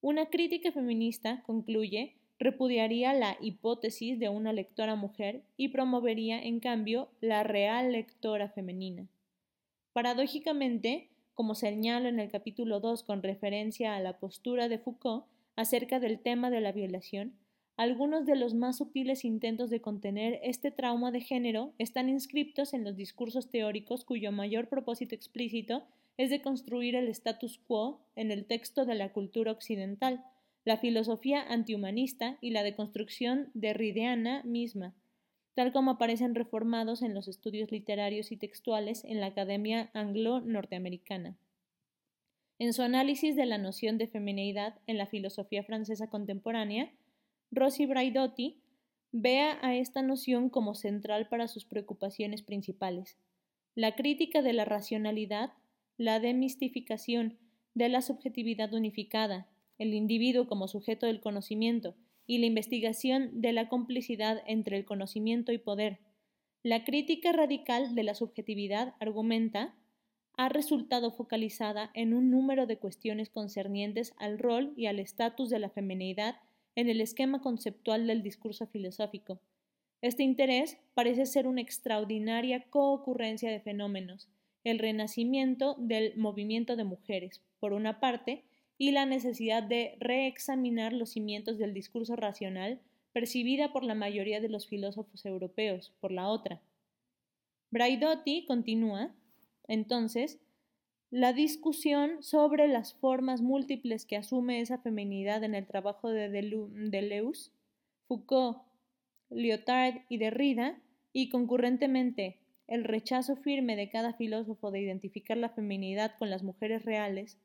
Una 0.00 0.26
crítica 0.26 0.72
feminista, 0.72 1.42
concluye, 1.42 2.14
repudiaría 2.38 3.12
la 3.12 3.36
hipótesis 3.40 4.18
de 4.18 4.30
una 4.30 4.54
lectora 4.54 4.94
mujer 4.94 5.42
y 5.58 5.68
promovería, 5.68 6.42
en 6.42 6.60
cambio, 6.60 7.10
la 7.20 7.42
real 7.42 7.92
lectora 7.92 8.48
femenina. 8.48 9.06
Paradójicamente, 9.92 11.10
como 11.34 11.56
señalo 11.56 12.08
en 12.08 12.20
el 12.20 12.30
capítulo 12.30 12.78
2 12.78 13.02
con 13.02 13.24
referencia 13.24 13.96
a 13.96 14.00
la 14.00 14.18
postura 14.18 14.68
de 14.68 14.78
Foucault 14.78 15.24
acerca 15.56 15.98
del 15.98 16.20
tema 16.20 16.48
de 16.48 16.60
la 16.60 16.70
violación, 16.70 17.34
algunos 17.76 18.24
de 18.24 18.36
los 18.36 18.54
más 18.54 18.76
sutiles 18.76 19.24
intentos 19.24 19.68
de 19.68 19.80
contener 19.80 20.38
este 20.44 20.70
trauma 20.70 21.10
de 21.10 21.22
género 21.22 21.72
están 21.78 22.08
inscriptos 22.08 22.72
en 22.72 22.84
los 22.84 22.94
discursos 22.94 23.50
teóricos 23.50 24.04
cuyo 24.04 24.30
mayor 24.30 24.68
propósito 24.68 25.16
explícito 25.16 25.82
es 26.16 26.30
de 26.30 26.40
construir 26.40 26.94
el 26.94 27.08
status 27.08 27.58
quo 27.58 28.00
en 28.14 28.30
el 28.30 28.44
texto 28.44 28.84
de 28.84 28.94
la 28.94 29.12
cultura 29.12 29.50
occidental, 29.50 30.22
la 30.64 30.76
filosofía 30.76 31.42
antihumanista 31.42 32.38
y 32.40 32.50
la 32.50 32.62
deconstrucción 32.62 33.50
derrideana 33.54 34.42
misma, 34.44 34.94
tal 35.54 35.72
como 35.72 35.92
aparecen 35.92 36.34
reformados 36.34 37.02
en 37.02 37.14
los 37.14 37.28
estudios 37.28 37.70
literarios 37.70 38.32
y 38.32 38.36
textuales 38.36 39.04
en 39.04 39.20
la 39.20 39.26
Academia 39.26 39.90
Anglo-Norteamericana. 39.94 41.36
En 42.58 42.72
su 42.72 42.82
análisis 42.82 43.36
de 43.36 43.46
la 43.46 43.58
noción 43.58 43.98
de 43.98 44.06
femineidad 44.06 44.78
en 44.86 44.98
la 44.98 45.06
filosofía 45.06 45.64
francesa 45.64 46.08
contemporánea, 46.10 46.92
Rossi 47.50 47.86
Braidotti 47.86 48.60
vea 49.12 49.58
a 49.62 49.74
esta 49.74 50.02
noción 50.02 50.50
como 50.50 50.74
central 50.74 51.28
para 51.28 51.48
sus 51.48 51.64
preocupaciones 51.64 52.42
principales. 52.42 53.18
La 53.74 53.96
crítica 53.96 54.42
de 54.42 54.52
la 54.52 54.64
racionalidad, 54.64 55.52
la 55.96 56.20
demistificación 56.20 57.38
de 57.74 57.88
la 57.88 58.02
subjetividad 58.02 58.72
unificada, 58.72 59.48
el 59.78 59.94
individuo 59.94 60.46
como 60.46 60.68
sujeto 60.68 61.06
del 61.06 61.20
conocimiento 61.20 61.94
y 62.30 62.38
la 62.38 62.46
investigación 62.46 63.40
de 63.40 63.52
la 63.52 63.68
complicidad 63.68 64.40
entre 64.46 64.76
el 64.76 64.84
conocimiento 64.84 65.50
y 65.50 65.58
poder. 65.58 65.98
La 66.62 66.84
crítica 66.84 67.32
radical 67.32 67.96
de 67.96 68.04
la 68.04 68.14
subjetividad, 68.14 68.94
argumenta, 69.00 69.74
ha 70.36 70.48
resultado 70.48 71.10
focalizada 71.10 71.90
en 71.92 72.14
un 72.14 72.30
número 72.30 72.68
de 72.68 72.78
cuestiones 72.78 73.30
concernientes 73.30 74.14
al 74.16 74.38
rol 74.38 74.72
y 74.76 74.86
al 74.86 75.00
estatus 75.00 75.50
de 75.50 75.58
la 75.58 75.70
feminidad 75.70 76.36
en 76.76 76.88
el 76.88 77.00
esquema 77.00 77.40
conceptual 77.40 78.06
del 78.06 78.22
discurso 78.22 78.68
filosófico. 78.68 79.40
Este 80.00 80.22
interés 80.22 80.78
parece 80.94 81.26
ser 81.26 81.48
una 81.48 81.62
extraordinaria 81.62 82.62
coocurrencia 82.70 83.50
de 83.50 83.58
fenómenos, 83.58 84.28
el 84.62 84.78
renacimiento 84.78 85.74
del 85.80 86.16
movimiento 86.16 86.76
de 86.76 86.84
mujeres, 86.84 87.42
por 87.58 87.72
una 87.72 87.98
parte, 87.98 88.44
y 88.80 88.92
la 88.92 89.04
necesidad 89.04 89.62
de 89.62 89.94
reexaminar 90.00 90.94
los 90.94 91.10
cimientos 91.10 91.58
del 91.58 91.74
discurso 91.74 92.16
racional 92.16 92.80
percibida 93.12 93.74
por 93.74 93.84
la 93.84 93.94
mayoría 93.94 94.40
de 94.40 94.48
los 94.48 94.66
filósofos 94.66 95.26
europeos, 95.26 95.92
por 96.00 96.10
la 96.10 96.28
otra. 96.28 96.62
Braidotti 97.70 98.46
continúa, 98.46 99.14
entonces, 99.68 100.40
la 101.10 101.34
discusión 101.34 102.22
sobre 102.22 102.68
las 102.68 102.94
formas 102.94 103.42
múltiples 103.42 104.06
que 104.06 104.16
asume 104.16 104.62
esa 104.62 104.78
feminidad 104.78 105.44
en 105.44 105.54
el 105.54 105.66
trabajo 105.66 106.08
de 106.08 106.30
Deleuze, 106.30 107.50
Foucault, 108.08 108.62
Lyotard 109.28 110.06
y 110.08 110.16
Derrida, 110.16 110.80
y 111.12 111.28
concurrentemente 111.28 112.38
el 112.66 112.84
rechazo 112.84 113.36
firme 113.36 113.76
de 113.76 113.90
cada 113.90 114.14
filósofo 114.14 114.70
de 114.70 114.80
identificar 114.80 115.36
la 115.36 115.50
feminidad 115.50 116.16
con 116.18 116.30
las 116.30 116.42
mujeres 116.42 116.86
reales, 116.86 117.36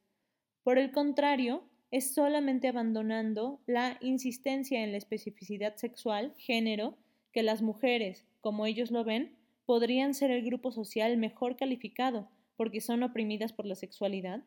por 0.66 0.80
el 0.80 0.92
contrario, 0.92 1.62
es 1.92 2.16
solamente 2.16 2.68
abandonando 2.68 3.60
la 3.68 4.00
insistencia 4.02 4.84
en 4.84 4.92
la 4.92 4.98
especificidad 4.98 5.76
sexual, 5.76 6.34
género, 6.40 6.98
que 7.32 7.44
las 7.44 7.62
mujeres, 7.62 8.26
como 8.42 8.66
ellos 8.66 8.90
lo 8.90 9.04
ven, 9.04 9.36
podrían 9.68 10.16
ser 10.16 10.32
el 10.32 10.44
grupo 10.44 10.72
social 10.72 11.18
mejor 11.18 11.56
calificado 11.56 12.30
porque 12.58 12.82
son 12.82 13.04
oprimidas 13.04 13.54
por 13.54 13.68
la 13.68 13.76
sexualidad, 13.76 14.44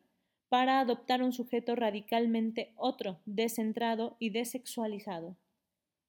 para 0.49 0.81
adoptar 0.81 1.23
un 1.23 1.33
sujeto 1.33 1.77
radicalmente 1.77 2.73
otro, 2.75 3.21
descentrado 3.25 4.17
y 4.19 4.31
desexualizado. 4.31 5.37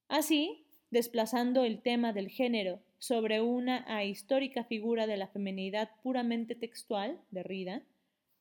Así, 0.07 0.65
desplazando 0.90 1.65
el 1.65 1.84
tema 1.84 2.14
del 2.14 2.30
género 2.30 2.80
sobre 2.98 3.41
una 3.41 3.86
ahistórica 3.88 4.64
figura 4.64 5.06
de 5.06 5.18
la 5.18 5.27
feminidad 5.27 5.91
puramente 6.02 6.56
textual, 6.56 7.22
Derrida, 7.30 7.84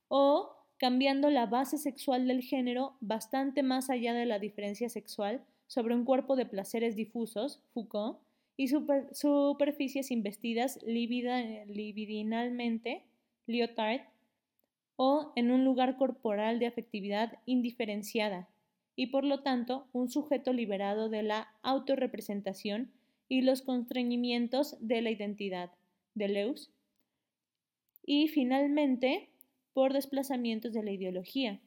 o 0.08 0.57
cambiando 0.78 1.30
la 1.30 1.46
base 1.46 1.76
sexual 1.76 2.26
del 2.26 2.42
género 2.42 2.96
bastante 3.00 3.62
más 3.62 3.90
allá 3.90 4.14
de 4.14 4.26
la 4.26 4.38
diferencia 4.38 4.88
sexual 4.88 5.44
sobre 5.66 5.94
un 5.94 6.04
cuerpo 6.04 6.36
de 6.36 6.46
placeres 6.46 6.96
difusos, 6.96 7.60
Foucault, 7.74 8.20
y 8.56 8.68
superficies 8.68 10.10
investidas 10.10 10.80
libidinalmente, 10.84 13.04
Lyotard, 13.46 14.00
o 14.96 15.32
en 15.36 15.52
un 15.52 15.64
lugar 15.64 15.96
corporal 15.96 16.58
de 16.58 16.66
afectividad 16.66 17.38
indiferenciada, 17.46 18.48
y 18.96 19.08
por 19.08 19.24
lo 19.24 19.42
tanto 19.42 19.86
un 19.92 20.08
sujeto 20.08 20.52
liberado 20.52 21.08
de 21.08 21.22
la 21.22 21.54
autorrepresentación 21.62 22.90
y 23.28 23.42
los 23.42 23.62
constreñimientos 23.62 24.76
de 24.80 25.02
la 25.02 25.10
identidad, 25.10 25.70
de 26.14 26.28
Leus, 26.28 26.72
y 28.04 28.26
finalmente 28.26 29.28
por 29.78 29.92
desplazamientos 29.92 30.72
de 30.72 30.82
la 30.82 30.90
ideología, 30.90 31.60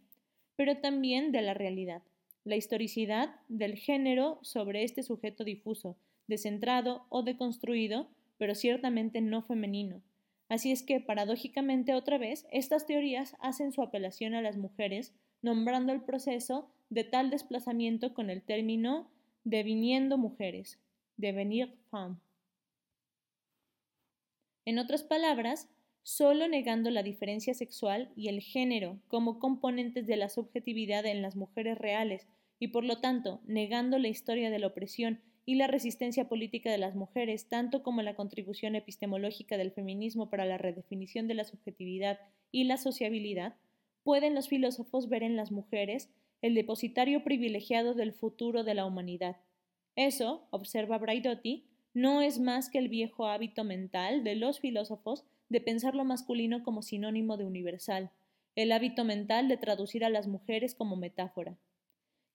pero 0.57 0.75
también 0.79 1.31
de 1.31 1.41
la 1.41 1.53
realidad, 1.53 2.01
la 2.43 2.57
historicidad 2.57 3.39
del 3.47 3.77
género 3.77 4.37
sobre 4.41 4.83
este 4.83 5.01
sujeto 5.01 5.45
difuso, 5.45 5.95
descentrado 6.27 7.05
o 7.07 7.23
deconstruido, 7.23 8.09
pero 8.37 8.53
ciertamente 8.53 9.21
no 9.21 9.43
femenino, 9.43 10.01
Así 10.49 10.73
es 10.73 10.83
que, 10.83 10.99
paradójicamente, 10.99 11.93
otra 11.93 12.17
vez, 12.17 12.45
estas 12.51 12.85
teorías 12.85 13.37
hacen 13.39 13.71
su 13.71 13.81
apelación 13.81 14.33
a 14.33 14.41
las 14.41 14.57
mujeres, 14.57 15.13
nombrando 15.41 15.93
el 15.93 16.01
proceso 16.01 16.69
de 16.89 17.05
tal 17.05 17.29
desplazamiento 17.29 18.13
con 18.13 18.29
el 18.29 18.41
término 18.41 19.09
deviniendo 19.45 20.17
mujeres, 20.17 20.77
devenir 21.15 21.73
femme. 21.89 22.17
En 24.65 24.79
otras 24.79 25.03
palabras, 25.03 25.69
solo 26.03 26.47
negando 26.47 26.89
la 26.89 27.03
diferencia 27.03 27.53
sexual 27.53 28.11
y 28.15 28.27
el 28.27 28.41
género 28.41 28.99
como 29.07 29.39
componentes 29.39 30.07
de 30.07 30.17
la 30.17 30.29
subjetividad 30.29 31.05
en 31.05 31.21
las 31.21 31.35
mujeres 31.35 31.77
reales 31.77 32.27
y 32.59 32.69
por 32.69 32.83
lo 32.83 32.99
tanto 32.99 33.41
negando 33.45 33.97
la 33.99 34.07
historia 34.07 34.49
de 34.49 34.59
la 34.59 34.67
opresión 34.67 35.21
y 35.45 35.55
la 35.55 35.67
resistencia 35.67 36.29
política 36.29 36.71
de 36.71 36.77
las 36.77 36.95
mujeres, 36.95 37.49
tanto 37.49 37.83
como 37.83 38.01
la 38.01 38.15
contribución 38.15 38.75
epistemológica 38.75 39.57
del 39.57 39.71
feminismo 39.71 40.29
para 40.29 40.45
la 40.45 40.57
redefinición 40.57 41.27
de 41.27 41.33
la 41.33 41.45
subjetividad 41.45 42.19
y 42.51 42.65
la 42.65 42.77
sociabilidad, 42.77 43.55
pueden 44.03 44.35
los 44.35 44.47
filósofos 44.47 45.09
ver 45.09 45.23
en 45.23 45.35
las 45.35 45.51
mujeres 45.51 46.09
el 46.41 46.55
depositario 46.55 47.23
privilegiado 47.23 47.93
del 47.93 48.13
futuro 48.13 48.63
de 48.63 48.75
la 48.75 48.85
humanidad. 48.85 49.37
Eso, 49.95 50.47
observa 50.51 50.97
Braidotti, 50.97 51.65
no 51.93 52.21
es 52.21 52.39
más 52.39 52.69
que 52.69 52.77
el 52.77 52.87
viejo 52.87 53.25
hábito 53.25 53.63
mental 53.63 54.23
de 54.23 54.35
los 54.35 54.59
filósofos 54.59 55.25
de 55.51 55.61
pensar 55.61 55.93
lo 55.93 56.05
masculino 56.05 56.63
como 56.63 56.81
sinónimo 56.81 57.37
de 57.37 57.45
universal, 57.45 58.09
el 58.55 58.71
hábito 58.71 59.03
mental 59.03 59.47
de 59.47 59.57
traducir 59.57 60.03
a 60.03 60.09
las 60.09 60.27
mujeres 60.27 60.73
como 60.73 60.95
metáfora 60.95 61.57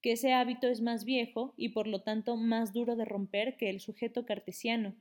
que 0.07 0.13
ese 0.13 0.33
hábito 0.33 0.69
es 0.69 0.81
más 0.83 1.05
viejo 1.05 1.53
y 1.57 1.71
por 1.71 1.89
lo 1.89 2.03
tanto 2.03 2.37
más 2.37 2.73
duro 2.73 2.95
de 2.95 3.05
romper 3.05 3.57
que 3.57 3.71
el 3.71 3.81
sujeto 3.81 4.25
cartesiano. 4.25 4.95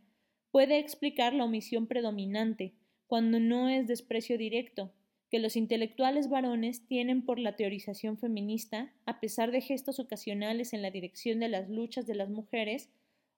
Puede 0.49 0.79
explicar 0.79 1.31
la 1.31 1.45
omisión 1.45 1.85
predominante, 1.85 2.73
cuando 3.05 3.39
no 3.39 3.69
es 3.69 3.85
desprecio 3.85 4.37
directo, 4.39 4.91
que 5.29 5.37
los 5.37 5.57
intelectuales 5.57 6.27
varones 6.27 6.87
tienen 6.87 7.23
por 7.23 7.37
la 7.37 7.55
teorización 7.55 8.17
feminista, 8.17 8.93
a 9.05 9.19
pesar 9.19 9.51
de 9.51 9.61
gestos 9.61 9.99
ocasionales 9.99 10.73
en 10.73 10.81
la 10.81 10.89
dirección 10.89 11.39
de 11.39 11.49
las 11.49 11.69
luchas 11.69 12.07
de 12.07 12.15
las 12.15 12.31
mujeres, 12.31 12.89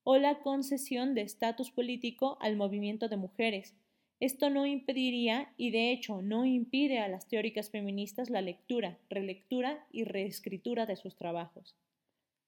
o 0.05 0.17
la 0.17 0.39
concesión 0.39 1.15
de 1.15 1.23
estatus 1.23 1.71
político 1.71 2.37
al 2.39 2.55
movimiento 2.55 3.09
de 3.09 3.17
mujeres, 3.17 3.75
esto 4.19 4.49
no 4.49 4.65
impediría, 4.65 5.53
y 5.57 5.69
de 5.71 5.91
hecho 5.91 6.21
no 6.21 6.45
impide 6.45 6.99
a 6.99 7.07
las 7.07 7.27
teóricas 7.27 7.69
feministas 7.69 8.29
la 8.29 8.41
lectura, 8.41 8.97
relectura 9.09 9.85
y 9.91 10.03
reescritura 10.05 10.85
de 10.85 10.95
sus 10.95 11.15
trabajos. 11.15 11.75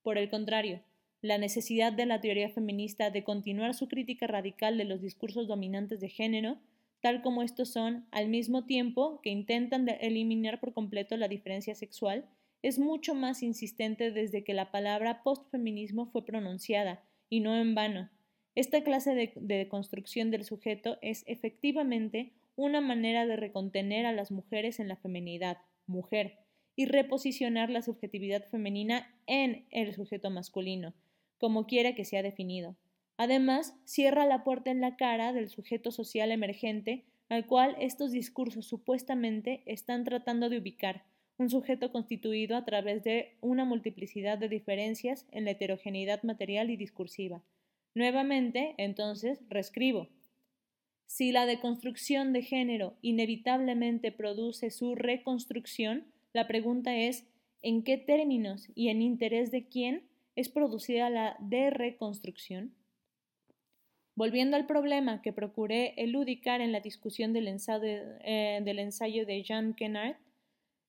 Por 0.01 0.17
el 0.17 0.29
contrario, 0.29 0.81
la 1.21 1.37
necesidad 1.37 1.93
de 1.93 2.05
la 2.05 2.21
teoría 2.21 2.49
feminista 2.49 3.11
de 3.11 3.23
continuar 3.23 3.75
su 3.75 3.87
crítica 3.87 4.25
radical 4.25 4.77
de 4.77 4.85
los 4.85 5.01
discursos 5.01 5.47
dominantes 5.47 5.99
de 5.99 6.09
género, 6.09 6.57
tal 7.01 7.21
como 7.21 7.43
estos 7.43 7.69
son, 7.69 8.05
al 8.11 8.29
mismo 8.29 8.65
tiempo 8.65 9.19
que 9.21 9.29
intentan 9.29 9.87
eliminar 10.01 10.59
por 10.59 10.73
completo 10.73 11.17
la 11.17 11.27
diferencia 11.27 11.75
sexual, 11.75 12.25
es 12.61 12.79
mucho 12.79 13.13
más 13.13 13.43
insistente 13.43 14.11
desde 14.11 14.43
que 14.43 14.53
la 14.53 14.71
palabra 14.71 15.23
postfeminismo 15.23 16.07
fue 16.07 16.25
pronunciada, 16.25 17.03
y 17.29 17.41
no 17.41 17.55
en 17.55 17.75
vano, 17.75 18.09
Esta 18.55 18.83
clase 18.83 19.31
de, 19.35 19.67
construcción 19.67 20.31
del 20.31 20.43
sujeto 20.43 20.97
es 21.01 21.23
efectivamente 21.27 22.33
una 22.55 22.81
manera 22.81 23.25
de 23.25 23.35
recontener 23.35 24.05
a 24.05 24.11
las 24.11 24.31
mujeres 24.31 24.79
en 24.79 24.87
la 24.87 24.97
feminidad, 24.97 25.59
mujer, 25.87 26.39
y 26.75 26.85
reposicionar 26.85 27.69
la 27.69 27.81
subjetividad 27.81 28.47
femenina 28.49 29.13
en 29.27 29.65
el 29.71 29.93
sujeto 29.93 30.29
masculino, 30.29 30.93
como 31.37 31.67
quiera 31.67 31.93
que 31.95 32.05
sea 32.05 32.23
definido. 32.23 32.75
Además, 33.17 33.75
cierra 33.85 34.25
la 34.25 34.43
puerta 34.43 34.71
en 34.71 34.81
la 34.81 34.95
cara 34.95 35.33
del 35.33 35.49
sujeto 35.49 35.91
social 35.91 36.31
emergente 36.31 37.05
al 37.29 37.45
cual 37.45 37.75
estos 37.79 38.11
discursos 38.11 38.65
supuestamente 38.65 39.61
están 39.65 40.03
tratando 40.03 40.49
de 40.49 40.57
ubicar, 40.57 41.03
un 41.37 41.49
sujeto 41.49 41.91
constituido 41.91 42.57
a 42.57 42.65
través 42.65 43.03
de 43.03 43.37
una 43.39 43.63
multiplicidad 43.63 44.37
de 44.37 44.49
diferencias 44.49 45.25
en 45.31 45.45
la 45.45 45.51
heterogeneidad 45.51 46.23
material 46.23 46.69
y 46.69 46.75
discursiva. 46.75 47.43
Nuevamente, 47.99 48.75
entonces, 48.77 49.41
reescribo. 49.49 50.07
Si 51.05 51.33
la 51.33 51.45
deconstrucción 51.45 52.31
de 52.31 52.43
género 52.43 52.93
inevitablemente 53.01 54.13
produce 54.13 54.71
su 54.71 54.95
reconstrucción, 54.95 56.05
la 56.31 56.47
pregunta 56.47 56.95
es 56.95 57.27
¿en 57.61 57.83
qué 57.83 57.97
términos 57.97 58.69
y 58.73 58.87
en 58.87 59.01
interés 59.01 59.51
de 59.51 59.67
quién 59.67 60.07
es 60.37 60.47
producida 60.47 61.09
la 61.09 61.35
de-reconstrucción? 61.41 62.73
Volviendo 64.15 64.55
al 64.55 64.65
problema 64.65 65.21
que 65.21 65.33
procuré 65.33 65.93
eludicar 65.97 66.61
en 66.61 66.71
la 66.71 66.79
discusión 66.79 67.33
del 67.33 67.49
ensayo, 67.49 67.83
eh, 68.23 68.61
de 68.63 69.43
Jean 69.43 69.73
Kennard, 69.73 70.15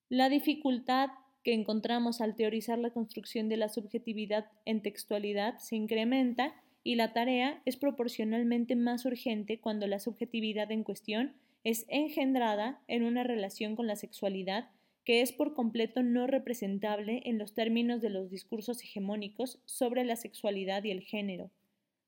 la 0.09 0.29
dificultad 0.29 1.09
que 1.43 1.55
encontramos 1.55 2.21
al 2.21 2.37
teorizar 2.37 2.79
la 2.79 2.91
construcción 2.91 3.49
de 3.49 3.57
la 3.57 3.69
subjetividad 3.69 4.47
en 4.65 4.81
textualidad 4.81 5.59
se 5.59 5.75
incrementa 5.75 6.55
y 6.83 6.95
la 6.95 7.13
tarea 7.13 7.63
es 7.65 7.77
proporcionalmente 7.77 8.77
más 8.77 9.05
urgente 9.05 9.61
cuando 9.61 9.87
la 9.87 9.99
subjetividad 9.99 10.71
en 10.73 10.85
cuestión 10.85 11.35
es 11.65 11.85
engendrada 11.89 12.81
en 12.89 13.05
una 13.05 13.23
relación 13.23 13.77
con 13.77 13.87
la 13.87 13.97
sexualidad 13.97 14.71
que 15.05 15.23
es 15.23 15.33
por 15.33 15.55
completo 15.55 16.03
no 16.03 16.27
representable 16.27 17.23
en 17.25 17.39
los 17.39 17.55
términos 17.55 18.01
de 18.01 18.11
los 18.11 18.31
discursos 18.31 18.83
hegemónicos 18.83 19.59
sobre 19.65 20.05
la 20.05 20.17
sexualidad 20.17 20.85
y 20.85 20.91
el 20.91 21.03
género. 21.03 21.51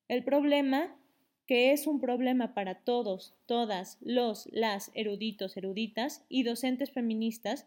El 0.08 0.24
problema 0.24 0.96
que 1.46 1.72
es 1.72 1.86
un 1.86 2.00
problema 2.00 2.54
para 2.54 2.76
todos, 2.76 3.34
todas, 3.46 3.98
los, 4.00 4.48
las 4.52 4.90
eruditos, 4.94 5.56
eruditas 5.56 6.24
y 6.28 6.44
docentes 6.44 6.92
feministas, 6.92 7.66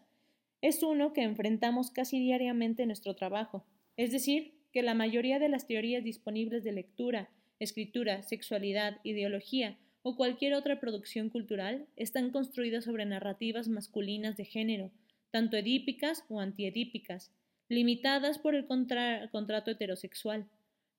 es 0.62 0.82
uno 0.82 1.12
que 1.12 1.22
enfrentamos 1.22 1.90
casi 1.90 2.18
diariamente 2.18 2.82
en 2.82 2.88
nuestro 2.88 3.14
trabajo. 3.14 3.64
Es 3.96 4.10
decir, 4.10 4.55
que 4.76 4.82
la 4.82 4.92
mayoría 4.92 5.38
de 5.38 5.48
las 5.48 5.66
teorías 5.66 6.04
disponibles 6.04 6.62
de 6.62 6.70
lectura, 6.70 7.30
escritura, 7.58 8.22
sexualidad, 8.22 9.00
ideología 9.04 9.78
o 10.02 10.16
cualquier 10.16 10.52
otra 10.52 10.80
producción 10.80 11.30
cultural 11.30 11.86
están 11.96 12.30
construidas 12.30 12.84
sobre 12.84 13.06
narrativas 13.06 13.68
masculinas 13.68 14.36
de 14.36 14.44
género, 14.44 14.90
tanto 15.30 15.56
edípicas 15.56 16.24
o 16.28 16.40
antiedípicas, 16.40 17.32
limitadas 17.70 18.38
por 18.38 18.54
el 18.54 18.66
contrato 18.66 19.70
heterosexual, 19.70 20.46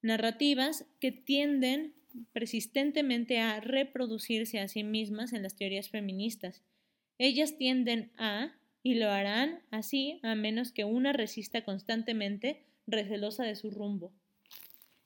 narrativas 0.02 0.88
que 1.00 1.12
tienden 1.12 1.94
persistentemente 2.34 3.38
a 3.38 3.60
reproducirse 3.60 4.60
a 4.60 4.68
sí 4.68 4.84
mismas 4.84 5.34
en 5.34 5.44
las 5.44 5.56
teorías 5.56 5.90
feministas. 5.90 6.64
Ellas 7.20 7.60
tienden 7.60 8.10
a, 8.18 8.56
y 8.82 8.96
lo 8.96 9.12
harán 9.12 9.60
así 9.70 10.20
a 10.24 10.34
menos 10.34 10.72
que 10.72 10.84
una 10.84 11.14
resista 11.14 11.64
constantemente 11.64 12.64
recelosa 12.88 13.44
de 13.44 13.56
su 13.56 13.70
rumbo. 13.70 14.14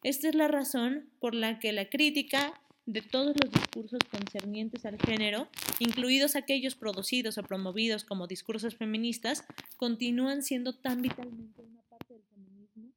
Esta 0.03 0.29
es 0.29 0.35
la 0.35 0.47
razón 0.47 1.09
por 1.19 1.35
la 1.35 1.59
que 1.59 1.73
la 1.73 1.89
crítica 1.89 2.53
de 2.85 3.01
todos 3.01 3.35
los 3.41 3.51
discursos 3.51 3.99
concernientes 4.09 4.85
al 4.85 4.97
género, 4.99 5.49
incluidos 5.79 6.35
aquellos 6.35 6.75
producidos 6.75 7.37
o 7.37 7.43
promovidos 7.43 8.03
como 8.03 8.27
discursos 8.27 8.75
feministas, 8.75 9.43
continúan 9.77 10.41
siendo 10.41 10.73
tan 10.73 11.01
vitalmente 11.01 11.61
una 11.61 11.81
parte 11.83 12.13
del 12.13 12.23
feminismo 12.23 12.91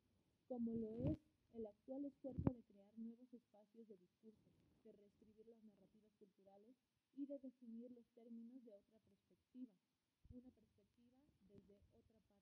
como 0.48 0.72
lo 0.72 0.94
es 1.10 1.18
el 1.54 1.66
actual 1.66 2.04
esfuerzo 2.06 2.50
de 2.50 2.64
y 7.16 7.26
de 7.26 7.38
definir 7.38 7.90
los 7.92 8.06
términos 8.12 8.64
de 8.64 8.72
otra 8.72 8.98
perspectiva, 9.06 9.70
una 10.30 10.50
perspectiva 10.50 11.24
desde 11.50 11.72
otra 11.72 11.88
parte. 11.94 12.34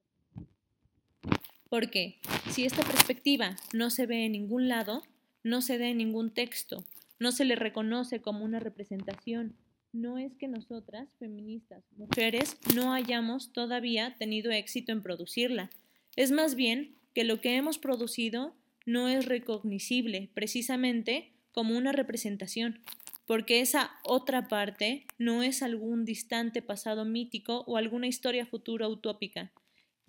Porque 1.73 2.19
si 2.51 2.67
esta 2.67 2.83
perspectiva 2.83 3.57
no 3.73 3.89
se 3.89 4.05
ve 4.05 4.27
en 4.27 4.33
ningún 4.33 4.69
lado, 4.69 5.03
no 5.43 5.63
se 5.63 5.79
da 5.79 5.89
en 5.89 5.97
ningún 5.97 6.29
texto, 6.29 6.85
no 7.19 7.33
se 7.33 7.47
le 7.47 7.57
reconoce 7.57 8.21
como 8.21 8.45
una 8.45 8.61
representación, 8.61 9.57
no 9.91 10.19
es 10.19 10.37
que 10.37 10.49
nosotras, 10.49 11.09
feministas, 11.19 11.83
mujeres, 11.97 12.59
no 12.75 12.93
hayamos 12.93 13.55
todavía 13.55 14.15
tenido 14.19 14.51
éxito 14.51 14.93
en 14.93 15.03
producirla. 15.03 15.71
Es 16.15 16.31
más 16.31 16.57
bien 16.57 16.95
que 17.15 17.25
lo 17.25 17.41
que 17.41 17.57
hemos 17.57 17.79
producido 17.79 18.55
no 18.85 19.09
es 19.09 19.25
recognoscible 19.25 20.29
precisamente 20.35 21.33
como 21.53 21.79
una 21.79 21.93
representación, 21.93 22.81
porque 23.25 23.63
esa 23.63 23.93
otra 24.05 24.47
parte 24.47 25.07
no 25.17 25.43
es 25.43 25.63
algún 25.63 26.05
distante 26.05 26.61
pasado 26.61 27.07
mítico 27.07 27.65
o 27.67 27.79
alguna 27.79 28.09
historia 28.09 28.45
futura 28.45 28.89
utópica. 28.89 29.53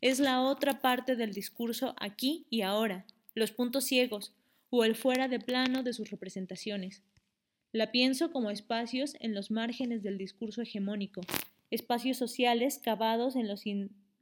Es 0.03 0.19
la 0.19 0.41
otra 0.41 0.81
parte 0.81 1.15
del 1.15 1.31
discurso 1.31 1.95
aquí 1.97 2.45
y 2.49 2.59
ahora, 2.59 3.05
los 3.35 3.53
puntos 3.53 3.85
ciegos 3.85 4.35
o 4.69 4.83
el 4.83 4.97
fuera 4.97 5.29
de 5.29 5.39
plano 5.39 5.81
de 5.81 5.93
sus 5.93 6.09
representaciones. 6.09 7.03
La 7.71 7.89
pienso 7.89 8.29
como 8.29 8.51
espacios 8.51 9.15
en 9.21 9.33
los 9.33 9.49
márgenes 9.49 10.03
del 10.03 10.17
discurso 10.17 10.61
hegemónico, 10.61 11.21
espacios 11.71 12.17
sociales 12.17 12.81
cavados 12.83 13.37
en 13.37 13.47
los 13.47 13.63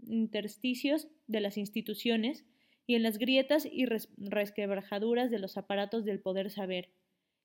intersticios 0.05 1.07
de 1.25 1.41
las 1.41 1.57
instituciones 1.57 2.45
y 2.85 2.93
en 2.93 3.01
las 3.01 3.17
grietas 3.17 3.65
y 3.65 3.87
resquebrajaduras 3.87 5.31
de 5.31 5.39
los 5.39 5.57
aparatos 5.57 6.05
del 6.05 6.19
poder 6.19 6.51
saber 6.51 6.89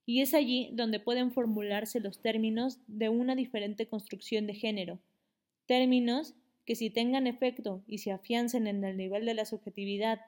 y 0.04 0.20
es 0.20 0.34
allí 0.34 0.68
donde 0.74 1.00
pueden 1.00 1.32
formularse 1.32 2.00
los 2.00 2.20
términos 2.20 2.80
de 2.86 3.08
una 3.08 3.34
diferente 3.34 3.88
construcción 3.88 4.46
de 4.46 4.54
género, 4.54 5.00
términos 5.64 6.34
que 6.66 6.74
si 6.74 6.90
tengan 6.90 7.26
efecto 7.26 7.82
y 7.86 7.98
se 7.98 8.12
afiancen 8.12 8.66
en 8.66 8.84
el 8.84 8.97
nivel 8.97 9.24
de 9.24 9.34
la 9.34 9.44
subjetividad 9.44 10.20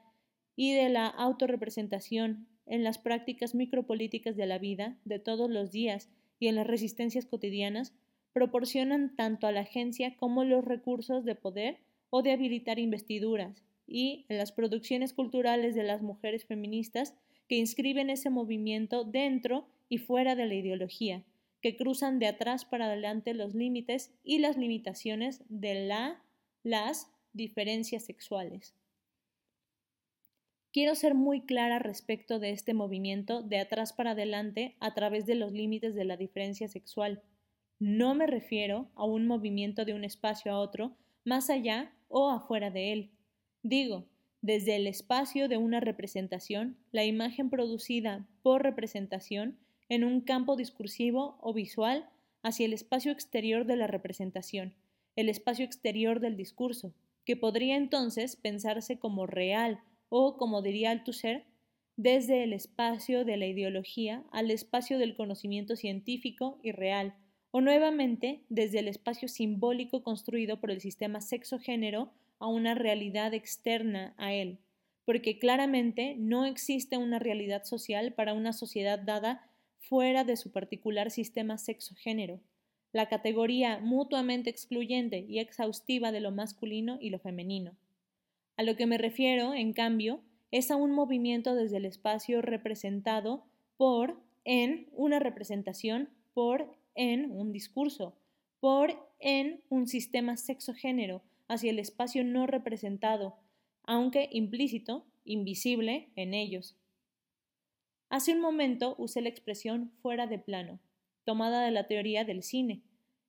y 0.56 0.72
de 0.72 0.88
la 0.88 1.06
autorrepresentación 1.06 2.46
en 2.66 2.84
las 2.84 2.98
prácticas 2.98 3.54
micropolíticas 3.54 4.36
de 4.36 4.46
la 4.46 4.58
vida 4.58 4.98
de 5.04 5.18
todos 5.18 5.50
los 5.50 5.72
días 5.72 6.08
y 6.38 6.48
en 6.48 6.54
las 6.54 6.66
resistencias 6.66 7.26
cotidianas, 7.26 7.92
proporcionan 8.32 9.16
tanto 9.16 9.46
a 9.46 9.52
la 9.52 9.60
agencia 9.60 10.16
como 10.16 10.44
los 10.44 10.64
recursos 10.64 11.24
de 11.24 11.34
poder 11.34 11.78
o 12.10 12.22
de 12.22 12.32
habilitar 12.32 12.78
investiduras, 12.78 13.64
y 13.86 14.26
en 14.28 14.36
las 14.36 14.52
producciones 14.52 15.12
culturales 15.14 15.74
de 15.74 15.82
las 15.82 16.02
mujeres 16.02 16.44
feministas 16.44 17.14
que 17.48 17.56
inscriben 17.56 18.10
ese 18.10 18.30
movimiento 18.30 19.04
dentro 19.04 19.66
y 19.88 19.98
fuera 19.98 20.36
de 20.36 20.46
la 20.46 20.54
ideología, 20.54 21.24
que 21.62 21.76
cruzan 21.76 22.18
de 22.18 22.26
atrás 22.26 22.64
para 22.64 22.86
adelante 22.86 23.34
los 23.34 23.54
límites 23.54 24.12
y 24.22 24.38
las 24.38 24.56
limitaciones 24.58 25.42
de 25.48 25.86
la, 25.86 26.22
las 26.62 27.08
diferencias 27.32 28.04
sexuales. 28.04 28.74
Quiero 30.72 30.94
ser 30.94 31.14
muy 31.14 31.40
clara 31.40 31.78
respecto 31.78 32.38
de 32.38 32.50
este 32.50 32.74
movimiento 32.74 33.42
de 33.42 33.58
atrás 33.58 33.92
para 33.92 34.10
adelante 34.10 34.76
a 34.80 34.94
través 34.94 35.24
de 35.26 35.34
los 35.34 35.52
límites 35.52 35.94
de 35.94 36.04
la 36.04 36.16
diferencia 36.16 36.68
sexual. 36.68 37.22
No 37.78 38.14
me 38.14 38.26
refiero 38.26 38.90
a 38.94 39.04
un 39.04 39.26
movimiento 39.26 39.84
de 39.84 39.94
un 39.94 40.04
espacio 40.04 40.52
a 40.52 40.58
otro, 40.58 40.96
más 41.24 41.48
allá 41.48 41.92
o 42.08 42.30
afuera 42.30 42.70
de 42.70 42.92
él. 42.92 43.10
Digo, 43.62 44.06
desde 44.40 44.76
el 44.76 44.86
espacio 44.86 45.48
de 45.48 45.56
una 45.56 45.80
representación, 45.80 46.76
la 46.92 47.04
imagen 47.04 47.50
producida 47.50 48.28
por 48.42 48.62
representación 48.62 49.58
en 49.88 50.04
un 50.04 50.20
campo 50.20 50.54
discursivo 50.54 51.38
o 51.40 51.52
visual 51.52 52.08
hacia 52.42 52.66
el 52.66 52.72
espacio 52.72 53.10
exterior 53.10 53.64
de 53.64 53.76
la 53.76 53.86
representación, 53.86 54.74
el 55.18 55.28
espacio 55.28 55.64
exterior 55.64 56.20
del 56.20 56.36
discurso, 56.36 56.94
que 57.24 57.34
podría 57.34 57.74
entonces 57.74 58.36
pensarse 58.36 59.00
como 59.00 59.26
real 59.26 59.80
o, 60.10 60.36
como 60.36 60.62
diría 60.62 60.92
Althusser, 60.92 61.44
desde 61.96 62.44
el 62.44 62.52
espacio 62.52 63.24
de 63.24 63.36
la 63.36 63.46
ideología 63.46 64.22
al 64.30 64.52
espacio 64.52 64.96
del 64.96 65.16
conocimiento 65.16 65.74
científico 65.74 66.60
y 66.62 66.70
real, 66.70 67.16
o 67.50 67.60
nuevamente 67.60 68.44
desde 68.48 68.78
el 68.78 68.86
espacio 68.86 69.26
simbólico 69.26 70.04
construido 70.04 70.60
por 70.60 70.70
el 70.70 70.80
sistema 70.80 71.20
sexo-género 71.20 72.12
a 72.38 72.46
una 72.46 72.76
realidad 72.76 73.34
externa 73.34 74.14
a 74.18 74.32
él, 74.32 74.60
porque 75.04 75.40
claramente 75.40 76.14
no 76.16 76.44
existe 76.44 76.96
una 76.96 77.18
realidad 77.18 77.64
social 77.64 78.12
para 78.12 78.34
una 78.34 78.52
sociedad 78.52 79.00
dada 79.00 79.50
fuera 79.80 80.22
de 80.22 80.36
su 80.36 80.52
particular 80.52 81.10
sistema 81.10 81.58
sexo-género, 81.58 82.38
la 82.92 83.08
categoría 83.08 83.78
mutuamente 83.80 84.50
excluyente 84.50 85.24
y 85.28 85.38
exhaustiva 85.38 86.12
de 86.12 86.20
lo 86.20 86.30
masculino 86.30 86.98
y 87.00 87.10
lo 87.10 87.18
femenino. 87.18 87.76
A 88.56 88.62
lo 88.62 88.76
que 88.76 88.86
me 88.86 88.98
refiero, 88.98 89.54
en 89.54 89.72
cambio, 89.72 90.20
es 90.50 90.70
a 90.70 90.76
un 90.76 90.92
movimiento 90.92 91.54
desde 91.54 91.76
el 91.76 91.84
espacio 91.84 92.42
representado 92.42 93.44
por 93.76 94.20
en 94.44 94.88
una 94.92 95.18
representación, 95.18 96.08
por 96.32 96.74
en 96.94 97.30
un 97.30 97.52
discurso, 97.52 98.16
por 98.60 98.96
en 99.20 99.60
un 99.68 99.86
sistema 99.86 100.36
sexo-género 100.36 101.22
hacia 101.48 101.70
el 101.70 101.78
espacio 101.78 102.24
no 102.24 102.46
representado, 102.46 103.36
aunque 103.84 104.28
implícito, 104.32 105.06
invisible 105.24 106.08
en 106.16 106.34
ellos. 106.34 106.76
Hace 108.10 108.32
un 108.32 108.40
momento 108.40 108.94
usé 108.98 109.20
la 109.20 109.28
expresión 109.28 109.92
fuera 110.02 110.26
de 110.26 110.38
plano, 110.38 110.80
tomada 111.28 111.62
de 111.62 111.70
la 111.70 111.86
teoría 111.86 112.24
del 112.24 112.42
cine, 112.42 112.80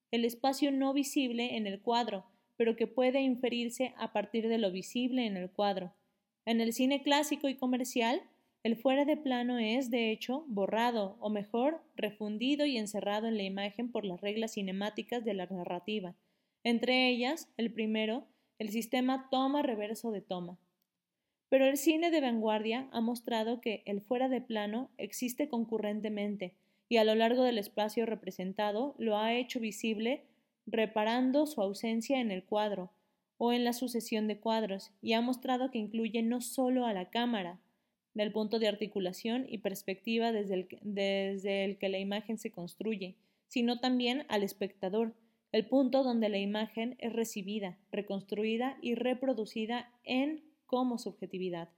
el 0.09 0.23
espacio 0.23 0.71
no 0.71 0.93
visible 0.93 1.57
en 1.57 1.67
el 1.67 1.81
cuadro, 1.81 2.23
pero 2.55 2.77
que 2.77 2.87
puede 2.87 3.19
inferirse 3.19 3.93
a 3.97 4.13
partir 4.13 4.47
de 4.47 4.57
lo 4.57 4.71
visible 4.71 5.25
en 5.25 5.35
el 5.35 5.51
cuadro. 5.51 5.91
En 6.45 6.61
el 6.61 6.71
cine 6.71 7.03
clásico 7.03 7.49
y 7.49 7.55
comercial, 7.55 8.21
el 8.63 8.77
fuera 8.77 9.03
de 9.03 9.17
plano 9.17 9.59
es, 9.59 9.91
de 9.91 10.11
hecho, 10.11 10.45
borrado, 10.47 11.17
o 11.19 11.29
mejor, 11.29 11.81
refundido 11.97 12.65
y 12.65 12.77
encerrado 12.77 13.27
en 13.27 13.35
la 13.35 13.43
imagen 13.43 13.91
por 13.91 14.05
las 14.05 14.21
reglas 14.21 14.53
cinemáticas 14.53 15.25
de 15.25 15.33
la 15.33 15.47
narrativa. 15.47 16.15
Entre 16.63 17.09
ellas, 17.09 17.51
el 17.57 17.69
primero, 17.73 18.27
el 18.59 18.69
sistema 18.69 19.27
toma 19.29 19.61
reverso 19.61 20.11
de 20.11 20.21
toma. 20.21 20.57
Pero 21.49 21.65
el 21.65 21.75
cine 21.75 22.11
de 22.11 22.21
vanguardia 22.21 22.87
ha 22.93 23.01
mostrado 23.01 23.59
que 23.59 23.83
el 23.85 23.99
fuera 23.99 24.29
de 24.29 24.39
plano 24.39 24.89
existe 24.97 25.49
concurrentemente 25.49 26.53
y 26.89 26.97
a 26.97 27.03
lo 27.03 27.15
largo 27.15 27.43
del 27.43 27.57
espacio 27.57 28.05
representado 28.05 28.95
lo 28.97 29.17
ha 29.17 29.33
hecho 29.35 29.59
visible 29.59 30.25
reparando 30.65 31.45
su 31.45 31.61
ausencia 31.61 32.19
en 32.19 32.31
el 32.31 32.43
cuadro 32.43 32.91
o 33.37 33.53
en 33.53 33.63
la 33.63 33.73
sucesión 33.73 34.27
de 34.27 34.39
cuadros 34.39 34.91
y 35.01 35.13
ha 35.13 35.21
mostrado 35.21 35.71
que 35.71 35.77
incluye 35.77 36.21
no 36.23 36.41
solo 36.41 36.85
a 36.85 36.93
la 36.93 37.09
cámara, 37.09 37.59
del 38.13 38.31
punto 38.31 38.59
de 38.59 38.67
articulación 38.67 39.45
y 39.47 39.59
perspectiva 39.59 40.31
desde 40.31 40.55
el, 40.55 40.67
desde 40.81 41.63
el 41.63 41.77
que 41.77 41.89
la 41.89 41.99
imagen 41.99 42.37
se 42.37 42.51
construye, 42.51 43.15
sino 43.47 43.79
también 43.79 44.25
al 44.29 44.43
espectador, 44.43 45.15
el 45.51 45.67
punto 45.67 46.03
donde 46.03 46.27
la 46.27 46.37
imagen 46.37 46.95
es 46.99 47.13
recibida, 47.13 47.77
reconstruida 47.91 48.77
y 48.81 48.95
reproducida 48.95 49.91
en 50.03 50.43
como 50.65 50.97
subjetividad. 50.97 51.69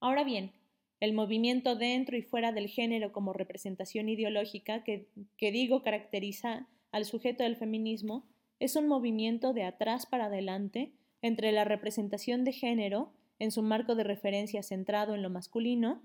Ahora 0.00 0.24
bien, 0.24 0.52
el 1.00 1.12
movimiento 1.12 1.76
dentro 1.76 2.16
y 2.16 2.22
fuera 2.22 2.52
del 2.52 2.68
género 2.68 3.12
como 3.12 3.32
representación 3.32 4.08
ideológica 4.08 4.82
que, 4.82 5.08
digo 5.38 5.82
caracteriza 5.82 6.66
al 6.90 7.04
sujeto 7.04 7.44
del 7.44 7.56
feminismo 7.56 8.26
es 8.58 8.74
un 8.74 8.88
movimiento 8.88 9.52
de 9.52 9.62
atrás 9.62 10.06
para 10.06 10.26
adelante 10.26 10.92
entre 11.22 11.52
la 11.52 11.64
representación 11.64 12.44
de 12.44 12.52
género 12.52 13.12
en 13.38 13.52
su 13.52 13.62
marco 13.62 13.94
de 13.94 14.04
referencia 14.04 14.62
centrado 14.62 15.14
en 15.14 15.22
lo 15.22 15.30
masculino, 15.30 16.02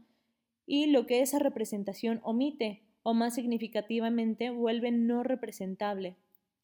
y 0.65 0.85
lo 0.85 1.07
que 1.07 1.21
esa 1.21 1.39
representación 1.39 2.19
omite 2.23 2.83
o 3.01 3.13
más 3.13 3.35
significativamente 3.35 4.49
vuelve 4.49 4.91
no 4.91 5.23
representable. 5.23 6.15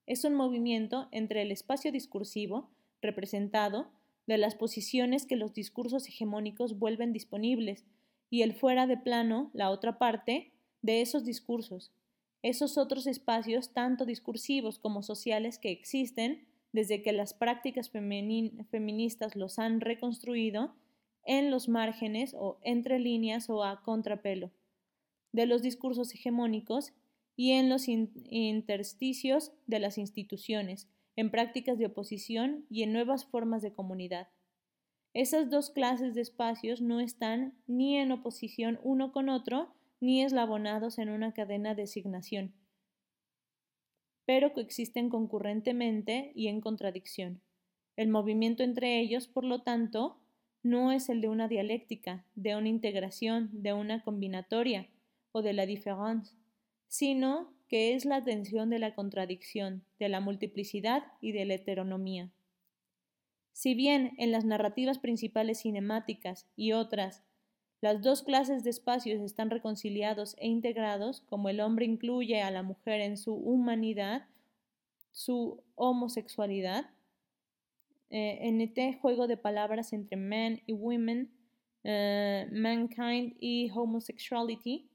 Es 0.06 0.24
un 0.24 0.36
movimiento 0.36 1.10
entre 1.12 1.42
el 1.42 1.52
espacio 1.52 1.92
discursivo, 1.92 2.70
representado, 3.02 3.92
de 4.26 4.38
las 4.38 4.56
posiciones 4.56 5.26
que 5.26 5.36
los 5.36 5.54
discursos 5.54 6.08
hegemónicos 6.08 6.78
vuelven 6.78 7.14
disponibles, 7.14 7.84
y 8.30 8.42
el 8.44 8.54
fuera 8.54 8.88
de 8.88 8.98
plano, 8.98 9.50
la 9.54 9.70
otra 9.70 9.98
parte, 9.98 10.52
de 10.82 11.02
esos 11.02 11.26
discursos, 11.26 11.92
esos 12.42 12.78
otros 12.78 13.06
espacios 13.06 13.74
tanto 13.74 14.06
discursivos 14.06 14.80
como 14.80 15.04
sociales 15.04 15.58
que 15.58 15.72
existen 15.72 16.48
desde 16.72 17.02
que 17.02 17.12
las 17.12 17.34
prácticas 17.34 17.90
feministas 17.90 19.36
los 19.36 19.60
han 19.60 19.82
reconstruido 19.82 20.76
en 21.26 21.52
los 21.52 21.68
márgenes 21.68 22.34
o 22.38 22.60
entre 22.64 23.00
líneas 23.00 23.50
o 23.50 23.64
a 23.64 23.82
contrapelo 23.84 24.52
de 25.32 25.46
los 25.46 25.62
discursos 25.62 26.14
hegemónicos 26.14 26.94
y 27.36 27.52
en 27.52 27.70
los 27.70 27.88
intersticios 27.88 29.52
de 29.68 29.80
las 29.80 29.98
instituciones, 29.98 30.90
en 31.16 31.32
prácticas 31.32 31.78
de 31.78 31.86
oposición 31.86 32.66
y 32.70 32.84
en 32.84 32.94
nuevas 32.94 33.26
formas 33.26 33.62
de 33.62 33.74
comunidad. 33.74 34.28
Esas 35.14 35.50
dos 35.50 35.70
clases 35.70 36.16
de 36.16 36.22
espacios 36.22 36.82
no 36.82 37.00
están 37.00 37.54
ni 37.68 37.98
en 37.98 38.12
oposición 38.12 38.80
uno 38.84 39.12
con 39.12 39.30
otro, 39.30 39.74
ni 40.00 40.24
eslabonados 40.24 40.98
en 41.00 41.10
una 41.10 41.34
cadena 41.34 41.76
de 41.76 41.84
asignación 41.84 42.54
pero 44.30 44.54
coexisten 44.54 45.10
concurrentemente 45.10 46.32
y 46.36 46.50
en 46.50 46.62
contradicción. 46.62 47.42
El 47.96 48.10
movimiento 48.10 48.62
entre 48.62 49.00
ellos, 49.00 49.28
por 49.28 49.44
lo 49.44 49.64
tanto, 49.64 50.20
no 50.62 50.92
es 50.92 51.10
el 51.10 51.20
de 51.20 51.30
una 51.30 51.48
dialéctica, 51.48 52.24
de 52.36 52.56
una 52.56 52.70
integración, 52.70 53.50
de 53.52 53.74
una 53.74 54.04
combinatoria 54.04 54.88
o 55.32 55.42
de 55.42 55.54
la 55.54 55.66
différence, 55.66 56.36
sino 56.88 57.52
que 57.68 57.96
es 57.96 58.06
la 58.06 58.24
tensión 58.24 58.70
de 58.70 58.78
la 58.78 58.94
contradicción, 58.94 59.84
de 59.98 60.10
la 60.10 60.20
multiplicidad 60.20 61.06
y 61.22 61.32
de 61.32 61.46
la 61.46 61.56
heteronomía. 61.56 62.30
Si 63.60 63.76
bien 63.76 64.14
en 64.18 64.32
las 64.32 64.46
narrativas 64.46 65.00
principales 65.00 65.64
cinemáticas 65.64 66.48
y 66.56 66.72
otras 66.72 67.26
las 67.82 68.02
dos 68.02 68.24
clases 68.24 68.64
de 68.64 68.70
espacios 68.70 69.20
están 69.20 69.50
reconciliados 69.50 70.38
e 70.40 70.48
integrados, 70.48 71.20
como 71.28 71.50
el 71.50 71.60
hombre 71.60 71.84
incluye 71.84 72.42
a 72.42 72.52
la 72.52 72.64
mujer 72.64 73.02
en 73.02 73.18
su 73.18 73.34
humanidad, 73.34 74.28
su 75.12 75.62
homosexualidad. 75.76 76.90
Eh, 78.12 78.48
en 78.48 78.62
este 78.62 78.94
juego 78.94 79.28
de 79.28 79.36
palabras 79.36 79.92
entre 79.92 80.16
man 80.16 80.62
y 80.66 80.72
women, 80.72 81.30
eh, 81.84 82.48
mankind 82.54 83.36
y 83.42 83.70
homosexuality. 83.76 84.88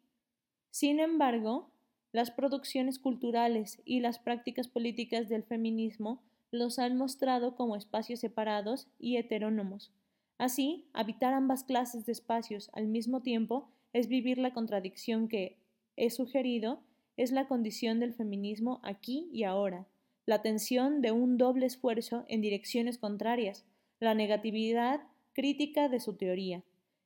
Sin 0.71 1.01
embargo, 1.01 1.71
las 2.13 2.31
producciones 2.31 2.99
culturales 2.99 3.83
y 3.85 4.01
las 4.01 4.19
prácticas 4.19 4.69
políticas 4.69 5.29
del 5.29 5.43
feminismo 5.43 6.23
los 6.55 6.79
han 6.79 6.97
mostrado 6.97 7.55
como 7.55 7.77
espacios 7.77 8.21
separados 8.21 8.89
y 8.99 9.17
heterónomos 9.17 9.93
Así, 10.39 10.85
habitar 10.93 11.33
ambas 11.33 11.65
clases 11.65 12.07
de 12.07 12.13
espacios 12.13 12.71
al 12.73 12.89
mismo 12.89 13.23
tiempo 13.23 13.69
es 13.93 14.09
vivir 14.09 14.39
la 14.39 14.53
contradicción 14.53 15.29
que, 15.29 15.57
he 15.97 16.11
sugerido, 16.11 16.81
es 17.17 17.31
la 17.31 17.47
condición 17.47 18.01
del 18.01 18.15
feminismo 18.15 18.81
aquí 18.83 19.29
y 19.33 19.45
ahora, 19.45 19.87
la 20.27 20.43
tensión 20.43 21.03
de 21.03 21.13
un 21.13 21.39
doble 21.39 21.67
esfuerzo 21.67 22.25
en 22.29 22.41
direcciones 22.41 22.99
contrarias, 22.99 23.65
la 24.01 24.15
negatividad 24.15 25.03
crítica 25.35 25.89
de 25.89 26.01
su 26.01 26.15
teoría 26.15 26.65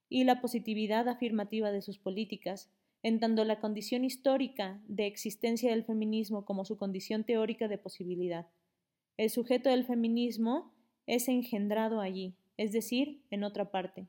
y 0.09 0.25
la 0.25 0.41
positividad 0.41 1.07
afirmativa 1.09 1.71
de 1.71 1.83
sus 1.83 1.99
políticas, 1.99 2.71
en 3.03 3.21
tanto 3.21 3.45
la 3.45 3.61
condición 3.61 4.05
histórica 4.05 4.81
de 4.89 5.07
existencia 5.07 5.71
del 5.71 5.85
feminismo 5.85 6.47
como 6.47 6.65
su 6.65 6.79
condición 6.79 7.25
teórica 7.25 7.69
de 7.69 7.77
posibilidad. 7.77 8.47
El 9.19 9.31
sujeto 9.31 9.69
del 9.69 9.85
feminismo 9.85 10.73
es 11.09 11.27
engendrado 11.27 12.01
allí, 12.01 12.37
es 12.57 12.71
decir, 12.71 13.21
en 13.31 13.43
otra 13.43 13.73
parte. 13.73 14.07